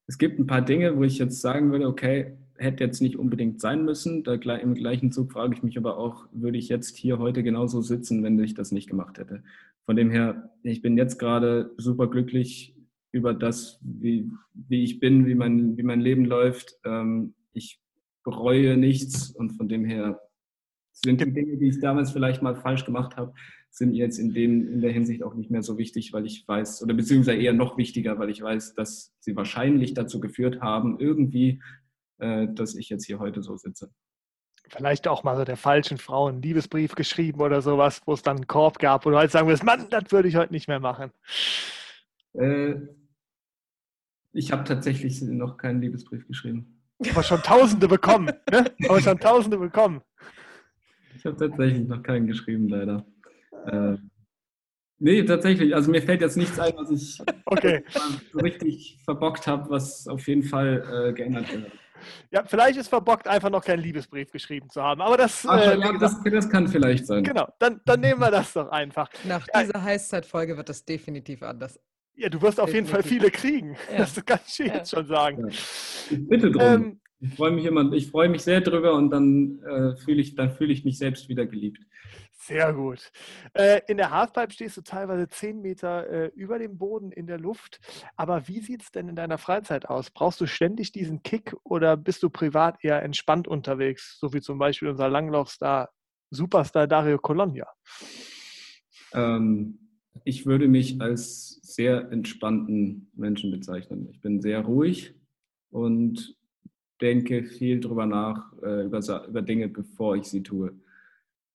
Es 0.06 0.18
gibt 0.18 0.38
ein 0.38 0.46
paar 0.46 0.62
Dinge, 0.62 0.96
wo 0.96 1.04
ich 1.04 1.18
jetzt 1.18 1.40
sagen 1.40 1.72
würde, 1.72 1.88
okay, 1.88 2.36
hätte 2.56 2.84
jetzt 2.84 3.00
nicht 3.00 3.16
unbedingt 3.16 3.60
sein 3.60 3.84
müssen. 3.84 4.22
Da, 4.22 4.34
Im 4.34 4.74
gleichen 4.74 5.12
Zug 5.12 5.32
frage 5.32 5.54
ich 5.54 5.62
mich 5.62 5.76
aber 5.76 5.96
auch, 5.96 6.26
würde 6.32 6.58
ich 6.58 6.68
jetzt 6.68 6.96
hier 6.96 7.18
heute 7.18 7.42
genauso 7.42 7.80
sitzen, 7.80 8.22
wenn 8.22 8.38
ich 8.38 8.54
das 8.54 8.70
nicht 8.70 8.88
gemacht 8.88 9.18
hätte? 9.18 9.42
Von 9.86 9.96
dem 9.96 10.10
her, 10.10 10.50
ich 10.62 10.82
bin 10.82 10.96
jetzt 10.96 11.18
gerade 11.18 11.72
super 11.76 12.08
glücklich 12.08 12.76
über 13.12 13.34
das, 13.34 13.78
wie, 13.82 14.30
wie 14.54 14.82
ich 14.82 15.00
bin, 15.00 15.26
wie 15.26 15.34
mein, 15.34 15.76
wie 15.76 15.82
mein 15.82 16.00
Leben 16.00 16.24
läuft. 16.24 16.78
Ähm, 16.84 17.34
ich 17.52 17.80
bereue 18.24 18.76
nichts 18.76 19.30
und 19.30 19.50
von 19.50 19.68
dem 19.68 19.84
her 19.84 20.20
sind 20.92 21.20
die 21.20 21.32
Dinge, 21.32 21.56
die 21.58 21.68
ich 21.68 21.80
damals 21.80 22.12
vielleicht 22.12 22.42
mal 22.42 22.54
falsch 22.54 22.84
gemacht 22.84 23.16
habe, 23.16 23.34
sind 23.74 23.94
jetzt 23.94 24.18
in, 24.18 24.32
dem, 24.32 24.72
in 24.72 24.80
der 24.80 24.92
Hinsicht 24.92 25.24
auch 25.24 25.34
nicht 25.34 25.50
mehr 25.50 25.62
so 25.62 25.78
wichtig, 25.78 26.12
weil 26.12 26.26
ich 26.26 26.46
weiß, 26.46 26.84
oder 26.84 26.94
beziehungsweise 26.94 27.38
eher 27.38 27.52
noch 27.52 27.76
wichtiger, 27.76 28.20
weil 28.20 28.30
ich 28.30 28.40
weiß, 28.40 28.74
dass 28.74 29.12
sie 29.18 29.34
wahrscheinlich 29.34 29.94
dazu 29.94 30.20
geführt 30.20 30.60
haben, 30.60 31.00
irgendwie, 31.00 31.60
äh, 32.18 32.46
dass 32.48 32.76
ich 32.76 32.88
jetzt 32.88 33.04
hier 33.04 33.18
heute 33.18 33.42
so 33.42 33.56
sitze. 33.56 33.90
Vielleicht 34.68 35.08
auch 35.08 35.24
mal 35.24 35.36
so 35.36 35.44
der 35.44 35.56
falschen 35.56 35.98
Frau 35.98 36.28
einen 36.28 36.40
Liebesbrief 36.40 36.94
geschrieben 36.94 37.40
oder 37.40 37.62
sowas, 37.62 38.00
wo 38.06 38.12
es 38.12 38.22
dann 38.22 38.36
einen 38.36 38.46
Korb 38.46 38.78
gab, 38.78 39.06
wo 39.06 39.10
du 39.10 39.16
halt 39.16 39.32
sagen 39.32 39.48
würdest, 39.48 39.64
Mann, 39.64 39.88
das 39.90 40.04
würde 40.12 40.28
ich 40.28 40.36
heute 40.36 40.52
nicht 40.52 40.68
mehr 40.68 40.80
machen. 40.80 41.10
Äh, 42.34 42.76
ich 44.32 44.52
habe 44.52 44.62
tatsächlich 44.62 45.20
noch 45.20 45.56
keinen 45.56 45.82
Liebesbrief 45.82 46.28
geschrieben. 46.28 46.80
Aber 47.10 47.24
schon 47.24 47.42
Tausende 47.42 47.88
bekommen, 47.88 48.30
ne? 48.52 48.72
Aber 48.88 49.00
schon 49.00 49.18
Tausende 49.20 49.58
bekommen. 49.58 50.00
Ich 51.16 51.26
habe 51.26 51.36
tatsächlich 51.36 51.88
noch 51.88 52.04
keinen 52.04 52.28
geschrieben, 52.28 52.68
leider. 52.68 53.04
Äh, 53.66 53.96
nee, 54.98 55.22
tatsächlich. 55.24 55.74
Also 55.74 55.90
mir 55.90 56.02
fällt 56.02 56.20
jetzt 56.20 56.36
nichts 56.36 56.58
ein, 56.58 56.72
was 56.76 56.90
ich 56.90 57.20
okay. 57.46 57.84
so 58.32 58.38
richtig 58.40 58.98
verbockt 59.04 59.46
habe, 59.46 59.70
was 59.70 60.06
auf 60.06 60.26
jeden 60.28 60.42
Fall 60.42 61.08
äh, 61.10 61.12
geändert 61.12 61.52
wird. 61.52 61.70
Ja, 62.30 62.44
vielleicht 62.44 62.78
ist 62.78 62.88
verbockt, 62.88 63.28
einfach 63.28 63.50
noch 63.50 63.64
keinen 63.64 63.80
Liebesbrief 63.80 64.30
geschrieben 64.30 64.68
zu 64.68 64.82
haben. 64.82 65.00
Aber 65.00 65.16
das, 65.16 65.46
Ach, 65.48 65.58
äh, 65.58 65.78
ja, 65.78 65.92
das, 65.98 66.22
das, 66.22 66.50
kann 66.50 66.68
vielleicht 66.68 67.06
sein. 67.06 67.24
Genau, 67.24 67.48
dann, 67.58 67.80
dann 67.84 68.00
nehmen 68.00 68.20
wir 68.20 68.30
das 68.30 68.52
doch 68.52 68.68
einfach. 68.68 69.08
Nach 69.24 69.46
dieser 69.46 69.82
Heißzeitfolge 69.82 70.56
wird 70.56 70.68
das 70.68 70.84
definitiv 70.84 71.42
anders. 71.42 71.80
Ja, 72.16 72.28
du 72.28 72.40
wirst 72.42 72.58
definitiv. 72.58 72.62
auf 72.62 72.74
jeden 72.74 72.86
Fall 72.86 73.02
viele 73.02 73.30
kriegen. 73.30 73.76
Ja. 73.90 73.98
Das 73.98 74.24
kann 74.24 74.40
ich 74.46 74.58
ja. 74.58 74.66
jetzt 74.66 74.90
schon 74.90 75.06
sagen. 75.06 75.48
Ja. 75.48 76.18
Bitte 76.28 76.50
drum. 76.50 76.62
Ähm, 76.62 77.00
ich 77.20 77.34
freue 77.34 77.52
mich 77.52 77.64
immer, 77.64 77.90
ich 77.92 78.10
freue 78.10 78.28
mich 78.28 78.42
sehr 78.42 78.60
drüber 78.60 78.94
und 78.94 79.10
dann 79.10 79.58
äh, 79.62 79.96
fühle 79.96 80.20
ich, 80.20 80.34
dann 80.34 80.54
ich 80.60 80.84
mich 80.84 80.98
selbst 80.98 81.28
wieder 81.28 81.46
geliebt. 81.46 81.80
Sehr 82.46 82.74
gut. 82.74 83.10
Äh, 83.54 83.80
in 83.88 83.96
der 83.96 84.10
Halfpipe 84.10 84.52
stehst 84.52 84.76
du 84.76 84.82
teilweise 84.82 85.28
zehn 85.28 85.62
Meter 85.62 86.06
äh, 86.10 86.26
über 86.34 86.58
dem 86.58 86.76
Boden 86.76 87.10
in 87.10 87.26
der 87.26 87.38
Luft. 87.38 87.80
Aber 88.16 88.48
wie 88.48 88.60
sieht 88.60 88.82
es 88.82 88.90
denn 88.90 89.08
in 89.08 89.16
deiner 89.16 89.38
Freizeit 89.38 89.88
aus? 89.88 90.10
Brauchst 90.10 90.42
du 90.42 90.46
ständig 90.46 90.92
diesen 90.92 91.22
Kick 91.22 91.56
oder 91.62 91.96
bist 91.96 92.22
du 92.22 92.28
privat 92.28 92.84
eher 92.84 93.02
entspannt 93.02 93.48
unterwegs, 93.48 94.18
so 94.20 94.34
wie 94.34 94.42
zum 94.42 94.58
Beispiel 94.58 94.88
unser 94.88 95.08
Langlaufstar, 95.08 95.88
Superstar 96.30 96.86
Dario 96.86 97.16
Colonia? 97.16 97.66
Ähm, 99.14 99.78
ich 100.24 100.44
würde 100.44 100.68
mich 100.68 101.00
als 101.00 101.60
sehr 101.62 102.10
entspannten 102.12 103.10
Menschen 103.14 103.52
bezeichnen. 103.52 104.10
Ich 104.12 104.20
bin 104.20 104.42
sehr 104.42 104.60
ruhig 104.60 105.14
und 105.70 106.36
denke 107.00 107.44
viel 107.44 107.80
drüber 107.80 108.04
nach, 108.04 108.52
äh, 108.62 108.84
über, 108.84 109.00
über 109.28 109.40
Dinge, 109.40 109.68
bevor 109.68 110.16
ich 110.16 110.24
sie 110.24 110.42
tue. 110.42 110.78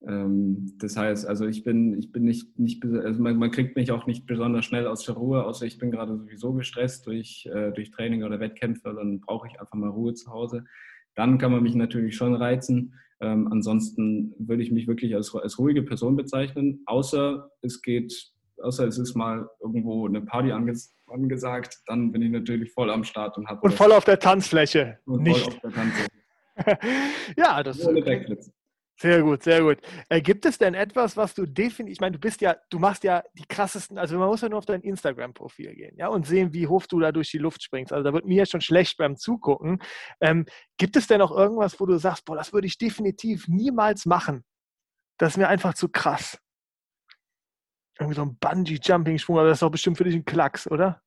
Ähm, 0.07 0.77
das 0.79 0.95
heißt, 0.95 1.27
also 1.27 1.45
ich 1.45 1.63
bin, 1.63 1.97
ich 1.99 2.11
bin 2.11 2.23
nicht, 2.23 2.57
nicht 2.57 2.83
also 2.85 3.21
man, 3.21 3.37
man, 3.37 3.51
kriegt 3.51 3.75
mich 3.75 3.91
auch 3.91 4.05
nicht 4.05 4.25
besonders 4.25 4.65
schnell 4.65 4.87
aus 4.87 5.03
der 5.03 5.15
Ruhe, 5.15 5.43
außer 5.43 5.65
ich 5.65 5.77
bin 5.77 5.91
gerade 5.91 6.17
sowieso 6.17 6.53
gestresst 6.53 7.05
durch, 7.05 7.49
äh, 7.53 7.71
durch 7.71 7.91
Training 7.91 8.23
oder 8.23 8.39
Wettkämpfe, 8.39 8.93
dann 8.95 9.19
brauche 9.19 9.47
ich 9.47 9.59
einfach 9.59 9.73
mal 9.73 9.89
Ruhe 9.89 10.13
zu 10.13 10.31
Hause. 10.31 10.63
Dann 11.15 11.37
kann 11.37 11.51
man 11.51 11.63
mich 11.63 11.75
natürlich 11.75 12.15
schon 12.15 12.33
reizen. 12.33 12.93
Ähm, 13.19 13.49
ansonsten 13.51 14.33
würde 14.39 14.63
ich 14.63 14.71
mich 14.71 14.87
wirklich 14.87 15.15
als, 15.15 15.35
als 15.35 15.59
ruhige 15.59 15.83
Person 15.83 16.15
bezeichnen, 16.15 16.81
außer 16.85 17.51
es 17.61 17.81
geht, 17.81 18.31
außer 18.63 18.87
es 18.87 18.97
ist 18.97 19.15
mal 19.15 19.49
irgendwo 19.59 20.07
eine 20.07 20.21
Party 20.21 20.53
anges 20.53 20.95
angesagt, 21.07 21.79
dann 21.87 22.11
bin 22.11 22.21
ich 22.21 22.31
natürlich 22.31 22.71
voll 22.71 22.89
am 22.89 23.03
Start 23.03 23.37
und 23.37 23.47
habe. 23.47 23.59
Und 23.61 23.73
voll 23.73 23.91
auf 23.91 24.05
der 24.05 24.19
Tanzfläche. 24.19 24.99
Und 25.05 25.23
nicht. 25.23 25.39
voll 25.39 25.53
auf 25.53 25.59
der 25.59 25.71
Tanzfläche. 25.71 26.09
ja, 27.37 27.63
das 27.63 27.79
ist. 27.79 28.51
Sehr 29.01 29.21
gut, 29.23 29.43
sehr 29.43 29.61
gut. 29.61 29.77
Äh, 30.09 30.19
gibt 30.21 30.45
es 30.45 30.57
denn 30.57 30.73
etwas, 30.73 31.15
was 31.15 31.33
du 31.33 31.45
definitiv, 31.45 31.93
ich 31.93 32.01
meine, 32.01 32.17
du 32.17 32.19
bist 32.19 32.41
ja, 32.41 32.57
du 32.69 32.79
machst 32.79 33.05
ja 33.05 33.23
die 33.37 33.45
krassesten, 33.45 33.97
also 33.97 34.19
man 34.19 34.27
muss 34.27 34.41
ja 34.41 34.49
nur 34.49 34.57
auf 34.59 34.65
dein 34.65 34.81
Instagram-Profil 34.81 35.73
gehen, 35.73 35.95
ja, 35.97 36.09
und 36.09 36.27
sehen, 36.27 36.51
wie 36.51 36.67
hoch 36.67 36.85
du 36.85 36.99
da 36.99 37.13
durch 37.13 37.31
die 37.31 37.37
Luft 37.37 37.63
springst. 37.63 37.93
Also 37.93 38.03
da 38.03 38.13
wird 38.13 38.25
mir 38.25 38.35
jetzt 38.35 38.51
schon 38.51 38.59
schlecht 38.59 38.97
beim 38.97 39.15
Zugucken. 39.15 39.81
Ähm, 40.19 40.45
gibt 40.77 40.97
es 40.97 41.07
denn 41.07 41.21
auch 41.21 41.31
irgendwas, 41.31 41.79
wo 41.79 41.85
du 41.85 41.97
sagst, 41.97 42.25
boah, 42.25 42.35
das 42.35 42.51
würde 42.51 42.67
ich 42.67 42.77
definitiv 42.77 43.47
niemals 43.47 44.05
machen? 44.05 44.43
Das 45.17 45.33
ist 45.33 45.37
mir 45.37 45.47
einfach 45.47 45.75
zu 45.75 45.87
krass. 45.87 46.37
Irgendwie 47.99 48.15
so 48.17 48.23
ein 48.23 48.37
Bungee-Jumping-Sprung, 48.37 49.37
aber 49.39 49.47
das 49.47 49.57
ist 49.57 49.61
doch 49.61 49.71
bestimmt 49.71 49.97
für 49.97 50.03
dich 50.03 50.15
ein 50.15 50.25
Klacks, 50.25 50.69
oder? 50.69 51.01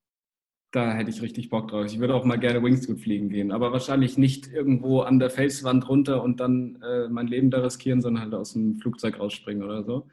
Da 0.72 0.94
hätte 0.94 1.10
ich 1.10 1.20
richtig 1.20 1.50
Bock 1.50 1.68
drauf. 1.68 1.84
Ich 1.84 2.00
würde 2.00 2.14
auch 2.14 2.24
mal 2.24 2.38
gerne 2.38 2.62
Wingsuit 2.62 2.98
fliegen 2.98 3.28
gehen, 3.28 3.52
aber 3.52 3.72
wahrscheinlich 3.72 4.16
nicht 4.16 4.50
irgendwo 4.50 5.00
an 5.00 5.18
der 5.18 5.28
Felswand 5.28 5.86
runter 5.86 6.22
und 6.22 6.40
dann 6.40 6.80
äh, 6.82 7.08
mein 7.08 7.26
Leben 7.26 7.50
da 7.50 7.60
riskieren, 7.60 8.00
sondern 8.00 8.22
halt 8.22 8.34
aus 8.34 8.54
dem 8.54 8.76
Flugzeug 8.76 9.20
rausspringen 9.20 9.62
oder 9.62 9.84
so. 9.84 10.08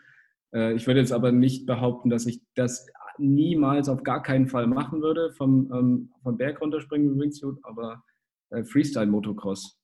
Äh, 0.54 0.74
ich 0.74 0.86
würde 0.86 1.00
jetzt 1.00 1.14
aber 1.14 1.32
nicht 1.32 1.66
behaupten, 1.66 2.10
dass 2.10 2.26
ich 2.26 2.42
das 2.56 2.88
niemals 3.18 3.88
auf 3.88 4.04
gar 4.04 4.22
keinen 4.22 4.48
Fall 4.48 4.68
machen 4.68 5.02
würde, 5.02 5.32
vom, 5.32 5.72
ähm, 5.74 6.12
vom 6.24 6.38
Berg 6.38 6.62
runterspringen 6.62 7.12
mit 7.12 7.20
Wingsuit, 7.20 7.58
aber 7.64 8.04
äh, 8.50 8.64
Freestyle-Motocross. 8.64 9.78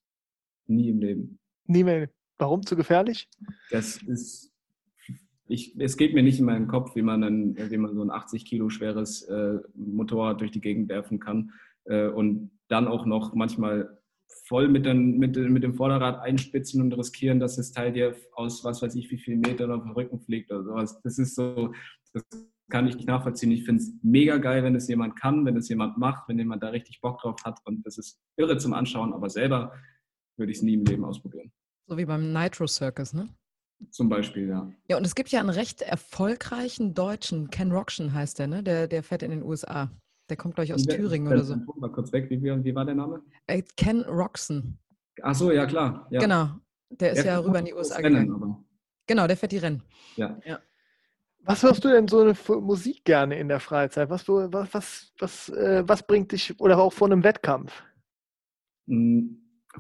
Nie 0.67 0.89
im 0.89 0.99
Leben. 0.99 1.39
Nie 1.67 1.83
mehr. 1.83 2.09
Warum? 2.37 2.65
Zu 2.65 2.75
gefährlich? 2.75 3.29
Das 3.71 4.01
ist 4.03 4.51
ich, 5.47 5.79
es 5.79 5.97
geht 5.97 6.13
mir 6.13 6.23
nicht 6.23 6.39
in 6.39 6.45
meinen 6.45 6.67
Kopf, 6.67 6.95
wie 6.95 7.01
man, 7.01 7.21
dann, 7.21 7.55
wie 7.71 7.77
man 7.77 7.95
so 7.95 8.01
ein 8.01 8.11
80 8.11 8.45
Kilo 8.45 8.69
schweres 8.69 9.23
äh, 9.23 9.59
Motorrad 9.75 10.41
durch 10.41 10.51
die 10.51 10.61
Gegend 10.61 10.89
werfen 10.89 11.19
kann 11.19 11.51
äh, 11.85 12.07
und 12.07 12.51
dann 12.67 12.87
auch 12.87 13.05
noch 13.05 13.35
manchmal 13.35 13.99
voll 14.47 14.67
mit, 14.67 14.85
den, 14.85 15.17
mit, 15.17 15.35
mit, 15.37 15.63
dem 15.63 15.75
Vorderrad 15.75 16.19
einspitzen 16.19 16.81
und 16.81 16.93
riskieren, 16.93 17.39
dass 17.39 17.55
das 17.55 17.71
Teil 17.71 17.93
dir 17.93 18.15
aus 18.33 18.63
was 18.63 18.81
weiß 18.81 18.95
ich 18.95 19.09
wie 19.11 19.17
viel 19.17 19.37
Metern 19.37 19.71
auf 19.71 19.83
den 19.83 19.91
Rücken 19.91 20.19
fliegt 20.19 20.51
oder 20.51 20.63
sowas. 20.63 20.99
Das 21.03 21.19
ist 21.19 21.35
so, 21.35 21.73
das 22.13 22.23
kann 22.69 22.87
ich 22.87 22.95
nicht 22.95 23.07
nachvollziehen. 23.07 23.51
Ich 23.51 23.65
finde 23.65 23.83
es 23.83 23.93
mega 24.01 24.37
geil, 24.37 24.63
wenn 24.63 24.75
es 24.75 24.87
jemand 24.87 25.15
kann, 25.15 25.45
wenn 25.45 25.57
es 25.57 25.69
jemand 25.69 25.97
macht, 25.97 26.27
wenn 26.27 26.39
jemand 26.39 26.63
da 26.63 26.69
richtig 26.69 27.01
Bock 27.01 27.19
drauf 27.19 27.37
hat 27.43 27.59
und 27.65 27.85
das 27.85 27.97
ist 27.97 28.19
irre 28.37 28.57
zum 28.57 28.73
Anschauen, 28.73 29.13
aber 29.13 29.29
selber 29.29 29.73
würde 30.37 30.51
ich 30.51 30.57
es 30.57 30.63
nie 30.63 30.73
im 30.73 30.85
Leben 30.85 31.05
ausprobieren. 31.05 31.51
So 31.87 31.97
wie 31.97 32.05
beim 32.05 32.33
Nitro 32.33 32.65
Circus, 32.65 33.13
ne? 33.13 33.29
Zum 33.91 34.09
Beispiel, 34.09 34.47
ja. 34.47 34.71
Ja, 34.89 34.97
und 34.97 35.05
es 35.05 35.15
gibt 35.15 35.29
ja 35.29 35.39
einen 35.39 35.49
recht 35.49 35.81
erfolgreichen 35.81 36.93
Deutschen, 36.93 37.49
Ken 37.49 37.71
Rockson 37.71 38.13
heißt 38.13 38.39
der, 38.39 38.47
ne? 38.47 38.63
Der, 38.63 38.87
der 38.87 39.03
fährt 39.03 39.21
in 39.23 39.31
den 39.31 39.43
USA. 39.43 39.91
Der 40.29 40.37
kommt, 40.37 40.55
glaube 40.55 40.65
ich, 40.65 40.73
aus 40.73 40.87
Wie- 40.87 40.95
Thüringen 40.95 41.27
Ken- 41.27 41.33
oder 41.37 41.43
so. 41.43 41.55
Mal 41.75 41.91
kurz 41.91 42.11
weg, 42.11 42.29
wie, 42.29 42.41
wie, 42.41 42.75
war 42.75 42.85
der 42.85 42.95
Name? 42.95 43.21
Äh, 43.47 43.61
Ken 43.77 44.01
Roxon. 44.03 44.77
Ach 45.21 45.35
so, 45.35 45.51
ja 45.51 45.65
klar. 45.65 46.07
Ja. 46.09 46.19
Genau. 46.21 46.49
Der 46.89 47.11
ist 47.11 47.23
Der 47.23 47.33
ja 47.33 47.39
rüber 47.39 47.59
in 47.59 47.65
die 47.65 47.73
USA 47.73 47.97
Rennen, 47.97 48.21
gegangen. 48.27 48.33
aber- 48.43 48.63
Genau, 49.07 49.27
der 49.27 49.37
fährt 49.37 49.51
die 49.51 49.57
Rennen. 49.57 49.83
Ja. 50.15 50.39
Was 51.43 51.61
hörst 51.61 51.83
du 51.83 51.89
denn 51.89 52.07
so 52.07 52.21
eine 52.21 52.33
für 52.33 52.59
Musik 52.59 53.03
gerne 53.05 53.37
in 53.37 53.47
der 53.49 53.59
Freizeit? 53.59 54.09
Was, 54.09 54.27
was, 54.27 54.73
was, 54.73 55.13
was, 55.19 55.49
äh, 55.49 55.83
was 55.85 56.01
bringt 56.07 56.31
dich, 56.31 56.59
oder 56.59 56.79
auch 56.79 56.91
vor 56.91 57.07
einem 57.07 57.23
Wettkampf? 57.23 57.83
Mm, 58.87 59.27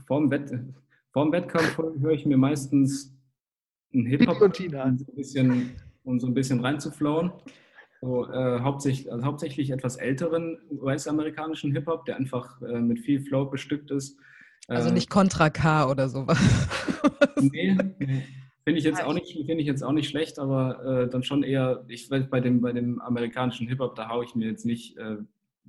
Vorm, 0.05 0.29
Wett, 0.29 0.51
vorm 1.11 1.31
Wettkampf 1.31 1.77
höre 1.77 2.11
ich 2.11 2.25
mir 2.25 2.37
meistens 2.37 3.15
einen 3.95 4.05
Hip-Hop, 4.05 4.41
und 4.41 4.53
Tina. 4.53 4.83
um 4.83 4.97
so 4.97 5.05
ein 5.05 5.15
bisschen, 5.15 5.71
um 6.03 6.19
so 6.19 6.27
ein 6.27 6.33
bisschen 6.33 6.59
reinzuflowen. 6.59 7.31
So, 8.01 8.29
äh, 8.31 8.59
hauptsächlich, 8.59 9.11
also 9.11 9.25
hauptsächlich 9.25 9.71
etwas 9.71 9.95
älteren 9.95 10.59
US-amerikanischen 10.69 11.71
Hip-Hop, 11.71 12.05
der 12.05 12.17
einfach 12.17 12.61
äh, 12.61 12.79
mit 12.79 12.99
viel 12.99 13.21
Flow 13.21 13.45
bestückt 13.45 13.89
ist. 13.89 14.19
Also 14.67 14.89
Äh, 14.89 14.93
nicht 14.93 15.09
Contra 15.09 15.49
K 15.49 15.89
oder 15.89 16.09
sowas. 16.09 16.39
Nee, 17.39 17.77
nee. 17.99 18.23
Finde 18.63 18.79
ich 18.79 18.85
jetzt 18.85 19.03
auch 19.03 19.13
nicht, 19.13 19.31
finde 19.31 19.61
ich 19.61 19.67
jetzt 19.67 19.83
auch 19.83 19.91
nicht 19.91 20.09
schlecht, 20.09 20.39
aber 20.39 21.03
äh, 21.03 21.09
dann 21.09 21.21
schon 21.21 21.43
eher, 21.43 21.85
ich 21.87 22.09
weiß, 22.09 22.29
bei 22.31 22.39
dem, 22.39 22.61
bei 22.61 22.73
dem 22.73 22.99
amerikanischen 22.99 23.67
Hip-Hop, 23.67 23.95
da 23.95 24.09
haue 24.09 24.25
ich 24.25 24.33
mir 24.33 24.47
jetzt 24.47 24.65
nicht, 24.65 24.97
äh, 24.97 25.17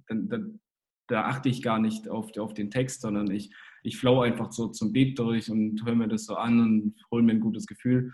dann, 0.09 0.29
dann, 0.31 0.61
da 1.07 1.25
achte 1.25 1.51
ich 1.51 1.63
gar 1.63 1.79
nicht 1.79 2.09
auf, 2.09 2.35
auf 2.39 2.55
den 2.55 2.71
Text, 2.71 3.03
sondern 3.03 3.31
ich, 3.31 3.51
ich 3.87 3.97
flow 3.97 4.21
einfach 4.21 4.51
so 4.51 4.69
zum 4.69 4.93
Beat 4.93 5.19
durch 5.19 5.51
und 5.51 5.85
höre 5.85 5.95
mir 5.95 6.09
das 6.09 6.27
so 6.27 6.35
an 6.35 6.61
und 6.61 6.95
hole 7.11 7.23
mir 7.23 7.33
ein 7.33 7.41
gutes 7.41 7.67
Gefühl. 7.67 8.13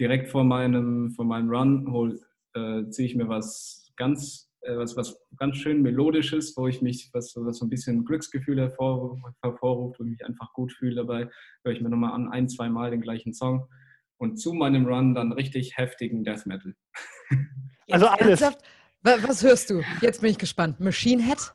Direkt 0.00 0.30
vor 0.30 0.42
meinem, 0.42 1.10
vor 1.10 1.26
meinem 1.26 1.50
Run 1.50 1.92
hol, 1.92 2.18
äh, 2.54 2.88
ziehe 2.88 3.08
ich 3.08 3.14
mir 3.14 3.28
was 3.28 3.92
ganz, 3.96 4.50
äh, 4.62 4.76
was, 4.76 4.96
was 4.96 5.20
ganz 5.36 5.58
schön 5.58 5.82
Melodisches, 5.82 6.56
wo 6.56 6.66
ich 6.66 6.80
mich, 6.80 7.10
was, 7.12 7.34
was 7.36 7.58
so 7.58 7.66
ein 7.66 7.70
bisschen 7.70 8.04
Glücksgefühl 8.06 8.58
hervor, 8.58 9.20
hervorruft 9.42 10.00
und 10.00 10.08
mich 10.10 10.24
einfach 10.24 10.52
gut 10.54 10.72
fühle 10.72 10.94
dabei, 10.94 11.28
höre 11.62 11.74
ich 11.74 11.82
mir 11.82 11.90
nochmal 11.90 12.12
an, 12.12 12.28
ein, 12.30 12.48
zwei 12.48 12.70
Mal 12.70 12.90
den 12.90 13.02
gleichen 13.02 13.34
Song 13.34 13.68
und 14.16 14.36
zu 14.36 14.54
meinem 14.54 14.86
Run 14.86 15.14
dann 15.14 15.32
richtig 15.32 15.76
heftigen 15.76 16.24
Death 16.24 16.46
Metal. 16.46 16.74
Also 17.90 18.06
alles. 18.06 18.40
Was 19.02 19.42
hörst 19.42 19.68
du? 19.68 19.82
Jetzt 20.00 20.20
bin 20.22 20.30
ich 20.30 20.38
gespannt. 20.38 20.78
Machine 20.80 21.22
Head? 21.22 21.52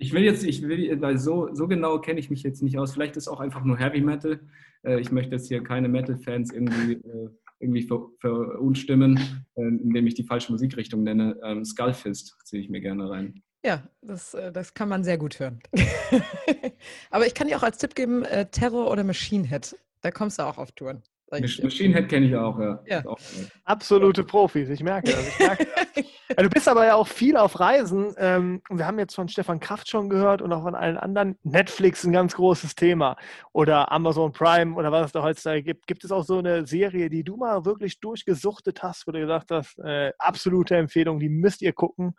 Ich 0.00 0.12
will 0.12 0.22
jetzt, 0.22 0.44
ich 0.44 0.62
will, 0.62 1.00
weil 1.00 1.18
so, 1.18 1.52
so 1.54 1.66
genau 1.66 2.00
kenne 2.00 2.20
ich 2.20 2.30
mich 2.30 2.44
jetzt 2.44 2.62
nicht 2.62 2.78
aus. 2.78 2.92
Vielleicht 2.92 3.16
ist 3.16 3.26
auch 3.26 3.40
einfach 3.40 3.64
nur 3.64 3.78
Heavy 3.78 4.00
Metal. 4.00 4.40
Äh, 4.84 5.00
ich 5.00 5.10
möchte 5.10 5.34
jetzt 5.34 5.48
hier 5.48 5.62
keine 5.62 5.88
Metal-Fans 5.88 6.52
irgendwie, 6.52 6.92
äh, 6.92 7.28
irgendwie 7.58 7.82
ver, 7.82 8.06
verunstimmen, 8.20 9.18
äh, 9.56 9.62
indem 9.62 10.06
ich 10.06 10.14
die 10.14 10.22
falsche 10.22 10.52
Musikrichtung 10.52 11.02
nenne. 11.02 11.36
Ähm, 11.42 11.64
Skullfist 11.64 12.36
ziehe 12.44 12.62
ich 12.62 12.70
mir 12.70 12.80
gerne 12.80 13.10
rein. 13.10 13.42
Ja, 13.64 13.88
das, 14.00 14.36
das 14.52 14.72
kann 14.72 14.88
man 14.88 15.02
sehr 15.02 15.18
gut 15.18 15.40
hören. 15.40 15.58
Aber 17.10 17.26
ich 17.26 17.34
kann 17.34 17.48
dir 17.48 17.56
auch 17.56 17.64
als 17.64 17.78
Tipp 17.78 17.96
geben, 17.96 18.22
Terror 18.52 18.88
oder 18.88 19.02
Machine 19.02 19.48
Head. 19.48 19.76
Da 20.00 20.12
kommst 20.12 20.38
du 20.38 20.44
auch 20.44 20.58
auf 20.58 20.70
Touren. 20.70 21.02
Ich. 21.32 21.62
Machine 21.62 21.94
Head 21.94 22.08
kenne 22.08 22.26
ich 22.26 22.36
auch, 22.36 22.58
ja. 22.58 22.82
Ja. 22.86 23.06
Auch. 23.06 23.18
Absolute 23.64 24.24
Profis, 24.24 24.68
ich 24.68 24.82
merke 24.82 25.12
das. 25.12 25.28
Ich 25.28 25.38
merke 25.38 25.66
das. 25.66 25.86
Ja, 25.96 26.04
Du 26.42 26.50
bist 26.50 26.68
aber 26.68 26.84
ja 26.84 26.94
auch 26.94 27.08
viel 27.08 27.36
auf 27.36 27.58
Reisen. 27.58 28.14
Ähm, 28.18 28.60
wir 28.70 28.86
haben 28.86 28.98
jetzt 28.98 29.14
von 29.14 29.28
Stefan 29.28 29.60
Kraft 29.60 29.88
schon 29.88 30.10
gehört 30.10 30.42
und 30.42 30.52
auch 30.52 30.62
von 30.62 30.74
allen 30.74 30.98
anderen. 30.98 31.38
Netflix 31.42 32.04
ein 32.04 32.12
ganz 32.12 32.34
großes 32.34 32.74
Thema. 32.74 33.16
Oder 33.52 33.90
Amazon 33.90 34.32
Prime 34.32 34.74
oder 34.74 34.92
was 34.92 35.06
es 35.06 35.12
da 35.12 35.22
heutzutage 35.22 35.62
gibt. 35.62 35.86
Gibt 35.86 36.04
es 36.04 36.12
auch 36.12 36.24
so 36.24 36.38
eine 36.38 36.66
Serie, 36.66 37.08
die 37.08 37.24
du 37.24 37.36
mal 37.36 37.64
wirklich 37.64 38.00
durchgesuchtet 38.00 38.82
hast, 38.82 39.06
wo 39.06 39.12
du 39.12 39.20
gesagt 39.20 39.50
hast, 39.50 39.78
äh, 39.78 40.12
absolute 40.18 40.76
Empfehlung, 40.76 41.18
die 41.18 41.30
müsst 41.30 41.62
ihr 41.62 41.72
gucken? 41.72 42.14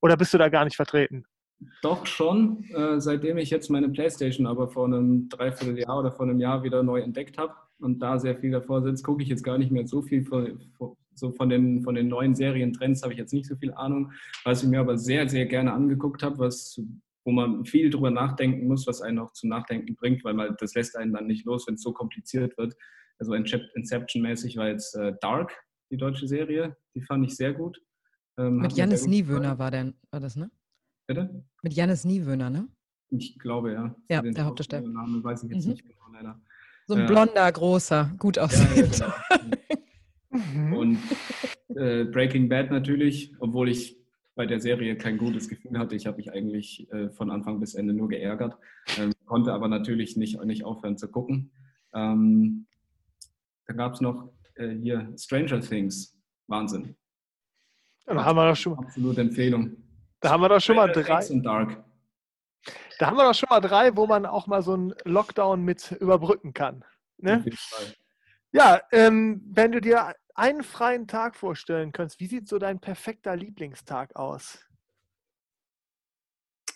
Oder 0.00 0.16
bist 0.16 0.34
du 0.34 0.38
da 0.38 0.48
gar 0.48 0.64
nicht 0.64 0.76
vertreten? 0.76 1.24
Doch 1.82 2.06
schon, 2.06 2.64
äh, 2.74 3.00
seitdem 3.00 3.38
ich 3.38 3.50
jetzt 3.50 3.70
meine 3.70 3.88
Playstation 3.88 4.48
aber 4.48 4.68
vor 4.68 4.86
einem 4.86 5.28
Dreivierteljahr 5.28 6.00
oder 6.00 6.10
vor 6.10 6.26
einem 6.26 6.40
Jahr 6.40 6.64
wieder 6.64 6.82
neu 6.82 7.00
entdeckt 7.00 7.38
habe 7.38 7.54
und 7.82 7.98
da 8.00 8.18
sehr 8.18 8.36
viel 8.36 8.50
davor 8.50 8.82
sitzt, 8.82 9.04
gucke 9.04 9.22
ich 9.22 9.28
jetzt 9.28 9.42
gar 9.42 9.58
nicht 9.58 9.70
mehr 9.72 9.86
so 9.86 10.02
viel 10.02 10.24
von, 10.24 10.60
so 11.14 11.32
von, 11.32 11.48
den, 11.48 11.82
von 11.82 11.94
den 11.94 12.08
neuen 12.08 12.34
Serientrends 12.34 13.02
habe 13.02 13.12
ich 13.12 13.18
jetzt 13.18 13.32
nicht 13.32 13.46
so 13.46 13.56
viel 13.56 13.72
Ahnung. 13.74 14.12
Was 14.44 14.62
ich 14.62 14.68
mir 14.68 14.80
aber 14.80 14.96
sehr, 14.98 15.28
sehr 15.28 15.46
gerne 15.46 15.72
angeguckt 15.72 16.22
habe, 16.22 16.38
was, 16.38 16.80
wo 17.24 17.32
man 17.32 17.64
viel 17.64 17.90
drüber 17.90 18.10
nachdenken 18.10 18.66
muss, 18.66 18.86
was 18.86 19.02
einen 19.02 19.18
auch 19.18 19.32
zum 19.32 19.50
Nachdenken 19.50 19.94
bringt, 19.94 20.24
weil 20.24 20.34
man, 20.34 20.56
das 20.58 20.74
lässt 20.74 20.96
einen 20.96 21.12
dann 21.12 21.26
nicht 21.26 21.44
los, 21.44 21.66
wenn 21.66 21.74
es 21.74 21.82
so 21.82 21.92
kompliziert 21.92 22.56
wird. 22.56 22.74
Also 23.18 23.32
Incep- 23.32 23.70
Inception-mäßig 23.74 24.56
war 24.56 24.68
jetzt 24.68 24.96
äh, 24.96 25.14
Dark, 25.20 25.52
die 25.90 25.96
deutsche 25.96 26.26
Serie, 26.26 26.76
die 26.94 27.02
fand 27.02 27.24
ich 27.26 27.36
sehr 27.36 27.52
gut. 27.52 27.80
Ähm, 28.38 28.58
Mit 28.58 28.74
gut 28.74 29.08
Niewöhner 29.08 29.58
war, 29.58 29.70
der, 29.70 29.92
war 30.10 30.20
das, 30.20 30.36
ne? 30.36 30.50
Bitte? 31.06 31.44
Mit 31.62 31.74
Jannis 31.74 32.04
Niewöhner, 32.04 32.48
ne? 32.48 32.68
Ich 33.10 33.38
glaube, 33.38 33.72
ja. 33.74 33.94
Ja, 34.08 34.22
der 34.22 34.44
Hauptdarsteller. 34.46 34.88
Namen 34.88 35.22
weiß 35.22 35.44
ich 35.44 35.50
jetzt 35.50 35.66
Mhm. 35.66 35.72
nicht 35.72 35.84
genau, 35.86 36.06
leider. 36.12 36.40
So 36.92 36.98
ein 36.98 37.04
Ja. 37.04 37.06
blonder, 37.06 37.50
großer, 37.50 38.10
gut 38.18 38.38
aussehend. 38.38 38.98
ja, 38.98 39.14
genau. 40.30 40.78
Und 40.78 40.98
äh, 41.74 42.04
Breaking 42.04 42.50
Bad 42.50 42.70
natürlich, 42.70 43.32
obwohl 43.38 43.70
ich 43.70 43.96
bei 44.34 44.44
der 44.44 44.60
Serie 44.60 44.96
kein 44.96 45.16
gutes 45.16 45.48
Gefühl 45.48 45.78
hatte. 45.78 45.94
Ich 45.96 46.06
habe 46.06 46.18
mich 46.18 46.30
eigentlich 46.32 46.86
äh, 46.92 47.08
von 47.10 47.30
Anfang 47.30 47.60
bis 47.60 47.74
Ende 47.74 47.94
nur 47.94 48.08
geärgert, 48.10 48.58
ähm, 48.98 49.12
konnte 49.24 49.52
aber 49.54 49.68
natürlich 49.68 50.16
nicht, 50.18 50.38
nicht 50.44 50.64
aufhören 50.64 50.98
zu 50.98 51.10
gucken. 51.10 51.50
Ähm, 51.94 52.66
da 53.66 53.72
gab 53.72 53.94
es 53.94 54.02
noch 54.02 54.30
äh, 54.56 54.68
hier 54.76 55.10
Stranger 55.16 55.60
Things. 55.60 56.18
Wahnsinn. 56.46 56.94
Ja, 58.06 58.14
da 58.14 58.24
haben 58.24 58.36
wir 58.36 58.48
doch 58.50 58.56
schon, 58.56 58.78
Absolute 58.78 59.20
Empfehlung. 59.22 59.76
da 60.20 60.30
haben 60.30 60.42
wir 60.42 60.48
doch 60.50 60.60
schon 60.60 60.76
mal 60.76 60.90
Stranger 60.90 61.06
drei. 61.08 61.16
Things 61.20 61.30
und 61.30 61.42
Dark. 61.42 61.84
Da 63.02 63.08
haben 63.08 63.16
wir 63.16 63.24
doch 63.24 63.34
schon 63.34 63.48
mal 63.50 63.58
drei, 63.58 63.96
wo 63.96 64.06
man 64.06 64.26
auch 64.26 64.46
mal 64.46 64.62
so 64.62 64.74
einen 64.74 64.94
Lockdown 65.02 65.64
mit 65.64 65.90
überbrücken 65.90 66.54
kann. 66.54 66.84
Ne? 67.18 67.44
Ja, 68.52 68.80
ähm, 68.92 69.42
wenn 69.44 69.72
du 69.72 69.80
dir 69.80 70.14
einen 70.36 70.62
freien 70.62 71.08
Tag 71.08 71.34
vorstellen 71.34 71.90
könntest, 71.90 72.20
wie 72.20 72.28
sieht 72.28 72.46
so 72.46 72.60
dein 72.60 72.78
perfekter 72.78 73.34
Lieblingstag 73.34 74.14
aus? 74.14 74.64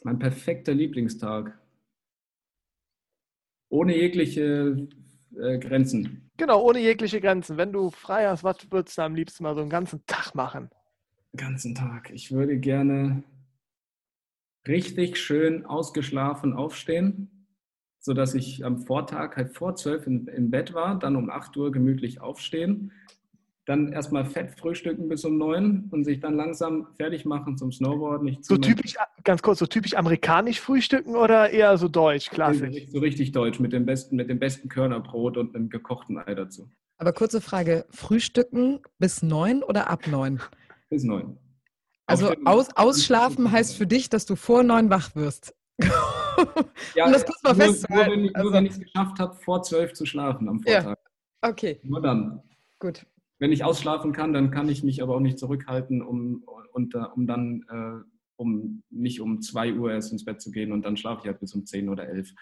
Mein 0.03 0.19
perfekter 0.19 0.75
Lieblingstag. 0.75 1.57
Ohne 3.69 3.97
jegliche 3.97 4.89
äh, 5.37 5.59
Grenzen. 5.61 6.29
Genau, 6.39 6.61
ohne 6.61 6.81
jegliche 6.81 7.21
Grenzen. 7.21 7.57
Wenn 7.57 7.73
du 7.73 7.93
frei 7.93 8.27
hast, 8.27 8.43
was 8.43 8.69
würdest 8.73 8.99
du 8.99 9.03
am 9.03 9.15
liebsten 9.15 9.45
mal 9.45 9.55
so 9.55 9.61
einen 9.61 9.71
ganzen 9.71 10.05
Tag 10.07 10.35
machen? 10.35 10.71
Den 11.35 11.39
ganzen 11.39 11.77
Tag. 11.77 12.11
Ich 12.11 12.33
würde 12.33 12.59
gerne 12.59 13.23
richtig 14.67 15.19
schön 15.19 15.65
ausgeschlafen 15.67 16.53
aufstehen, 16.53 17.47
sodass 17.99 18.35
ich 18.35 18.65
am 18.65 18.79
Vortag 18.79 19.37
halt 19.37 19.55
vor 19.57 19.75
zwölf 19.75 20.07
im 20.07 20.51
Bett 20.51 20.75
war, 20.75 20.99
dann 20.99 21.17
um 21.17 21.31
8 21.31 21.57
Uhr 21.57 21.73
gemütlich 21.73 22.21
aufstehen, 22.21 22.93
dann 23.65 23.93
erstmal 23.93 24.25
fett 24.25 24.53
frühstücken 24.53 25.09
bis 25.09 25.25
um 25.25 25.39
neun 25.39 25.89
und 25.91 26.05
sich 26.05 26.21
dann 26.21 26.37
langsam 26.37 26.87
fertig 26.97 27.25
machen 27.25 27.59
zum 27.59 27.73
Snowboarden. 27.73 28.29
Ich 28.29 28.39
So 28.43 28.57
typisch, 28.57 28.95
ganz 29.25 29.43
kurz, 29.43 29.59
so 29.59 29.67
typisch 29.67 29.95
amerikanisch 29.95 30.61
frühstücken 30.61 31.17
oder 31.17 31.51
eher 31.51 31.77
so 31.77 31.89
deutsch, 31.89 32.31
klassisch? 32.31 32.87
So 32.87 33.01
richtig 33.01 33.33
deutsch, 33.33 33.59
mit 33.59 33.73
dem 33.73 33.85
besten, 33.85 34.15
mit 34.15 34.31
dem 34.31 34.39
besten 34.39 34.69
Körnerbrot 34.69 35.37
und 35.37 35.57
einem 35.57 35.69
gekochten 35.69 36.17
Ei 36.17 36.37
dazu. 36.37 36.71
Aber 36.99 37.13
kurze 37.13 37.41
Frage: 37.41 37.87
Frühstücken 37.91 38.79
bis 39.01 39.23
neun 39.23 39.65
oder 39.65 39.91
ab 39.91 40.07
neun? 40.07 40.41
Bis 40.89 41.03
neun. 41.03 41.37
Also 42.07 42.33
aus, 42.45 42.69
ausschlafen 42.77 43.51
heißt 43.51 43.77
für 43.77 43.87
dich, 43.87 44.09
dass 44.09 44.27
du 44.27 44.37
vor 44.37 44.63
neun 44.63 44.91
wach 44.91 45.15
wirst. 45.15 45.55
Ja, 46.95 47.07
um 47.07 47.13
das 47.13 47.25
kurz 47.25 47.43
mal 47.43 47.55
nur, 47.55 47.65
nur, 47.67 47.75
festzuhalten. 47.75 48.11
wenn, 48.13 48.25
ich- 48.27 48.33
nur 48.33 48.37
Also- 48.41 48.53
wenn 48.53 48.67
ich 48.67 48.73
es 48.73 48.79
geschafft 48.81 49.19
habe, 49.19 49.35
vor 49.37 49.63
zwölf 49.63 49.95
zu 49.95 50.05
schlafen 50.05 50.49
am 50.51 50.61
Ja. 50.67 50.83
Vortag. 50.83 50.99
Okay, 51.43 51.81
Nur 51.83 52.03
dann. 52.03 52.43
gut. 52.79 53.07
Wenn 53.39 53.53
ich 53.53 53.65
ausschlafen 53.65 54.13
kann, 54.13 54.33
dann 54.35 54.51
kann 54.51 54.69
ich 54.69 54.83
mich 54.83 55.03
aber 55.03 55.17
auch 55.17 55.21
nicht 55.21 55.39
zurückhalten, 55.39 56.03
um, 56.03 56.45
und, 56.73 56.95
äh, 56.95 56.99
um 57.15 57.27
dann 57.27 57.65
äh, 57.71 58.05
um 58.39 58.83
nicht 58.91 59.21
um 59.23 59.41
2 59.41 59.73
Uhr 59.75 59.93
erst 59.93 60.13
ins 60.13 60.27
Bett 60.27 60.43
zu 60.43 60.51
gehen 60.51 60.73
und 60.73 60.83
dann 60.85 60.99
schlafe 60.99 61.23
ich 61.23 61.27
halt 61.29 61.41
bis 61.41 61.55
um 61.55 61.65
10 61.65 61.89
oder 61.89 62.07
11. 62.07 62.35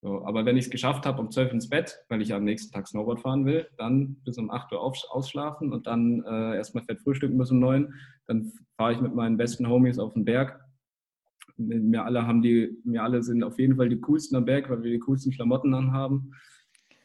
So, 0.00 0.24
aber 0.24 0.44
wenn 0.44 0.56
ich 0.56 0.66
es 0.66 0.70
geschafft 0.70 1.04
habe, 1.06 1.20
um 1.20 1.30
12 1.32 1.52
ins 1.52 1.68
Bett, 1.68 2.04
weil 2.08 2.22
ich 2.22 2.32
am 2.32 2.44
nächsten 2.44 2.72
Tag 2.72 2.86
Snowboard 2.86 3.20
fahren 3.20 3.44
will, 3.46 3.66
dann 3.78 4.16
bis 4.24 4.38
um 4.38 4.50
8 4.50 4.70
Uhr 4.72 4.80
auf, 4.80 4.96
ausschlafen 5.10 5.72
und 5.72 5.88
dann 5.88 6.22
äh, 6.24 6.56
erstmal 6.56 6.84
fett 6.84 7.00
frühstücken 7.00 7.36
bis 7.38 7.50
um 7.50 7.58
9. 7.58 7.92
Dann 8.26 8.52
fahre 8.76 8.92
ich 8.92 9.00
mit 9.00 9.14
meinen 9.14 9.36
besten 9.36 9.68
Homies 9.68 9.98
auf 9.98 10.14
den 10.14 10.24
Berg. 10.24 10.60
Wir 11.56 12.04
alle 12.04 12.26
haben 12.26 12.42
die, 12.42 12.76
wir 12.84 13.02
alle 13.02 13.22
sind 13.22 13.44
auf 13.44 13.58
jeden 13.58 13.76
Fall 13.76 13.88
die 13.88 14.00
coolsten 14.00 14.36
am 14.36 14.44
Berg, 14.44 14.68
weil 14.70 14.82
wir 14.82 14.90
die 14.90 14.98
coolsten 14.98 15.30
Klamotten 15.32 15.72
anhaben. 15.74 16.32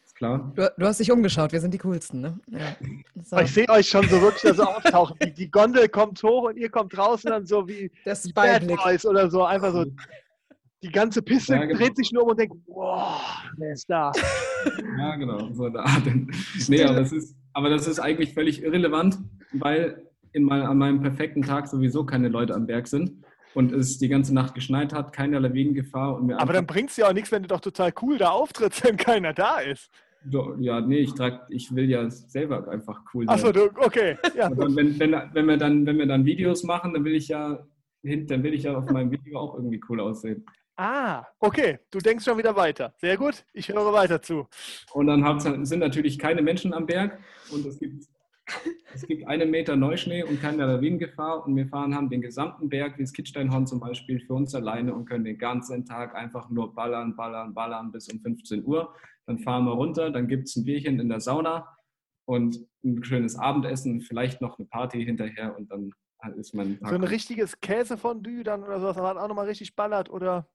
Ist 0.03 0.15
klar. 0.15 0.51
Du, 0.55 0.71
du 0.75 0.85
hast 0.85 0.99
dich 0.99 1.11
umgeschaut, 1.11 1.51
wir 1.51 1.59
sind 1.61 1.73
die 1.73 1.77
coolsten, 1.77 2.21
ne? 2.21 2.39
Ja. 2.47 2.75
So. 3.21 3.37
Ich 3.39 3.53
sehe 3.53 3.69
euch 3.69 3.87
schon 3.87 4.07
so 4.07 4.19
wirklich 4.21 4.55
so 4.55 4.63
auftauchen. 4.63 5.17
Die, 5.23 5.33
die 5.33 5.51
Gondel 5.51 5.87
kommt 5.89 6.23
hoch 6.23 6.49
und 6.49 6.57
ihr 6.57 6.69
kommt 6.69 6.97
raus 6.97 7.23
und 7.25 7.31
dann 7.31 7.45
so 7.45 7.67
wie 7.67 7.91
Der 8.05 8.15
die 8.15 8.33
Bad. 8.33 8.67
Boys 8.67 9.05
oder 9.05 9.29
so. 9.29 9.43
Einfach 9.43 9.71
so, 9.71 9.85
die 10.81 10.91
ganze 10.91 11.21
Piste 11.21 11.53
Ja, 11.53 11.65
genau. 11.65 11.77
dreht 11.77 11.95
sich 11.97 12.11
nur 12.11 12.23
um 12.23 12.29
und 12.29 12.39
denkt, 12.39 12.55
wow, 12.67 13.21
wer 13.57 13.73
ist 13.73 13.89
da? 13.89 14.11
Ja, 14.97 15.15
genau. 15.15 15.53
So 15.53 15.65
eine 15.65 15.79
Art. 15.79 16.03
Nee, 16.69 16.83
aber 16.83 17.01
es 17.01 17.11
ist, 17.11 17.35
Aber 17.53 17.69
das 17.69 17.87
ist 17.87 17.99
eigentlich 17.99 18.33
völlig 18.33 18.63
irrelevant, 18.63 19.19
weil 19.53 20.08
in 20.33 20.43
mein, 20.43 20.61
an 20.61 20.77
meinem 20.77 21.01
perfekten 21.01 21.41
Tag 21.41 21.67
sowieso 21.67 22.05
keine 22.05 22.29
Leute 22.29 22.53
am 22.55 22.67
Berg 22.67 22.87
sind 22.87 23.23
und 23.53 23.71
es 23.71 23.97
die 23.97 24.07
ganze 24.07 24.33
Nacht 24.33 24.55
geschneit 24.55 24.93
hat, 24.93 25.13
keine 25.13 25.39
Lawinengefahr. 25.39 26.15
Und 26.15 26.27
mir 26.27 26.39
Aber 26.39 26.53
dann 26.53 26.67
bringt 26.67 26.91
es 26.91 26.97
ja 26.97 27.07
auch 27.07 27.13
nichts, 27.13 27.31
wenn 27.31 27.43
du 27.43 27.47
doch 27.47 27.61
total 27.61 27.93
cool 28.01 28.17
da 28.17 28.29
auftrittst, 28.29 28.83
wenn 28.87 28.97
keiner 28.97 29.33
da 29.33 29.59
ist. 29.59 29.89
Ja, 30.59 30.81
nee, 30.81 30.97
ich, 30.97 31.13
trag, 31.13 31.47
ich 31.49 31.73
will 31.73 31.89
ja 31.89 32.09
selber 32.09 32.67
einfach 32.67 33.01
cool 33.13 33.25
sein. 33.25 33.35
Achso, 33.35 33.69
okay. 33.77 34.17
Ja. 34.35 34.51
Wenn, 34.51 34.99
wenn, 34.99 35.13
wenn, 35.33 35.45
wir 35.45 35.57
dann, 35.57 35.85
wenn 35.85 35.97
wir 35.97 36.07
dann 36.07 36.25
Videos 36.25 36.63
machen, 36.63 36.93
dann 36.93 37.05
will 37.05 37.15
ich 37.15 37.29
ja 37.29 37.65
dann 38.01 38.43
will 38.43 38.53
ich 38.53 38.63
ja 38.63 38.77
auf 38.77 38.89
meinem 38.89 39.11
Video 39.11 39.39
auch 39.39 39.55
irgendwie 39.55 39.81
cool 39.89 39.99
aussehen. 39.99 40.45
Ah, 40.77 41.25
okay. 41.39 41.79
Du 41.91 41.99
denkst 41.99 42.23
schon 42.23 42.37
wieder 42.37 42.55
weiter. 42.55 42.93
Sehr 42.99 43.17
gut. 43.17 43.43
Ich 43.51 43.67
höre 43.67 43.91
weiter 43.91 44.21
zu. 44.21 44.47
Und 44.93 45.07
dann 45.07 45.65
sind 45.65 45.79
natürlich 45.79 46.17
keine 46.17 46.41
Menschen 46.41 46.73
am 46.73 46.85
Berg 46.85 47.19
und 47.51 47.65
es 47.65 47.79
gibt, 47.79 48.05
es 48.93 49.05
gibt 49.07 49.27
einen 49.27 49.51
Meter 49.51 49.75
Neuschnee 49.75 50.23
und 50.23 50.41
keine 50.41 50.65
Lawinengefahr. 50.65 51.45
Und 51.45 51.55
wir 51.55 51.67
fahren 51.67 51.95
haben 51.95 52.09
den 52.09 52.21
gesamten 52.21 52.69
Berg, 52.69 52.97
wie 52.97 53.03
das 53.03 53.13
Kitzsteinhorn 53.13 53.67
zum 53.67 53.79
Beispiel, 53.79 54.19
für 54.19 54.33
uns 54.33 54.55
alleine 54.55 54.93
und 54.93 55.05
können 55.05 55.25
den 55.25 55.37
ganzen 55.37 55.85
Tag 55.85 56.15
einfach 56.15 56.49
nur 56.49 56.73
ballern, 56.73 57.15
ballern, 57.15 57.53
ballern 57.53 57.91
bis 57.91 58.09
um 58.09 58.19
15 58.19 58.65
Uhr. 58.65 58.93
Dann 59.25 59.39
fahren 59.39 59.65
wir 59.65 59.73
runter, 59.73 60.09
dann 60.09 60.27
gibt 60.27 60.47
es 60.47 60.55
ein 60.55 60.65
Bierchen 60.65 60.99
in 60.99 61.09
der 61.09 61.19
Sauna 61.19 61.67
und 62.25 62.59
ein 62.83 63.03
schönes 63.03 63.37
Abendessen, 63.37 64.01
vielleicht 64.01 64.41
noch 64.41 64.57
eine 64.57 64.67
Party 64.67 65.03
hinterher 65.03 65.55
und 65.57 65.71
dann 65.71 65.91
ist 66.35 66.53
man. 66.53 66.77
So 66.81 66.95
ein 66.95 67.03
richtiges 67.03 67.59
Käsefondue 67.59 68.43
dann 68.43 68.63
oder 68.63 68.79
sowas, 68.79 68.97
was 68.97 69.17
auch 69.17 69.27
nochmal 69.27 69.47
richtig 69.47 69.75
ballert 69.75 70.09
oder? 70.09 70.47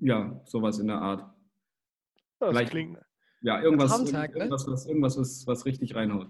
Ja, 0.00 0.40
sowas 0.44 0.78
in 0.78 0.88
der 0.88 1.00
Art. 1.00 1.20
das 2.38 2.50
Vielleicht, 2.50 2.70
klingt. 2.70 2.98
Ja, 3.44 3.60
irgendwas, 3.60 3.90
Traumtag, 3.90 4.32
ne? 4.32 4.38
irgendwas, 4.38 4.66
was, 4.66 4.86
irgendwas 4.86 5.18
was, 5.18 5.46
was 5.46 5.66
richtig 5.66 5.94
reinhaut. 5.94 6.28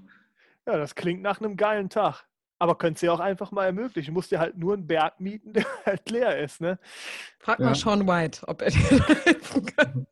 Ja, 0.66 0.76
das 0.76 0.96
klingt 0.96 1.22
nach 1.22 1.40
einem 1.40 1.56
geilen 1.56 1.88
Tag. 1.88 2.24
Aber 2.58 2.76
könntest 2.76 3.02
du 3.02 3.06
ja 3.06 3.12
auch 3.12 3.20
einfach 3.20 3.52
mal 3.52 3.66
ermöglichen. 3.66 4.12
Du 4.12 4.14
musst 4.14 4.32
dir 4.32 4.40
halt 4.40 4.58
nur 4.58 4.74
einen 4.74 4.86
Berg 4.86 5.20
mieten, 5.20 5.52
der 5.54 5.64
halt 5.86 6.10
leer 6.10 6.42
ist, 6.42 6.60
ne? 6.60 6.78
Frag 7.38 7.60
ja. 7.60 7.66
mal 7.66 7.74
Sean 7.76 8.06
White, 8.06 8.40
ob 8.48 8.62
er 8.62 8.70
dir 8.70 9.06
helfen 9.24 9.66
kann. 9.66 10.06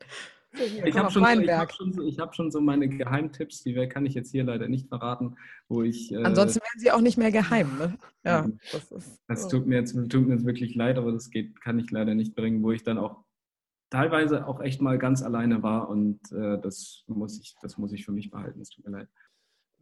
Ich 0.84 0.96
habe 0.96 1.10
schon, 1.10 1.24
so, 1.24 1.52
hab 1.52 1.72
schon, 1.72 1.92
so, 1.92 2.02
hab 2.18 2.36
schon 2.36 2.50
so 2.52 2.60
meine 2.60 2.86
Geheimtipps, 2.86 3.62
die 3.62 3.74
kann 3.88 4.04
ich 4.04 4.14
jetzt 4.14 4.30
hier 4.30 4.44
leider 4.44 4.68
nicht 4.68 4.86
verraten, 4.86 5.36
wo 5.68 5.82
ich. 5.82 6.12
Äh, 6.12 6.22
Ansonsten 6.22 6.60
wären 6.60 6.78
sie 6.78 6.92
auch 6.92 7.00
nicht 7.00 7.16
mehr 7.16 7.32
geheim, 7.32 7.78
ne? 7.78 7.98
Ja. 8.22 8.46
Das, 8.70 8.92
ist, 8.92 9.20
das 9.26 9.48
tut, 9.48 9.66
mir 9.66 9.76
jetzt, 9.76 9.94
tut 9.94 10.28
mir 10.28 10.34
jetzt 10.34 10.44
wirklich 10.44 10.74
leid, 10.74 10.98
aber 10.98 11.10
das 11.10 11.30
geht, 11.30 11.58
kann 11.62 11.78
ich 11.78 11.90
leider 11.90 12.14
nicht 12.14 12.36
bringen, 12.36 12.62
wo 12.62 12.70
ich 12.70 12.82
dann 12.82 12.98
auch 12.98 13.24
teilweise 13.92 14.46
auch 14.46 14.60
echt 14.60 14.80
mal 14.80 14.98
ganz 14.98 15.22
alleine 15.22 15.62
war 15.62 15.88
und 15.88 16.18
äh, 16.32 16.58
das, 16.60 17.04
muss 17.06 17.38
ich, 17.38 17.54
das 17.60 17.76
muss 17.76 17.92
ich 17.92 18.04
für 18.04 18.12
mich 18.12 18.30
behalten. 18.30 18.60
Es 18.60 18.70
tut 18.70 18.86
mir 18.86 18.98
leid. 18.98 19.08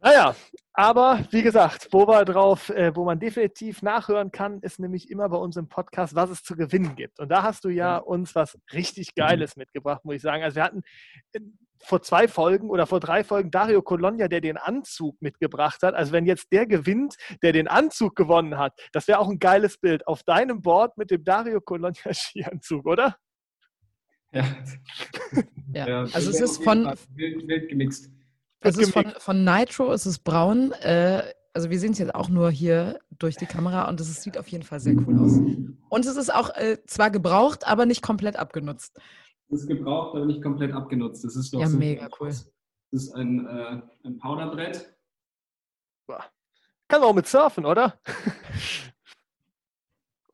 Naja, 0.03 0.35
aber 0.73 1.23
wie 1.29 1.43
gesagt, 1.43 1.87
wo, 1.91 2.07
wir 2.07 2.25
drauf, 2.25 2.69
äh, 2.69 2.93
wo 2.95 3.05
man 3.05 3.19
definitiv 3.19 3.83
nachhören 3.83 4.31
kann, 4.31 4.59
ist 4.61 4.79
nämlich 4.79 5.09
immer 5.11 5.29
bei 5.29 5.37
uns 5.37 5.55
im 5.57 5.69
Podcast, 5.69 6.15
was 6.15 6.31
es 6.31 6.43
zu 6.43 6.55
gewinnen 6.55 6.95
gibt. 6.95 7.19
Und 7.19 7.29
da 7.29 7.43
hast 7.43 7.63
du 7.63 7.69
ja 7.69 7.97
uns 7.97 8.35
was 8.35 8.57
richtig 8.73 9.15
Geiles 9.15 9.55
mitgebracht, 9.55 10.03
muss 10.03 10.15
ich 10.15 10.21
sagen. 10.23 10.43
Also 10.43 10.55
wir 10.55 10.63
hatten 10.63 10.81
äh, 11.33 11.39
vor 11.83 12.01
zwei 12.01 12.27
Folgen 12.27 12.69
oder 12.69 12.87
vor 12.87 12.99
drei 12.99 13.23
Folgen 13.23 13.51
Dario 13.51 13.81
Colonia, 13.81 14.27
der 14.27 14.41
den 14.41 14.57
Anzug 14.57 15.21
mitgebracht 15.21 15.83
hat. 15.83 15.93
Also 15.93 16.11
wenn 16.11 16.25
jetzt 16.25 16.51
der 16.51 16.65
gewinnt, 16.65 17.15
der 17.43 17.53
den 17.53 17.67
Anzug 17.67 18.15
gewonnen 18.15 18.57
hat, 18.57 18.73
das 18.91 19.07
wäre 19.07 19.19
auch 19.19 19.29
ein 19.29 19.39
geiles 19.39 19.77
Bild 19.77 20.05
auf 20.07 20.23
deinem 20.23 20.61
Board 20.61 20.97
mit 20.97 21.11
dem 21.11 21.23
Dario 21.23 21.61
Colonia 21.61 22.01
Skianzug, 22.11 22.85
oder? 22.87 23.15
Ja. 24.33 24.45
ja. 25.73 25.87
ja. 25.87 25.99
Also 26.13 26.29
es 26.29 26.39
ist 26.39 26.63
von 26.63 26.85
wild, 27.15 27.47
wild 27.47 27.69
gemixt. 27.69 28.11
Es 28.61 28.77
ist 28.77 28.93
von, 28.93 29.05
von 29.17 29.43
Nitro, 29.43 29.91
es 29.91 30.05
ist 30.05 30.19
braun. 30.19 30.71
Äh, 30.81 31.23
also 31.53 31.69
wir 31.69 31.79
sehen 31.79 31.91
es 31.91 31.97
jetzt 31.97 32.15
auch 32.15 32.29
nur 32.29 32.51
hier 32.51 32.99
durch 33.17 33.35
die 33.35 33.45
Kamera 33.45 33.89
und 33.89 33.99
es 33.99 34.21
sieht 34.21 34.37
auf 34.37 34.47
jeden 34.47 34.63
Fall 34.63 34.79
sehr 34.79 34.95
cool 34.95 35.19
aus. 35.19 35.37
Und 35.89 36.05
es 36.05 36.15
ist 36.15 36.33
auch 36.33 36.49
äh, 36.55 36.77
zwar 36.85 37.11
gebraucht, 37.11 37.67
aber 37.67 37.85
nicht 37.85 38.01
komplett 38.01 38.37
abgenutzt. 38.37 38.99
Es 39.49 39.61
ist 39.61 39.67
gebraucht, 39.67 40.15
aber 40.15 40.25
nicht 40.25 40.41
komplett 40.41 40.71
abgenutzt. 40.73 41.25
Das 41.25 41.35
ist 41.35 41.53
doch 41.53 41.59
ja, 41.59 41.67
so 41.67 41.77
mega 41.77 42.07
cool. 42.19 42.29
Das 42.29 42.47
ist 42.91 43.13
ein, 43.15 43.45
äh, 43.47 43.81
ein 44.07 44.17
Powderbrett. 44.17 44.95
Kann 46.07 46.99
man 46.99 47.09
auch 47.09 47.15
mit 47.15 47.27
surfen, 47.27 47.65
oder? 47.65 47.99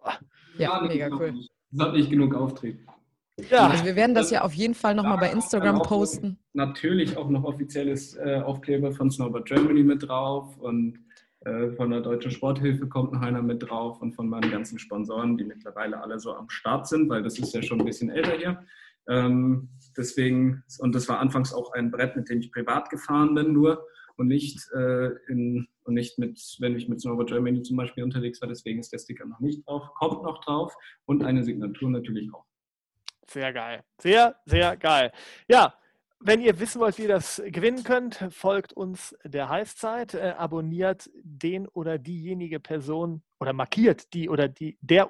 ja, 0.03 0.17
ja 0.57 0.81
mega 0.81 1.07
cool. 1.15 1.33
Das 1.71 1.87
hat 1.87 1.93
nicht 1.93 2.09
genug 2.09 2.35
Auftrieb. 2.35 2.87
Ja. 3.49 3.67
Also 3.67 3.85
wir 3.85 3.95
werden 3.95 4.15
das 4.15 4.31
ja 4.31 4.41
auf 4.41 4.53
jeden 4.53 4.73
Fall 4.73 4.95
nochmal 4.95 5.17
bei 5.19 5.31
Instagram 5.31 5.81
posten. 5.83 6.39
Natürlich 6.53 7.17
auch 7.17 7.29
noch 7.29 7.43
offizielles 7.43 8.15
äh, 8.15 8.41
Aufkleber 8.43 8.91
von 8.91 9.11
Snowboard 9.11 9.47
Germany 9.47 9.83
mit 9.83 10.07
drauf 10.07 10.57
und 10.57 10.99
äh, 11.41 11.71
von 11.73 11.91
der 11.91 12.01
Deutschen 12.01 12.31
Sporthilfe 12.31 12.87
kommt 12.87 13.13
noch 13.13 13.21
einer 13.21 13.43
mit 13.43 13.61
drauf 13.61 14.01
und 14.01 14.13
von 14.13 14.27
meinen 14.27 14.49
ganzen 14.49 14.79
Sponsoren, 14.79 15.37
die 15.37 15.43
mittlerweile 15.43 16.01
alle 16.01 16.19
so 16.19 16.33
am 16.33 16.49
Start 16.49 16.87
sind, 16.87 17.09
weil 17.09 17.21
das 17.21 17.37
ist 17.37 17.53
ja 17.53 17.61
schon 17.61 17.79
ein 17.79 17.85
bisschen 17.85 18.09
älter 18.09 18.37
hier. 18.37 18.65
Ähm, 19.07 19.69
deswegen, 19.95 20.63
und 20.79 20.95
das 20.95 21.07
war 21.07 21.19
anfangs 21.19 21.53
auch 21.53 21.73
ein 21.73 21.91
Brett, 21.91 22.15
mit 22.15 22.29
dem 22.29 22.39
ich 22.39 22.51
privat 22.51 22.89
gefahren 22.89 23.35
bin, 23.35 23.53
nur 23.53 23.85
und 24.17 24.27
nicht, 24.27 24.67
äh, 24.73 25.11
in, 25.27 25.67
und 25.83 25.93
nicht 25.93 26.17
mit, 26.17 26.41
wenn 26.59 26.75
ich 26.75 26.89
mit 26.89 27.01
Snowboard 27.01 27.29
Germany 27.29 27.61
zum 27.61 27.77
Beispiel 27.77 28.03
unterwegs 28.03 28.41
war. 28.41 28.49
Deswegen 28.49 28.79
ist 28.79 28.91
der 28.91 28.97
Sticker 28.97 29.25
noch 29.25 29.39
nicht 29.39 29.65
drauf, 29.67 29.93
kommt 29.93 30.23
noch 30.23 30.43
drauf 30.43 30.75
und 31.05 31.23
eine 31.23 31.43
Signatur 31.43 31.91
natürlich 31.91 32.33
auch. 32.33 32.45
Sehr 33.29 33.53
geil. 33.53 33.83
Sehr, 33.99 34.35
sehr 34.45 34.77
geil. 34.77 35.11
Ja, 35.47 35.73
wenn 36.19 36.41
ihr 36.41 36.59
wissen 36.59 36.81
wollt, 36.81 36.97
wie 36.97 37.03
ihr 37.03 37.09
das 37.09 37.41
gewinnen 37.45 37.83
könnt, 37.83 38.25
folgt 38.31 38.73
uns 38.73 39.15
der 39.23 39.49
Heißzeit, 39.49 40.15
äh, 40.15 40.33
abonniert 40.37 41.09
den 41.21 41.67
oder 41.67 41.99
diejenige 41.99 42.59
Person 42.59 43.21
oder 43.39 43.53
markiert 43.53 44.13
die 44.13 44.29
oder 44.29 44.47
die, 44.47 44.77
der, 44.81 45.09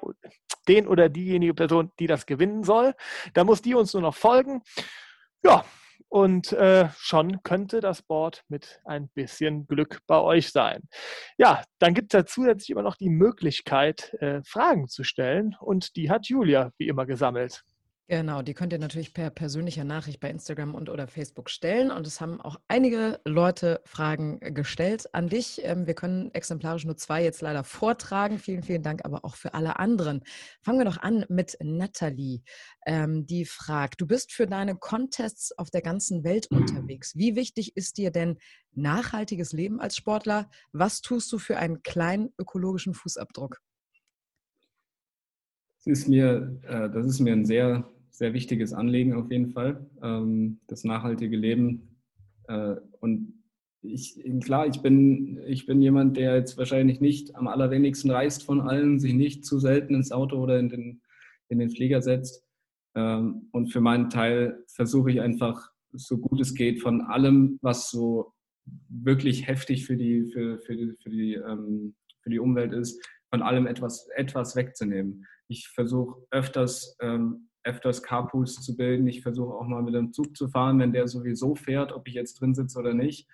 den 0.68 0.86
oder 0.86 1.08
diejenige 1.08 1.54
Person, 1.54 1.92
die 1.98 2.06
das 2.06 2.26
gewinnen 2.26 2.62
soll. 2.62 2.94
Da 3.32 3.44
muss 3.44 3.62
die 3.62 3.74
uns 3.74 3.94
nur 3.94 4.02
noch 4.02 4.14
folgen. 4.14 4.62
Ja, 5.42 5.64
und 6.08 6.52
äh, 6.52 6.88
schon 6.98 7.42
könnte 7.42 7.80
das 7.80 8.02
Board 8.02 8.44
mit 8.48 8.80
ein 8.84 9.08
bisschen 9.08 9.66
Glück 9.66 10.00
bei 10.06 10.18
euch 10.20 10.50
sein. 10.50 10.82
Ja, 11.36 11.62
dann 11.78 11.94
gibt 11.94 12.12
es 12.12 12.18
ja 12.18 12.26
zusätzlich 12.26 12.70
immer 12.70 12.82
noch 12.82 12.96
die 12.96 13.10
Möglichkeit, 13.10 14.14
äh, 14.20 14.42
Fragen 14.44 14.88
zu 14.88 15.04
stellen 15.04 15.56
und 15.60 15.96
die 15.96 16.10
hat 16.10 16.26
Julia 16.26 16.72
wie 16.78 16.88
immer 16.88 17.06
gesammelt. 17.06 17.64
Genau, 18.10 18.40
die 18.40 18.54
könnt 18.54 18.72
ihr 18.72 18.78
natürlich 18.78 19.12
per 19.12 19.28
persönlicher 19.28 19.84
Nachricht 19.84 20.18
bei 20.18 20.30
Instagram 20.30 20.74
und 20.74 20.88
oder 20.88 21.06
Facebook 21.08 21.50
stellen. 21.50 21.90
Und 21.90 22.06
es 22.06 22.22
haben 22.22 22.40
auch 22.40 22.58
einige 22.66 23.20
Leute 23.26 23.82
Fragen 23.84 24.40
gestellt 24.40 25.14
an 25.14 25.28
dich. 25.28 25.60
Ähm, 25.62 25.86
wir 25.86 25.92
können 25.92 26.32
exemplarisch 26.32 26.86
nur 26.86 26.96
zwei 26.96 27.22
jetzt 27.22 27.42
leider 27.42 27.64
vortragen. 27.64 28.38
Vielen, 28.38 28.62
vielen 28.62 28.82
Dank 28.82 29.04
aber 29.04 29.26
auch 29.26 29.36
für 29.36 29.52
alle 29.52 29.78
anderen. 29.78 30.22
Fangen 30.62 30.78
wir 30.78 30.86
doch 30.86 30.96
an 30.96 31.26
mit 31.28 31.58
Natalie, 31.62 32.40
ähm, 32.86 33.26
die 33.26 33.44
fragt, 33.44 34.00
du 34.00 34.06
bist 34.06 34.32
für 34.32 34.46
deine 34.46 34.74
Contests 34.74 35.52
auf 35.58 35.70
der 35.70 35.82
ganzen 35.82 36.24
Welt 36.24 36.46
unterwegs. 36.50 37.14
Wie 37.14 37.36
wichtig 37.36 37.76
ist 37.76 37.98
dir 37.98 38.10
denn 38.10 38.38
nachhaltiges 38.72 39.52
Leben 39.52 39.80
als 39.80 39.96
Sportler? 39.96 40.48
Was 40.72 41.02
tust 41.02 41.30
du 41.30 41.38
für 41.38 41.58
einen 41.58 41.82
kleinen 41.82 42.30
ökologischen 42.38 42.94
Fußabdruck? 42.94 43.60
Ist 45.84 46.08
mir, 46.08 46.58
äh, 46.66 46.88
das 46.88 47.04
ist 47.04 47.20
mir 47.20 47.34
ein 47.34 47.44
sehr 47.44 47.86
sehr 48.18 48.34
wichtiges 48.34 48.72
Anliegen 48.72 49.14
auf 49.14 49.30
jeden 49.30 49.52
Fall, 49.52 49.86
ähm, 50.02 50.58
das 50.66 50.82
nachhaltige 50.82 51.36
Leben. 51.36 51.96
Äh, 52.48 52.74
und 52.98 53.44
ich, 53.80 54.20
klar, 54.42 54.66
ich 54.66 54.82
bin, 54.82 55.40
ich 55.46 55.66
bin 55.66 55.80
jemand, 55.80 56.16
der 56.16 56.34
jetzt 56.34 56.58
wahrscheinlich 56.58 57.00
nicht 57.00 57.36
am 57.36 57.46
allerwenigsten 57.46 58.10
reist 58.10 58.42
von 58.42 58.60
allen, 58.60 58.98
sich 58.98 59.14
nicht 59.14 59.46
zu 59.46 59.60
selten 59.60 59.94
ins 59.94 60.10
Auto 60.10 60.36
oder 60.36 60.58
in 60.58 60.68
den, 60.68 61.00
in 61.48 61.60
den 61.60 61.70
Flieger 61.70 62.02
setzt. 62.02 62.44
Ähm, 62.96 63.48
und 63.52 63.68
für 63.68 63.80
meinen 63.80 64.10
Teil 64.10 64.64
versuche 64.66 65.12
ich 65.12 65.20
einfach, 65.20 65.70
so 65.92 66.18
gut 66.18 66.40
es 66.40 66.54
geht, 66.54 66.82
von 66.82 67.02
allem, 67.02 67.58
was 67.62 67.88
so 67.88 68.32
wirklich 68.88 69.46
heftig 69.46 69.86
für 69.86 69.96
die, 69.96 70.28
für, 70.32 70.58
für 70.58 70.76
die, 70.76 70.92
für 71.00 71.08
die, 71.08 71.34
ähm, 71.34 71.94
für 72.22 72.30
die 72.30 72.40
Umwelt 72.40 72.72
ist, 72.72 73.00
von 73.30 73.42
allem 73.42 73.68
etwas, 73.68 74.08
etwas 74.16 74.56
wegzunehmen. 74.56 75.24
Ich 75.46 75.68
versuche 75.68 76.20
öfters 76.30 76.96
ähm, 77.00 77.47
öfters 77.68 78.02
Carpools 78.02 78.54
zu 78.54 78.76
bilden. 78.76 79.06
Ich 79.06 79.22
versuche 79.22 79.54
auch 79.54 79.66
mal 79.66 79.82
mit 79.82 79.94
dem 79.94 80.12
Zug 80.12 80.36
zu 80.36 80.48
fahren, 80.48 80.78
wenn 80.78 80.92
der 80.92 81.06
sowieso 81.06 81.54
fährt, 81.54 81.92
ob 81.92 82.08
ich 82.08 82.14
jetzt 82.14 82.40
drin 82.40 82.54
sitze 82.54 82.78
oder 82.78 82.94
nicht. 82.94 83.28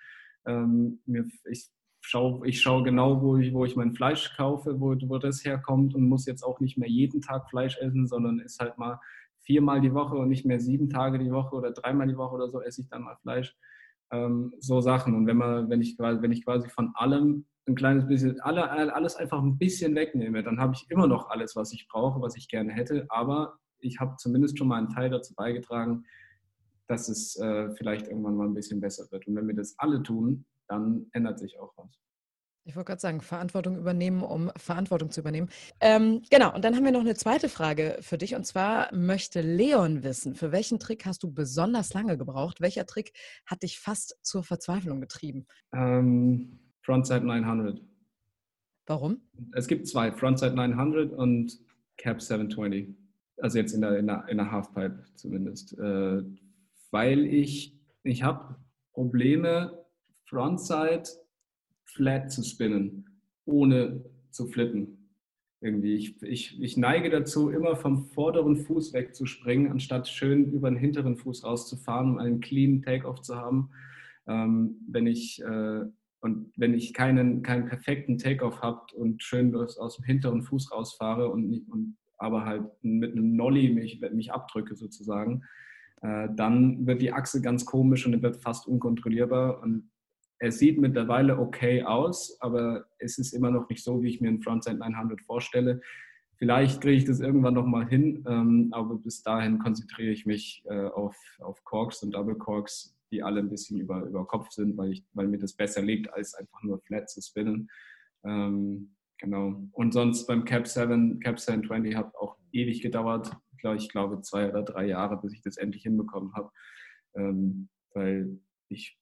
Ähm, 0.45 0.99
mir, 1.05 1.25
ich 1.49 1.69
schaue 2.01 2.47
ich 2.47 2.61
schau 2.61 2.83
genau, 2.83 3.21
wo 3.21 3.37
ich, 3.37 3.53
wo 3.53 3.65
ich 3.65 3.75
mein 3.75 3.95
Fleisch 3.95 4.35
kaufe, 4.35 4.79
wo, 4.79 4.95
wo 5.07 5.17
das 5.17 5.43
herkommt 5.43 5.95
und 5.95 6.07
muss 6.07 6.25
jetzt 6.25 6.43
auch 6.43 6.59
nicht 6.59 6.77
mehr 6.77 6.89
jeden 6.89 7.21
Tag 7.21 7.49
Fleisch 7.49 7.77
essen, 7.79 8.07
sondern 8.07 8.39
ist 8.39 8.59
halt 8.59 8.77
mal 8.77 8.99
viermal 9.41 9.81
die 9.81 9.93
Woche 9.93 10.15
und 10.15 10.29
nicht 10.29 10.45
mehr 10.45 10.59
sieben 10.59 10.89
Tage 10.89 11.17
die 11.19 11.31
Woche 11.31 11.55
oder 11.55 11.71
dreimal 11.71 12.07
die 12.07 12.17
Woche 12.17 12.35
oder 12.35 12.49
so 12.49 12.61
esse 12.61 12.81
ich 12.81 12.89
dann 12.89 13.03
mal 13.03 13.15
Fleisch. 13.21 13.55
Ähm, 14.11 14.53
so 14.59 14.81
Sachen. 14.81 15.15
Und 15.15 15.25
wenn 15.27 15.37
man, 15.37 15.69
wenn 15.69 15.81
ich 15.81 15.97
quasi, 15.97 16.21
wenn 16.21 16.31
ich 16.31 16.45
quasi 16.45 16.69
von 16.69 16.91
allem 16.95 17.45
ein 17.67 17.75
kleines 17.75 18.07
bisschen, 18.07 18.39
alle, 18.41 18.69
alles 18.93 19.15
einfach 19.15 19.41
ein 19.41 19.57
bisschen 19.57 19.95
wegnehme, 19.95 20.43
dann 20.43 20.59
habe 20.59 20.73
ich 20.75 20.85
immer 20.89 21.07
noch 21.07 21.29
alles, 21.29 21.55
was 21.55 21.73
ich 21.73 21.87
brauche, 21.87 22.21
was 22.21 22.35
ich 22.37 22.47
gerne 22.47 22.71
hätte, 22.73 23.05
aber 23.09 23.57
ich 23.85 23.99
habe 23.99 24.15
zumindest 24.17 24.57
schon 24.57 24.67
mal 24.67 24.77
einen 24.77 24.89
Teil 24.89 25.09
dazu 25.09 25.33
beigetragen, 25.35 26.05
dass 26.87 27.09
es 27.09 27.35
äh, 27.37 27.69
vielleicht 27.75 28.07
irgendwann 28.07 28.35
mal 28.35 28.47
ein 28.47 28.53
bisschen 28.53 28.79
besser 28.79 29.09
wird. 29.11 29.27
Und 29.27 29.35
wenn 29.35 29.47
wir 29.47 29.55
das 29.55 29.75
alle 29.77 30.03
tun, 30.03 30.45
dann 30.67 31.07
ändert 31.13 31.39
sich 31.39 31.59
auch 31.59 31.73
was. 31.77 31.99
Ich 32.67 32.75
wollte 32.75 32.87
gerade 32.87 33.01
sagen, 33.01 33.21
Verantwortung 33.21 33.77
übernehmen, 33.77 34.23
um 34.23 34.51
Verantwortung 34.57 35.11
zu 35.11 35.21
übernehmen. 35.21 35.49
Ähm, 35.81 36.23
genau, 36.31 36.53
und 36.53 36.65
dann 36.65 36.75
haben 36.75 36.83
wir 36.83 36.91
noch 36.91 37.01
eine 37.01 37.13
zweite 37.13 37.47
Frage 37.47 37.97
für 38.01 38.17
dich. 38.17 38.33
Und 38.33 38.45
zwar 38.45 38.93
möchte 38.93 39.41
Leon 39.41 40.01
wissen, 40.01 40.33
für 40.33 40.51
welchen 40.51 40.79
Trick 40.79 41.05
hast 41.05 41.21
du 41.21 41.31
besonders 41.31 41.93
lange 41.93 42.17
gebraucht? 42.17 42.61
Welcher 42.61 42.87
Trick 42.87 43.13
hat 43.45 43.61
dich 43.61 43.79
fast 43.79 44.17
zur 44.23 44.43
Verzweiflung 44.43 44.99
getrieben? 44.99 45.45
Ähm, 45.73 46.59
Frontside 46.81 47.23
900. 47.23 47.81
Warum? 48.87 49.21
Es 49.53 49.67
gibt 49.67 49.87
zwei, 49.87 50.11
Frontside 50.11 50.55
900 50.55 51.13
und 51.13 51.59
Cap 51.97 52.19
720. 52.19 52.95
Also 53.37 53.57
jetzt 53.57 53.73
in 53.73 53.81
der, 53.81 53.97
in 53.97 54.07
der, 54.07 54.25
in 54.29 54.37
der 54.37 54.51
Halfpipe 54.51 55.03
zumindest. 55.15 55.77
Äh, 55.77 56.23
weil 56.91 57.25
ich, 57.25 57.77
ich 58.03 58.23
habe 58.23 58.55
Probleme, 58.93 59.85
Frontside 60.25 61.03
flat 61.83 62.31
zu 62.31 62.43
spinnen, 62.43 63.05
ohne 63.45 64.05
zu 64.31 64.47
flippen. 64.47 65.09
Irgendwie. 65.61 65.95
Ich, 65.95 66.21
ich, 66.21 66.61
ich 66.61 66.77
neige 66.77 67.09
dazu, 67.09 67.49
immer 67.49 67.75
vom 67.75 68.05
vorderen 68.05 68.57
Fuß 68.57 68.93
wegzuspringen, 68.93 69.71
anstatt 69.71 70.07
schön 70.07 70.51
über 70.51 70.69
den 70.69 70.77
hinteren 70.77 71.17
Fuß 71.17 71.43
rauszufahren, 71.43 72.11
um 72.11 72.17
einen 72.19 72.39
clean 72.39 72.81
Takeoff 72.81 73.21
zu 73.21 73.35
haben. 73.35 73.71
Ähm, 74.27 74.77
wenn 74.87 75.07
ich, 75.07 75.41
äh, 75.41 75.81
und 76.21 76.51
wenn 76.55 76.73
ich 76.73 76.93
keinen, 76.93 77.41
keinen 77.41 77.67
perfekten 77.67 78.17
Takeoff 78.17 78.61
habe 78.61 78.81
und 78.95 79.23
schön 79.23 79.55
aus, 79.55 79.77
aus 79.77 79.95
dem 79.95 80.05
hinteren 80.05 80.43
Fuß 80.43 80.71
rausfahre 80.71 81.29
und, 81.29 81.65
und 81.69 81.97
aber 82.17 82.45
halt 82.45 82.63
mit 82.81 83.13
einem 83.13 83.35
Nolly 83.35 83.69
mich, 83.69 84.01
mich 84.11 84.31
abdrücke 84.31 84.75
sozusagen, 84.75 85.43
äh, 86.01 86.29
dann 86.35 86.85
wird 86.85 87.01
die 87.01 87.13
Achse 87.13 87.41
ganz 87.41 87.65
komisch 87.65 88.05
und 88.05 88.21
wird 88.21 88.37
fast 88.37 88.67
unkontrollierbar. 88.67 89.61
Und 89.61 89.89
es 90.39 90.59
sieht 90.59 90.79
mittlerweile 90.79 91.39
okay 91.39 91.83
aus, 91.83 92.37
aber 92.41 92.85
es 92.99 93.17
ist 93.17 93.33
immer 93.33 93.51
noch 93.51 93.69
nicht 93.69 93.83
so, 93.83 94.01
wie 94.03 94.09
ich 94.09 94.21
mir 94.21 94.29
ein 94.29 94.41
Frontside 94.41 94.77
900 94.77 95.21
vorstelle. 95.21 95.81
Vielleicht 96.37 96.81
kriege 96.81 96.97
ich 96.97 97.05
das 97.05 97.21
irgendwann 97.21 97.53
nochmal 97.53 97.87
hin, 97.87 98.25
ähm, 98.27 98.69
aber 98.71 98.95
bis 98.95 99.23
dahin 99.23 99.59
konzentriere 99.59 100.11
ich 100.11 100.25
mich 100.25 100.63
äh, 100.65 100.87
auf, 100.87 101.17
auf 101.39 101.63
Corks 101.63 102.03
und 102.03 102.11
Double 102.11 102.35
Corks, 102.35 102.97
die 103.11 103.23
alle 103.23 103.39
ein 103.39 103.49
bisschen 103.49 103.79
über, 103.79 104.03
über 104.03 104.27
Kopf 104.27 104.51
sind, 104.51 104.75
weil, 104.75 104.91
ich, 104.91 105.05
weil 105.13 105.27
mir 105.27 105.37
das 105.37 105.53
besser 105.53 105.81
liegt, 105.81 106.13
als 106.13 106.33
einfach 106.33 106.61
nur 106.63 106.79
flat 106.79 107.09
zu 107.09 107.21
spinnen. 107.21 107.69
Ähm, 108.25 108.94
genau. 109.19 109.67
Und 109.71 109.93
sonst 109.93 110.25
beim 110.27 110.45
Cap 110.45 110.67
7, 110.67 111.19
Cap 111.19 111.39
720 111.39 111.95
hat 111.95 112.15
auch 112.15 112.37
ewig 112.51 112.81
gedauert. 112.81 113.31
Ich 113.77 113.89
glaube, 113.89 114.21
zwei 114.21 114.47
oder 114.49 114.61
drei 114.61 114.85
Jahre, 114.85 115.19
bis 115.19 115.33
ich 115.33 115.41
das 115.41 115.57
endlich 115.57 115.83
hinbekommen 115.83 116.33
habe. 116.35 116.51
Ähm, 117.15 117.69
weil 117.93 118.39
ich 118.69 118.99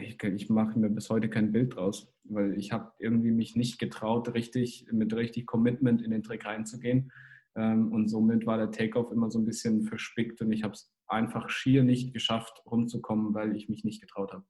ich, 0.00 0.22
ich 0.22 0.48
mache 0.48 0.78
mir 0.78 0.90
bis 0.90 1.10
heute 1.10 1.28
kein 1.28 1.52
Bild 1.52 1.74
draus, 1.74 2.12
weil 2.24 2.56
ich 2.58 2.72
habe 2.72 2.92
irgendwie 2.98 3.30
mich 3.30 3.56
nicht 3.56 3.78
getraut, 3.78 4.32
richtig 4.34 4.86
mit 4.92 5.14
richtig 5.14 5.46
Commitment 5.46 6.02
in 6.02 6.10
den 6.10 6.22
Trick 6.22 6.44
reinzugehen. 6.44 7.10
Ähm, 7.56 7.92
und 7.92 8.08
somit 8.08 8.46
war 8.46 8.58
der 8.58 8.70
Takeoff 8.70 9.10
immer 9.10 9.30
so 9.30 9.38
ein 9.38 9.44
bisschen 9.44 9.82
verspickt 9.82 10.40
und 10.40 10.52
ich 10.52 10.62
habe 10.62 10.74
es 10.74 10.92
einfach 11.06 11.50
schier 11.50 11.82
nicht 11.82 12.14
geschafft, 12.14 12.62
rumzukommen, 12.64 13.34
weil 13.34 13.56
ich 13.56 13.68
mich 13.68 13.84
nicht 13.84 14.00
getraut 14.00 14.32
habe. 14.32 14.44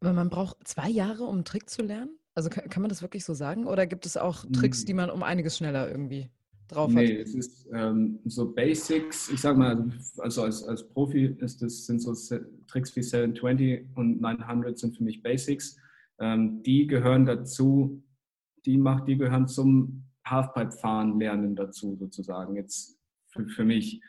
Aber 0.00 0.12
man 0.12 0.30
braucht 0.30 0.66
zwei 0.66 0.88
Jahre, 0.88 1.24
um 1.24 1.36
einen 1.36 1.44
Trick 1.44 1.68
zu 1.68 1.82
lernen? 1.82 2.18
Also 2.36 2.50
kann, 2.50 2.68
kann 2.68 2.82
man 2.82 2.90
das 2.90 3.00
wirklich 3.00 3.24
so 3.24 3.32
sagen? 3.32 3.66
Oder 3.66 3.86
gibt 3.86 4.04
es 4.04 4.18
auch 4.18 4.44
Tricks, 4.52 4.84
die 4.84 4.92
man 4.92 5.08
um 5.08 5.22
einiges 5.22 5.56
schneller 5.56 5.90
irgendwie 5.90 6.28
drauf 6.68 6.92
nee, 6.92 7.00
hat? 7.00 7.14
Nee, 7.14 7.20
es 7.22 7.34
ist 7.34 7.66
ähm, 7.72 8.20
so 8.26 8.52
Basics. 8.52 9.30
Ich 9.30 9.40
sag 9.40 9.56
mal, 9.56 9.90
also 10.18 10.42
als, 10.42 10.62
als 10.64 10.86
Profi 10.86 11.34
ist 11.38 11.62
das, 11.62 11.86
sind 11.86 12.00
so 12.00 12.12
Tricks 12.66 12.94
wie 12.94 13.02
720 13.02 13.86
und 13.94 14.20
900 14.20 14.78
sind 14.78 14.94
für 14.94 15.02
mich 15.02 15.22
Basics. 15.22 15.78
Ähm, 16.20 16.62
die 16.62 16.86
gehören 16.86 17.24
dazu, 17.24 18.02
die, 18.66 18.76
macht, 18.76 19.08
die 19.08 19.16
gehören 19.16 19.48
zum 19.48 20.04
Halfpipe-Fahren 20.26 21.18
lernen 21.18 21.56
dazu 21.56 21.96
sozusagen. 21.96 22.54
Jetzt 22.54 22.98
für, 23.28 23.48
für 23.48 23.64
mich. 23.64 24.02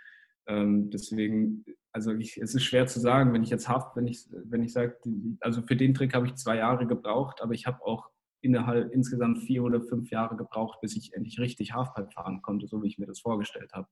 Ähm, 0.47 0.89
deswegen, 0.89 1.63
also 1.93 2.13
ich, 2.13 2.37
es 2.37 2.55
ist 2.55 2.63
schwer 2.63 2.87
zu 2.87 2.99
sagen, 2.99 3.31
wenn 3.31 3.43
ich 3.43 3.51
jetzt 3.51 3.69
Half, 3.69 3.95
wenn 3.95 4.07
ich, 4.07 4.27
wenn 4.31 4.63
ich 4.63 4.73
sage, 4.73 4.97
also 5.39 5.61
für 5.61 5.77
den 5.77 5.93
Trick 5.93 6.13
habe 6.13 6.27
ich 6.27 6.35
zwei 6.35 6.57
Jahre 6.57 6.87
gebraucht, 6.87 7.41
aber 7.41 7.53
ich 7.53 7.65
habe 7.65 7.81
auch 7.85 8.09
innerhalb 8.41 8.91
insgesamt 8.93 9.39
vier 9.39 9.63
oder 9.63 9.81
fünf 9.81 10.09
Jahre 10.09 10.37
gebraucht, 10.37 10.79
bis 10.81 10.95
ich 10.95 11.13
endlich 11.13 11.39
richtig 11.39 11.73
Halfpipe 11.73 12.11
fahren 12.11 12.41
konnte, 12.41 12.67
so 12.67 12.81
wie 12.83 12.87
ich 12.87 12.97
mir 12.97 13.07
das 13.07 13.19
vorgestellt 13.19 13.73
habe. 13.73 13.87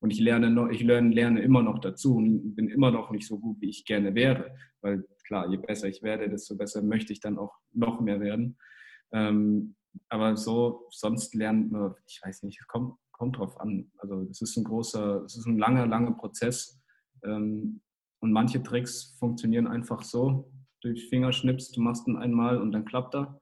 Und 0.00 0.10
ich 0.10 0.20
lerne, 0.20 0.70
ich 0.70 0.82
lerne, 0.82 1.10
lerne 1.10 1.42
immer 1.42 1.62
noch 1.62 1.80
dazu 1.80 2.16
und 2.16 2.54
bin 2.54 2.68
immer 2.68 2.90
noch 2.90 3.10
nicht 3.10 3.26
so 3.26 3.38
gut, 3.38 3.60
wie 3.60 3.68
ich 3.68 3.84
gerne 3.84 4.14
wäre. 4.14 4.54
Weil 4.80 5.04
klar, 5.26 5.48
je 5.48 5.56
besser 5.56 5.88
ich 5.88 6.02
werde, 6.02 6.28
desto 6.28 6.56
besser 6.56 6.82
möchte 6.82 7.12
ich 7.12 7.20
dann 7.20 7.36
auch 7.36 7.54
noch 7.72 8.00
mehr 8.00 8.20
werden. 8.20 8.56
Ähm, 9.10 9.74
aber 10.08 10.36
so, 10.36 10.86
sonst 10.90 11.34
lernt 11.34 11.72
man, 11.72 11.94
ich 12.06 12.20
weiß 12.22 12.44
nicht, 12.44 12.64
kommt, 12.68 12.94
kommt 13.10 13.38
drauf 13.38 13.60
an. 13.60 13.90
Also 13.98 14.22
es 14.30 14.40
ist 14.40 14.56
ein 14.56 14.64
großer, 14.64 15.24
es 15.24 15.36
ist 15.36 15.46
ein 15.46 15.58
langer, 15.58 15.86
langer 15.86 16.12
Prozess. 16.12 16.80
Ähm, 17.24 17.80
und 18.20 18.32
manche 18.32 18.62
Tricks 18.62 19.16
funktionieren 19.18 19.66
einfach 19.66 20.02
so. 20.02 20.52
Durch 20.80 21.08
Fingerschnips, 21.08 21.72
du 21.72 21.80
machst 21.80 22.06
ihn 22.06 22.16
einmal 22.16 22.60
und 22.60 22.70
dann 22.72 22.84
klappt 22.84 23.14
er. 23.14 23.40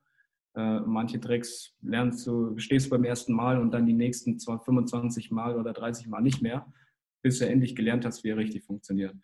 Äh, 0.57 0.81
manche 0.81 1.21
Tricks 1.21 1.77
lernst 1.83 2.27
du, 2.27 2.59
stehst 2.59 2.89
beim 2.89 3.05
ersten 3.05 3.35
Mal 3.35 3.61
und 3.61 3.73
dann 3.73 3.85
die 3.85 3.93
nächsten 3.93 4.41
25 4.41 5.31
Mal 5.31 5.55
oder 5.57 5.75
30 5.75 6.09
Mal 6.09 6.23
nicht 6.23 6.41
mehr, 6.41 6.67
bis 7.23 7.39
du 7.39 7.47
endlich 7.47 7.77
gelernt 7.77 8.07
hast, 8.07 8.25
wie 8.25 8.31
er 8.31 8.39
richtig 8.39 8.65
funktioniert. 8.65 9.15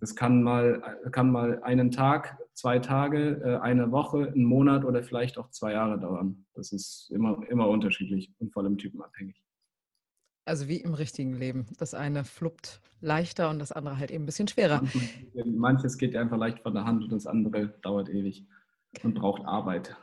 Das 0.00 0.14
kann 0.14 0.42
mal, 0.42 1.00
kann 1.12 1.30
mal 1.30 1.62
einen 1.62 1.90
Tag, 1.90 2.36
zwei 2.52 2.78
Tage, 2.78 3.40
äh, 3.42 3.56
eine 3.62 3.90
Woche, 3.90 4.28
einen 4.28 4.44
Monat 4.44 4.84
oder 4.84 5.02
vielleicht 5.02 5.38
auch 5.38 5.48
zwei 5.50 5.72
Jahre 5.72 5.98
dauern. 5.98 6.44
Das 6.52 6.72
ist 6.72 7.10
immer, 7.10 7.42
immer 7.48 7.68
unterschiedlich 7.68 8.30
und 8.38 8.52
vor 8.52 8.62
allem 8.62 8.76
typenabhängig. 8.76 9.42
Also 10.44 10.68
wie 10.68 10.76
im 10.76 10.92
richtigen 10.92 11.32
Leben. 11.32 11.66
Das 11.78 11.94
eine 11.94 12.24
fluppt 12.24 12.82
leichter 13.00 13.48
und 13.48 13.58
das 13.58 13.72
andere 13.72 13.98
halt 13.98 14.10
eben 14.10 14.24
ein 14.24 14.26
bisschen 14.26 14.46
schwerer. 14.46 14.82
Manches 15.46 15.96
geht 15.96 16.14
einfach 16.14 16.36
leicht 16.36 16.60
von 16.60 16.74
der 16.74 16.84
Hand 16.84 17.04
und 17.04 17.12
das 17.12 17.26
andere 17.26 17.68
dauert 17.80 18.10
ewig 18.10 18.46
und 19.02 19.14
braucht 19.14 19.42
Arbeit. 19.46 19.96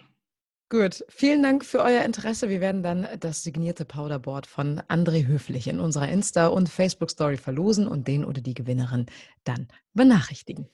Gut, 0.74 1.06
vielen 1.08 1.44
Dank 1.44 1.64
für 1.64 1.84
euer 1.84 2.02
Interesse. 2.04 2.50
Wir 2.50 2.60
werden 2.60 2.82
dann 2.82 3.08
das 3.20 3.44
signierte 3.44 3.86
Powderboard 3.86 4.48
von 4.48 4.82
André 4.88 5.28
Höflich 5.28 5.68
in 5.68 5.80
unserer 5.80 6.08
Insta- 6.08 6.48
und 6.48 6.68
Facebook-Story 6.68 7.38
verlosen 7.38 7.88
und 7.88 8.08
den 8.08 8.26
oder 8.26 8.42
die 8.42 8.56
Gewinnerin 8.56 9.06
dann 9.44 9.68
benachrichtigen. 9.94 10.68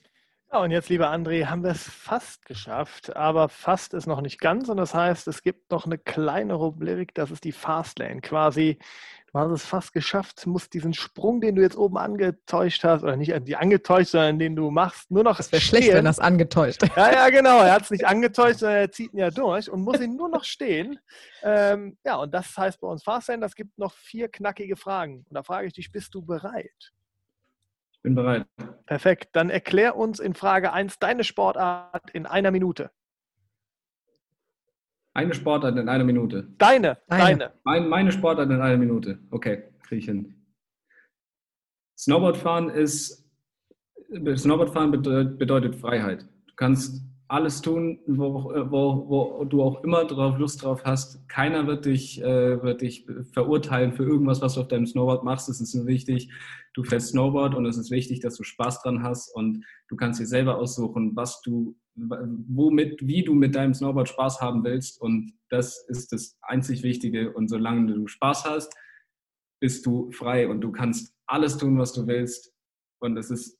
Ja, 0.53 0.59
und 0.59 0.71
jetzt, 0.71 0.87
lieber 0.87 1.11
André, 1.11 1.47
haben 1.47 1.63
wir 1.63 1.71
es 1.71 1.83
fast 1.83 2.45
geschafft, 2.45 3.13
aber 3.17 3.49
fast 3.49 3.93
ist 3.93 4.07
noch 4.07 4.21
nicht 4.21 4.39
ganz. 4.39 4.69
Und 4.69 4.77
das 4.77 4.93
heißt, 4.93 5.27
es 5.27 5.43
gibt 5.43 5.69
noch 5.69 5.85
eine 5.85 5.97
kleine 5.97 6.53
Rubrik, 6.53 7.13
das 7.13 7.29
ist 7.29 7.43
die 7.43 7.51
Fastlane. 7.51 8.21
Quasi 8.21 8.79
Du 9.31 9.39
hast 9.39 9.51
es 9.51 9.65
fast 9.65 9.93
geschafft, 9.93 10.47
musst 10.47 10.73
diesen 10.73 10.93
Sprung, 10.93 11.39
den 11.39 11.55
du 11.55 11.61
jetzt 11.61 11.77
oben 11.77 11.97
angetäuscht 11.97 12.83
hast, 12.83 13.03
oder 13.03 13.15
nicht 13.15 13.33
die 13.47 13.55
angetäuscht, 13.55 14.11
sondern 14.11 14.39
den 14.39 14.55
du 14.55 14.71
machst, 14.71 15.11
nur 15.11 15.23
noch. 15.23 15.37
Das 15.37 15.51
wäre 15.51 15.61
schlecht, 15.61 15.93
wenn 15.93 16.05
das 16.05 16.19
angetäuscht. 16.19 16.81
Ja, 16.95 17.11
ja, 17.11 17.29
genau. 17.29 17.59
Er 17.59 17.73
hat 17.73 17.83
es 17.83 17.91
nicht 17.91 18.05
angetäuscht, 18.05 18.59
sondern 18.59 18.79
er 18.79 18.91
zieht 18.91 19.13
ihn 19.13 19.19
ja 19.19 19.29
durch 19.29 19.69
und 19.69 19.81
muss 19.81 20.01
ihn 20.01 20.15
nur 20.15 20.29
noch 20.29 20.43
stehen. 20.43 20.99
Ähm, 21.43 21.97
ja, 22.03 22.15
und 22.15 22.33
das 22.33 22.57
heißt 22.57 22.81
bei 22.81 22.87
uns 22.87 23.03
Fastlane, 23.03 23.41
das 23.41 23.55
gibt 23.55 23.77
noch 23.77 23.93
vier 23.93 24.27
knackige 24.27 24.75
Fragen. 24.75 25.25
Und 25.29 25.35
da 25.35 25.43
frage 25.43 25.67
ich 25.67 25.73
dich, 25.73 25.91
bist 25.91 26.13
du 26.15 26.21
bereit? 26.23 26.93
Ich 27.91 28.01
bin 28.01 28.15
bereit. 28.15 28.47
Perfekt. 28.85 29.29
Dann 29.33 29.49
erklär 29.49 29.95
uns 29.95 30.19
in 30.19 30.33
Frage 30.33 30.73
1 30.73 30.99
deine 30.99 31.23
Sportart 31.23 32.09
in 32.11 32.25
einer 32.25 32.49
Minute. 32.51 32.91
Eine 35.19 35.33
Sportart 35.33 35.77
in 35.77 35.89
einer 35.89 36.05
Minute. 36.05 36.47
Deine, 36.59 36.97
deine. 37.09 37.51
Mein, 37.65 37.89
meine 37.89 38.09
Sportart 38.09 38.49
in 38.49 38.61
einer 38.61 38.77
Minute. 38.77 39.19
Okay, 39.31 39.63
kriege 39.83 39.99
ich 39.99 40.05
hin. 40.05 40.33
Snowboardfahren 41.97 42.69
ist, 42.69 43.29
Snowboardfahren 44.37 44.91
bedeutet 44.91 45.75
Freiheit. 45.75 46.25
Du 46.47 46.53
kannst 46.55 47.03
alles 47.27 47.61
tun, 47.61 47.99
wo, 48.07 48.45
wo, 48.71 49.09
wo 49.09 49.43
du 49.43 49.61
auch 49.61 49.83
immer 49.83 50.05
drauf 50.05 50.37
Lust 50.37 50.63
drauf 50.63 50.85
hast. 50.85 51.27
Keiner 51.27 51.67
wird 51.67 51.83
dich, 51.83 52.21
äh, 52.23 52.63
wird 52.63 52.79
dich 52.79 53.05
verurteilen 53.33 53.91
für 53.91 54.03
irgendwas, 54.03 54.41
was 54.41 54.53
du 54.53 54.61
auf 54.61 54.69
deinem 54.69 54.87
Snowboard 54.87 55.25
machst. 55.25 55.49
Es 55.49 55.59
ist 55.59 55.75
nur 55.75 55.85
wichtig, 55.85 56.31
du 56.73 56.83
fährst 56.85 57.09
Snowboard 57.09 57.55
und 57.55 57.65
es 57.65 57.77
ist 57.77 57.91
wichtig, 57.91 58.21
dass 58.21 58.37
du 58.37 58.43
Spaß 58.43 58.83
dran 58.83 59.03
hast 59.03 59.35
und 59.35 59.65
du 59.89 59.97
kannst 59.97 60.21
dir 60.21 60.27
selber 60.27 60.57
aussuchen, 60.57 61.11
was 61.17 61.41
du, 61.41 61.75
womit, 62.47 63.05
wie 63.05 63.23
du 63.23 63.33
mit 63.33 63.55
deinem 63.55 63.73
Snowboard 63.73 64.09
Spaß 64.09 64.41
haben 64.41 64.63
willst. 64.63 65.01
Und 65.01 65.33
das 65.49 65.85
ist 65.87 66.11
das 66.11 66.37
einzig 66.41 66.83
Wichtige. 66.83 67.33
Und 67.33 67.49
solange 67.49 67.93
du 67.93 68.07
Spaß 68.07 68.45
hast, 68.45 68.73
bist 69.59 69.85
du 69.85 70.11
frei 70.11 70.47
und 70.47 70.61
du 70.61 70.71
kannst 70.71 71.13
alles 71.27 71.57
tun, 71.57 71.77
was 71.77 71.93
du 71.93 72.07
willst. 72.07 72.53
Und 72.99 73.17
es 73.17 73.29
ist 73.29 73.59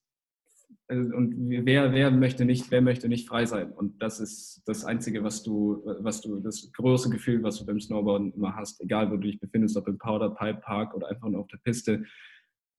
und 0.90 1.36
wer, 1.66 1.92
wer 1.94 2.10
möchte 2.10 2.46
nicht, 2.46 2.72
wer 2.72 2.82
möchte 2.82 3.10
nicht 3.10 3.28
frei 3.28 3.46
sein? 3.46 3.72
Und 3.72 4.02
das 4.02 4.20
ist 4.20 4.64
das 4.66 4.84
Einzige, 4.86 5.24
was 5.24 5.44
du, 5.44 5.84
was 6.00 6.22
du, 6.22 6.40
das 6.40 6.72
große 6.74 7.12
Gefühl, 7.12 7.44
was 7.44 7.60
du 7.60 7.66
beim 7.66 7.80
Snowboarden 7.80 8.34
immer 8.34 8.56
hast, 8.56 8.82
egal 8.82 9.12
wo 9.12 9.16
du 9.16 9.28
dich 9.28 9.40
befindest, 9.40 9.78
ob 9.78 9.88
im 9.88 10.00
Powder 10.00 10.32
Pipe 10.32 10.62
Park 10.62 10.96
oder 10.96 11.08
einfach 11.08 11.30
nur 11.30 11.42
auf 11.42 11.48
der 11.48 11.58
Piste. 11.58 12.06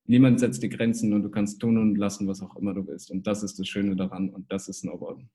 niemand 0.06 0.40
setzt 0.40 0.60
die 0.62 0.68
Grenzen 0.68 1.12
und 1.12 1.22
du 1.22 1.30
kannst 1.30 1.60
tun 1.60 1.78
und 1.78 1.94
lassen, 1.94 2.26
was 2.26 2.42
auch 2.42 2.56
immer 2.56 2.74
du 2.74 2.84
willst. 2.84 3.12
Und 3.12 3.28
das 3.28 3.44
ist 3.44 3.60
das 3.60 3.68
Schöne 3.68 3.94
daran 3.94 4.30
und 4.30 4.50
das 4.50 4.68
ist 4.68 4.80
Snowboarden. 4.80 5.30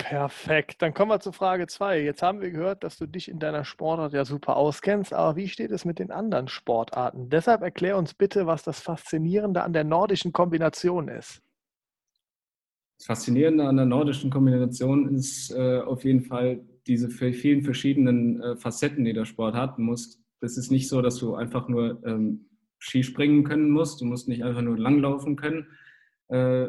Perfekt. 0.00 0.80
Dann 0.80 0.94
kommen 0.94 1.10
wir 1.10 1.20
zu 1.20 1.30
Frage 1.30 1.66
2. 1.66 2.02
Jetzt 2.02 2.22
haben 2.22 2.40
wir 2.40 2.50
gehört, 2.50 2.84
dass 2.84 2.96
du 2.96 3.06
dich 3.06 3.28
in 3.28 3.38
deiner 3.38 3.64
Sportart 3.64 4.14
ja 4.14 4.24
super 4.24 4.56
auskennst, 4.56 5.12
aber 5.12 5.36
wie 5.36 5.46
steht 5.46 5.70
es 5.70 5.84
mit 5.84 5.98
den 5.98 6.10
anderen 6.10 6.48
Sportarten? 6.48 7.28
Deshalb 7.28 7.60
erklär 7.60 7.98
uns 7.98 8.14
bitte, 8.14 8.46
was 8.46 8.62
das 8.62 8.80
Faszinierende 8.80 9.62
an 9.62 9.74
der 9.74 9.84
nordischen 9.84 10.32
Kombination 10.32 11.08
ist. 11.08 11.42
Das 12.98 13.06
Faszinierende 13.06 13.64
an 13.64 13.76
der 13.76 13.84
nordischen 13.84 14.30
Kombination 14.30 15.14
ist 15.14 15.50
äh, 15.50 15.80
auf 15.80 16.04
jeden 16.04 16.22
Fall 16.22 16.64
diese 16.86 17.10
vielen 17.10 17.62
verschiedenen 17.62 18.42
äh, 18.42 18.56
Facetten, 18.56 19.04
die 19.04 19.12
der 19.12 19.26
Sport 19.26 19.54
hat. 19.54 19.76
Das 20.40 20.56
ist 20.56 20.70
nicht 20.70 20.88
so, 20.88 21.02
dass 21.02 21.16
du 21.16 21.34
einfach 21.34 21.68
nur 21.68 22.02
ähm, 22.06 22.46
Skispringen 22.78 23.44
können 23.44 23.70
musst. 23.70 24.00
Du 24.00 24.06
musst 24.06 24.28
nicht 24.28 24.44
einfach 24.44 24.62
nur 24.62 24.78
langlaufen 24.78 25.36
können. 25.36 25.66
Äh, 26.28 26.68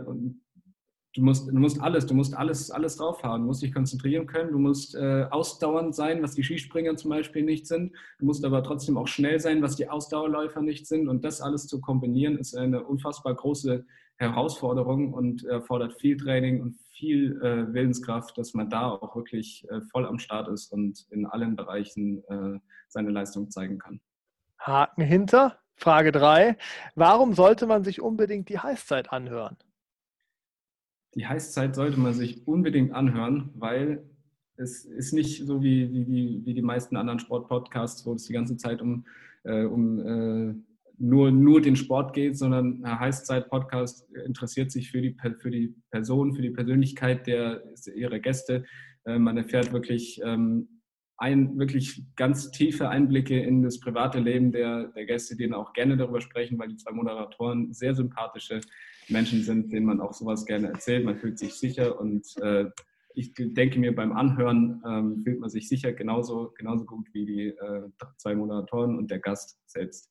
du 1.13 1.21
musst, 1.21 1.47
du 1.47 1.57
musst 1.57 1.81
alles, 1.81 2.05
du 2.05 2.13
musst 2.13 2.35
alles, 2.35 2.71
alles 2.71 2.97
draufhauen. 2.97 3.41
Du 3.41 3.47
musst 3.47 3.61
dich 3.61 3.73
konzentrieren 3.73 4.27
können. 4.27 4.51
Du 4.51 4.59
musst 4.59 4.95
äh, 4.95 5.25
ausdauernd 5.29 5.95
sein, 5.95 6.21
was 6.23 6.33
die 6.33 6.43
Skispringer 6.43 6.95
zum 6.95 7.09
Beispiel 7.09 7.43
nicht 7.43 7.67
sind. 7.67 7.93
Du 8.19 8.25
musst 8.25 8.45
aber 8.45 8.63
trotzdem 8.63 8.97
auch 8.97 9.07
schnell 9.07 9.39
sein, 9.39 9.61
was 9.61 9.75
die 9.75 9.89
Ausdauerläufer 9.89 10.61
nicht 10.61 10.87
sind. 10.87 11.07
Und 11.07 11.23
das 11.23 11.41
alles 11.41 11.67
zu 11.67 11.81
kombinieren, 11.81 12.37
ist 12.37 12.55
eine 12.55 12.83
unfassbar 12.83 13.35
große 13.35 13.85
Herausforderung 14.17 15.13
und 15.13 15.43
erfordert 15.45 15.99
viel 15.99 16.15
Training 16.15 16.61
und 16.61 16.75
viel 16.93 17.41
äh, 17.41 17.73
Willenskraft, 17.73 18.37
dass 18.37 18.53
man 18.53 18.69
da 18.69 18.91
auch 18.91 19.15
wirklich 19.15 19.67
äh, 19.69 19.81
voll 19.91 20.05
am 20.05 20.19
Start 20.19 20.47
ist 20.47 20.71
und 20.71 21.07
in 21.09 21.25
allen 21.25 21.55
Bereichen 21.55 22.23
äh, 22.29 22.59
seine 22.87 23.09
Leistung 23.09 23.49
zeigen 23.49 23.79
kann. 23.79 23.99
Haken 24.59 25.01
hinter. 25.01 25.57
Frage 25.75 26.11
3. 26.11 26.57
Warum 26.93 27.33
sollte 27.33 27.65
man 27.65 27.83
sich 27.83 28.01
unbedingt 28.01 28.49
die 28.49 28.59
Heißzeit 28.59 29.11
anhören? 29.11 29.57
Die 31.15 31.27
Heißzeit 31.27 31.75
sollte 31.75 31.99
man 31.99 32.13
sich 32.13 32.47
unbedingt 32.47 32.93
anhören, 32.93 33.49
weil 33.55 34.03
es 34.55 34.85
ist 34.85 35.13
nicht 35.13 35.45
so 35.45 35.63
wie, 35.63 35.91
wie, 35.91 36.41
wie 36.45 36.53
die 36.53 36.61
meisten 36.61 36.95
anderen 36.95 37.19
Sportpodcasts, 37.19 38.05
wo 38.05 38.13
es 38.13 38.25
die 38.25 38.33
ganze 38.33 38.57
Zeit 38.57 38.81
um, 38.81 39.05
äh, 39.43 39.63
um 39.63 39.99
äh, 39.99 40.53
nur, 40.97 41.31
nur 41.31 41.61
den 41.61 41.75
Sport 41.75 42.13
geht, 42.13 42.37
sondern 42.37 42.83
ein 42.85 42.99
Heißzeit-Podcast 42.99 44.09
interessiert 44.25 44.71
sich 44.71 44.91
für 44.91 45.01
die, 45.01 45.17
für 45.39 45.49
die 45.49 45.75
Person, 45.89 46.33
für 46.33 46.43
die 46.43 46.51
Persönlichkeit 46.51 47.25
der, 47.25 47.63
ihrer 47.93 48.19
Gäste. 48.19 48.65
Äh, 49.05 49.17
man 49.17 49.37
erfährt 49.37 49.73
wirklich, 49.73 50.21
ähm, 50.23 50.81
ein, 51.17 51.57
wirklich 51.59 52.03
ganz 52.15 52.49
tiefe 52.49 52.89
Einblicke 52.89 53.39
in 53.39 53.61
das 53.61 53.79
private 53.79 54.19
Leben 54.19 54.51
der, 54.51 54.87
der 54.87 55.05
Gäste, 55.05 55.35
die 55.35 55.51
auch 55.53 55.73
gerne 55.73 55.95
darüber 55.95 56.19
sprechen, 56.19 56.57
weil 56.57 56.69
die 56.69 56.77
zwei 56.77 56.93
Moderatoren 56.93 57.73
sehr 57.73 57.93
sympathische 57.93 58.59
Menschen 59.11 59.43
sind, 59.43 59.71
denen 59.71 59.85
man 59.85 60.01
auch 60.01 60.13
sowas 60.13 60.45
gerne 60.45 60.69
erzählt. 60.69 61.05
Man 61.05 61.17
fühlt 61.17 61.37
sich 61.37 61.53
sicher 61.53 61.99
und 61.99 62.25
äh, 62.41 62.65
ich 63.13 63.33
denke 63.35 63.79
mir, 63.79 63.93
beim 63.93 64.13
Anhören 64.13 64.81
ähm, 64.87 65.21
fühlt 65.23 65.39
man 65.39 65.49
sich 65.49 65.67
sicher 65.67 65.91
genauso, 65.91 66.53
genauso 66.57 66.85
gut 66.85 67.07
wie 67.13 67.25
die 67.25 67.47
äh, 67.47 67.89
zwei 68.17 68.35
Moderatoren 68.35 68.97
und 68.97 69.11
der 69.11 69.19
Gast 69.19 69.57
selbst. 69.65 70.09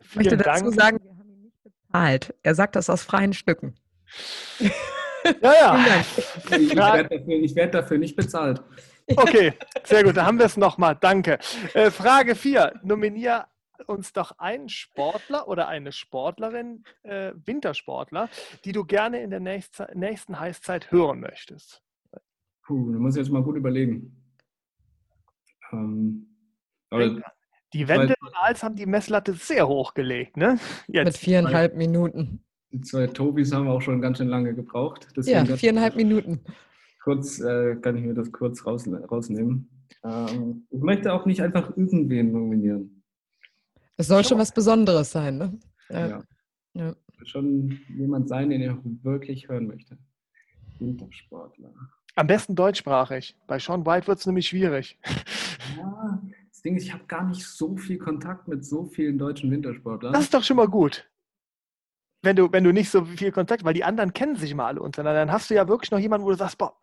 Ich 0.00 0.16
möchte 0.16 0.36
dazu 0.36 0.64
Dank. 0.64 0.74
sagen, 0.74 0.98
wir 1.02 1.16
haben 1.16 1.30
ihn 1.30 1.42
nicht 1.42 1.62
bezahlt. 1.62 2.34
Er 2.42 2.54
sagt 2.54 2.76
das 2.76 2.90
aus 2.90 3.02
freien 3.02 3.32
Stücken. 3.32 3.74
Ja, 5.40 5.52
ja. 5.52 6.04
Ich 6.50 6.74
werde 6.74 7.08
dafür, 7.08 7.56
werd 7.56 7.74
dafür 7.74 7.98
nicht 7.98 8.16
bezahlt. 8.16 8.60
Okay, 9.06 9.52
sehr 9.84 10.02
gut, 10.02 10.16
da 10.16 10.26
haben 10.26 10.38
wir 10.38 10.46
es 10.46 10.56
nochmal. 10.56 10.96
Danke. 11.00 11.38
Äh, 11.74 11.92
Frage 11.92 12.34
4. 12.34 12.80
Nominier 12.82 13.46
uns 13.82 14.12
doch 14.12 14.38
einen 14.38 14.68
Sportler 14.68 15.48
oder 15.48 15.68
eine 15.68 15.92
Sportlerin, 15.92 16.84
äh, 17.02 17.32
Wintersportler, 17.44 18.28
die 18.64 18.72
du 18.72 18.84
gerne 18.84 19.22
in 19.22 19.30
der 19.30 19.40
nächsten, 19.40 19.84
nächsten 19.98 20.38
Heißzeit 20.38 20.90
hören 20.90 21.20
möchtest. 21.20 21.82
Puh, 22.66 22.92
da 22.92 22.98
muss 22.98 23.16
ich 23.16 23.22
jetzt 23.22 23.32
mal 23.32 23.42
gut 23.42 23.56
überlegen. 23.56 24.16
Ähm, 25.72 26.28
die 27.72 27.88
Wende 27.88 28.14
und 28.20 28.34
Als 28.34 28.62
haben 28.62 28.76
die 28.76 28.86
Messlatte 28.86 29.32
sehr 29.32 29.66
hoch 29.66 29.94
gelegt, 29.94 30.36
ne? 30.36 30.58
Jetzt. 30.88 31.06
Mit 31.06 31.16
viereinhalb 31.16 31.76
Minuten. 31.76 32.44
Die 32.70 32.80
zwei 32.80 33.06
Tobis 33.06 33.52
haben 33.52 33.68
auch 33.68 33.80
schon 33.80 34.00
ganz 34.00 34.18
schön 34.18 34.28
lange 34.28 34.54
gebraucht. 34.54 35.08
Deswegen 35.16 35.46
ja, 35.46 35.56
viereinhalb 35.56 35.96
Minuten. 35.96 36.40
Kurz 37.02 37.40
äh, 37.40 37.76
kann 37.76 37.96
ich 37.96 38.04
mir 38.04 38.14
das 38.14 38.30
kurz 38.30 38.64
raus, 38.64 38.88
rausnehmen. 39.10 39.68
Ähm, 40.04 40.66
ich 40.70 40.80
möchte 40.80 41.12
auch 41.12 41.26
nicht 41.26 41.42
einfach 41.42 41.76
irgendwen 41.76 42.32
nominieren. 42.32 43.01
Es 43.96 44.08
soll 44.08 44.24
schon 44.24 44.38
was 44.38 44.52
Besonderes 44.52 45.12
sein, 45.12 45.38
ne? 45.38 45.58
Ja. 45.90 46.08
ja. 46.08 46.22
ja. 46.74 46.96
Schon 47.24 47.80
jemand 47.96 48.28
sein, 48.28 48.50
den 48.50 48.62
ich 48.62 49.04
wirklich 49.04 49.48
hören 49.48 49.66
möchte. 49.66 49.98
Wintersportler. 50.78 51.72
Am 52.14 52.26
besten 52.26 52.54
deutschsprachig. 52.54 53.36
Bei 53.46 53.58
Sean 53.58 53.86
White 53.86 54.06
wird 54.06 54.18
es 54.18 54.26
nämlich 54.26 54.48
schwierig. 54.48 54.98
Ja, 55.76 56.20
das 56.50 56.60
Ding 56.62 56.76
ist, 56.76 56.84
ich 56.84 56.92
habe 56.92 57.04
gar 57.04 57.24
nicht 57.24 57.46
so 57.46 57.76
viel 57.76 57.98
Kontakt 57.98 58.48
mit 58.48 58.64
so 58.64 58.84
vielen 58.84 59.18
deutschen 59.18 59.50
Wintersportlern. 59.50 60.12
Das 60.12 60.24
ist 60.24 60.34
doch 60.34 60.42
schon 60.42 60.56
mal 60.56 60.68
gut. 60.68 61.08
Wenn 62.22 62.36
du, 62.36 62.52
wenn 62.52 62.64
du 62.64 62.72
nicht 62.72 62.90
so 62.90 63.04
viel 63.04 63.32
Kontakt, 63.32 63.64
weil 63.64 63.74
die 63.74 63.84
anderen 63.84 64.12
kennen 64.12 64.36
sich 64.36 64.54
mal 64.54 64.66
alle 64.66 64.80
untereinander, 64.80 65.20
dann 65.20 65.32
hast 65.32 65.50
du 65.50 65.54
ja 65.54 65.66
wirklich 65.66 65.90
noch 65.90 65.98
jemanden, 65.98 66.26
wo 66.26 66.30
du 66.30 66.36
sagst, 66.36 66.58
boah, 66.58 66.76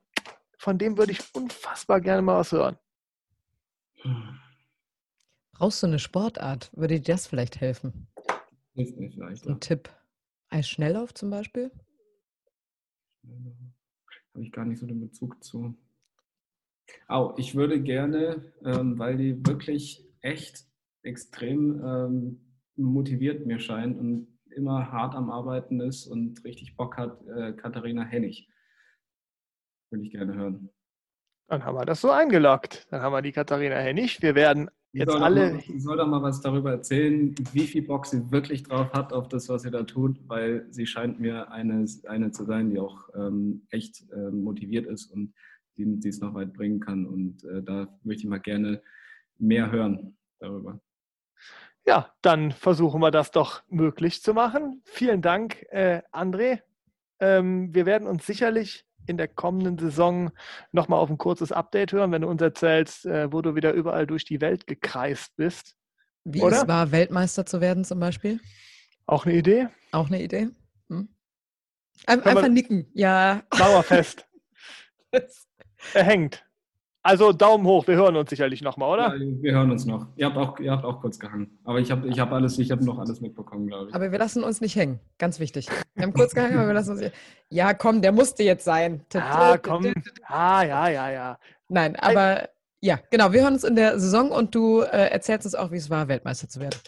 von 0.57 0.77
dem 0.77 0.97
würde 0.97 1.11
ich 1.11 1.19
unfassbar 1.33 2.01
gerne 2.01 2.21
mal 2.21 2.39
was 2.39 2.51
hören. 2.51 2.77
Brauchst 5.59 5.83
du 5.83 5.87
eine 5.87 5.99
Sportart? 5.99 6.71
Würde 6.73 7.01
dir 7.01 7.13
das 7.13 7.27
vielleicht 7.27 7.59
helfen? 7.59 8.07
Hilft 8.75 8.97
mir 8.97 9.11
vielleicht. 9.11 9.45
Ein 9.45 9.53
ja. 9.53 9.59
Tipp. 9.59 9.89
Eisschnelllauf 10.47 11.13
zum 11.13 11.29
Beispiel? 11.29 11.69
Habe 14.33 14.43
ich 14.43 14.53
gar 14.53 14.63
nicht 14.63 14.79
so 14.79 14.87
den 14.87 15.01
Bezug 15.01 15.43
zu. 15.43 15.77
Oh, 17.09 17.33
ich 17.35 17.55
würde 17.55 17.81
gerne, 17.81 18.53
ähm, 18.63 18.97
weil 18.97 19.17
die 19.17 19.45
wirklich 19.45 20.07
echt 20.21 20.65
extrem 21.03 21.83
ähm, 21.83 22.55
motiviert 22.77 23.45
mir 23.45 23.59
scheint 23.59 23.99
und 23.99 24.39
immer 24.55 24.89
hart 24.93 25.13
am 25.13 25.29
Arbeiten 25.29 25.81
ist 25.81 26.07
und 26.07 26.41
richtig 26.45 26.77
Bock 26.77 26.95
hat, 26.95 27.21
äh, 27.27 27.51
Katharina 27.51 28.05
Hennig. 28.05 28.47
Würde 29.91 30.05
ich 30.05 30.11
gerne 30.11 30.35
hören. 30.35 30.69
Dann 31.47 31.65
haben 31.65 31.75
wir 31.75 31.85
das 31.85 31.99
so 31.99 32.11
eingeloggt. 32.11 32.87
Dann 32.91 33.01
haben 33.01 33.11
wir 33.11 33.21
die 33.21 33.33
Katharina 33.33 33.75
Hennig. 33.75 34.21
Wir 34.21 34.35
werden 34.35 34.71
jetzt 34.91 35.11
soll 35.11 35.23
alle. 35.23 35.51
Mal, 35.53 35.59
ich 35.59 35.83
soll 35.83 35.97
doch 35.97 36.07
mal 36.07 36.21
was 36.21 36.41
darüber 36.41 36.71
erzählen, 36.71 37.35
wie 37.53 37.67
viel 37.67 37.83
Bock 37.83 38.05
sie 38.05 38.31
wirklich 38.31 38.63
drauf 38.63 38.91
hat 38.93 39.13
auf 39.13 39.27
das, 39.27 39.49
was 39.49 39.63
sie 39.63 39.71
da 39.71 39.83
tut, 39.83 40.19
weil 40.27 40.65
sie 40.69 40.85
scheint 40.85 41.19
mir 41.19 41.51
eine, 41.51 41.85
eine 42.07 42.31
zu 42.31 42.45
sein, 42.45 42.69
die 42.69 42.79
auch 42.79 43.09
ähm, 43.15 43.67
echt 43.69 44.09
äh, 44.11 44.31
motiviert 44.31 44.87
ist 44.87 45.11
und 45.11 45.33
die, 45.77 45.99
die 45.99 46.09
es 46.09 46.19
noch 46.19 46.33
weit 46.33 46.53
bringen 46.53 46.79
kann. 46.79 47.05
Und 47.05 47.43
äh, 47.43 47.63
da 47.63 47.87
möchte 48.03 48.23
ich 48.23 48.29
mal 48.29 48.39
gerne 48.39 48.81
mehr 49.37 49.71
hören 49.71 50.17
darüber. 50.39 50.79
Ja, 51.85 52.13
dann 52.21 52.51
versuchen 52.51 53.01
wir 53.01 53.11
das 53.11 53.31
doch 53.31 53.63
möglich 53.69 54.21
zu 54.21 54.33
machen. 54.33 54.81
Vielen 54.85 55.21
Dank, 55.21 55.65
äh, 55.69 56.01
André. 56.11 56.61
Ähm, 57.19 57.73
wir 57.73 57.85
werden 57.85 58.07
uns 58.07 58.25
sicherlich 58.25 58.85
in 59.09 59.17
der 59.17 59.27
kommenden 59.27 59.77
Saison 59.77 60.31
nochmal 60.71 60.99
auf 60.99 61.09
ein 61.09 61.17
kurzes 61.17 61.51
Update 61.51 61.91
hören, 61.91 62.11
wenn 62.11 62.21
du 62.21 62.29
uns 62.29 62.41
erzählst, 62.41 63.05
äh, 63.05 63.33
wo 63.33 63.41
du 63.41 63.55
wieder 63.55 63.73
überall 63.73 64.07
durch 64.07 64.23
die 64.23 64.39
Welt 64.39 64.67
gekreist 64.67 65.35
bist. 65.35 65.75
Wie 66.23 66.41
Oder? 66.41 66.61
es 66.61 66.67
war, 66.67 66.91
Weltmeister 66.91 67.45
zu 67.45 67.59
werden 67.59 67.83
zum 67.83 67.99
Beispiel? 67.99 68.39
Auch 69.07 69.25
eine 69.25 69.35
Idee? 69.35 69.67
Auch 69.91 70.07
eine 70.07 70.21
Idee. 70.21 70.49
Hm. 70.89 71.09
Ein, 72.05 72.23
einfach 72.23 72.47
nicken, 72.47 72.89
ja. 72.93 73.41
Dauerfest. 73.57 74.27
er 75.11 76.03
hängt. 76.03 76.45
Also 77.09 77.33
Daumen 77.33 77.65
hoch, 77.65 77.87
wir 77.87 77.95
hören 77.95 78.15
uns 78.17 78.29
sicherlich 78.29 78.61
nochmal, 78.61 78.89
oder? 78.91 79.15
Ja, 79.15 79.41
wir 79.41 79.53
hören 79.53 79.71
uns 79.71 79.83
noch. 79.83 80.05
Ihr 80.15 80.27
habt 80.27 80.37
auch, 80.37 80.59
ihr 80.59 80.71
habt 80.71 80.85
auch 80.85 81.01
kurz 81.01 81.17
gehangen. 81.17 81.57
Aber 81.63 81.79
ich 81.79 81.89
habe 81.89 82.07
ich 82.07 82.19
hab 82.19 82.31
alles, 82.31 82.59
ich 82.59 82.69
habe 82.69 82.85
noch 82.85 82.99
alles 82.99 83.19
mitbekommen, 83.19 83.65
glaube 83.65 83.89
ich. 83.89 83.95
Aber 83.95 84.11
wir 84.11 84.19
lassen 84.19 84.43
uns 84.43 84.61
nicht 84.61 84.75
hängen. 84.75 84.99
Ganz 85.17 85.39
wichtig. 85.39 85.67
Wir 85.95 86.03
haben 86.03 86.13
kurz 86.13 86.35
gehangen, 86.35 86.55
aber 86.59 86.67
wir 86.67 86.75
lassen 86.75 86.91
uns 86.91 87.01
nicht 87.01 87.15
Ja, 87.49 87.73
komm, 87.73 88.03
der 88.03 88.11
musste 88.11 88.43
jetzt 88.43 88.63
sein. 88.63 89.03
Ah, 89.15 89.57
komm. 89.57 89.91
Ah, 90.27 90.61
ja, 90.61 90.87
ja, 90.87 91.09
ja. 91.09 91.39
Nein, 91.67 91.95
aber 91.95 92.49
ja, 92.79 92.99
genau. 93.09 93.33
Wir 93.33 93.41
hören 93.41 93.55
uns 93.55 93.63
in 93.63 93.75
der 93.75 93.99
Saison 93.99 94.29
und 94.29 94.53
du 94.53 94.81
äh, 94.81 95.09
erzählst 95.09 95.47
uns 95.47 95.55
auch, 95.55 95.71
wie 95.71 95.77
es 95.77 95.89
war, 95.89 96.07
Weltmeister 96.09 96.47
zu 96.47 96.59
werden. 96.59 96.79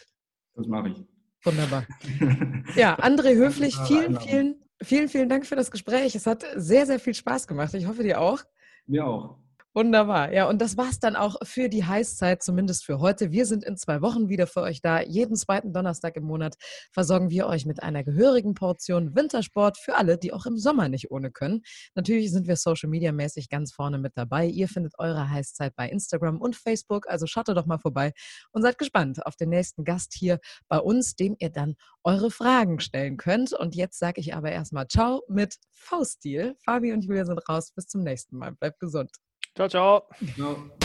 Das 0.53 0.68
mache 0.68 0.89
ich. 0.89 1.03
Wunderbar. 1.43 1.85
Ja, 2.76 2.95
André 2.99 3.35
Höflich, 3.35 3.76
vielen, 3.88 4.19
vielen, 4.19 4.56
vielen, 4.84 5.10
vielen 5.10 5.30
Dank 5.30 5.48
für 5.48 5.56
das 5.56 5.72
Gespräch. 5.72 6.14
Es 6.14 6.27
hat 6.27 6.45
sehr, 6.56 6.85
sehr 6.85 6.99
viel 6.99 7.15
Spaß 7.15 7.48
gemacht. 7.48 7.73
Ich 7.73 7.88
hoffe, 7.88 8.03
dir 8.03 8.22
auch. 8.22 8.39
Mir 8.85 9.06
auch. 9.06 9.40
Wunderbar. 9.73 10.34
Ja, 10.34 10.49
und 10.49 10.61
das 10.61 10.76
war's 10.76 10.99
dann 10.99 11.15
auch 11.15 11.38
für 11.43 11.69
die 11.69 11.85
Heißzeit, 11.85 12.43
zumindest 12.43 12.84
für 12.84 12.99
heute. 12.99 13.31
Wir 13.31 13.45
sind 13.45 13.64
in 13.64 13.77
zwei 13.77 14.02
Wochen 14.02 14.27
wieder 14.27 14.45
für 14.45 14.60
euch 14.64 14.81
da. 14.81 14.99
Jeden 14.99 15.38
zweiten 15.38 15.72
Donnerstag 15.72 16.18
im 16.18 16.26
Monat 16.26 16.56
versorgen 16.91 17.30
wir 17.30 17.48
euch 17.48 17.65
mit 17.65 17.81
einer 17.81 18.03
gehörigen 18.03 18.53
Portion 18.53 19.15
Wintersport 19.15 19.77
für 19.77 19.95
alle, 19.95 20.18
die 20.18 20.34
auch 20.34 20.45
im 20.45 20.57
Sommer 20.57 20.89
nicht 20.89 21.10
ohne 21.10 21.31
können. 21.31 21.61
Natürlich 21.95 22.31
sind 22.34 22.48
wir 22.48 22.57
Social 22.57 22.89
Media 22.89 23.14
mäßig 23.14 23.48
ganz 23.48 23.72
vorne 23.72 23.98
mit 23.98 24.18
dabei. 24.18 24.45
Ihr 24.45 24.68
findet 24.68 24.99
eure 24.99 25.30
Heißzeit 25.30 25.73
bei 25.73 25.88
Instagram 25.88 26.41
und 26.41 26.57
Facebook, 26.57 27.07
also 27.07 27.26
schaut 27.26 27.48
doch 27.48 27.65
mal 27.65 27.80
vorbei 27.80 28.11
und 28.52 28.64
seid 28.64 28.77
gespannt 28.77 29.26
auf 29.26 29.38
den 29.38 29.49
nächsten 29.49 29.85
Gast 29.85 30.14
hier 30.14 30.39
bei 30.68 30.80
uns, 30.80 31.15
dem 31.15 31.38
ihr 31.39 31.49
dann 31.49 31.76
eure 32.03 32.30
Fragen 32.30 32.81
stellen 32.81 33.15
könnt. 33.15 33.53
Und 33.53 33.73
jetzt 33.76 33.99
sage 33.99 34.19
ich 34.19 34.35
aber 34.35 34.52
erstmal 34.52 34.89
Ciao 34.89 35.23
mit 35.30 35.56
V-Stil. 35.72 36.56
Fabi 36.60 36.91
und 36.91 37.06
Julia 37.06 37.23
sind 37.23 37.39
raus. 37.48 37.72
Bis 37.73 37.88
zum 37.88 38.03
nächsten 38.03 38.38
Mal. 38.38 38.52
Bleibt 38.52 38.81
gesund. 38.81 39.11
Ciao, 39.53 39.67
ciao. 39.67 40.07
ciao. 40.35 40.79